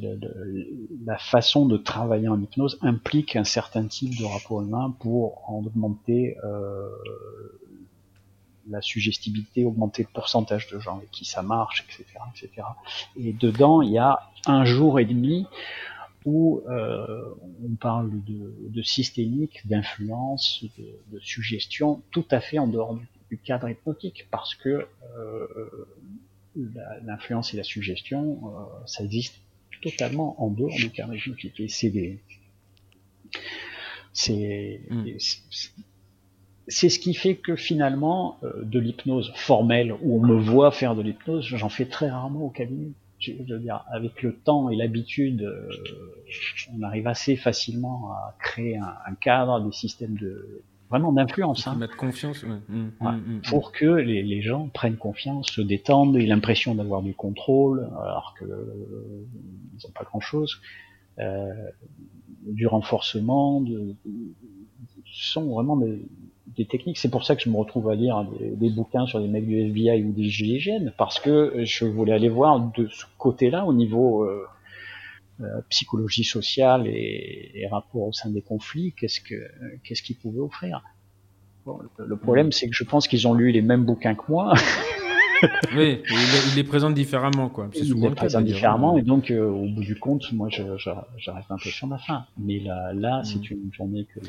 la 1.05 1.17
façon 1.17 1.65
de 1.65 1.77
travailler 1.77 2.27
en 2.27 2.39
hypnose 2.39 2.77
implique 2.81 3.35
un 3.35 3.43
certain 3.43 3.87
type 3.87 4.17
de 4.17 4.25
rapport 4.25 4.61
humain 4.61 4.95
pour 4.99 5.49
en 5.49 5.65
augmenter 5.65 6.37
euh, 6.43 6.87
la 8.69 8.81
suggestibilité, 8.81 9.65
augmenter 9.65 10.03
le 10.03 10.09
pourcentage 10.13 10.67
de 10.67 10.79
gens 10.79 10.97
avec 10.97 11.09
qui 11.09 11.25
ça 11.25 11.41
marche, 11.41 11.85
etc., 11.89 12.19
etc. 12.35 12.67
Et 13.17 13.33
dedans, 13.33 13.81
il 13.81 13.91
y 13.91 13.97
a 13.97 14.19
un 14.45 14.65
jour 14.65 14.99
et 14.99 15.05
demi 15.05 15.47
où 16.25 16.61
euh, 16.69 17.33
on 17.65 17.75
parle 17.75 18.11
de, 18.25 18.81
systémique, 18.83 19.65
d'influence, 19.67 20.63
de, 21.11 21.19
suggestion, 21.19 22.01
tout 22.11 22.25
à 22.29 22.39
fait 22.39 22.59
en 22.59 22.67
dehors 22.67 22.93
du 22.93 23.07
du 23.29 23.37
cadre 23.37 23.69
hypnotique 23.69 24.27
parce 24.31 24.55
que 24.55 24.87
euh, 25.17 25.87
l'influence 27.03 27.53
et 27.53 27.57
la 27.57 27.63
suggestion, 27.63 28.39
euh, 28.43 28.85
ça 28.85 29.03
existe 29.03 29.39
totalement 29.81 30.41
en 30.43 30.49
dehors 30.49 30.75
du 30.75 30.89
cadre 30.89 31.15
hypnotique. 31.15 31.59
Et 31.59 31.67
c'est 31.67 31.89
des, 31.89 32.19
c'est, 34.13 34.81
hmm. 34.89 35.05
c'est 36.67 36.89
ce 36.89 36.99
qui 36.99 37.13
fait 37.13 37.35
que 37.35 37.55
finalement, 37.55 38.39
euh, 38.43 38.63
de 38.63 38.79
l'hypnose 38.79 39.31
formelle 39.35 39.93
où 40.01 40.17
on 40.17 40.25
me 40.25 40.39
voit 40.39 40.71
faire 40.71 40.95
de 40.95 41.01
l'hypnose, 41.01 41.45
j'en 41.45 41.69
fais 41.69 41.85
très 41.85 42.09
rarement 42.09 42.45
au 42.45 42.49
cabinet. 42.49 42.91
Je 43.19 43.33
veux 43.33 43.59
dire, 43.59 43.83
avec 43.91 44.21
le 44.23 44.33
temps 44.33 44.69
et 44.69 44.77
l'habitude, 44.77 45.45
on 46.73 46.81
arrive 46.83 47.05
assez 47.05 47.35
facilement 47.35 48.13
à 48.13 48.33
créer 48.39 48.77
un, 48.77 48.95
un 49.05 49.13
cadre, 49.15 49.59
des 49.59 49.73
systèmes 49.73 50.15
de, 50.15 50.63
vraiment 50.89 51.11
d'influence. 51.11 51.67
Hein. 51.67 51.75
Mettre 51.75 51.97
confiance, 51.97 52.43
mmh, 52.43 52.61
mmh, 52.69 52.91
mmh, 53.01 53.41
pour 53.49 53.71
que 53.71 53.85
les, 53.85 54.23
les, 54.23 54.41
gens 54.41 54.69
prennent 54.73 54.97
confiance, 54.97 55.47
se 55.47 55.61
détendent, 55.61 56.17
aient 56.17 56.25
l'impression 56.25 56.75
d'avoir 56.75 57.01
du 57.01 57.13
contrôle, 57.13 57.89
alors 58.01 58.33
que 58.37 58.45
euh, 58.45 59.25
ils 59.73 59.85
n'ont 59.85 59.93
pas 59.93 60.03
grand-chose. 60.03 60.61
Euh, 61.19 61.53
du 62.43 62.67
renforcement, 62.67 63.61
de, 63.61 63.95
ce 65.05 65.31
sont 65.33 65.53
vraiment 65.53 65.75
des, 65.75 66.01
des 66.55 66.65
techniques. 66.65 66.97
C'est 66.97 67.11
pour 67.11 67.25
ça 67.25 67.35
que 67.35 67.43
je 67.43 67.49
me 67.49 67.57
retrouve 67.57 67.89
à 67.89 67.95
lire 67.95 68.25
des, 68.39 68.51
des, 68.51 68.69
bouquins 68.69 69.05
sur 69.05 69.19
des 69.19 69.27
mecs 69.27 69.45
du 69.45 69.59
FBI 69.59 70.03
ou 70.03 70.11
des 70.11 70.23
GIGN, 70.23 70.91
parce 70.97 71.19
que 71.19 71.53
je 71.63 71.85
voulais 71.85 72.13
aller 72.13 72.29
voir 72.29 72.59
de 72.59 72.87
ce 72.87 73.05
côté-là 73.17 73.65
au 73.65 73.73
niveau 73.73 74.23
euh, 74.23 74.45
euh, 75.41 75.61
psychologie 75.69 76.23
sociale 76.23 76.85
et, 76.87 77.51
et, 77.53 77.67
rapport 77.67 78.03
au 78.03 78.11
sein 78.11 78.29
des 78.29 78.41
conflits, 78.41 78.93
qu'est-ce 78.93 79.21
que 79.21 79.35
qu'est-ce 79.83 80.01
qu'ils 80.01 80.17
pouvaient 80.17 80.41
offrir? 80.41 80.81
Bon, 81.65 81.79
le, 81.97 82.17
problème, 82.17 82.47
mm. 82.47 82.51
c'est 82.51 82.67
que 82.67 82.75
je 82.75 82.83
pense 82.83 83.07
qu'ils 83.07 83.27
ont 83.27 83.33
lu 83.33 83.51
les 83.51 83.61
mêmes 83.61 83.85
bouquins 83.85 84.15
que 84.15 84.23
moi. 84.29 84.53
oui, 85.75 86.01
ils 86.09 86.55
les 86.55 86.63
présentent 86.63 86.93
différemment, 86.93 87.49
quoi. 87.49 87.69
Ils 87.73 87.93
les 87.93 88.09
présentent 88.09 88.45
différemment, 88.45 88.97
et 88.97 89.01
donc, 89.01 89.31
euh, 89.31 89.49
au 89.49 89.67
bout 89.67 89.83
du 89.83 89.95
compte, 89.95 90.31
moi, 90.33 90.49
j'arrête 90.49 91.45
un 91.49 91.57
peu 91.57 91.69
sur 91.69 91.87
ma 91.87 91.97
fin. 91.99 92.25
Mais 92.37 92.59
là, 92.59 92.93
là, 92.93 93.21
mm. 93.21 93.25
c'est 93.25 93.49
une 93.51 93.71
journée 93.71 94.05
que 94.13 94.19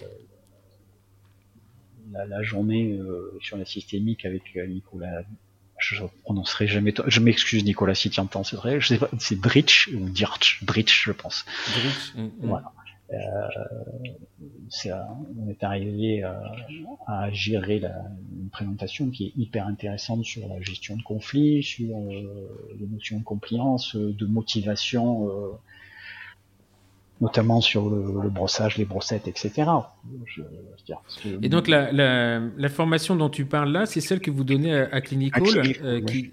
la, 2.13 2.27
la, 2.27 2.43
journée 2.43 2.93
euh, 2.93 3.37
sur 3.41 3.57
la 3.57 3.65
systémique 3.65 4.25
avec 4.25 4.43
Nicolas 4.69 5.23
je 5.81 6.05
prononcerai 6.23 6.67
jamais. 6.67 6.95
Je 7.07 7.21
m'excuse 7.21 7.65
Nicolas 7.65 7.95
si 7.95 8.11
tu 8.11 8.21
entends, 8.21 8.45
c'est 8.45 8.57
vrai. 8.57 8.81
Je 8.81 8.89
sais 8.89 8.99
pas, 8.99 9.11
c'est 9.19 9.39
Bridge 9.39 9.89
ou 9.89 10.09
Dirch, 10.09 10.63
Bridge, 10.63 11.05
je 11.05 11.13
pense. 11.13 11.45
Bridge. 11.73 12.15
Mm, 12.15 12.23
mm. 12.23 12.31
Voilà. 12.49 12.73
Euh, 13.13 13.49
on 15.37 15.49
est 15.49 15.65
arrivé 15.65 16.23
euh, 16.23 16.33
à 17.07 17.31
gérer 17.33 17.81
la, 17.81 18.05
une 18.33 18.51
présentation 18.51 19.11
qui 19.11 19.27
est 19.27 19.33
hyper 19.37 19.67
intéressante 19.67 20.25
sur 20.25 20.47
la 20.47 20.61
gestion 20.61 20.97
de 20.97 21.03
conflits, 21.03 21.63
sur 21.63 21.97
euh, 21.97 22.77
les 22.79 22.87
notions 22.87 23.19
de 23.19 23.25
compliance, 23.25 23.97
de 23.97 24.27
motivation 24.27 25.29
euh, 25.29 25.51
notamment 27.21 27.61
sur 27.61 27.91
le, 27.91 28.29
brossage, 28.31 28.79
les 28.79 28.85
brossettes, 28.85 29.29
etc. 29.29 29.71
Et 31.43 31.49
donc 31.49 31.69
la, 31.69 31.93
la, 31.93 32.41
la, 32.57 32.69
formation 32.69 33.15
dont 33.15 33.29
tu 33.29 33.45
parles 33.45 33.71
là, 33.71 33.87
c'est 33.87 34.01
celle 34.01 34.21
que 34.21 34.31
vous 34.31 34.45
donnez 34.45 34.75
à, 34.75 34.89
à 34.93 35.01
Clinical, 35.01 35.45
euh, 35.85 36.01
qui... 36.01 36.31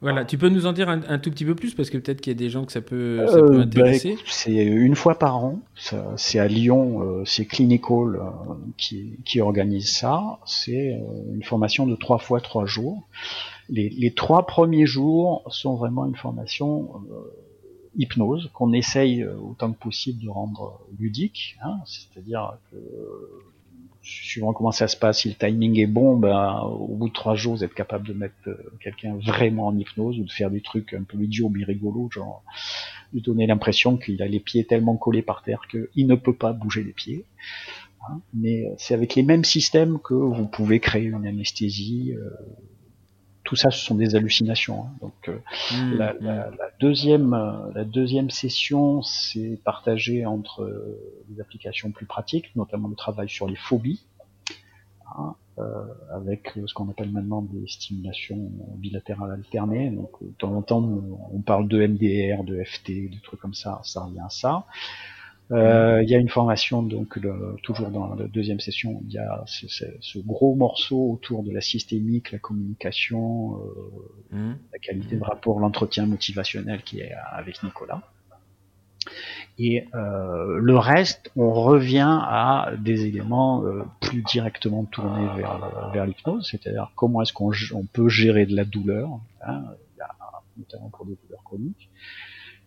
Voilà, 0.00 0.26
tu 0.26 0.36
peux 0.36 0.50
nous 0.50 0.66
en 0.66 0.72
dire 0.72 0.90
un, 0.90 1.18
tout 1.18 1.30
petit 1.30 1.46
peu 1.46 1.54
plus 1.54 1.72
parce 1.74 1.88
que 1.88 1.96
peut-être 1.96 2.20
qu'il 2.20 2.32
y 2.32 2.36
a 2.36 2.38
des 2.38 2.50
gens 2.50 2.66
que 2.66 2.72
ça 2.72 2.82
peut, 2.82 3.24
ça 3.26 3.38
peut 3.38 3.54
euh, 3.54 3.58
bah, 3.58 3.62
intéresser. 3.62 4.18
c'est 4.26 4.52
une 4.52 4.96
fois 4.96 5.18
par 5.18 5.42
an, 5.42 5.60
c'est 6.16 6.38
à 6.38 6.46
Lyon, 6.46 7.00
euh, 7.00 7.22
c'est 7.24 7.46
Clinical 7.46 8.20
qui, 8.76 9.14
qui, 9.24 9.40
organise 9.40 9.90
ça. 9.90 10.40
C'est 10.44 11.00
une 11.32 11.42
formation 11.42 11.86
de 11.86 11.96
trois 11.96 12.18
fois 12.18 12.42
trois 12.42 12.66
jours. 12.66 13.04
Les, 13.70 13.88
les, 13.88 14.10
trois 14.10 14.46
premiers 14.46 14.84
jours 14.84 15.42
sont 15.48 15.74
vraiment 15.76 16.04
une 16.04 16.16
formation 16.16 16.90
hypnose 17.96 18.50
qu'on 18.52 18.72
essaye 18.72 19.22
euh, 19.22 19.36
autant 19.36 19.72
que 19.72 19.78
possible 19.78 20.22
de 20.22 20.28
rendre 20.28 20.80
ludique, 20.98 21.56
hein, 21.62 21.80
c'est-à-dire 21.84 22.58
que 22.70 22.76
suivant 24.04 24.52
comment 24.52 24.70
ça 24.70 24.86
se 24.86 24.96
passe, 24.96 25.20
si 25.20 25.28
le 25.28 25.34
timing 25.34 25.78
est 25.78 25.86
bon, 25.86 26.16
ben, 26.16 26.60
au 26.60 26.94
bout 26.94 27.08
de 27.08 27.12
trois 27.12 27.34
jours, 27.34 27.56
vous 27.56 27.64
êtes 27.64 27.74
capable 27.74 28.06
de 28.06 28.12
mettre 28.12 28.34
euh, 28.46 28.56
quelqu'un 28.80 29.16
vraiment 29.16 29.68
en 29.68 29.78
hypnose 29.78 30.18
ou 30.18 30.24
de 30.24 30.30
faire 30.30 30.50
des 30.50 30.60
trucs 30.60 30.92
un 30.92 31.02
peu 31.02 31.20
idiots 31.22 31.48
mais 31.48 31.64
rigolos, 31.64 32.10
genre 32.10 32.44
lui 33.12 33.22
donner 33.22 33.46
l'impression 33.46 33.96
qu'il 33.96 34.22
a 34.22 34.28
les 34.28 34.40
pieds 34.40 34.64
tellement 34.64 34.96
collés 34.96 35.22
par 35.22 35.42
terre 35.42 35.62
qu'il 35.70 36.06
ne 36.06 36.14
peut 36.14 36.34
pas 36.34 36.52
bouger 36.52 36.82
les 36.82 36.92
pieds. 36.92 37.24
Hein. 38.06 38.20
mais 38.34 38.66
euh, 38.66 38.74
c'est 38.76 38.92
avec 38.92 39.14
les 39.14 39.22
mêmes 39.22 39.44
systèmes 39.44 39.98
que 39.98 40.12
vous 40.12 40.46
pouvez 40.46 40.78
créer 40.78 41.04
une 41.04 41.26
anesthésie, 41.26 42.14
tout 43.44 43.56
ça, 43.56 43.70
ce 43.70 43.78
sont 43.78 43.94
des 43.94 44.16
hallucinations. 44.16 44.84
Hein. 44.84 44.96
Donc 45.00 45.28
euh, 45.28 45.38
mmh, 45.72 45.94
la, 45.94 46.14
mmh. 46.14 46.18
la, 46.20 46.34
la, 46.50 46.70
deuxième, 46.80 47.34
euh, 47.34 47.70
la 47.74 47.84
deuxième 47.84 48.30
session, 48.30 49.02
c'est 49.02 49.60
partagé 49.64 50.26
entre 50.26 50.62
euh, 50.62 51.24
des 51.28 51.40
applications 51.40 51.92
plus 51.92 52.06
pratiques, 52.06 52.56
notamment 52.56 52.88
le 52.88 52.96
travail 52.96 53.28
sur 53.28 53.46
les 53.46 53.56
phobies, 53.56 54.06
hein, 55.16 55.34
avec 56.12 56.50
ce 56.66 56.74
qu'on 56.74 56.88
appelle 56.88 57.12
maintenant 57.12 57.42
des 57.42 57.68
stimulations 57.68 58.50
bilatérales 58.76 59.30
alternées. 59.30 59.90
Donc 59.90 60.10
de 60.20 60.32
temps 60.32 60.52
en 60.52 60.62
temps, 60.62 60.82
on 61.32 61.40
parle 61.42 61.68
de 61.68 61.86
MDR, 61.86 62.42
de 62.42 62.64
FT, 62.64 63.10
de 63.10 63.20
trucs 63.22 63.38
comme 63.38 63.54
ça, 63.54 63.80
ça 63.84 64.04
revient 64.04 64.20
à 64.24 64.30
ça. 64.30 64.66
Euh, 65.52 66.02
il 66.02 66.08
y 66.08 66.14
a 66.14 66.18
une 66.18 66.30
formation, 66.30 66.82
donc 66.82 67.16
le, 67.16 67.56
toujours 67.62 67.90
dans 67.90 68.14
la 68.14 68.26
deuxième 68.26 68.60
session, 68.60 69.02
il 69.06 69.12
y 69.12 69.18
a 69.18 69.44
ce, 69.46 69.66
ce, 69.68 70.18
gros 70.18 70.54
morceau 70.54 71.12
autour 71.12 71.42
de 71.42 71.52
la 71.52 71.60
systémique, 71.60 72.32
la 72.32 72.38
communication, 72.38 73.58
euh, 74.32 74.36
mmh. 74.36 74.54
la 74.72 74.78
qualité 74.78 75.16
de 75.16 75.22
rapport, 75.22 75.60
l'entretien 75.60 76.06
motivationnel 76.06 76.82
qui 76.82 77.00
est 77.00 77.12
avec 77.32 77.62
Nicolas. 77.62 78.02
Et 79.58 79.86
euh, 79.94 80.58
le 80.58 80.78
reste, 80.78 81.30
on 81.36 81.52
revient 81.52 82.18
à 82.22 82.72
des 82.78 83.04
éléments 83.04 83.64
euh, 83.64 83.84
plus 84.00 84.22
directement 84.22 84.84
tournés 84.84 85.28
vers, 85.36 85.90
vers 85.92 86.06
l'hypnose, 86.06 86.48
c'est-à-dire 86.50 86.90
comment 86.96 87.22
est-ce 87.22 87.32
qu'on 87.32 87.52
on 87.74 87.84
peut 87.84 88.08
gérer 88.08 88.46
de 88.46 88.56
la 88.56 88.64
douleur, 88.64 89.20
hein, 89.46 89.62
notamment 90.56 90.88
pour 90.88 91.06
des 91.06 91.16
douleurs 91.22 91.42
chroniques. 91.44 91.90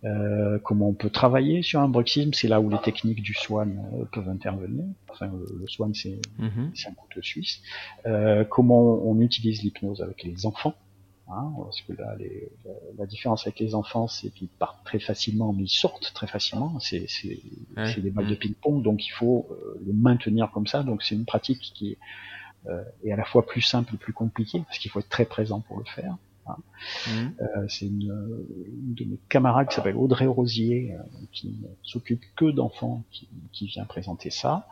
Euh, 0.03 0.60
comment 0.60 0.90
on 0.90 0.94
peut 0.94 1.10
travailler 1.10 1.64
sur 1.64 1.80
un 1.80 1.90
bruxisme, 1.90 2.32
c'est 2.34 2.48
là 2.48 2.61
où 2.61 2.69
les 2.69 2.80
techniques 2.80 3.22
du 3.22 3.34
swan 3.34 3.84
euh, 3.94 4.06
peuvent 4.06 4.30
intervenir. 4.30 4.86
Enfin, 5.10 5.28
le, 5.28 5.68
swan, 5.68 5.91
mhm. 6.38 6.72
c'est 6.76 6.90
un 6.90 6.94
couteau 6.94 7.22
suisse. 7.22 7.61
Euh, 8.06 8.44
comment 8.44 9.02
on 9.03 9.19
utilise 9.19 9.64
l'hypnose 9.64 10.02
avec 10.02 10.24
les 10.24 10.45
enfants. 10.45 10.76
Hein, 11.30 11.52
parce 11.61 11.82
que 11.82 11.91
là, 11.91 12.15
les, 12.18 12.49
la, 12.98 13.06
différence 13.06 13.45
avec 13.48 13.60
les 13.60 13.76
enfants, 13.76 14.07
c'est 14.07 14.30
qu'ils 14.30 14.48
partent 14.48 14.86
très 14.86 14.99
facilement, 14.99 15.52
mais 15.52 15.64
ils 15.64 15.69
sortent 15.69 16.14
très 16.14 16.28
facilement. 16.28 16.80
C'est 16.80 17.07
des 17.98 18.11
balles 18.11 18.28
de 18.28 18.36
ping-pong, 18.36 18.82
donc 18.82 19.06
il 19.06 19.11
faut 19.11 19.49
les 19.86 19.91
maintenir 19.91 20.49
comme 20.52 20.68
ça. 20.68 20.84
Donc 20.84 21.03
c'est 21.03 21.15
une 21.15 21.26
pratique 21.26 21.60
qui 21.60 21.98
est 23.03 23.11
à 23.11 23.18
la 23.18 23.26
fois 23.26 23.45
plus 23.45 23.61
simple 23.61 23.95
et 23.95 23.98
plus 23.98 24.14
compliqué 24.14 24.61
parce 24.65 24.78
qu'il 24.78 24.90
faut 24.90 25.02
être 25.02 25.10
très 25.10 25.26
présent 25.26 25.60
pour 25.60 25.80
le 25.80 25.86
faire. 25.86 26.15
Hein. 26.49 26.57
Mhm. 27.07 27.68
c'est 27.69 27.86
une, 27.86 28.02
une, 28.03 28.94
de 28.94 29.06
mes 29.06 29.19
camarades 29.30 29.68
qui 29.69 29.76
s'appelle 29.76 29.98
Audrey 29.98 30.26
Rosier 30.26 30.94
qui 31.32 31.48
ne 31.48 31.68
s'occupe 31.84 32.24
que 32.36 32.52
d'enfants 32.52 33.03
qui, 33.11 33.28
qui 33.52 33.68
vient 33.68 33.86
présenter 33.86 34.30
ça. 34.30 34.68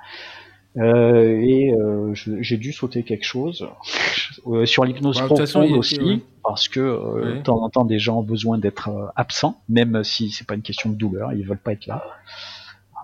Euh, 0.77 1.39
et 1.41 1.73
euh, 1.73 2.13
j'ai 2.13 2.57
dû 2.57 2.73
sauter 2.73 3.03
quelque 3.03 3.23
chose 3.23 3.65
euh, 4.47 4.65
sur 4.65 4.83
l'hypnose 4.83 5.19
bah, 5.19 5.27
profonde 5.27 5.71
aussi, 5.71 6.21
parce 6.43 6.67
que 6.67 6.81
de 6.81 7.41
temps 7.41 7.63
en 7.63 7.69
temps 7.69 7.85
des 7.85 7.99
gens 7.99 8.19
ont 8.19 8.23
besoin 8.23 8.57
d'être 8.57 9.11
absents, 9.15 9.61
même 9.69 10.03
si 10.03 10.31
c'est 10.31 10.45
pas 10.45 10.55
une 10.55 10.61
question 10.61 10.89
de 10.89 10.95
douleur, 10.95 11.31
ils 11.33 11.45
veulent 11.45 11.57
pas 11.57 11.71
être 11.71 11.87
là. 11.87 12.03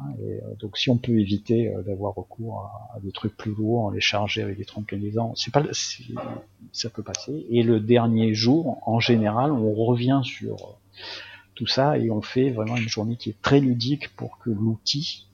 Hein, 0.02 0.14
et, 0.24 0.40
donc 0.60 0.78
si 0.78 0.90
on 0.90 0.98
peut 0.98 1.20
éviter 1.20 1.74
d'avoir 1.86 2.16
recours 2.16 2.72
à, 2.96 3.00
des 3.00 3.12
trucs 3.12 3.36
plus 3.36 3.54
lourds, 3.54 3.92
les 3.92 4.02
charger 4.02 4.42
avec 4.42 4.58
des 4.58 4.66
tranquillisants, 4.66 5.34
c'est 5.36 5.52
pas, 5.52 5.64
ça 6.72 6.90
peut 6.90 7.04
passer. 7.04 7.46
Et 7.50 7.64
le 7.64 7.80
dernier 7.80 8.34
jour, 8.34 8.80
en 8.86 9.00
général, 9.00 9.52
on 9.52 9.74
revient 9.74 10.22
sur 10.24 10.78
tout 11.56 11.68
ça 11.68 11.98
et 11.98 12.10
on 12.10 12.22
fait 12.22 12.50
vraiment 12.50 12.78
une 12.78 12.90
journée 12.90 13.16
qui 13.16 13.30
est 13.30 13.42
très 13.42 13.60
ludique 13.60 14.16
pour 14.16 14.40
que 14.40 14.50
l'outil 14.50 15.28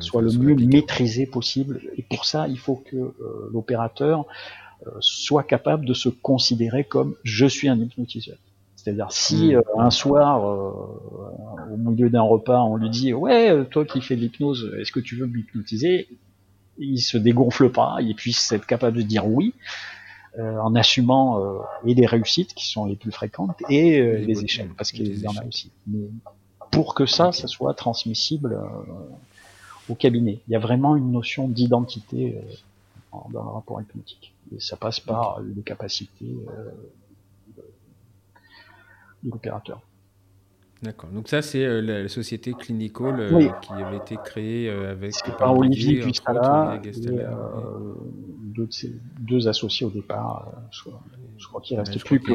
soit, 0.00 0.22
le 0.22 0.32
mieux 0.32 0.54
maîtrisé 0.54 1.26
possible. 1.26 1.80
Et 1.96 2.02
pour 2.02 2.24
ça, 2.24 2.48
il 2.48 2.58
faut 2.58 2.76
que 2.76 2.96
euh, 2.96 3.50
l'opérateur 3.52 4.26
euh, 4.86 4.90
soit 5.00 5.42
capable 5.42 5.84
de 5.84 5.94
se 5.94 6.08
considérer 6.08 6.84
comme 6.84 7.16
je 7.24 7.46
suis 7.46 7.68
un 7.68 7.78
hypnotiseur. 7.78 8.38
C'est-à-dire 8.78 9.10
si 9.10 9.54
hmm. 9.54 9.56
euh, 9.56 9.62
un 9.78 9.90
soir, 9.90 10.44
au 10.44 11.76
milieu 11.76 12.10
d'un 12.10 12.22
repas, 12.22 12.62
on 12.62 12.76
lui 12.76 12.90
dit 12.90 13.12
ouais, 13.12 13.64
toi 13.70 13.84
qui 13.84 14.00
fais 14.00 14.16
de 14.16 14.20
l'hypnose, 14.20 14.72
est-ce 14.78 14.92
que 14.92 15.00
tu 15.00 15.16
veux 15.16 15.26
m'hypnotiser? 15.26 16.08
Il 16.78 17.00
se 17.00 17.18
dégonfle 17.18 17.70
pas, 17.70 17.96
il 18.00 18.14
puisse 18.14 18.52
être 18.52 18.66
capable 18.66 18.98
de 18.98 19.02
dire 19.02 19.26
oui. 19.26 19.52
en 20.38 20.74
assumant 20.76 21.42
et 21.84 21.94
les 21.94 22.06
réussites 22.06 22.54
qui 22.54 22.68
sont 22.68 22.84
les 22.84 22.94
plus 22.94 23.10
fréquentes 23.10 23.60
et 23.68 24.00
les, 24.00 24.44
échecs 24.44 24.70
parce 24.76 24.92
qu'il 24.92 25.18
y 25.18 25.26
en 25.26 25.36
a 25.36 25.44
aussi 25.44 25.72
pour 26.70 26.94
que 26.94 27.06
ça, 27.06 27.32
ça 27.32 27.46
soit 27.46 27.74
transmissible 27.74 28.54
euh, 28.54 29.88
au 29.88 29.94
cabinet. 29.94 30.40
Il 30.48 30.52
y 30.52 30.56
a 30.56 30.58
vraiment 30.58 30.96
une 30.96 31.12
notion 31.12 31.48
d'identité 31.48 32.36
euh, 32.36 33.18
dans 33.32 33.42
le 33.42 33.50
rapport 33.50 33.80
hypnotique. 33.80 34.32
Et 34.54 34.60
ça 34.60 34.76
passe 34.76 35.00
par 35.00 35.40
les 35.40 35.62
capacités 35.62 36.36
euh, 36.48 36.70
de 39.22 39.30
l'opérateur. 39.30 39.80
D'accord. 40.82 41.10
Donc 41.10 41.28
ça, 41.28 41.42
c'est 41.42 41.82
la, 41.82 42.06
société 42.08 42.52
Clinical 42.52 43.28
qui 43.62 43.72
avait 43.72 43.96
été 43.96 44.16
créée 44.24 44.70
avec 44.70 45.14
par 45.36 45.58
Olivier 45.58 46.00
Puissala 46.00 46.80
et, 46.84 46.90
deux, 48.54 48.68
deux, 49.18 49.48
associés 49.48 49.86
au 49.86 49.90
départ. 49.90 50.52
Je 51.38 51.46
crois 51.46 51.60
qu'il 51.60 51.78
reste 51.78 52.04
plus 52.04 52.20
que 52.20 52.34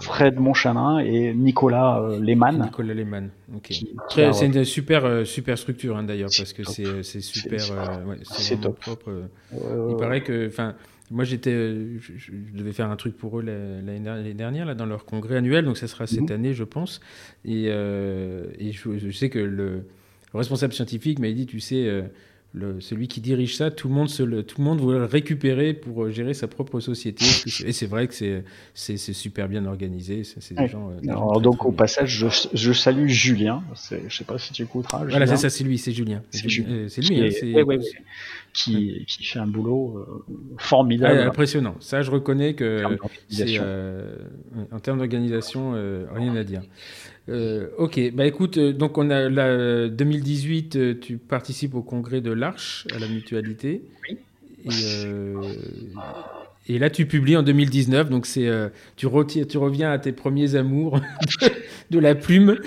Fred 0.00 0.38
Monchanin 0.38 0.98
et 1.00 1.34
Nicolas 1.34 2.00
euh, 2.00 2.20
Lehmann. 2.20 2.62
Nicolas 2.62 2.94
Lehmann. 2.94 3.30
C'est 4.08 4.46
une 4.46 4.64
super 4.64 5.04
euh, 5.04 5.24
super 5.24 5.58
structure 5.58 5.96
hein, 5.96 6.04
d'ailleurs 6.04 6.30
parce 6.36 6.52
que 6.52 6.62
c'est 6.62 7.20
super. 7.20 7.60
C'est 8.22 8.54
euh, 8.54 8.62
top. 8.62 8.78
Propre. 8.78 9.10
Il 9.52 9.96
paraît 9.96 10.22
que, 10.22 10.46
enfin, 10.46 10.74
moi 11.10 11.24
j'étais, 11.24 11.52
je, 11.98 12.32
devais 12.54 12.72
faire 12.72 12.90
un 12.90 12.96
truc 12.96 13.16
pour 13.16 13.40
eux 13.40 13.42
l'année 13.42 14.34
dernière 14.34 14.64
là 14.66 14.74
dans 14.74 14.86
leur 14.86 15.04
congrès 15.04 15.36
annuel, 15.36 15.64
donc 15.64 15.76
ça 15.76 15.88
sera 15.88 16.06
cette 16.06 16.30
mhm. 16.30 16.32
année 16.32 16.54
je 16.54 16.64
pense. 16.64 17.00
Et, 17.44 17.64
et 17.66 18.72
je, 18.72 19.10
sais 19.10 19.28
que 19.30 19.38
le, 19.38 19.86
responsable 20.34 20.72
scientifique 20.72 21.18
m'a 21.18 21.30
dit, 21.32 21.46
tu 21.46 21.60
sais 21.60 22.04
celui 22.80 23.06
qui 23.06 23.20
dirige 23.20 23.56
ça, 23.56 23.70
tout 23.70 23.88
le 23.88 23.94
monde 23.94 24.08
se 24.08 24.24
le, 24.24 24.42
tout 24.42 24.60
le 24.60 24.64
monde 24.64 24.80
veut 24.80 24.98
le 24.98 25.04
récupérer 25.04 25.72
pour 25.72 26.04
euh, 26.04 26.10
gérer 26.10 26.34
sa 26.34 26.48
propre 26.48 26.80
société. 26.80 27.24
Et 27.64 27.72
c'est 27.72 27.86
vrai 27.86 28.08
que 28.08 28.42
c'est, 28.74 28.96
super 28.96 29.48
bien 29.48 29.66
organisé. 29.66 30.24
C'est, 30.24 30.58
euh, 30.58 30.66
Alors, 31.08 31.40
donc 31.40 31.64
au 31.64 31.70
passage, 31.70 32.10
je, 32.10 32.26
je, 32.52 32.72
salue 32.72 33.06
Julien. 33.06 33.62
Je 33.90 34.14
sais 34.14 34.24
pas 34.24 34.38
si 34.38 34.52
tu 34.52 34.62
écouteras. 34.62 35.04
Voilà, 35.04 35.26
c'est 35.26 35.36
ça, 35.36 35.50
c'est 35.50 35.62
lui, 35.62 35.78
c'est 35.78 35.92
Julien. 35.92 36.22
C'est, 36.30 36.48
lui, 36.48 37.20
hein, 37.20 37.78
qui, 38.52 39.04
qui, 39.06 39.24
fait 39.24 39.38
un 39.38 39.46
boulot 39.46 39.98
euh, 39.98 40.34
formidable. 40.58 41.20
impressionnant. 41.20 41.76
Ça, 41.78 42.02
je 42.02 42.10
reconnais 42.10 42.54
que 42.54 42.84
en 44.72 44.80
termes 44.80 44.98
d'organisation, 44.98 45.72
rien 46.12 46.34
à 46.34 46.42
dire. 46.42 46.62
Euh, 47.30 47.68
ok, 47.78 48.00
bah 48.12 48.26
écoute, 48.26 48.58
euh, 48.58 48.72
donc 48.72 48.98
on 48.98 49.08
a 49.08 49.28
la 49.28 49.88
2018, 49.88 50.76
euh, 50.76 50.94
tu 51.00 51.16
participes 51.16 51.74
au 51.74 51.82
congrès 51.82 52.20
de 52.20 52.32
l'Arche 52.32 52.86
à 52.94 52.98
la 52.98 53.06
mutualité. 53.06 53.82
Oui. 54.08 54.18
Et, 56.68 56.78
là, 56.78 56.90
tu 56.90 57.06
publies 57.06 57.36
en 57.36 57.42
2019, 57.42 58.10
donc 58.10 58.26
c'est 58.26 58.48
tu, 58.96 59.06
tu 59.46 59.58
reviens 59.58 59.90
à 59.90 59.98
tes 59.98 60.12
premiers 60.12 60.54
amours 60.54 61.00
de 61.90 61.98
la 61.98 62.14
plume 62.14 62.58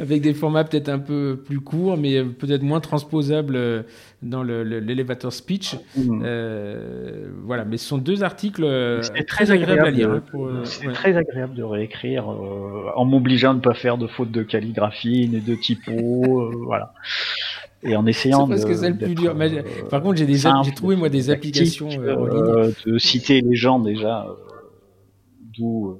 avec 0.00 0.22
des 0.22 0.34
formats 0.34 0.64
peut-être 0.64 0.88
un 0.88 0.98
peu 0.98 1.40
plus 1.44 1.60
courts, 1.60 1.96
mais 1.96 2.24
peut-être 2.24 2.62
moins 2.62 2.80
transposables 2.80 3.56
euh, 3.56 3.82
dans 4.22 4.42
l'élévateur 4.42 5.32
speech. 5.32 5.76
Mmh. 5.96 6.22
Euh, 6.24 7.28
voilà, 7.44 7.64
mais 7.64 7.76
ce 7.76 7.86
sont 7.86 7.98
deux 7.98 8.22
articles 8.22 8.64
euh, 8.64 9.02
très, 9.26 9.50
agréables 9.50 9.86
à 9.86 9.90
lire. 9.90 10.10
Hein, 10.10 10.62
c'est 10.64 10.90
très 10.92 11.16
agréable 11.16 11.54
de 11.54 11.62
réécrire 11.62 12.28
en 12.28 13.04
m'obligeant 13.04 13.52
de 13.52 13.58
ne 13.58 13.62
pas 13.62 13.74
faire 13.74 13.98
de 13.98 14.06
fautes 14.06 14.30
de 14.30 14.42
calligraphie 14.42 15.28
ni 15.28 15.40
de 15.40 15.54
typo, 15.54 16.50
voilà. 16.64 16.94
Et 17.82 17.96
en 17.96 18.04
essayant 18.06 18.46
parce 18.46 18.64
que 18.64 18.74
c'est 18.74 18.90
le 18.90 18.96
plus 18.96 19.14
dur. 19.14 19.34
par 19.90 20.02
contre, 20.02 20.18
j'ai 20.18 20.26
j'ai 20.34 20.74
trouvé 20.74 20.96
moi 20.96 21.08
des 21.08 21.30
applications 21.30 21.88
de 21.88 22.98
citer 22.98 23.40
les 23.40 23.56
gens 23.56 23.78
déjà 23.78 24.26
d'où 25.56 25.98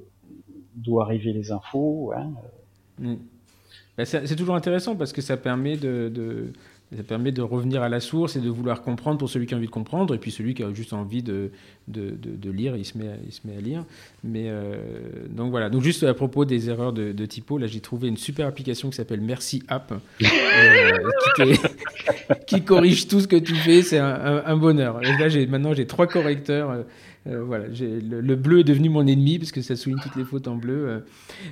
d'où 0.75 1.01
arrivaient 1.01 1.33
les 1.33 1.51
infos. 1.51 2.13
Hein. 2.15 2.31
Mmh. 2.99 3.15
Bah, 3.97 4.05
c'est 4.05 4.35
toujours 4.35 4.55
intéressant 4.55 4.95
parce 4.95 5.11
que 5.11 5.21
ça 5.21 5.37
permet 5.37 5.75
de, 5.75 6.51
ça 6.95 7.03
permet 7.03 7.31
de 7.31 7.41
revenir 7.41 7.81
à 7.83 7.89
la 7.89 8.01
source 8.01 8.35
et 8.35 8.41
de 8.41 8.49
vouloir 8.49 8.81
comprendre 8.81 9.17
pour 9.17 9.29
celui 9.29 9.45
qui 9.45 9.53
a 9.53 9.57
envie 9.57 9.67
de 9.67 9.71
comprendre, 9.71 10.13
et 10.13 10.17
puis 10.17 10.29
celui 10.29 10.53
qui 10.53 10.63
a 10.63 10.73
juste 10.73 10.91
envie 10.91 11.23
de, 11.23 11.51
de, 11.87 12.15
de, 12.21 12.51
lire, 12.51 12.75
il 12.75 12.83
se, 12.83 12.97
met 12.97 13.07
à, 13.07 13.15
il 13.25 13.31
se 13.31 13.41
met 13.45 13.55
à 13.55 13.61
lire. 13.61 13.85
Mais 14.25 14.45
euh, 14.47 14.75
donc 15.29 15.51
voilà. 15.51 15.69
Donc 15.69 15.83
juste 15.83 16.03
à 16.03 16.13
propos 16.13 16.43
des 16.43 16.69
erreurs 16.69 16.91
de, 16.91 17.25
typo, 17.25 17.57
là 17.57 17.67
j'ai 17.67 17.79
trouvé 17.79 18.09
une 18.09 18.17
super 18.17 18.45
application 18.45 18.89
qui 18.89 18.97
s'appelle 18.97 19.21
Merci 19.21 19.63
App, 19.69 19.93
euh, 20.21 20.97
qui, 22.47 22.61
corrige 22.63 23.07
tout 23.07 23.21
ce 23.21 23.27
que 23.27 23.37
tu 23.37 23.55
fais. 23.55 23.83
C'est 23.83 23.99
un, 23.99 24.57
bonheur. 24.57 25.01
Et 25.01 25.17
là 25.17 25.29
j'ai 25.29 25.47
maintenant 25.47 25.73
j'ai 25.73 25.87
trois 25.87 26.07
correcteurs. 26.07 26.85
Euh, 27.27 27.43
voilà, 27.43 27.65
le, 27.67 28.19
le, 28.19 28.35
bleu 28.35 28.59
est 28.59 28.63
devenu 28.63 28.89
mon 28.89 29.05
ennemi 29.05 29.37
parce 29.37 29.51
que 29.51 29.61
ça 29.61 29.75
souligne 29.75 29.99
toutes 30.01 30.15
les 30.15 30.23
fautes 30.23 30.47
en 30.47 30.55
bleu. 30.55 30.87
Euh, 30.87 30.99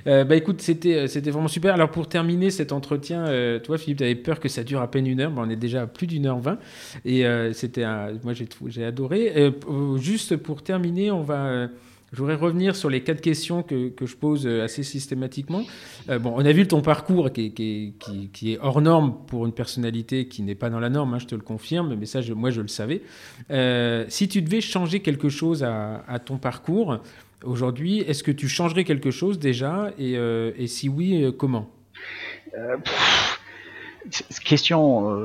euh, 0.08 0.24
bah 0.24 0.34
écoute, 0.34 0.60
c'était 0.62 1.06
c'était 1.06 1.30
vraiment 1.30 1.48
super. 1.48 1.74
Alors 1.74 1.92
pour 1.92 2.08
terminer 2.08 2.50
cet 2.50 2.72
entretien, 2.72 3.26
toi 3.62 3.78
Philippe, 3.78 3.98
tu 3.98 4.04
avais 4.04 4.16
peur 4.16 4.40
que 4.40 4.48
ça 4.48 4.64
dure 4.64 4.80
à 4.80 4.90
peine 4.90 5.06
une 5.06 5.20
heure. 5.20 5.32
on 5.36 5.48
est 5.48 5.56
déjà 5.56 5.82
à 5.82 5.86
plus 5.86 6.08
d'une 6.08 6.26
heure 6.26 6.40
vingt 6.40 6.58
et 7.04 7.24
c'était 7.52 7.84
moi 8.24 8.32
j'ai 8.32 8.48
j'ai 8.66 8.84
adoré. 8.84 9.52
juste 9.96 10.36
pour 10.36 10.62
terminer, 10.62 11.12
on 11.12 11.22
va 11.22 11.68
je 12.12 12.18
voudrais 12.18 12.34
revenir 12.34 12.74
sur 12.74 12.90
les 12.90 13.02
quatre 13.02 13.20
questions 13.20 13.62
que, 13.62 13.92
je 14.00 14.16
pose 14.16 14.46
euh, 14.46 14.64
assez 14.64 14.82
systématiquement. 14.82 15.62
Euh, 16.08 16.18
bon, 16.18 16.32
on 16.34 16.44
a 16.44 16.52
vu 16.52 16.66
ton 16.66 16.82
parcours 16.82 17.32
qui, 17.32 17.94
est 18.42 18.58
hors 18.60 18.80
norme 18.80 19.16
pour 19.28 19.46
une 19.46 19.52
personnalité 19.52 20.26
qui 20.26 20.42
n'est 20.42 20.56
pas 20.56 20.70
dans 20.70 20.80
la 20.80 20.90
norme, 20.90 21.14
hein, 21.14 21.18
je 21.18 21.26
te 21.26 21.34
le 21.34 21.42
confirme, 21.42 21.94
mais 21.94 22.06
ça, 22.06 22.20
moi, 22.34 22.50
je 22.50 22.62
le 22.62 22.68
savais. 22.68 23.02
Euh, 23.50 24.04
si 24.08 24.28
tu 24.28 24.42
devais 24.42 24.60
changer 24.60 25.00
quelque 25.00 25.28
chose 25.28 25.62
à, 25.62 26.18
ton 26.24 26.38
parcours 26.38 26.98
aujourd'hui, 27.44 28.00
est-ce 28.00 28.24
que 28.24 28.32
tu 28.32 28.48
changerais 28.48 28.84
quelque 28.84 29.10
chose 29.10 29.38
déjà 29.38 29.92
et, 29.98 30.66
si 30.66 30.88
oui, 30.88 31.32
comment? 31.38 31.70
Question, 34.44 35.16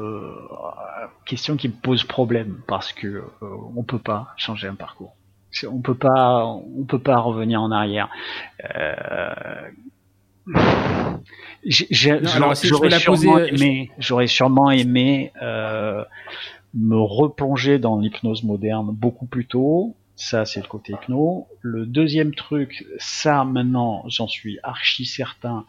question 1.26 1.58
qui 1.58 1.70
me 1.70 1.74
pose 1.74 2.04
problème 2.04 2.60
parce 2.68 2.94
que 2.94 3.24
on 3.42 3.84
peut 3.84 4.00
pas 4.00 4.34
changer 4.38 4.68
un 4.68 4.76
parcours 4.76 5.16
on 5.64 5.80
peut 5.80 5.96
pas, 5.96 6.46
on 6.46 6.84
peut 6.84 7.00
pas 7.00 7.18
revenir 7.18 7.62
en 7.62 7.72
arrière. 7.72 8.10
Euh, 8.76 9.34
j'aurais 11.66 12.92
sûrement, 13.00 13.38
euh, 13.38 13.46
aimé, 13.46 13.92
j'aurais 13.98 14.28
sûrement 14.28 14.72
aimé 14.72 15.32
euh, 15.42 16.04
me 16.74 16.98
replonger 16.98 17.80
dans 17.80 18.00
l'hypnose 18.00 18.44
moderne 18.44 18.90
beaucoup 18.92 19.26
plus 19.26 19.46
tôt. 19.46 19.96
Ça, 20.18 20.46
c'est 20.46 20.62
le 20.62 20.68
côté 20.68 20.94
hypno. 20.94 21.48
Le 21.62 21.86
deuxième 21.86 22.34
truc, 22.34 22.86
ça 23.00 23.44
maintenant, 23.44 24.04
j'en 24.08 24.28
suis 24.28 24.60
archi 24.64 25.06
certain. 25.06 25.66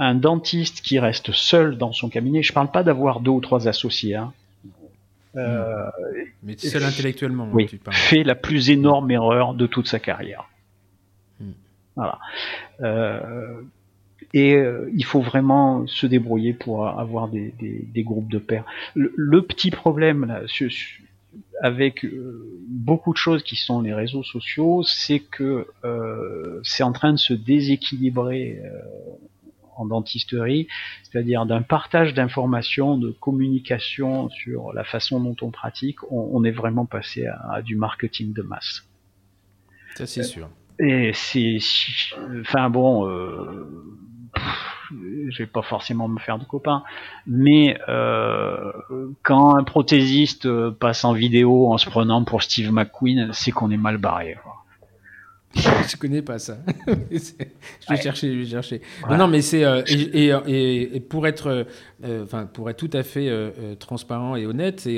un 0.00 0.14
dentiste 0.14 0.80
qui 0.80 1.00
reste 1.00 1.32
seul 1.32 1.76
dans 1.76 1.92
son 1.92 2.08
cabinet. 2.08 2.42
Je 2.42 2.52
parle 2.52 2.70
pas 2.70 2.84
d'avoir 2.84 3.20
deux 3.20 3.32
ou 3.32 3.40
trois 3.40 3.66
associés. 3.66 4.14
Hein. 4.14 4.32
Euh, 5.38 5.86
mais 6.42 6.56
seul 6.56 6.82
intellectuellement, 6.84 7.48
oui, 7.52 7.68
fait 7.90 8.22
la 8.22 8.34
plus 8.34 8.70
énorme 8.70 9.10
erreur 9.10 9.54
de 9.54 9.66
toute 9.66 9.86
sa 9.86 9.98
carrière. 9.98 10.48
Hmm. 11.40 11.52
Voilà. 11.96 12.18
Euh, 12.80 13.62
Et 14.34 14.54
euh, 14.54 14.90
il 14.94 15.04
faut 15.04 15.20
vraiment 15.20 15.86
se 15.86 16.06
débrouiller 16.06 16.52
pour 16.52 16.86
avoir 16.86 17.28
des, 17.28 17.54
des, 17.58 18.02
groupes 18.02 18.28
de 18.28 18.38
pairs. 18.38 18.64
Le, 18.94 19.42
petit 19.42 19.70
problème 19.70 20.26
là, 20.26 20.42
avec 21.62 22.04
euh, 22.04 22.46
beaucoup 22.68 23.12
de 23.12 23.18
choses 23.18 23.42
qui 23.42 23.56
sont 23.56 23.80
les 23.80 23.94
réseaux 23.94 24.22
sociaux, 24.22 24.82
c'est 24.82 25.20
que 25.20 25.66
euh, 25.84 26.60
c'est 26.62 26.82
en 26.82 26.92
train 26.92 27.12
de 27.12 27.18
se 27.18 27.32
déséquilibrer 27.32 28.60
en 29.78 29.86
dentisterie, 29.86 30.68
c'est-à-dire 31.02 31.46
d'un 31.46 31.62
partage 31.62 32.14
d'informations, 32.14 32.98
de 32.98 33.10
communication 33.10 34.28
sur 34.28 34.72
la 34.72 34.84
façon 34.84 35.20
dont 35.20 35.36
on 35.42 35.50
pratique, 35.50 35.98
on, 36.10 36.44
est 36.44 36.50
vraiment 36.50 36.86
passé 36.86 37.26
à, 37.26 37.62
du 37.62 37.76
marketing 37.76 38.32
de 38.32 38.42
masse. 38.42 38.84
Ça 39.94 40.06
c'est 40.06 40.22
sûr. 40.22 40.48
Et 40.80 41.10
c'est, 41.12 41.58
enfin 42.40 42.70
bon, 42.70 43.08
euh, 43.08 43.66
je 45.28 45.38
vais 45.38 45.46
pas 45.46 45.62
forcément 45.62 46.06
me 46.08 46.20
faire 46.20 46.38
de 46.38 46.44
copains, 46.44 46.84
mais 47.26 47.78
euh, 47.88 48.72
quand 49.22 49.56
un 49.56 49.64
prothésiste 49.64 50.48
passe 50.70 51.04
en 51.04 51.12
vidéo 51.12 51.72
en 51.72 51.78
se 51.78 51.88
prenant 51.88 52.22
pour 52.24 52.42
Steve 52.42 52.72
McQueen, 52.72 53.30
c'est 53.32 53.50
qu'on 53.50 53.70
est 53.70 53.76
mal 53.76 53.98
barré. 53.98 54.36
je 55.54 55.96
connais 55.96 56.22
pas 56.22 56.38
ça. 56.38 56.58
je 57.10 57.88
vais 57.88 58.00
chercher, 58.00 58.32
je 58.32 58.38
vais 58.40 58.46
chercher. 58.46 58.82
Non, 59.08 59.28
mais 59.28 59.40
c'est 59.40 59.64
euh, 59.64 59.82
et, 59.86 60.30
et, 60.46 60.96
et, 60.96 61.00
pour 61.00 61.26
être, 61.26 61.66
euh, 62.04 62.24
enfin 62.24 62.46
pour 62.46 62.68
être 62.68 62.76
tout 62.76 62.90
à 62.92 63.02
fait 63.02 63.28
euh, 63.28 63.74
transparent 63.78 64.36
et 64.36 64.46
honnête, 64.46 64.88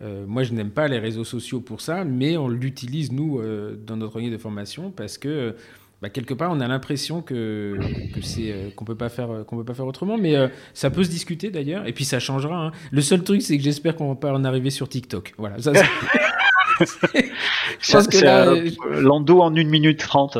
moi 0.00 0.44
je 0.44 0.52
n'aime 0.52 0.70
pas 0.70 0.88
les 0.88 0.98
réseaux 0.98 1.24
sociaux 1.24 1.60
pour 1.60 1.80
ça, 1.80 2.04
mais 2.04 2.36
on 2.36 2.48
l'utilise 2.48 3.12
nous 3.12 3.42
dans 3.86 3.96
notre 3.96 4.20
ligne 4.20 4.32
de 4.32 4.38
formation 4.38 4.90
parce 4.90 5.18
que 5.18 5.56
bah, 6.00 6.10
quelque 6.10 6.32
part, 6.32 6.52
on 6.52 6.60
a 6.60 6.68
l'impression 6.68 7.22
que, 7.22 7.76
que 8.14 8.20
c'est 8.20 8.72
qu'on 8.76 8.84
peut 8.84 8.94
pas 8.94 9.08
faire 9.08 9.44
qu'on 9.48 9.56
peut 9.56 9.64
pas 9.64 9.74
faire 9.74 9.86
autrement, 9.86 10.16
mais 10.16 10.36
ça 10.74 10.90
peut 10.90 11.02
se 11.02 11.10
discuter 11.10 11.50
d'ailleurs. 11.50 11.88
Et 11.88 11.92
puis 11.92 12.04
ça 12.04 12.20
changera. 12.20 12.66
Hein. 12.66 12.72
Le 12.92 13.00
seul 13.00 13.24
truc, 13.24 13.42
c'est 13.42 13.56
que 13.58 13.64
j'espère 13.64 13.96
qu'on 13.96 14.08
va 14.08 14.14
pas 14.14 14.32
en 14.32 14.44
arriver 14.44 14.70
sur 14.70 14.88
TikTok. 14.88 15.34
Voilà. 15.38 15.60
Ça, 15.60 15.72
pense 17.92 18.08
que 18.08 18.24
là, 18.24 18.48
euh, 18.48 18.70
Lando 19.00 19.40
en 19.40 19.54
1 19.54 19.64
minute 19.64 19.98
30. 19.98 20.38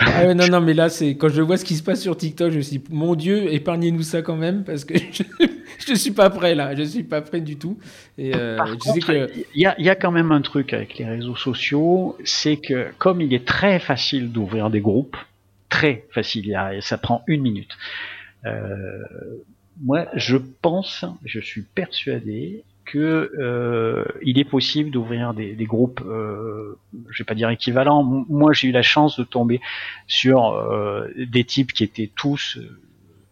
Ah 0.00 0.34
non, 0.34 0.48
non, 0.48 0.60
mais 0.60 0.74
là, 0.74 0.88
c'est 0.88 1.16
quand 1.16 1.28
je 1.28 1.42
vois 1.42 1.56
ce 1.56 1.64
qui 1.64 1.76
se 1.76 1.82
passe 1.82 2.00
sur 2.00 2.16
TikTok, 2.16 2.52
je 2.52 2.58
me 2.58 2.62
suis 2.62 2.82
mon 2.90 3.14
Dieu, 3.14 3.52
épargnez-nous 3.52 4.02
ça 4.02 4.22
quand 4.22 4.36
même, 4.36 4.64
parce 4.64 4.84
que 4.84 4.94
je 5.78 5.90
ne 5.90 5.96
suis 5.96 6.10
pas 6.10 6.30
prêt 6.30 6.54
là, 6.54 6.74
je 6.74 6.82
suis 6.82 7.04
pas 7.04 7.20
prêt 7.20 7.40
du 7.40 7.56
tout. 7.56 7.78
Et 8.18 8.34
euh, 8.34 8.58
il 9.08 9.36
y, 9.54 9.66
a, 9.66 9.80
y 9.80 9.88
a 9.88 9.94
quand 9.94 10.12
même 10.12 10.32
un 10.32 10.42
truc 10.42 10.72
avec 10.72 10.98
les 10.98 11.04
réseaux 11.04 11.36
sociaux, 11.36 12.16
c'est 12.24 12.56
que 12.56 12.88
comme 12.98 13.20
il 13.20 13.32
est 13.34 13.46
très 13.46 13.78
facile 13.78 14.30
d'ouvrir 14.30 14.70
des 14.70 14.80
groupes, 14.80 15.16
très 15.68 16.04
facile, 16.10 16.58
ça 16.80 16.98
prend 16.98 17.22
une 17.26 17.42
minute. 17.42 17.70
Euh, 18.44 19.02
moi, 19.80 20.06
je 20.14 20.36
pense, 20.36 21.04
je 21.24 21.40
suis 21.40 21.62
persuadé 21.62 22.64
que 22.84 23.32
euh, 23.38 24.04
il 24.22 24.38
est 24.38 24.44
possible 24.44 24.90
d'ouvrir 24.90 25.34
des, 25.34 25.54
des, 25.54 25.64
groupes, 25.64 26.00
euh, 26.04 26.78
je 27.10 27.22
vais 27.22 27.26
pas 27.26 27.34
dire 27.34 27.50
équivalents. 27.50 28.02
Moi, 28.02 28.52
j'ai 28.52 28.68
eu 28.68 28.72
la 28.72 28.82
chance 28.82 29.18
de 29.18 29.24
tomber 29.24 29.60
sur 30.06 30.52
euh, 30.52 31.08
des 31.16 31.44
types 31.44 31.72
qui 31.72 31.84
étaient 31.84 32.10
tous 32.14 32.58
euh, 32.58 32.78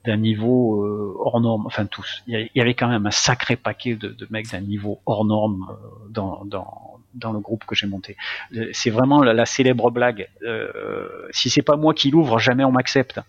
d'un 0.05 0.16
niveau 0.16 0.85
euh, 0.85 1.14
hors 1.18 1.40
norme, 1.40 1.66
enfin 1.66 1.86
tous. 1.86 2.22
Il 2.27 2.48
y 2.55 2.60
avait 2.60 2.74
quand 2.74 2.89
même 2.89 3.06
un 3.06 3.10
sacré 3.10 3.56
paquet 3.56 3.94
de, 3.94 4.09
de 4.09 4.27
mecs 4.31 4.51
d'un 4.51 4.60
niveau 4.60 5.01
hors 5.05 5.24
norme 5.24 5.77
dans, 6.09 6.44
dans, 6.44 6.98
dans 7.14 7.32
le 7.32 7.40
groupe 7.40 7.64
que 7.66 7.74
j'ai 7.74 7.86
monté. 7.86 8.16
C'est 8.72 8.90
vraiment 8.90 9.22
la, 9.22 9.47
célèbre 9.47 9.90
blague. 9.90 10.28
si 11.31 11.51
c'est 11.51 11.62
pas 11.62 11.77
moi 11.77 11.93
qui 11.93 12.10
l'ouvre, 12.10 12.39
jamais 12.39 12.64
on 12.64 12.72
m'accepte. 12.72 13.20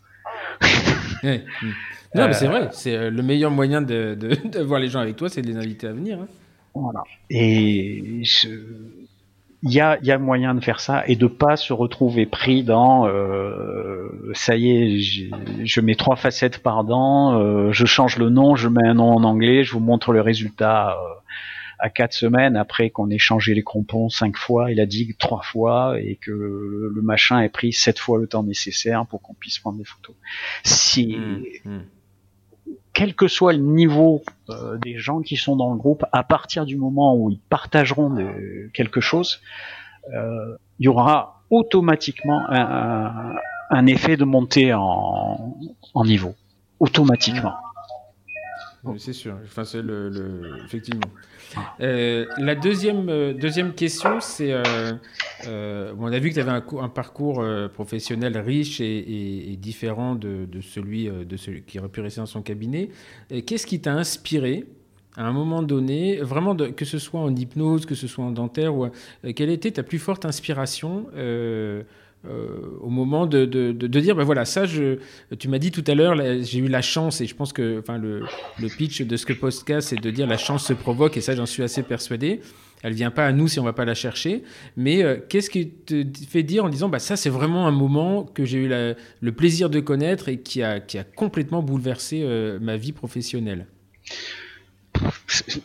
Non, 2.13 2.27
mais 2.27 2.33
c'est 2.33 2.47
vrai, 2.47 2.69
c'est 2.71 2.95
euh, 2.95 3.09
le 3.09 3.23
meilleur 3.23 3.51
moyen 3.51 3.81
de, 3.81 4.15
de, 4.19 4.59
voir 4.61 4.79
les 4.79 4.89
gens 4.89 4.99
avec 4.99 5.15
toi, 5.15 5.29
c'est 5.29 5.41
de 5.41 5.47
les 5.47 5.57
inviter 5.57 5.87
à 5.87 5.93
venir. 5.93 6.19
Hein. 6.19 6.27
Voilà. 6.73 7.03
Et 7.29 8.23
il 9.63 9.71
y 9.71 9.79
a, 9.79 9.97
y 10.01 10.11
a 10.11 10.17
moyen 10.17 10.55
de 10.55 10.61
faire 10.61 10.79
ça 10.79 11.03
et 11.07 11.15
de 11.15 11.27
pas 11.27 11.55
se 11.55 11.73
retrouver 11.73 12.25
pris 12.25 12.63
dans 12.63 13.07
euh, 13.07 14.31
ça 14.33 14.55
y 14.55 14.71
est, 14.71 14.99
je 15.65 15.81
mets 15.81 15.95
trois 15.95 16.15
facettes 16.15 16.59
par 16.59 16.83
dent, 16.83 17.39
euh, 17.39 17.71
je 17.71 17.85
change 17.85 18.17
le 18.17 18.29
nom, 18.29 18.55
je 18.55 18.67
mets 18.67 18.87
un 18.87 18.95
nom 18.95 19.11
en 19.11 19.23
anglais, 19.23 19.63
je 19.63 19.73
vous 19.73 19.79
montre 19.79 20.13
le 20.13 20.21
résultat 20.21 20.97
à 21.79 21.89
quatre 21.89 22.13
semaines 22.13 22.55
après 22.55 22.89
qu'on 22.89 23.09
ait 23.09 23.17
changé 23.17 23.53
les 23.53 23.63
crampons 23.63 24.09
cinq 24.09 24.37
fois, 24.37 24.71
il 24.71 24.79
a 24.79 24.85
dit 24.85 25.15
trois 25.17 25.41
fois 25.41 25.99
et 25.99 26.15
que 26.15 26.31
le 26.31 27.01
machin 27.01 27.41
ait 27.41 27.49
pris 27.49 27.73
sept 27.73 27.99
fois 27.99 28.17
le 28.17 28.27
temps 28.27 28.43
nécessaire 28.43 29.05
pour 29.05 29.21
qu'on 29.21 29.33
puisse 29.33 29.59
prendre 29.59 29.77
des 29.77 29.85
photos. 29.85 30.15
Si 30.63 31.17
mmh, 31.17 31.69
mmh 31.69 31.79
quel 32.93 33.15
que 33.15 33.27
soit 33.27 33.53
le 33.53 33.59
niveau 33.59 34.23
euh, 34.49 34.77
des 34.77 34.97
gens 34.97 35.21
qui 35.21 35.37
sont 35.37 35.55
dans 35.55 35.71
le 35.71 35.77
groupe, 35.77 36.05
à 36.11 36.23
partir 36.23 36.65
du 36.65 36.77
moment 36.77 37.15
où 37.15 37.29
ils 37.29 37.39
partageront 37.39 38.15
quelque 38.73 39.01
chose, 39.01 39.41
euh, 40.13 40.55
il 40.79 40.85
y 40.85 40.87
aura 40.87 41.41
automatiquement 41.49 42.45
un, 42.49 43.85
effet 43.87 44.17
de 44.17 44.25
montée 44.25 44.73
en, 44.73 45.57
en 45.93 46.05
niveau, 46.05 46.35
automatiquement 46.79 47.53
c'est 48.97 49.13
sûr. 49.13 49.37
Enfin, 49.43 49.63
c'est 49.63 49.81
le, 49.81 50.41
effectivement. 50.65 51.07
Euh, 51.79 52.25
la 52.37 52.55
deuxième, 52.55 53.09
euh, 53.09 53.33
deuxième 53.33 53.73
question, 53.73 54.19
c'est 54.19 54.51
euh, 54.53 55.93
on 55.99 56.11
a 56.11 56.19
vu 56.19 56.29
que 56.29 56.35
tu 56.35 56.39
avais 56.39 56.51
un, 56.51 56.63
un 56.79 56.89
parcours 56.89 57.45
professionnel 57.73 58.37
riche 58.37 58.81
et, 58.81 59.57
différent 59.59 60.15
de, 60.15 60.47
celui, 60.61 61.09
de 61.09 61.37
celui 61.37 61.63
qui 61.63 61.79
aurait 61.79 61.89
pu 61.89 62.01
rester 62.01 62.21
dans 62.21 62.25
son 62.25 62.41
cabinet. 62.41 62.89
Qu'est-ce 63.45 63.67
qui 63.67 63.79
t'a 63.79 63.93
inspiré 63.93 64.65
à 65.17 65.25
un 65.25 65.33
moment 65.33 65.61
donné, 65.61 66.21
vraiment 66.21 66.55
que 66.55 66.85
ce 66.85 66.97
soit 66.97 67.19
en 67.19 67.35
hypnose, 67.35 67.85
que 67.85 67.95
ce 67.95 68.07
soit 68.07 68.23
en 68.23 68.31
dentaire, 68.31 68.73
ou, 68.73 68.87
quelle 69.35 69.49
était 69.49 69.71
ta 69.71 69.83
plus 69.83 69.99
forte 69.99 70.25
inspiration 70.25 71.07
euh, 72.27 72.77
au 72.81 72.89
moment 72.89 73.25
de, 73.25 73.45
de, 73.45 73.71
de, 73.71 73.99
dire, 73.99 74.15
ben 74.15 74.23
voilà, 74.23 74.45
ça, 74.45 74.65
je, 74.65 74.99
tu 75.39 75.47
m'as 75.47 75.57
dit 75.57 75.71
tout 75.71 75.83
à 75.87 75.95
l'heure, 75.95 76.15
j'ai 76.43 76.59
eu 76.59 76.67
la 76.67 76.81
chance, 76.81 77.19
et 77.21 77.25
je 77.25 77.35
pense 77.35 77.51
que 77.51 77.79
enfin, 77.79 77.97
le, 77.97 78.23
le 78.59 78.67
pitch 78.67 79.01
de 79.01 79.17
ce 79.17 79.25
que 79.25 79.33
podcast, 79.33 79.89
c'est 79.89 80.01
de 80.01 80.11
dire 80.11 80.27
la 80.27 80.37
chance 80.37 80.65
se 80.65 80.73
provoque, 80.73 81.17
et 81.17 81.21
ça, 81.21 81.35
j'en 81.35 81.45
suis 81.45 81.63
assez 81.63 81.83
persuadé. 81.83 82.41
Elle 82.83 82.93
vient 82.93 83.11
pas 83.11 83.27
à 83.27 83.31
nous 83.31 83.47
si 83.47 83.59
on 83.59 83.63
va 83.63 83.73
pas 83.73 83.85
la 83.85 83.93
chercher. 83.93 84.43
Mais 84.75 85.03
euh, 85.03 85.17
qu'est-ce 85.29 85.49
qui 85.49 85.69
te 85.69 86.03
fait 86.27 86.43
dire 86.43 86.65
en 86.65 86.69
disant, 86.69 86.89
bah, 86.89 86.99
ça, 86.99 87.15
c'est 87.15 87.29
vraiment 87.29 87.67
un 87.67 87.71
moment 87.71 88.23
que 88.23 88.45
j'ai 88.45 88.57
eu 88.57 88.69
le 88.69 89.31
plaisir 89.31 89.69
de 89.69 89.79
connaître 89.79 90.29
et 90.29 90.39
qui 90.39 90.63
a, 90.63 90.79
qui 90.79 90.97
a 90.97 91.03
complètement 91.03 91.61
bouleversé 91.61 92.21
euh, 92.23 92.59
ma 92.59 92.77
vie 92.77 92.91
professionnelle? 92.91 93.67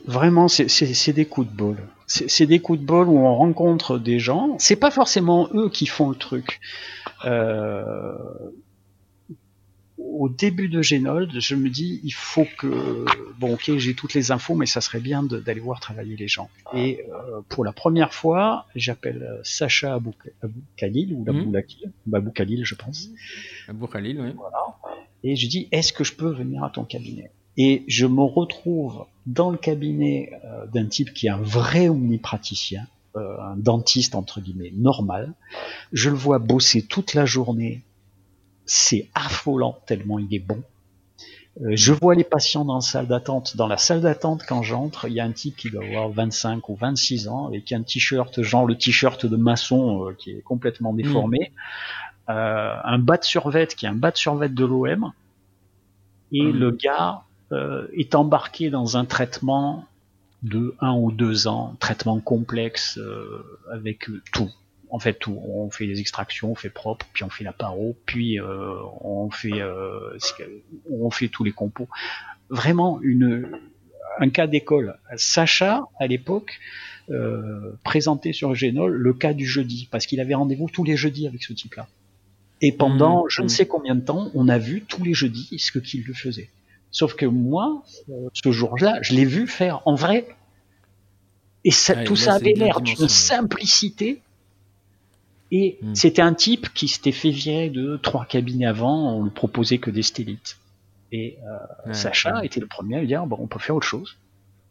Vraiment, 0.06 0.48
c'est 0.48 1.12
des 1.12 1.26
coups 1.26 1.48
de 1.48 1.56
bol 1.56 1.76
c'est 2.06 2.46
des 2.46 2.60
coups 2.60 2.80
de 2.80 2.84
bol 2.84 3.08
où 3.08 3.18
on 3.18 3.34
rencontre 3.34 3.98
des 3.98 4.18
gens. 4.18 4.56
C'est 4.58 4.76
pas 4.76 4.90
forcément 4.90 5.48
eux 5.52 5.68
qui 5.68 5.86
font 5.86 6.08
le 6.08 6.14
truc. 6.14 6.60
Euh, 7.24 8.14
au 9.98 10.28
début 10.28 10.68
de 10.68 10.82
Génold, 10.82 11.32
je 11.40 11.54
me 11.54 11.68
dis, 11.68 12.00
il 12.04 12.12
faut 12.12 12.46
que, 12.58 13.04
bon, 13.38 13.54
ok, 13.54 13.76
j'ai 13.76 13.94
toutes 13.94 14.14
les 14.14 14.30
infos, 14.30 14.54
mais 14.54 14.66
ça 14.66 14.80
serait 14.80 15.00
bien 15.00 15.22
d'aller 15.22 15.60
voir 15.60 15.80
travailler 15.80 16.16
les 16.16 16.28
gens. 16.28 16.48
Et 16.74 17.04
euh, 17.10 17.40
pour 17.48 17.64
la 17.64 17.72
première 17.72 18.14
fois, 18.14 18.66
j'appelle 18.76 19.40
Sacha 19.42 19.94
Abou, 19.94 20.14
Khalil 20.76 21.12
ou 21.12 21.24
Abou, 21.28 21.50
mmh. 21.50 22.14
Abou 22.14 22.30
Khalil, 22.30 22.64
je 22.64 22.74
pense. 22.76 23.08
Abou 23.68 23.88
Khalil, 23.88 24.20
oui. 24.20 24.30
Voilà. 24.36 24.76
Et 25.24 25.34
je 25.34 25.48
dis, 25.48 25.66
est-ce 25.72 25.92
que 25.92 26.04
je 26.04 26.12
peux 26.12 26.30
venir 26.30 26.62
à 26.62 26.70
ton 26.70 26.84
cabinet? 26.84 27.30
Et 27.56 27.84
je 27.88 28.06
me 28.06 28.22
retrouve 28.22 29.06
dans 29.26 29.50
le 29.50 29.56
cabinet 29.56 30.32
euh, 30.44 30.66
d'un 30.66 30.86
type 30.86 31.12
qui 31.12 31.26
est 31.26 31.30
un 31.30 31.40
vrai 31.40 31.88
omnipraticien, 31.88 32.86
euh, 33.16 33.40
un 33.40 33.56
dentiste 33.56 34.14
entre 34.14 34.40
guillemets 34.40 34.72
normal. 34.74 35.32
Je 35.92 36.10
le 36.10 36.16
vois 36.16 36.38
bosser 36.38 36.82
toute 36.82 37.14
la 37.14 37.26
journée. 37.26 37.82
C'est 38.66 39.08
affolant 39.14 39.78
tellement 39.86 40.18
il 40.18 40.32
est 40.34 40.40
bon. 40.40 40.62
Euh, 41.62 41.70
je 41.74 41.92
vois 41.92 42.14
les 42.14 42.24
patients 42.24 42.64
dans 42.64 42.76
la 42.76 42.80
salle 42.82 43.06
d'attente. 43.06 43.56
Dans 43.56 43.66
la 43.66 43.78
salle 43.78 44.02
d'attente, 44.02 44.42
quand 44.46 44.62
j'entre, 44.62 45.08
il 45.08 45.14
y 45.14 45.20
a 45.20 45.24
un 45.24 45.32
type 45.32 45.56
qui 45.56 45.70
doit 45.70 45.84
avoir 45.84 46.10
25 46.10 46.68
ou 46.68 46.76
26 46.76 47.28
ans, 47.28 47.46
avec 47.46 47.72
un 47.72 47.82
t-shirt, 47.82 48.42
genre 48.42 48.66
le 48.66 48.76
t-shirt 48.76 49.24
de 49.24 49.36
maçon 49.36 50.12
qui 50.18 50.32
est 50.32 50.42
complètement 50.42 50.92
déformé, 50.92 51.52
mmh. 52.28 52.32
un 52.32 52.98
bas 52.98 53.16
de 53.16 53.24
survêt 53.24 53.66
qui 53.68 53.86
est 53.86 53.88
un 53.88 53.94
bas 53.94 54.10
de 54.10 54.18
survêt 54.18 54.50
de 54.50 54.64
l'OM, 54.66 55.12
et 56.32 56.42
mmh. 56.42 56.58
le 56.58 56.70
gars 56.72 57.22
euh, 57.52 57.86
est 57.92 58.16
embarqué 58.16 58.70
dans 58.70 58.96
un 58.96 59.04
traitement 59.04 59.84
de 60.42 60.74
un 60.80 60.94
ou 60.94 61.12
deux 61.12 61.46
ans, 61.46 61.76
traitement 61.78 62.18
complexe 62.18 62.98
euh, 62.98 63.44
avec 63.72 64.06
tout. 64.32 64.50
En 64.90 64.98
fait, 64.98 65.14
tout. 65.14 65.40
On 65.44 65.70
fait 65.70 65.86
les 65.86 66.00
extractions, 66.00 66.50
on 66.50 66.54
fait 66.56 66.70
propre, 66.70 67.06
puis 67.12 67.22
on 67.22 67.30
fait 67.30 67.44
la 67.44 67.52
paro, 67.52 67.96
puis 68.04 68.40
euh, 68.40 68.74
on 69.00 69.30
fait 69.30 69.62
on 70.90 71.10
fait 71.10 71.28
tous 71.28 71.44
les 71.44 71.52
compos. 71.52 71.88
Vraiment 72.50 73.00
une 73.02 73.48
un 74.18 74.30
cas 74.30 74.48
d'école. 74.48 74.98
Sacha, 75.16 75.84
à 76.00 76.06
l'époque, 76.08 76.58
présentait 77.84 78.32
sur 78.32 78.56
Génol 78.56 78.92
le 78.92 79.12
cas 79.12 79.34
du 79.34 79.46
jeudi, 79.46 79.88
parce 79.90 80.06
qu'il 80.06 80.20
avait 80.20 80.34
rendez-vous 80.34 80.68
tous 80.68 80.82
les 80.82 80.96
jeudis 80.96 81.28
avec 81.28 81.44
ce 81.44 81.52
type-là. 81.52 81.86
Et 82.60 82.72
pendant 82.72 83.24
mmh. 83.24 83.28
je 83.28 83.42
ne 83.42 83.48
sais 83.48 83.66
combien 83.66 83.94
de 83.94 84.00
temps, 84.00 84.30
on 84.34 84.48
a 84.48 84.58
vu 84.58 84.82
tous 84.82 85.04
les 85.04 85.14
jeudis 85.14 85.48
ce 85.58 85.78
qu'il 85.78 86.04
le 86.04 86.14
faisait. 86.14 86.48
Sauf 86.96 87.12
que 87.12 87.26
moi, 87.26 87.82
euh, 88.08 88.30
ce 88.32 88.50
jour-là, 88.50 89.00
je 89.02 89.14
l'ai 89.14 89.26
vu 89.26 89.46
faire 89.46 89.82
en 89.84 89.96
vrai. 89.96 90.26
Et 91.62 91.70
ça, 91.70 91.94
tout 91.94 92.16
ça 92.16 92.36
avait 92.36 92.54
l'air 92.54 92.80
d'une 92.80 93.06
simplicité. 93.06 94.22
Et 95.52 95.76
mmh. 95.82 95.94
c'était 95.94 96.22
un 96.22 96.32
type 96.32 96.72
qui 96.72 96.88
s'était 96.88 97.12
fait 97.12 97.28
virer 97.28 97.68
de 97.68 97.98
trois 97.98 98.24
cabinets 98.24 98.64
avant, 98.64 99.12
on 99.12 99.24
ne 99.24 99.28
proposait 99.28 99.76
que 99.76 99.90
des 99.90 100.00
stélites. 100.00 100.56
Et 101.12 101.36
euh, 101.86 101.92
Sacha 101.92 102.42
était 102.46 102.60
le 102.60 102.66
premier 102.66 102.96
à 102.96 103.00
lui 103.00 103.08
dire 103.08 103.26
bon, 103.26 103.36
on 103.40 103.46
peut 103.46 103.58
faire 103.58 103.76
autre 103.76 103.86
chose 103.86 104.16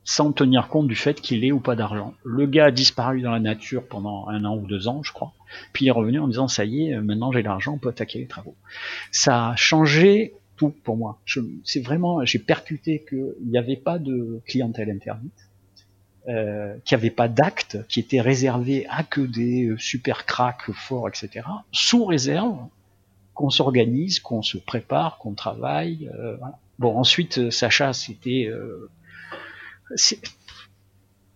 sans 0.03 0.31
tenir 0.31 0.68
compte 0.68 0.88
du 0.88 0.95
fait 0.95 1.22
qu'il 1.22 1.45
ait 1.45 1.52
ou 1.52 1.60
pas 1.60 1.76
d'argent. 1.76 2.15
Le 2.23 2.47
gars 2.47 2.65
a 2.65 2.72
disparu 2.72 3.22
dans 3.22 3.31
la 3.31 3.39
nature 3.39 3.88
pendant 3.88 4.27
un 4.30 4.45
an 4.45 4.56
ou 4.56 4.65
deux 4.65 4.88
ans, 4.88 5.03
je 5.03 5.11
crois, 5.11 5.34
puis 5.73 5.85
il 5.85 5.88
est 5.89 5.91
revenu 5.91 6.19
en 6.19 6.27
disant 6.27 6.47
ça 6.47 6.65
y 6.65 6.88
est, 6.88 7.02
maintenant 7.02 7.31
j'ai 7.31 7.43
l'argent, 7.43 7.73
on 7.73 7.77
peut 7.77 7.89
attaquer 7.89 8.19
les 8.19 8.27
travaux. 8.27 8.56
Ça 9.11 9.49
a 9.49 9.56
changé 9.56 10.34
tout 10.57 10.73
pour 10.84 10.98
moi. 10.98 11.19
C'est 11.64 11.82
vraiment, 11.82 12.23
j'ai 12.26 12.40
percuté 12.40 13.06
qu'il 13.07 13.36
n'y 13.45 13.57
avait 13.57 13.76
pas 13.76 13.99
de 13.99 14.41
clientèle 14.45 14.90
interdite, 14.90 15.49
euh, 16.27 16.76
qu'il 16.86 16.98
n'y 16.98 17.02
avait 17.02 17.15
pas 17.15 17.27
d'actes 17.27 17.77
qui 17.88 17.99
étaient 17.99 18.22
réservés 18.22 18.86
à 18.90 19.03
que 19.03 19.22
des 19.22 19.65
euh, 19.65 19.77
super 19.77 20.26
cracks 20.26 20.72
forts, 20.72 21.07
etc. 21.07 21.45
Sous 21.72 22.06
réserve 22.06 22.57
qu'on 23.34 23.49
s'organise, 23.49 24.19
qu'on 24.19 24.41
se 24.41 24.57
prépare, 24.57 25.18
qu'on 25.18 25.34
travaille. 25.34 26.10
Euh, 26.18 26.38
bon, 26.80 26.98
ensuite, 26.98 27.52
Sacha, 27.52 27.94
c'était 27.94 28.49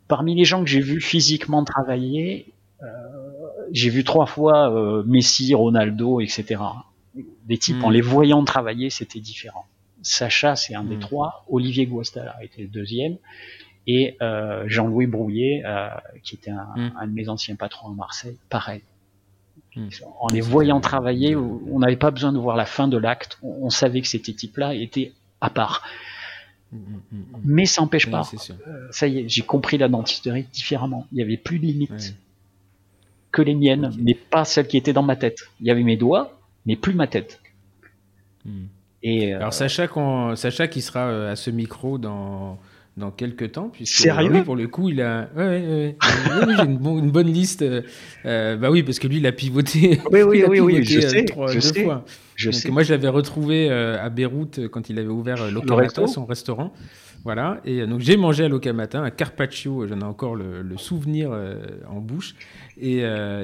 parmi 0.09 0.35
les 0.35 0.43
gens 0.43 0.63
que 0.63 0.69
j'ai 0.69 0.81
vu 0.81 0.99
physiquement 0.99 1.63
travailler, 1.63 2.51
euh, 2.81 2.85
j'ai 3.71 3.89
vu 3.89 4.03
trois 4.03 4.25
fois 4.25 4.73
euh, 4.73 5.03
Messi, 5.05 5.53
Ronaldo, 5.53 6.19
etc. 6.19 6.61
Des 7.15 7.57
types, 7.57 7.83
en 7.83 7.89
hmm. 7.89 7.93
les 7.93 8.01
voyant 8.01 8.43
travailler, 8.43 8.89
c'était 8.89 9.19
différent. 9.19 9.65
Sacha, 10.01 10.55
c'est 10.55 10.75
un 10.75 10.83
des 10.83 10.97
hmm. 10.97 11.01
trois. 11.01 11.45
Olivier 11.49 11.85
Guastala 11.85 12.37
était 12.43 12.61
le 12.61 12.67
deuxième. 12.67 13.17
Et 13.87 14.15
euh, 14.21 14.63
Jean-Louis 14.67 15.07
Brouillet, 15.07 15.63
qui 16.23 16.35
était 16.35 16.51
un, 16.51 16.67
hmm. 16.75 16.93
un, 16.99 17.07
de 17.07 17.13
mes 17.13 17.29
anciens 17.29 17.55
patrons 17.55 17.89
à 17.89 17.93
Marseille, 17.93 18.37
pareil. 18.49 18.81
En 20.19 20.27
les 20.27 20.41
voyant 20.41 20.81
travailler, 20.81 21.35
on 21.35 21.79
n'avait 21.79 21.95
pas 21.95 22.11
besoin 22.11 22.33
de 22.33 22.37
voir 22.37 22.55
la 22.55 22.65
fin 22.65 22.87
de 22.87 22.97
l'acte. 22.97 23.37
On, 23.41 23.69
savait 23.69 24.01
que 24.01 24.07
ces 24.07 24.19
types-là 24.19 24.73
étaient 24.73 25.13
à 25.41 25.49
part. 25.49 25.83
Mais 27.43 27.65
ça 27.65 27.81
n'empêche 27.81 28.09
pas. 28.09 28.29
Euh, 28.67 28.87
ça 28.91 29.07
y 29.07 29.19
est, 29.19 29.29
j'ai 29.29 29.41
compris 29.41 29.77
la 29.77 29.87
dentisterie 29.87 30.43
différemment. 30.51 31.07
Il 31.11 31.15
n'y 31.15 31.21
avait 31.21 31.37
plus 31.37 31.59
de 31.59 31.65
limites 31.65 32.15
que 33.31 33.41
les 33.41 33.55
miennes, 33.55 33.91
mais 33.99 34.15
pas 34.15 34.43
celles 34.43 34.67
qui 34.67 34.77
étaient 34.77 34.93
dans 34.93 35.03
ma 35.03 35.15
tête. 35.15 35.39
Il 35.59 35.67
y 35.67 35.71
avait 35.71 35.83
mes 35.83 35.97
doigts, 35.97 36.38
mais 36.69 36.75
plus 36.75 36.93
ma 36.93 37.07
tête. 37.07 37.41
Et 39.01 39.33
euh, 39.33 39.37
Alors 39.37 39.53
Sacha, 39.53 39.87
Sacha 40.35 40.67
qui 40.67 40.81
sera 40.81 41.07
euh, 41.07 41.31
à 41.31 41.35
ce 41.35 41.49
micro 41.49 41.97
dans 41.97 42.59
dans 42.95 43.11
quelques 43.11 43.53
temps. 43.53 43.71
Sérieux 43.85 44.43
Pour 44.43 44.55
le 44.55 44.67
coup, 44.67 44.89
il 44.89 45.01
a. 45.01 45.29
Ouais, 45.35 45.43
ouais, 45.43 45.95
ouais. 45.97 46.55
j'ai 46.57 46.63
une, 46.63 46.77
bonne 47.11 47.31
liste. 47.31 47.65
bah 48.23 48.69
oui, 48.69 48.83
parce 48.83 48.99
que 48.99 49.07
lui, 49.07 49.17
il 49.17 49.25
a 49.25 49.31
pivoté. 49.31 49.99
Oui, 50.11 50.21
oui, 50.21 50.43
oui, 50.47 50.59
oui, 50.59 50.83
je 50.83 50.99
sais. 50.99 51.25
je 51.47 51.59
sais. 51.59 51.83
Fois. 51.83 52.05
Je 52.39 52.51
sais. 52.51 52.71
Moi, 52.71 52.83
je 52.83 52.93
l'avais 52.93 53.09
retrouvé 53.09 53.69
euh, 53.69 54.01
à 54.01 54.09
Beyrouth 54.09 54.59
euh, 54.59 54.69
quand 54.69 54.89
il 54.89 54.97
avait 54.97 55.09
ouvert 55.09 55.41
euh, 55.41 55.51
Locamata, 55.51 56.07
son 56.07 56.25
restaurant. 56.25 56.73
Voilà. 57.23 57.59
Et 57.65 57.85
donc, 57.85 57.99
j'ai 57.99 58.17
mangé 58.17 58.45
à 58.45 58.49
Locamata 58.49 58.99
un 58.99 59.09
carpaccio. 59.09 59.85
J'en 59.87 59.99
ai 59.99 60.03
encore 60.03 60.35
le, 60.35 60.77
souvenir 60.77 61.31
en 61.87 61.99
bouche. 61.99 62.35
Et 62.79 63.03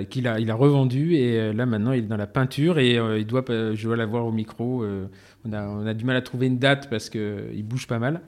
qu'il 0.10 0.28
a, 0.28 0.40
il 0.40 0.50
a 0.50 0.56
revendu. 0.56 1.16
Et 1.16 1.54
là, 1.54 1.66
maintenant, 1.66 1.92
il 1.92 2.06
est 2.06 2.08
dans 2.08 2.18
la 2.18 2.28
peinture. 2.28 2.80
Et 2.80 2.96
il 2.96 3.26
doit, 3.26 3.44
je 3.48 3.84
dois 3.84 3.98
l'avoir 3.98 4.26
au 4.26 4.32
micro. 4.32 4.86
on, 5.46 5.54
a, 5.54 5.68
on 5.68 5.86
a 5.86 5.94
du 5.94 6.06
mal 6.06 6.16
à 6.16 6.22
trouver 6.22 6.48
une 6.48 6.58
date 6.58 6.90
parce 6.90 7.10
qu'il 7.10 7.64
bouge 7.64 7.88
pas 7.88 8.00
mal. 8.00 8.22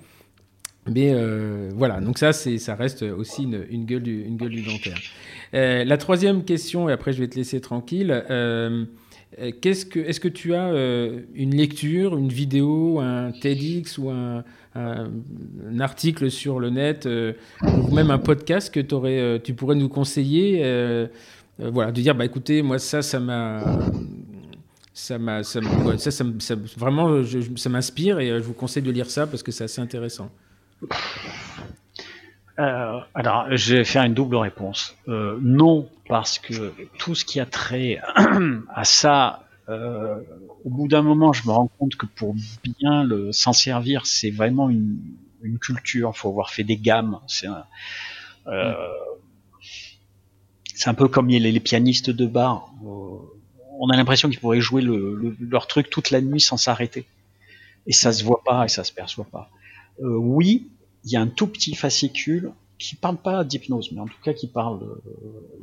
Mais 0.89 1.13
voilà, 1.75 1.99
donc 1.99 2.17
ça, 2.17 2.33
ça 2.33 2.75
reste 2.75 3.03
aussi 3.03 3.43
une, 3.43 3.85
gueule, 3.85 4.03
du, 4.03 4.23
une 4.23 4.37
gueule 4.37 4.51
du 4.51 4.63
dentaire. 4.63 4.97
la 5.53 5.97
troisième 5.97 6.43
question, 6.43 6.89
et 6.89 6.91
après 6.91 7.13
je 7.13 7.19
vais 7.19 7.27
te 7.27 7.35
laisser 7.35 7.61
tranquille. 7.61 8.23
Euh, 8.29 8.85
qu'est-ce 9.61 9.85
que, 9.85 9.99
est-ce 9.99 10.19
que 10.19 10.27
tu 10.27 10.53
as 10.53 10.67
euh, 10.67 11.21
une 11.35 11.55
lecture, 11.55 12.17
une 12.17 12.29
vidéo, 12.29 12.99
un 12.99 13.31
TEDx 13.31 13.97
ou 13.97 14.09
un, 14.09 14.43
article 15.79 16.29
sur 16.29 16.59
le 16.59 16.69
net, 16.69 17.07
euh, 17.07 17.33
ou 17.63 17.93
même 17.93 18.11
un 18.11 18.19
podcast 18.19 18.71
que 18.71 18.93
aurais, 18.93 19.41
tu 19.43 19.53
pourrais 19.53 19.75
nous 19.75 19.89
conseiller 19.89 20.61
Voilà, 21.59 21.91
de 21.91 22.01
dire, 22.01 22.13
bah 22.13 22.25
écoutez, 22.25 22.61
moi 22.61 22.79
ça, 22.79 23.01
ça 23.01 23.19
m'a. 23.19 23.63
Ça 24.93 25.19
m'a, 25.19 25.43
ça, 25.43 25.59
ça, 25.99 26.55
vraiment, 26.75 27.21
ça 27.55 27.69
m'inspire 27.69 28.19
et 28.19 28.29
je 28.29 28.43
vous 28.43 28.53
conseille 28.53 28.81
de 28.81 28.89
lire 28.89 29.11
ça 29.11 29.27
parce 29.27 29.43
que 29.43 29.51
c'est 29.51 29.65
assez 29.65 29.79
intéressant. 29.79 30.31
Euh, 32.59 32.99
alors, 33.13 33.45
je 33.55 33.75
vais 33.75 33.83
faire 33.83 34.03
une 34.03 34.13
double 34.13 34.35
réponse. 34.35 34.95
Euh, 35.07 35.37
non, 35.41 35.89
parce 36.07 36.39
que 36.39 36.73
tout 36.97 37.13
ce 37.13 37.23
qui 37.23 37.39
a 37.39 37.45
trait 37.45 37.99
à 38.73 38.83
ça, 38.83 39.47
euh, 39.69 40.19
au 40.63 40.69
bout 40.69 40.87
d'un 40.87 41.01
moment, 41.01 41.33
je 41.33 41.45
me 41.45 41.51
rends 41.51 41.69
compte 41.79 41.95
que 41.95 42.05
pour 42.05 42.35
bien 42.63 43.03
le 43.03 43.31
s'en 43.31 43.53
servir, 43.53 44.05
c'est 44.05 44.31
vraiment 44.31 44.69
une, 44.69 44.99
culture. 45.61 46.11
Il 46.13 46.17
faut 46.17 46.29
avoir 46.29 46.49
fait 46.49 46.63
des 46.63 46.77
gammes. 46.77 47.19
C'est 47.27 47.47
un, 47.47 47.63
euh, 48.47 48.73
un 50.85 50.93
peu 50.93 51.07
comme 51.07 51.27
les, 51.27 51.39
les 51.39 51.59
pianistes 51.59 52.09
de 52.09 52.25
bar. 52.25 52.73
Euh, 52.83 53.17
on 53.79 53.89
a 53.89 53.95
l'impression 53.95 54.29
qu'ils 54.29 54.39
pourraient 54.39 54.61
jouer 54.61 54.81
le, 54.81 55.15
le, 55.15 55.35
leur 55.39 55.67
truc 55.67 55.89
toute 55.89 56.11
la 56.11 56.21
nuit 56.21 56.41
sans 56.41 56.57
s'arrêter. 56.57 57.05
Et 57.85 57.93
ça 57.93 58.11
se 58.11 58.23
voit 58.23 58.41
pas 58.43 58.65
et 58.65 58.67
ça 58.67 58.83
se 58.83 58.91
perçoit 58.91 59.27
pas. 59.31 59.49
Euh, 60.01 60.15
oui, 60.15 60.69
il 61.03 61.11
y 61.11 61.15
a 61.15 61.21
un 61.21 61.27
tout 61.27 61.47
petit 61.47 61.75
fascicule 61.75 62.51
qui 62.77 62.95
parle 62.95 63.17
pas 63.17 63.43
d'hypnose, 63.43 63.91
mais 63.91 64.01
en 64.01 64.07
tout 64.07 64.21
cas 64.23 64.33
qui 64.33 64.47
parle 64.47 64.83
euh, 64.83 65.01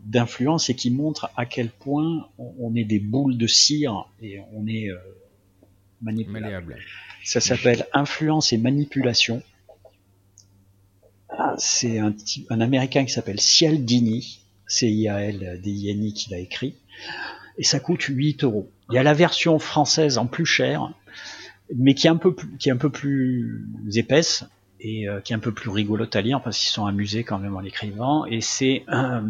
d'influence 0.05 0.69
et 0.71 0.75
qui 0.75 0.91
montre 0.91 1.31
à 1.37 1.47
quel 1.47 1.69
point 1.69 2.29
on 2.39 2.75
est 2.75 2.85
des 2.85 2.99
boules 2.99 3.37
de 3.37 3.47
cire 3.47 4.09
et 4.21 4.41
on 4.53 4.67
est 4.67 4.91
euh, 4.91 4.99
manipulable. 6.03 6.79
Ça 7.23 7.41
s'appelle 7.41 7.87
Influence 7.93 8.53
et 8.53 8.59
manipulation. 8.59 9.43
Ah, 11.29 11.55
c'est 11.59 11.99
un, 11.99 12.15
un 12.51 12.61
Américain 12.61 13.05
qui 13.05 13.13
s'appelle 13.13 13.41
Cialdini, 13.41 14.41
C-I-A-L-D-I-N-I 14.67 16.15
qui 16.15 16.31
l'a 16.31 16.39
écrit, 16.39 16.75
et 17.59 17.65
ça 17.65 17.81
coûte 17.81 18.03
8 18.03 18.45
euros. 18.45 18.71
Il 18.91 18.97
y 18.97 18.99
a 18.99 19.03
la 19.03 19.15
version 19.15 19.59
française 19.59 20.19
en 20.19 20.27
plus 20.27 20.47
cher, 20.47 20.93
mais 21.75 21.95
qui 21.95 22.07
est 22.07 22.11
un 22.11 22.17
peu 22.17 22.35
plus, 22.35 22.57
qui 22.59 22.69
est 22.69 22.73
un 22.73 22.77
peu 22.77 22.91
plus 22.91 23.67
épaisse, 23.95 24.45
et 24.85 25.09
euh, 25.09 25.21
qui 25.21 25.33
est 25.33 25.37
un 25.37 25.41
peu 25.41 25.53
plus 25.53 25.71
rigolote 25.71 26.15
à 26.15 26.21
lire 26.21 26.43
parce 26.43 26.59
qu'ils 26.59 26.69
sont 26.69 26.85
amusés 26.85 27.25
quand 27.25 27.39
même 27.39 27.57
en 27.57 27.61
l'écrivant. 27.61 28.27
Et 28.27 28.43
c'est 28.43 28.85
un 28.87 29.25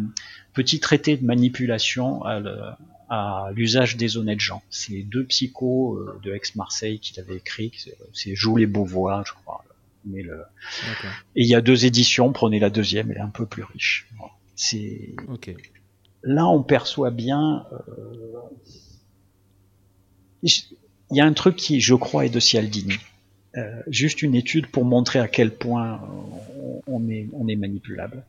petit 0.53 0.81
traité 0.81 1.15
de 1.15 1.25
manipulation 1.25 2.23
à 2.25 3.49
l'usage 3.55 3.95
des 3.95 4.17
honnêtes 4.17 4.41
gens. 4.41 4.61
C'est 4.69 5.03
deux 5.03 5.23
psychos 5.25 5.95
euh, 5.95 6.19
de 6.23 6.33
Aix-Marseille 6.33 6.99
qui 6.99 7.13
l'avaient 7.15 7.37
écrit. 7.37 7.71
C'est 8.13 8.35
Joue 8.35 8.57
les 8.57 8.67
Beauvois, 8.67 9.23
je 9.25 9.31
crois. 9.31 9.63
Mais 10.03 10.21
le... 10.21 10.43
Et 11.35 11.43
il 11.43 11.47
y 11.47 11.55
a 11.55 11.61
deux 11.61 11.85
éditions. 11.85 12.33
Prenez 12.33 12.59
la 12.59 12.69
deuxième, 12.69 13.09
elle 13.11 13.17
est 13.17 13.21
un 13.21 13.29
peu 13.29 13.45
plus 13.45 13.63
riche. 13.63 14.07
C'est 14.55 15.15
là 16.21 16.47
on 16.47 16.63
perçoit 16.63 17.11
bien. 17.11 17.65
Euh... 17.71 18.39
Il 21.11 21.17
y 21.17 21.21
a 21.21 21.25
un 21.25 21.33
truc 21.33 21.55
qui, 21.55 21.79
je 21.79 21.95
crois, 21.95 22.25
est 22.25 22.29
de 22.29 22.39
Cialdini 22.39 22.97
euh, 23.57 23.81
juste 23.87 24.21
une 24.21 24.35
étude 24.35 24.67
pour 24.67 24.85
montrer 24.85 25.19
à 25.19 25.27
quel 25.27 25.51
point 25.51 26.01
on 26.87 27.07
est, 27.09 27.55
manipulable. 27.55 28.23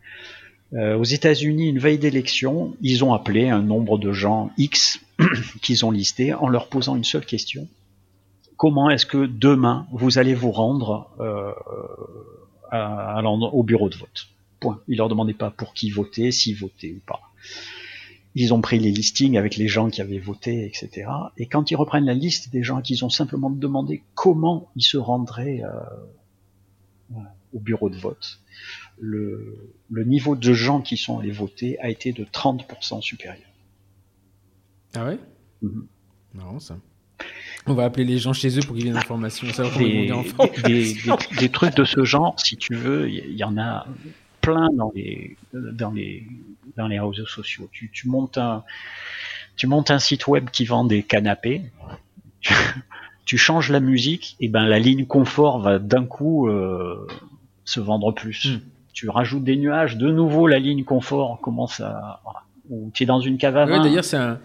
Euh, 0.72 0.96
aux 0.96 1.04
États-Unis, 1.04 1.68
une 1.68 1.78
veille 1.78 1.98
d'élection, 1.98 2.76
ils 2.80 3.04
ont 3.04 3.12
appelé 3.12 3.48
un 3.48 3.62
nombre 3.62 3.98
de 3.98 4.12
gens 4.12 4.50
X 4.58 5.00
qu'ils 5.62 5.84
ont 5.84 5.90
listé 5.90 6.34
en 6.34 6.48
leur 6.48 6.68
posant 6.68 6.96
une 6.96 7.04
seule 7.04 7.24
question. 7.24 7.66
Comment 8.56 8.90
est-ce 8.90 9.06
que 9.06 9.26
demain 9.26 9.86
vous 9.92 10.18
allez 10.18 10.34
vous 10.34 10.50
rendre 10.50 11.10
euh, 11.20 11.52
au 13.52 13.62
bureau 13.62 13.88
de 13.88 13.96
vote? 13.96 14.28
Point. 14.60 14.80
Ils 14.88 14.98
leur 14.98 15.08
demandaient 15.08 15.34
pas 15.34 15.50
pour 15.50 15.74
qui 15.74 15.90
voter, 15.90 16.30
si 16.30 16.54
voter 16.54 16.92
ou 16.92 17.00
pas. 17.06 17.20
Ils 18.38 18.52
ont 18.52 18.60
pris 18.60 18.78
les 18.78 18.90
listings 18.90 19.38
avec 19.38 19.56
les 19.56 19.66
gens 19.66 19.88
qui 19.88 20.02
avaient 20.02 20.18
voté, 20.18 20.66
etc. 20.66 21.10
Et 21.38 21.46
quand 21.46 21.70
ils 21.70 21.74
reprennent 21.74 22.04
la 22.04 22.12
liste 22.12 22.52
des 22.52 22.62
gens 22.62 22.82
qu'ils 22.82 23.02
ont 23.02 23.08
simplement 23.08 23.48
demandé 23.48 24.02
comment 24.14 24.68
ils 24.76 24.82
se 24.82 24.98
rendraient 24.98 25.62
euh, 25.64 27.18
au 27.54 27.58
bureau 27.58 27.88
de 27.88 27.96
vote, 27.96 28.40
le, 28.98 29.72
niveau 29.90 30.36
de 30.36 30.52
gens 30.52 30.82
qui 30.82 30.98
sont 30.98 31.18
allés 31.18 31.30
voter 31.30 31.80
a 31.80 31.88
été 31.88 32.12
de 32.12 32.24
30% 32.24 33.00
supérieur. 33.00 33.48
Ah 34.94 35.06
ouais? 35.06 35.18
Mhm. 35.62 35.86
Non, 36.34 36.60
ça. 36.60 36.76
On 37.66 37.72
va 37.72 37.84
appeler 37.84 38.04
les 38.04 38.18
gens 38.18 38.34
chez 38.34 38.58
eux 38.58 38.62
pour 38.62 38.76
qu'ils 38.76 38.88
aient 38.88 38.92
l'information. 38.92 39.46
Des, 39.78 40.12
des, 40.64 40.94
des, 41.38 41.48
trucs 41.48 41.74
de 41.74 41.84
ce 41.84 42.04
genre, 42.04 42.38
si 42.38 42.58
tu 42.58 42.74
veux, 42.74 43.08
il 43.08 43.34
y, 43.34 43.44
en 43.44 43.56
a 43.56 43.86
plein 44.46 44.68
dans 44.72 44.92
les, 44.94 45.36
dans 45.52 45.90
les, 45.90 46.24
dans 46.76 46.86
les 46.86 47.00
réseaux 47.00 47.26
sociaux. 47.26 47.68
Tu, 47.72 47.90
tu 47.92 48.08
montes 48.08 48.38
un, 48.38 48.62
tu 49.56 49.66
montes 49.66 49.90
un 49.90 49.98
site 49.98 50.28
web 50.28 50.50
qui 50.50 50.64
vend 50.64 50.84
des 50.84 51.02
canapés, 51.02 51.62
tu, 53.24 53.38
changes 53.38 53.70
la 53.70 53.80
musique, 53.80 54.36
et 54.38 54.48
ben 54.48 54.64
la 54.66 54.78
ligne 54.78 55.04
confort 55.04 55.58
va 55.58 55.80
d'un 55.80 56.04
coup 56.04 56.46
euh, 56.46 57.08
se 57.64 57.80
vendre 57.80 58.12
plus. 58.12 58.46
Hmm. 58.46 58.60
Tu 58.92 59.08
rajoutes 59.08 59.44
des 59.44 59.56
nuages, 59.56 59.96
de 59.96 60.10
nouveau 60.10 60.46
la 60.46 60.60
ligne 60.60 60.84
confort 60.84 61.40
commence 61.40 61.80
à. 61.80 62.20
Ou 62.70 62.90
tu 62.94 63.02
es 63.02 63.06
dans 63.06 63.20
une 63.20 63.38
cave 63.38 63.56
à. 63.56 63.66
D'ailleurs, 63.66 64.04
c'est 64.04 64.16
un, 64.16 64.38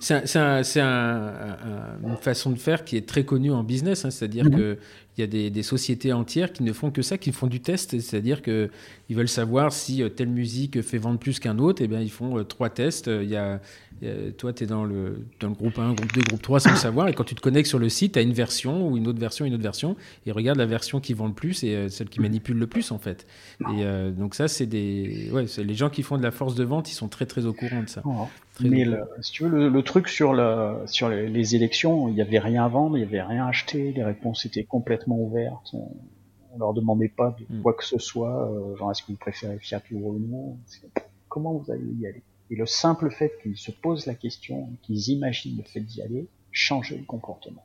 c'est 0.00 0.80
une 0.80 2.16
façon 2.20 2.50
de 2.50 2.58
faire 2.58 2.84
qui 2.84 2.96
est 2.96 3.06
très 3.06 3.24
connue 3.24 3.52
en 3.52 3.62
business, 3.62 4.04
hein. 4.04 4.10
c'est-à-dire 4.10 4.44
mhm. 4.44 4.50
qu'il 4.56 4.78
y 5.18 5.22
a 5.22 5.50
des, 5.50 5.62
sociétés 5.62 6.12
entières 6.12 6.52
qui 6.52 6.62
ne 6.62 6.72
font 6.72 6.90
que 6.90 7.02
ça, 7.02 7.18
qui 7.18 7.32
font 7.32 7.46
du 7.46 7.60
test, 7.60 7.98
c'est-à-dire 8.00 8.42
qu'ils 8.42 8.70
veulent 9.10 9.28
savoir 9.28 9.72
si 9.72 10.02
euh, 10.02 10.08
telle 10.08 10.28
musique 10.28 10.82
fait 10.82 10.98
vendre 10.98 11.18
plus 11.18 11.38
qu'un 11.38 11.58
autre, 11.58 11.82
et 11.82 11.88
bien 11.88 12.00
ils 12.00 12.10
font 12.10 12.38
euh, 12.38 12.44
trois 12.44 12.70
tests. 12.70 13.06
Il 13.08 13.28
y 13.28 13.36
a, 13.36 13.60
toi, 14.36 14.52
tu 14.52 14.64
es 14.64 14.66
dans 14.66 14.84
le, 14.84 15.24
dans 15.40 15.48
le 15.48 15.54
groupe 15.54 15.78
1, 15.78 15.94
groupe 15.94 16.12
2, 16.12 16.20
groupe 16.22 16.42
3 16.42 16.60
sans 16.60 16.70
le 16.70 16.76
savoir, 16.76 17.08
et 17.08 17.14
quand 17.14 17.24
tu 17.24 17.34
te 17.34 17.40
connectes 17.40 17.68
sur 17.68 17.78
le 17.78 17.88
site, 17.88 18.12
tu 18.12 18.18
as 18.18 18.22
une 18.22 18.32
version 18.32 18.88
ou 18.88 18.96
une 18.96 19.06
autre 19.08 19.18
version, 19.18 19.44
une 19.44 19.54
autre 19.54 19.62
version, 19.62 19.96
et 20.26 20.32
regarde 20.32 20.58
la 20.58 20.66
version 20.66 21.00
qui 21.00 21.14
vend 21.14 21.26
le 21.26 21.32
plus 21.32 21.64
et 21.64 21.74
euh, 21.74 21.88
celle 21.88 22.08
qui 22.08 22.20
manipule 22.20 22.58
le 22.58 22.66
plus 22.66 22.90
en 22.92 22.98
fait. 22.98 23.26
Et 23.72 23.84
donc 24.12 24.34
ça, 24.34 24.48
c'est 24.48 24.66
des, 24.66 25.30
ouais, 25.32 25.44
les 25.58 25.74
gens 25.74 25.90
qui 25.90 26.02
font 26.02 26.18
de 26.18 26.22
la 26.22 26.30
force 26.30 26.54
de 26.54 26.64
vente, 26.64 26.90
ils 26.90 26.94
sont 26.94 27.08
très 27.08 27.26
très 27.26 27.46
au 27.46 27.52
courant 27.52 27.82
de 27.82 27.88
ça. 27.88 28.02
Oh. 28.04 28.26
Mais 28.60 28.84
le, 28.84 29.04
si 29.20 29.32
tu 29.32 29.44
veux, 29.44 29.68
le, 29.68 29.82
truc 29.82 30.08
sur, 30.08 30.32
le, 30.32 30.76
sur 30.86 31.08
les, 31.08 31.54
élections, 31.54 32.08
il 32.08 32.14
n'y 32.14 32.22
avait 32.22 32.38
rien 32.38 32.64
à 32.64 32.68
vendre, 32.68 32.96
il 32.96 33.00
n'y 33.00 33.06
avait 33.06 33.22
rien 33.22 33.44
à 33.44 33.48
acheter, 33.48 33.92
les 33.92 34.04
réponses 34.04 34.46
étaient 34.46 34.64
complètement 34.64 35.18
ouvertes. 35.18 35.70
On, 35.74 35.90
ne 36.54 36.60
leur 36.60 36.72
demandait 36.72 37.12
pas 37.14 37.36
de 37.38 37.54
hmm. 37.54 37.60
quoi 37.60 37.74
que 37.74 37.84
ce 37.84 37.98
soit, 37.98 38.50
euh, 38.50 38.74
genre 38.76 38.90
est-ce 38.90 39.02
que 39.02 39.08
vous 39.08 39.18
préférez 39.18 39.58
Fiat 39.60 39.82
ou 39.92 40.08
Renault 40.08 40.56
Comment 41.28 41.52
vous 41.52 41.70
allez 41.70 41.84
y 42.00 42.06
aller? 42.06 42.22
Et 42.50 42.56
le 42.56 42.66
simple 42.66 43.10
fait 43.10 43.32
qu'ils 43.42 43.56
se 43.56 43.70
posent 43.70 44.06
la 44.06 44.14
question, 44.14 44.68
qu'ils 44.82 45.08
imaginent 45.08 45.56
le 45.56 45.64
fait 45.64 45.80
d'y 45.80 46.02
aller, 46.02 46.26
changeait 46.52 46.96
le 46.96 47.04
comportement. 47.04 47.64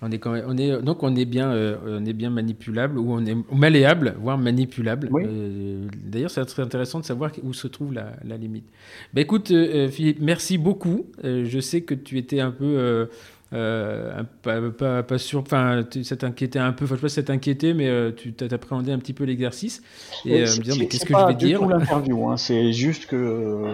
On 0.00 0.12
est, 0.12 0.18
quand 0.18 0.30
même, 0.30 0.44
on 0.46 0.56
est 0.56 0.80
donc 0.80 1.02
on 1.02 1.16
est 1.16 1.24
bien, 1.24 1.50
euh, 1.50 1.76
on 1.84 2.04
est 2.06 2.12
bien 2.12 2.30
manipulable 2.30 2.98
ou 2.98 3.12
on 3.12 3.26
est 3.26 3.36
malléable, 3.52 4.14
voire 4.20 4.38
manipulable. 4.38 5.10
Euh, 5.12 5.88
d'ailleurs, 6.04 6.30
c'est 6.30 6.44
très 6.44 6.62
intéressant 6.62 7.00
de 7.00 7.04
savoir 7.04 7.32
où 7.42 7.52
se 7.52 7.66
trouve 7.66 7.92
la, 7.92 8.36
limite. 8.36 8.68
Ben 9.12 9.22
écoute, 9.22 9.50
euh, 9.50 9.88
Philippe, 9.88 10.20
merci 10.20 10.56
beaucoup. 10.56 11.06
je 11.24 11.60
sais 11.60 11.80
que 11.80 11.94
tu 11.94 12.16
étais 12.16 12.38
un 12.38 12.52
peu 12.52 13.08
euh, 13.54 14.22
pas, 14.42 15.02
pas, 15.02 15.18
sûr, 15.18 15.40
enfin, 15.40 15.82
ça 16.02 16.16
t'inquiétait 16.16 16.58
un 16.58 16.72
peu, 16.72 16.84
enfin, 16.84 16.96
je 16.96 16.98
sais 16.98 17.02
pas 17.02 17.08
si 17.08 17.14
ça 17.14 17.22
t'inquiétait, 17.22 17.72
mais 17.72 17.88
euh, 17.88 18.12
tu 18.14 18.34
t'appréhendais 18.34 18.92
un 18.92 18.98
petit 18.98 19.14
peu 19.14 19.24
l'exercice 19.24 19.82
et 20.26 20.40
euh, 20.40 20.42
me 20.42 20.62
dire, 20.62 20.74
mais 20.78 20.86
qu'est-ce 20.86 21.06
que 21.06 21.14
je 21.14 21.26
vais 21.26 21.34
dire 21.34 21.66
l'interview, 21.66 22.28
hein, 22.28 22.36
c'est 22.36 22.72
juste 22.72 23.06
que 23.06 23.64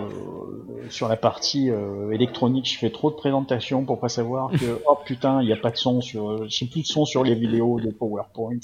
sur 0.90 1.08
la 1.08 1.16
partie 1.16 1.70
électronique, 2.12 2.70
je 2.70 2.78
fais 2.78 2.90
trop 2.90 3.10
de 3.10 3.16
présentations 3.16 3.84
pour 3.84 3.98
pas 3.98 4.08
savoir 4.08 4.50
que, 4.52 4.80
oh 4.88 4.96
putain, 5.04 5.42
il 5.42 5.46
n'y 5.46 5.52
a 5.52 5.56
pas 5.56 5.70
de 5.70 5.76
son 5.76 6.00
sur, 6.00 6.48
j'ai 6.48 6.66
plus 6.66 6.82
de 6.82 6.86
son 6.86 7.04
sur 7.04 7.24
les 7.24 7.34
vidéos 7.34 7.80
de 7.80 7.90
PowerPoint. 7.90 8.60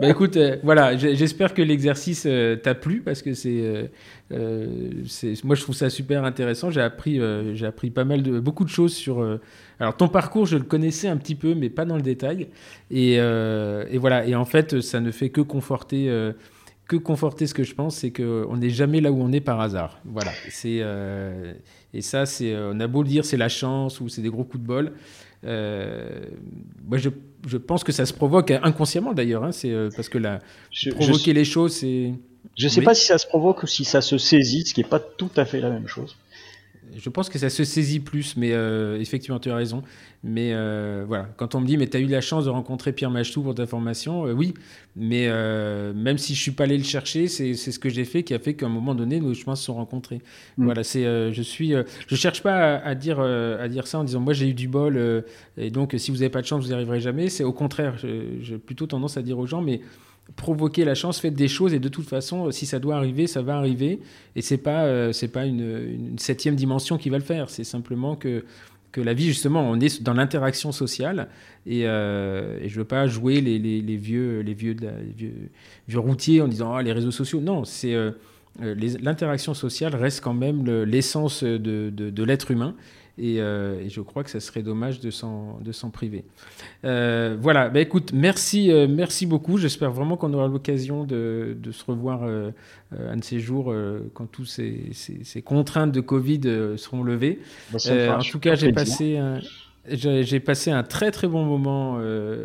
Bah 0.00 0.08
écoute, 0.08 0.36
euh, 0.36 0.56
voilà, 0.62 0.96
j'espère 0.96 1.54
que 1.54 1.62
l'exercice 1.62 2.24
euh, 2.26 2.56
t'a 2.56 2.74
plu 2.74 3.00
parce 3.00 3.20
que 3.20 3.34
c'est, 3.34 3.90
euh, 4.32 4.90
moi 5.44 5.56
je 5.56 5.62
trouve 5.62 5.74
ça 5.74 5.90
super 5.90 6.24
intéressant. 6.24 6.70
J'ai 6.70 6.80
appris, 6.80 7.20
j'ai 7.54 7.66
appris 7.66 7.90
pas 7.90 8.04
mal 8.04 8.22
de, 8.22 8.38
beaucoup 8.38 8.64
de 8.64 8.70
choses 8.70 8.94
sur. 8.94 9.26
alors 9.80 9.96
ton 9.96 10.08
parcours, 10.08 10.46
je 10.46 10.56
le 10.56 10.64
connaissais 10.64 11.08
un 11.08 11.16
petit 11.16 11.34
peu, 11.34 11.54
mais 11.54 11.68
pas 11.70 11.84
dans 11.84 11.96
le 11.96 12.02
détail. 12.02 12.48
Et 12.90 13.18
voilà, 13.98 14.26
et 14.26 14.34
en 14.34 14.44
fait, 14.44 14.80
ça 14.80 15.00
ne 15.00 15.10
fait 15.10 15.30
que 15.30 15.40
conforter. 15.40 16.08
que 16.86 16.96
conforter 16.96 17.46
ce 17.46 17.54
que 17.54 17.64
je 17.64 17.74
pense, 17.74 17.96
c'est 17.96 18.12
qu'on 18.12 18.56
n'est 18.56 18.70
jamais 18.70 19.00
là 19.00 19.10
où 19.12 19.20
on 19.20 19.32
est 19.32 19.40
par 19.40 19.60
hasard. 19.60 20.00
Voilà. 20.04 20.30
C'est, 20.48 20.82
et 21.94 22.02
ça, 22.02 22.26
c'est, 22.26 22.54
on 22.56 22.78
a 22.80 22.86
beau 22.86 23.02
le 23.02 23.08
dire, 23.08 23.24
c'est 23.24 23.36
la 23.36 23.48
chance 23.48 24.00
ou 24.00 24.08
c'est 24.08 24.22
des 24.22 24.30
gros 24.30 24.44
coups 24.44 24.62
de 24.62 24.66
bol. 24.66 24.92
Moi, 25.42 26.98
je 26.98 27.10
je 27.46 27.56
pense 27.56 27.84
que 27.84 27.92
ça 27.92 28.06
se 28.06 28.12
provoque 28.12 28.50
inconsciemment 28.50 29.12
d'ailleurs. 29.12 29.44
Hein, 29.44 29.52
c'est 29.52 29.70
euh, 29.70 29.90
parce 29.94 30.08
que 30.08 30.18
la, 30.18 30.40
provoquer 30.96 31.32
les 31.32 31.44
choses, 31.44 31.76
c'est. 31.76 32.14
Je 32.56 32.64
ne 32.64 32.70
sais 32.70 32.82
pas 32.82 32.94
si 32.94 33.06
ça 33.06 33.18
se 33.18 33.26
provoque 33.26 33.62
ou 33.62 33.66
si 33.66 33.84
ça 33.84 34.00
se 34.00 34.18
saisit, 34.18 34.66
ce 34.66 34.74
qui 34.74 34.82
n'est 34.82 34.88
pas 34.88 34.98
tout 34.98 35.30
à 35.36 35.44
fait 35.44 35.60
la 35.60 35.70
même 35.70 35.86
chose. 35.86 36.16
Je 36.96 37.08
pense 37.10 37.28
que 37.28 37.38
ça 37.38 37.50
se 37.50 37.64
saisit 37.64 38.00
plus, 38.00 38.36
mais 38.36 38.52
euh, 38.52 39.00
effectivement, 39.00 39.38
tu 39.38 39.50
as 39.50 39.56
raison. 39.56 39.82
Mais 40.24 40.52
euh, 40.52 41.04
voilà, 41.06 41.28
quand 41.36 41.54
on 41.54 41.60
me 41.60 41.66
dit, 41.66 41.76
mais 41.76 41.86
tu 41.86 41.96
as 41.96 42.00
eu 42.00 42.06
la 42.06 42.20
chance 42.20 42.44
de 42.44 42.50
rencontrer 42.50 42.92
Pierre 42.92 43.10
Machtou 43.10 43.42
pour 43.42 43.54
ta 43.54 43.66
formation, 43.66 44.26
euh, 44.26 44.32
oui, 44.32 44.54
mais 44.96 45.28
même 45.94 46.18
si 46.18 46.34
je 46.34 46.40
suis 46.40 46.50
pas 46.50 46.64
allé 46.64 46.76
le 46.76 46.84
chercher, 46.84 47.28
c'est 47.28 47.54
ce 47.54 47.78
que 47.78 47.88
j'ai 47.88 48.04
fait 48.04 48.22
qui 48.22 48.34
a 48.34 48.38
fait 48.38 48.54
qu'à 48.54 48.66
un 48.66 48.70
moment 48.70 48.94
donné, 48.94 49.20
nos 49.20 49.34
chemins 49.34 49.56
se 49.56 49.64
sont 49.64 49.74
rencontrés. 49.74 50.20
Mm. 50.56 50.64
Voilà, 50.64 50.84
c'est, 50.84 51.32
je 51.32 51.42
suis, 51.42 51.72
je 52.06 52.14
cherche 52.16 52.42
pas 52.42 52.76
à, 52.76 52.94
dire, 52.94 53.20
à 53.20 53.68
dire 53.68 53.86
ça 53.86 53.98
en 54.00 54.04
disant, 54.04 54.20
moi 54.20 54.32
j'ai 54.32 54.48
eu 54.48 54.54
du 54.54 54.68
bol, 54.68 55.24
et 55.56 55.70
donc 55.70 55.94
si 55.98 56.10
vous 56.10 56.18
n'avez 56.18 56.30
pas 56.30 56.42
de 56.42 56.46
chance, 56.46 56.62
vous 56.62 56.68
n'y 56.68 56.74
arriverez 56.74 57.00
jamais. 57.00 57.28
C'est 57.28 57.44
au 57.44 57.52
contraire, 57.52 57.96
j'ai 57.98 58.58
plutôt 58.58 58.86
tendance 58.86 59.16
à 59.16 59.22
dire 59.22 59.38
aux 59.38 59.46
gens, 59.46 59.62
mais 59.62 59.80
provoquer 60.36 60.84
la 60.84 60.94
chance, 60.94 61.20
faites 61.20 61.34
des 61.34 61.48
choses 61.48 61.74
et 61.74 61.78
de 61.78 61.88
toute 61.88 62.08
façon, 62.08 62.50
si 62.50 62.66
ça 62.66 62.78
doit 62.78 62.96
arriver, 62.96 63.26
ça 63.26 63.42
va 63.42 63.56
arriver. 63.56 64.00
Et 64.36 64.42
c'est 64.42 64.58
pas 64.58 64.84
euh, 64.84 65.12
pas 65.32 65.46
une, 65.46 66.18
septième 66.18 66.54
dimension 66.54 66.98
qui 66.98 67.10
va 67.10 67.18
le 67.18 67.24
faire. 67.24 67.50
C'est 67.50 67.64
simplement 67.64 68.16
que 68.16 68.44
que 68.90 69.02
la 69.02 69.12
vie 69.12 69.26
justement, 69.26 69.68
on 69.68 69.78
est 69.78 70.02
dans 70.02 70.14
l'interaction 70.14 70.72
sociale 70.72 71.28
et, 71.66 71.82
euh, 71.84 72.58
et 72.62 72.70
je 72.70 72.78
veux 72.78 72.86
pas 72.86 73.06
jouer 73.06 73.42
les, 73.42 73.58
vieux 73.96 74.40
les 74.40 74.54
vieux, 74.54 74.74
vieux, 75.86 75.98
routiers 75.98 76.40
en 76.40 76.48
disant 76.48 76.74
ah, 76.74 76.82
les 76.82 76.92
réseaux 76.92 77.10
sociaux. 77.10 77.40
Non, 77.42 77.64
c'est 77.64 77.92
euh, 77.94 78.12
l'interaction 78.58 79.52
sociale 79.52 79.94
reste 79.94 80.22
quand 80.22 80.32
même 80.32 80.64
l'essence 80.84 81.44
de, 81.44 81.90
de 81.90 82.22
l'être 82.24 82.50
humain 82.50 82.74
euh, 83.20 83.80
et, 83.80 83.88
je 83.88 84.00
crois 84.00 84.24
que 84.24 84.30
ça 84.30 84.40
serait 84.40 84.62
dommage 84.62 85.00
de 85.00 85.10
s'en 85.10 85.90
priver. 85.92 86.24
Euh, 86.84 87.36
voilà, 87.40 87.68
bah, 87.68 87.80
écoute, 87.80 88.12
merci, 88.12 88.70
euh, 88.70 88.86
merci 88.88 89.26
beaucoup. 89.26 89.58
J'espère 89.58 89.90
vraiment 89.90 90.16
qu'on 90.16 90.32
aura 90.34 90.48
l'occasion 90.48 91.04
de, 91.04 91.56
de, 91.60 91.72
se 91.72 91.84
revoir 91.84 92.22
un 92.24 93.16
de 93.16 93.24
ces 93.24 93.40
jours 93.40 93.74
quand 94.14 94.26
tous 94.26 94.44
ces, 94.44 94.90
ces, 94.92 95.42
contraintes 95.42 95.92
de 95.92 96.00
Covid 96.00 96.40
seront 96.76 97.02
levées. 97.02 97.40
Bah, 97.72 98.18
en 98.18 98.22
tout 98.22 98.38
cas, 98.38 98.54
j'ai 98.54 98.72
passé 98.72 99.18
un... 99.18 99.40
J'ai 99.90 100.40
passé 100.40 100.70
un 100.70 100.82
très 100.82 101.10
très 101.10 101.28
bon 101.28 101.46
moment 101.46 101.98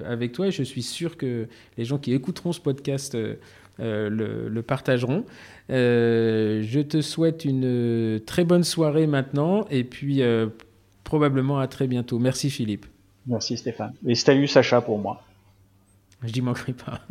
avec 0.05 0.31
toi 0.31 0.47
et 0.47 0.51
je 0.51 0.63
suis 0.63 0.81
sûr 0.81 1.17
que 1.17 1.47
les 1.77 1.83
gens 1.83 1.97
qui 1.97 2.13
écouteront 2.13 2.53
ce 2.53 2.61
podcast 2.61 3.17
le, 3.79 4.49
le, 4.49 4.61
partageront. 4.61 5.25
Euh, 5.69 6.61
je 6.63 6.79
te 6.79 7.01
souhaite 7.01 7.45
une 7.45 8.19
très 8.25 8.43
bonne 8.43 8.63
soirée 8.63 9.07
maintenant 9.07 9.65
et 9.69 9.83
puis 9.83 10.21
euh, 10.21 10.47
probablement 11.03 11.59
à 11.59 11.67
très 11.67 11.87
bientôt. 11.87 12.19
Merci 12.19 12.49
Philippe. 12.49 12.85
Merci 13.25 13.57
Stéphane. 13.57 13.93
Et 14.05 14.15
salut 14.15 14.47
Sacha 14.47 14.81
pour 14.81 14.99
moi. 14.99 15.21
Je 16.23 16.33
n'y 16.33 16.41
manquerai 16.41 16.73
pas. 16.73 16.99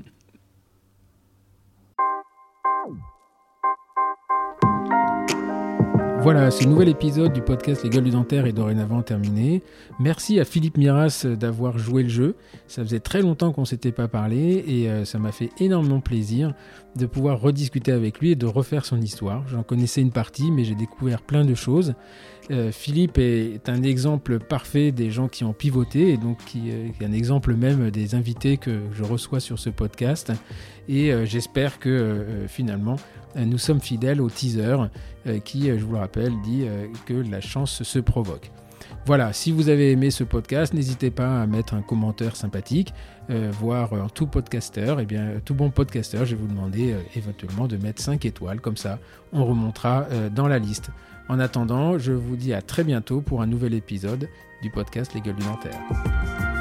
Voilà, 6.22 6.52
ce 6.52 6.64
nouvel 6.64 6.88
épisode 6.88 7.32
du 7.32 7.42
podcast 7.42 7.82
Les 7.82 7.90
Gueules 7.90 8.04
du 8.04 8.10
Dentaire 8.10 8.46
est 8.46 8.52
dorénavant 8.52 9.02
terminé. 9.02 9.60
Merci 9.98 10.38
à 10.38 10.44
Philippe 10.44 10.76
Miras 10.78 11.26
d'avoir 11.26 11.78
joué 11.78 12.04
le 12.04 12.08
jeu. 12.08 12.36
Ça 12.68 12.84
faisait 12.84 13.00
très 13.00 13.22
longtemps 13.22 13.50
qu'on 13.50 13.62
ne 13.62 13.66
s'était 13.66 13.90
pas 13.90 14.06
parlé 14.06 14.64
et 14.68 14.88
euh, 14.88 15.04
ça 15.04 15.18
m'a 15.18 15.32
fait 15.32 15.50
énormément 15.58 16.00
plaisir 16.00 16.54
de 16.94 17.06
pouvoir 17.06 17.40
rediscuter 17.40 17.90
avec 17.90 18.20
lui 18.20 18.30
et 18.30 18.36
de 18.36 18.46
refaire 18.46 18.84
son 18.84 19.00
histoire. 19.00 19.42
J'en 19.48 19.64
connaissais 19.64 20.00
une 20.00 20.12
partie, 20.12 20.52
mais 20.52 20.62
j'ai 20.62 20.76
découvert 20.76 21.22
plein 21.22 21.44
de 21.44 21.56
choses. 21.56 21.94
Euh, 22.52 22.70
Philippe 22.70 23.18
est 23.18 23.68
un 23.68 23.82
exemple 23.82 24.38
parfait 24.38 24.92
des 24.92 25.10
gens 25.10 25.26
qui 25.26 25.42
ont 25.42 25.52
pivoté 25.52 26.10
et 26.10 26.18
donc 26.18 26.38
qui, 26.44 26.70
euh, 26.70 26.88
est 27.00 27.04
un 27.04 27.12
exemple 27.12 27.54
même 27.54 27.90
des 27.90 28.14
invités 28.14 28.58
que 28.58 28.78
je 28.92 29.02
reçois 29.02 29.40
sur 29.40 29.58
ce 29.58 29.70
podcast. 29.70 30.30
Et 30.88 31.12
j'espère 31.24 31.78
que 31.78 32.26
finalement 32.48 32.96
nous 33.36 33.58
sommes 33.58 33.80
fidèles 33.80 34.20
au 34.20 34.30
teaser 34.30 34.76
euh, 35.26 35.38
qui, 35.40 35.70
euh, 35.70 35.78
je 35.78 35.84
vous 35.84 35.92
le 35.92 35.98
rappelle, 35.98 36.32
dit 36.42 36.66
que 37.06 37.14
la 37.14 37.40
chance 37.40 37.82
se 37.82 37.98
provoque. 37.98 38.50
Voilà, 39.06 39.32
si 39.32 39.52
vous 39.52 39.68
avez 39.68 39.92
aimé 39.92 40.10
ce 40.10 40.22
podcast, 40.22 40.74
n'hésitez 40.74 41.10
pas 41.10 41.42
à 41.42 41.46
mettre 41.46 41.74
un 41.74 41.82
commentaire 41.82 42.36
sympathique, 42.36 42.92
voire 43.28 43.90
tout 44.12 44.26
podcaster, 44.26 44.94
et 44.98 45.02
eh 45.02 45.04
bien 45.06 45.40
tout 45.44 45.54
bon 45.54 45.70
podcaster, 45.70 46.18
je 46.18 46.36
vais 46.36 46.42
vous 46.42 46.46
demander 46.46 46.94
éventuellement 47.16 47.66
de 47.66 47.76
mettre 47.76 48.02
5 48.02 48.24
étoiles, 48.24 48.60
comme 48.60 48.76
ça 48.76 48.98
on 49.32 49.44
remontera 49.44 50.06
dans 50.34 50.46
la 50.46 50.58
liste. 50.58 50.90
En 51.28 51.40
attendant, 51.40 51.98
je 51.98 52.12
vous 52.12 52.36
dis 52.36 52.52
à 52.52 52.62
très 52.62 52.84
bientôt 52.84 53.20
pour 53.20 53.42
un 53.42 53.46
nouvel 53.46 53.74
épisode 53.74 54.28
du 54.62 54.70
podcast 54.70 55.14
Les 55.14 55.20
Gueules 55.20 55.36
du 55.36 55.44
Dentaire. 55.44 56.51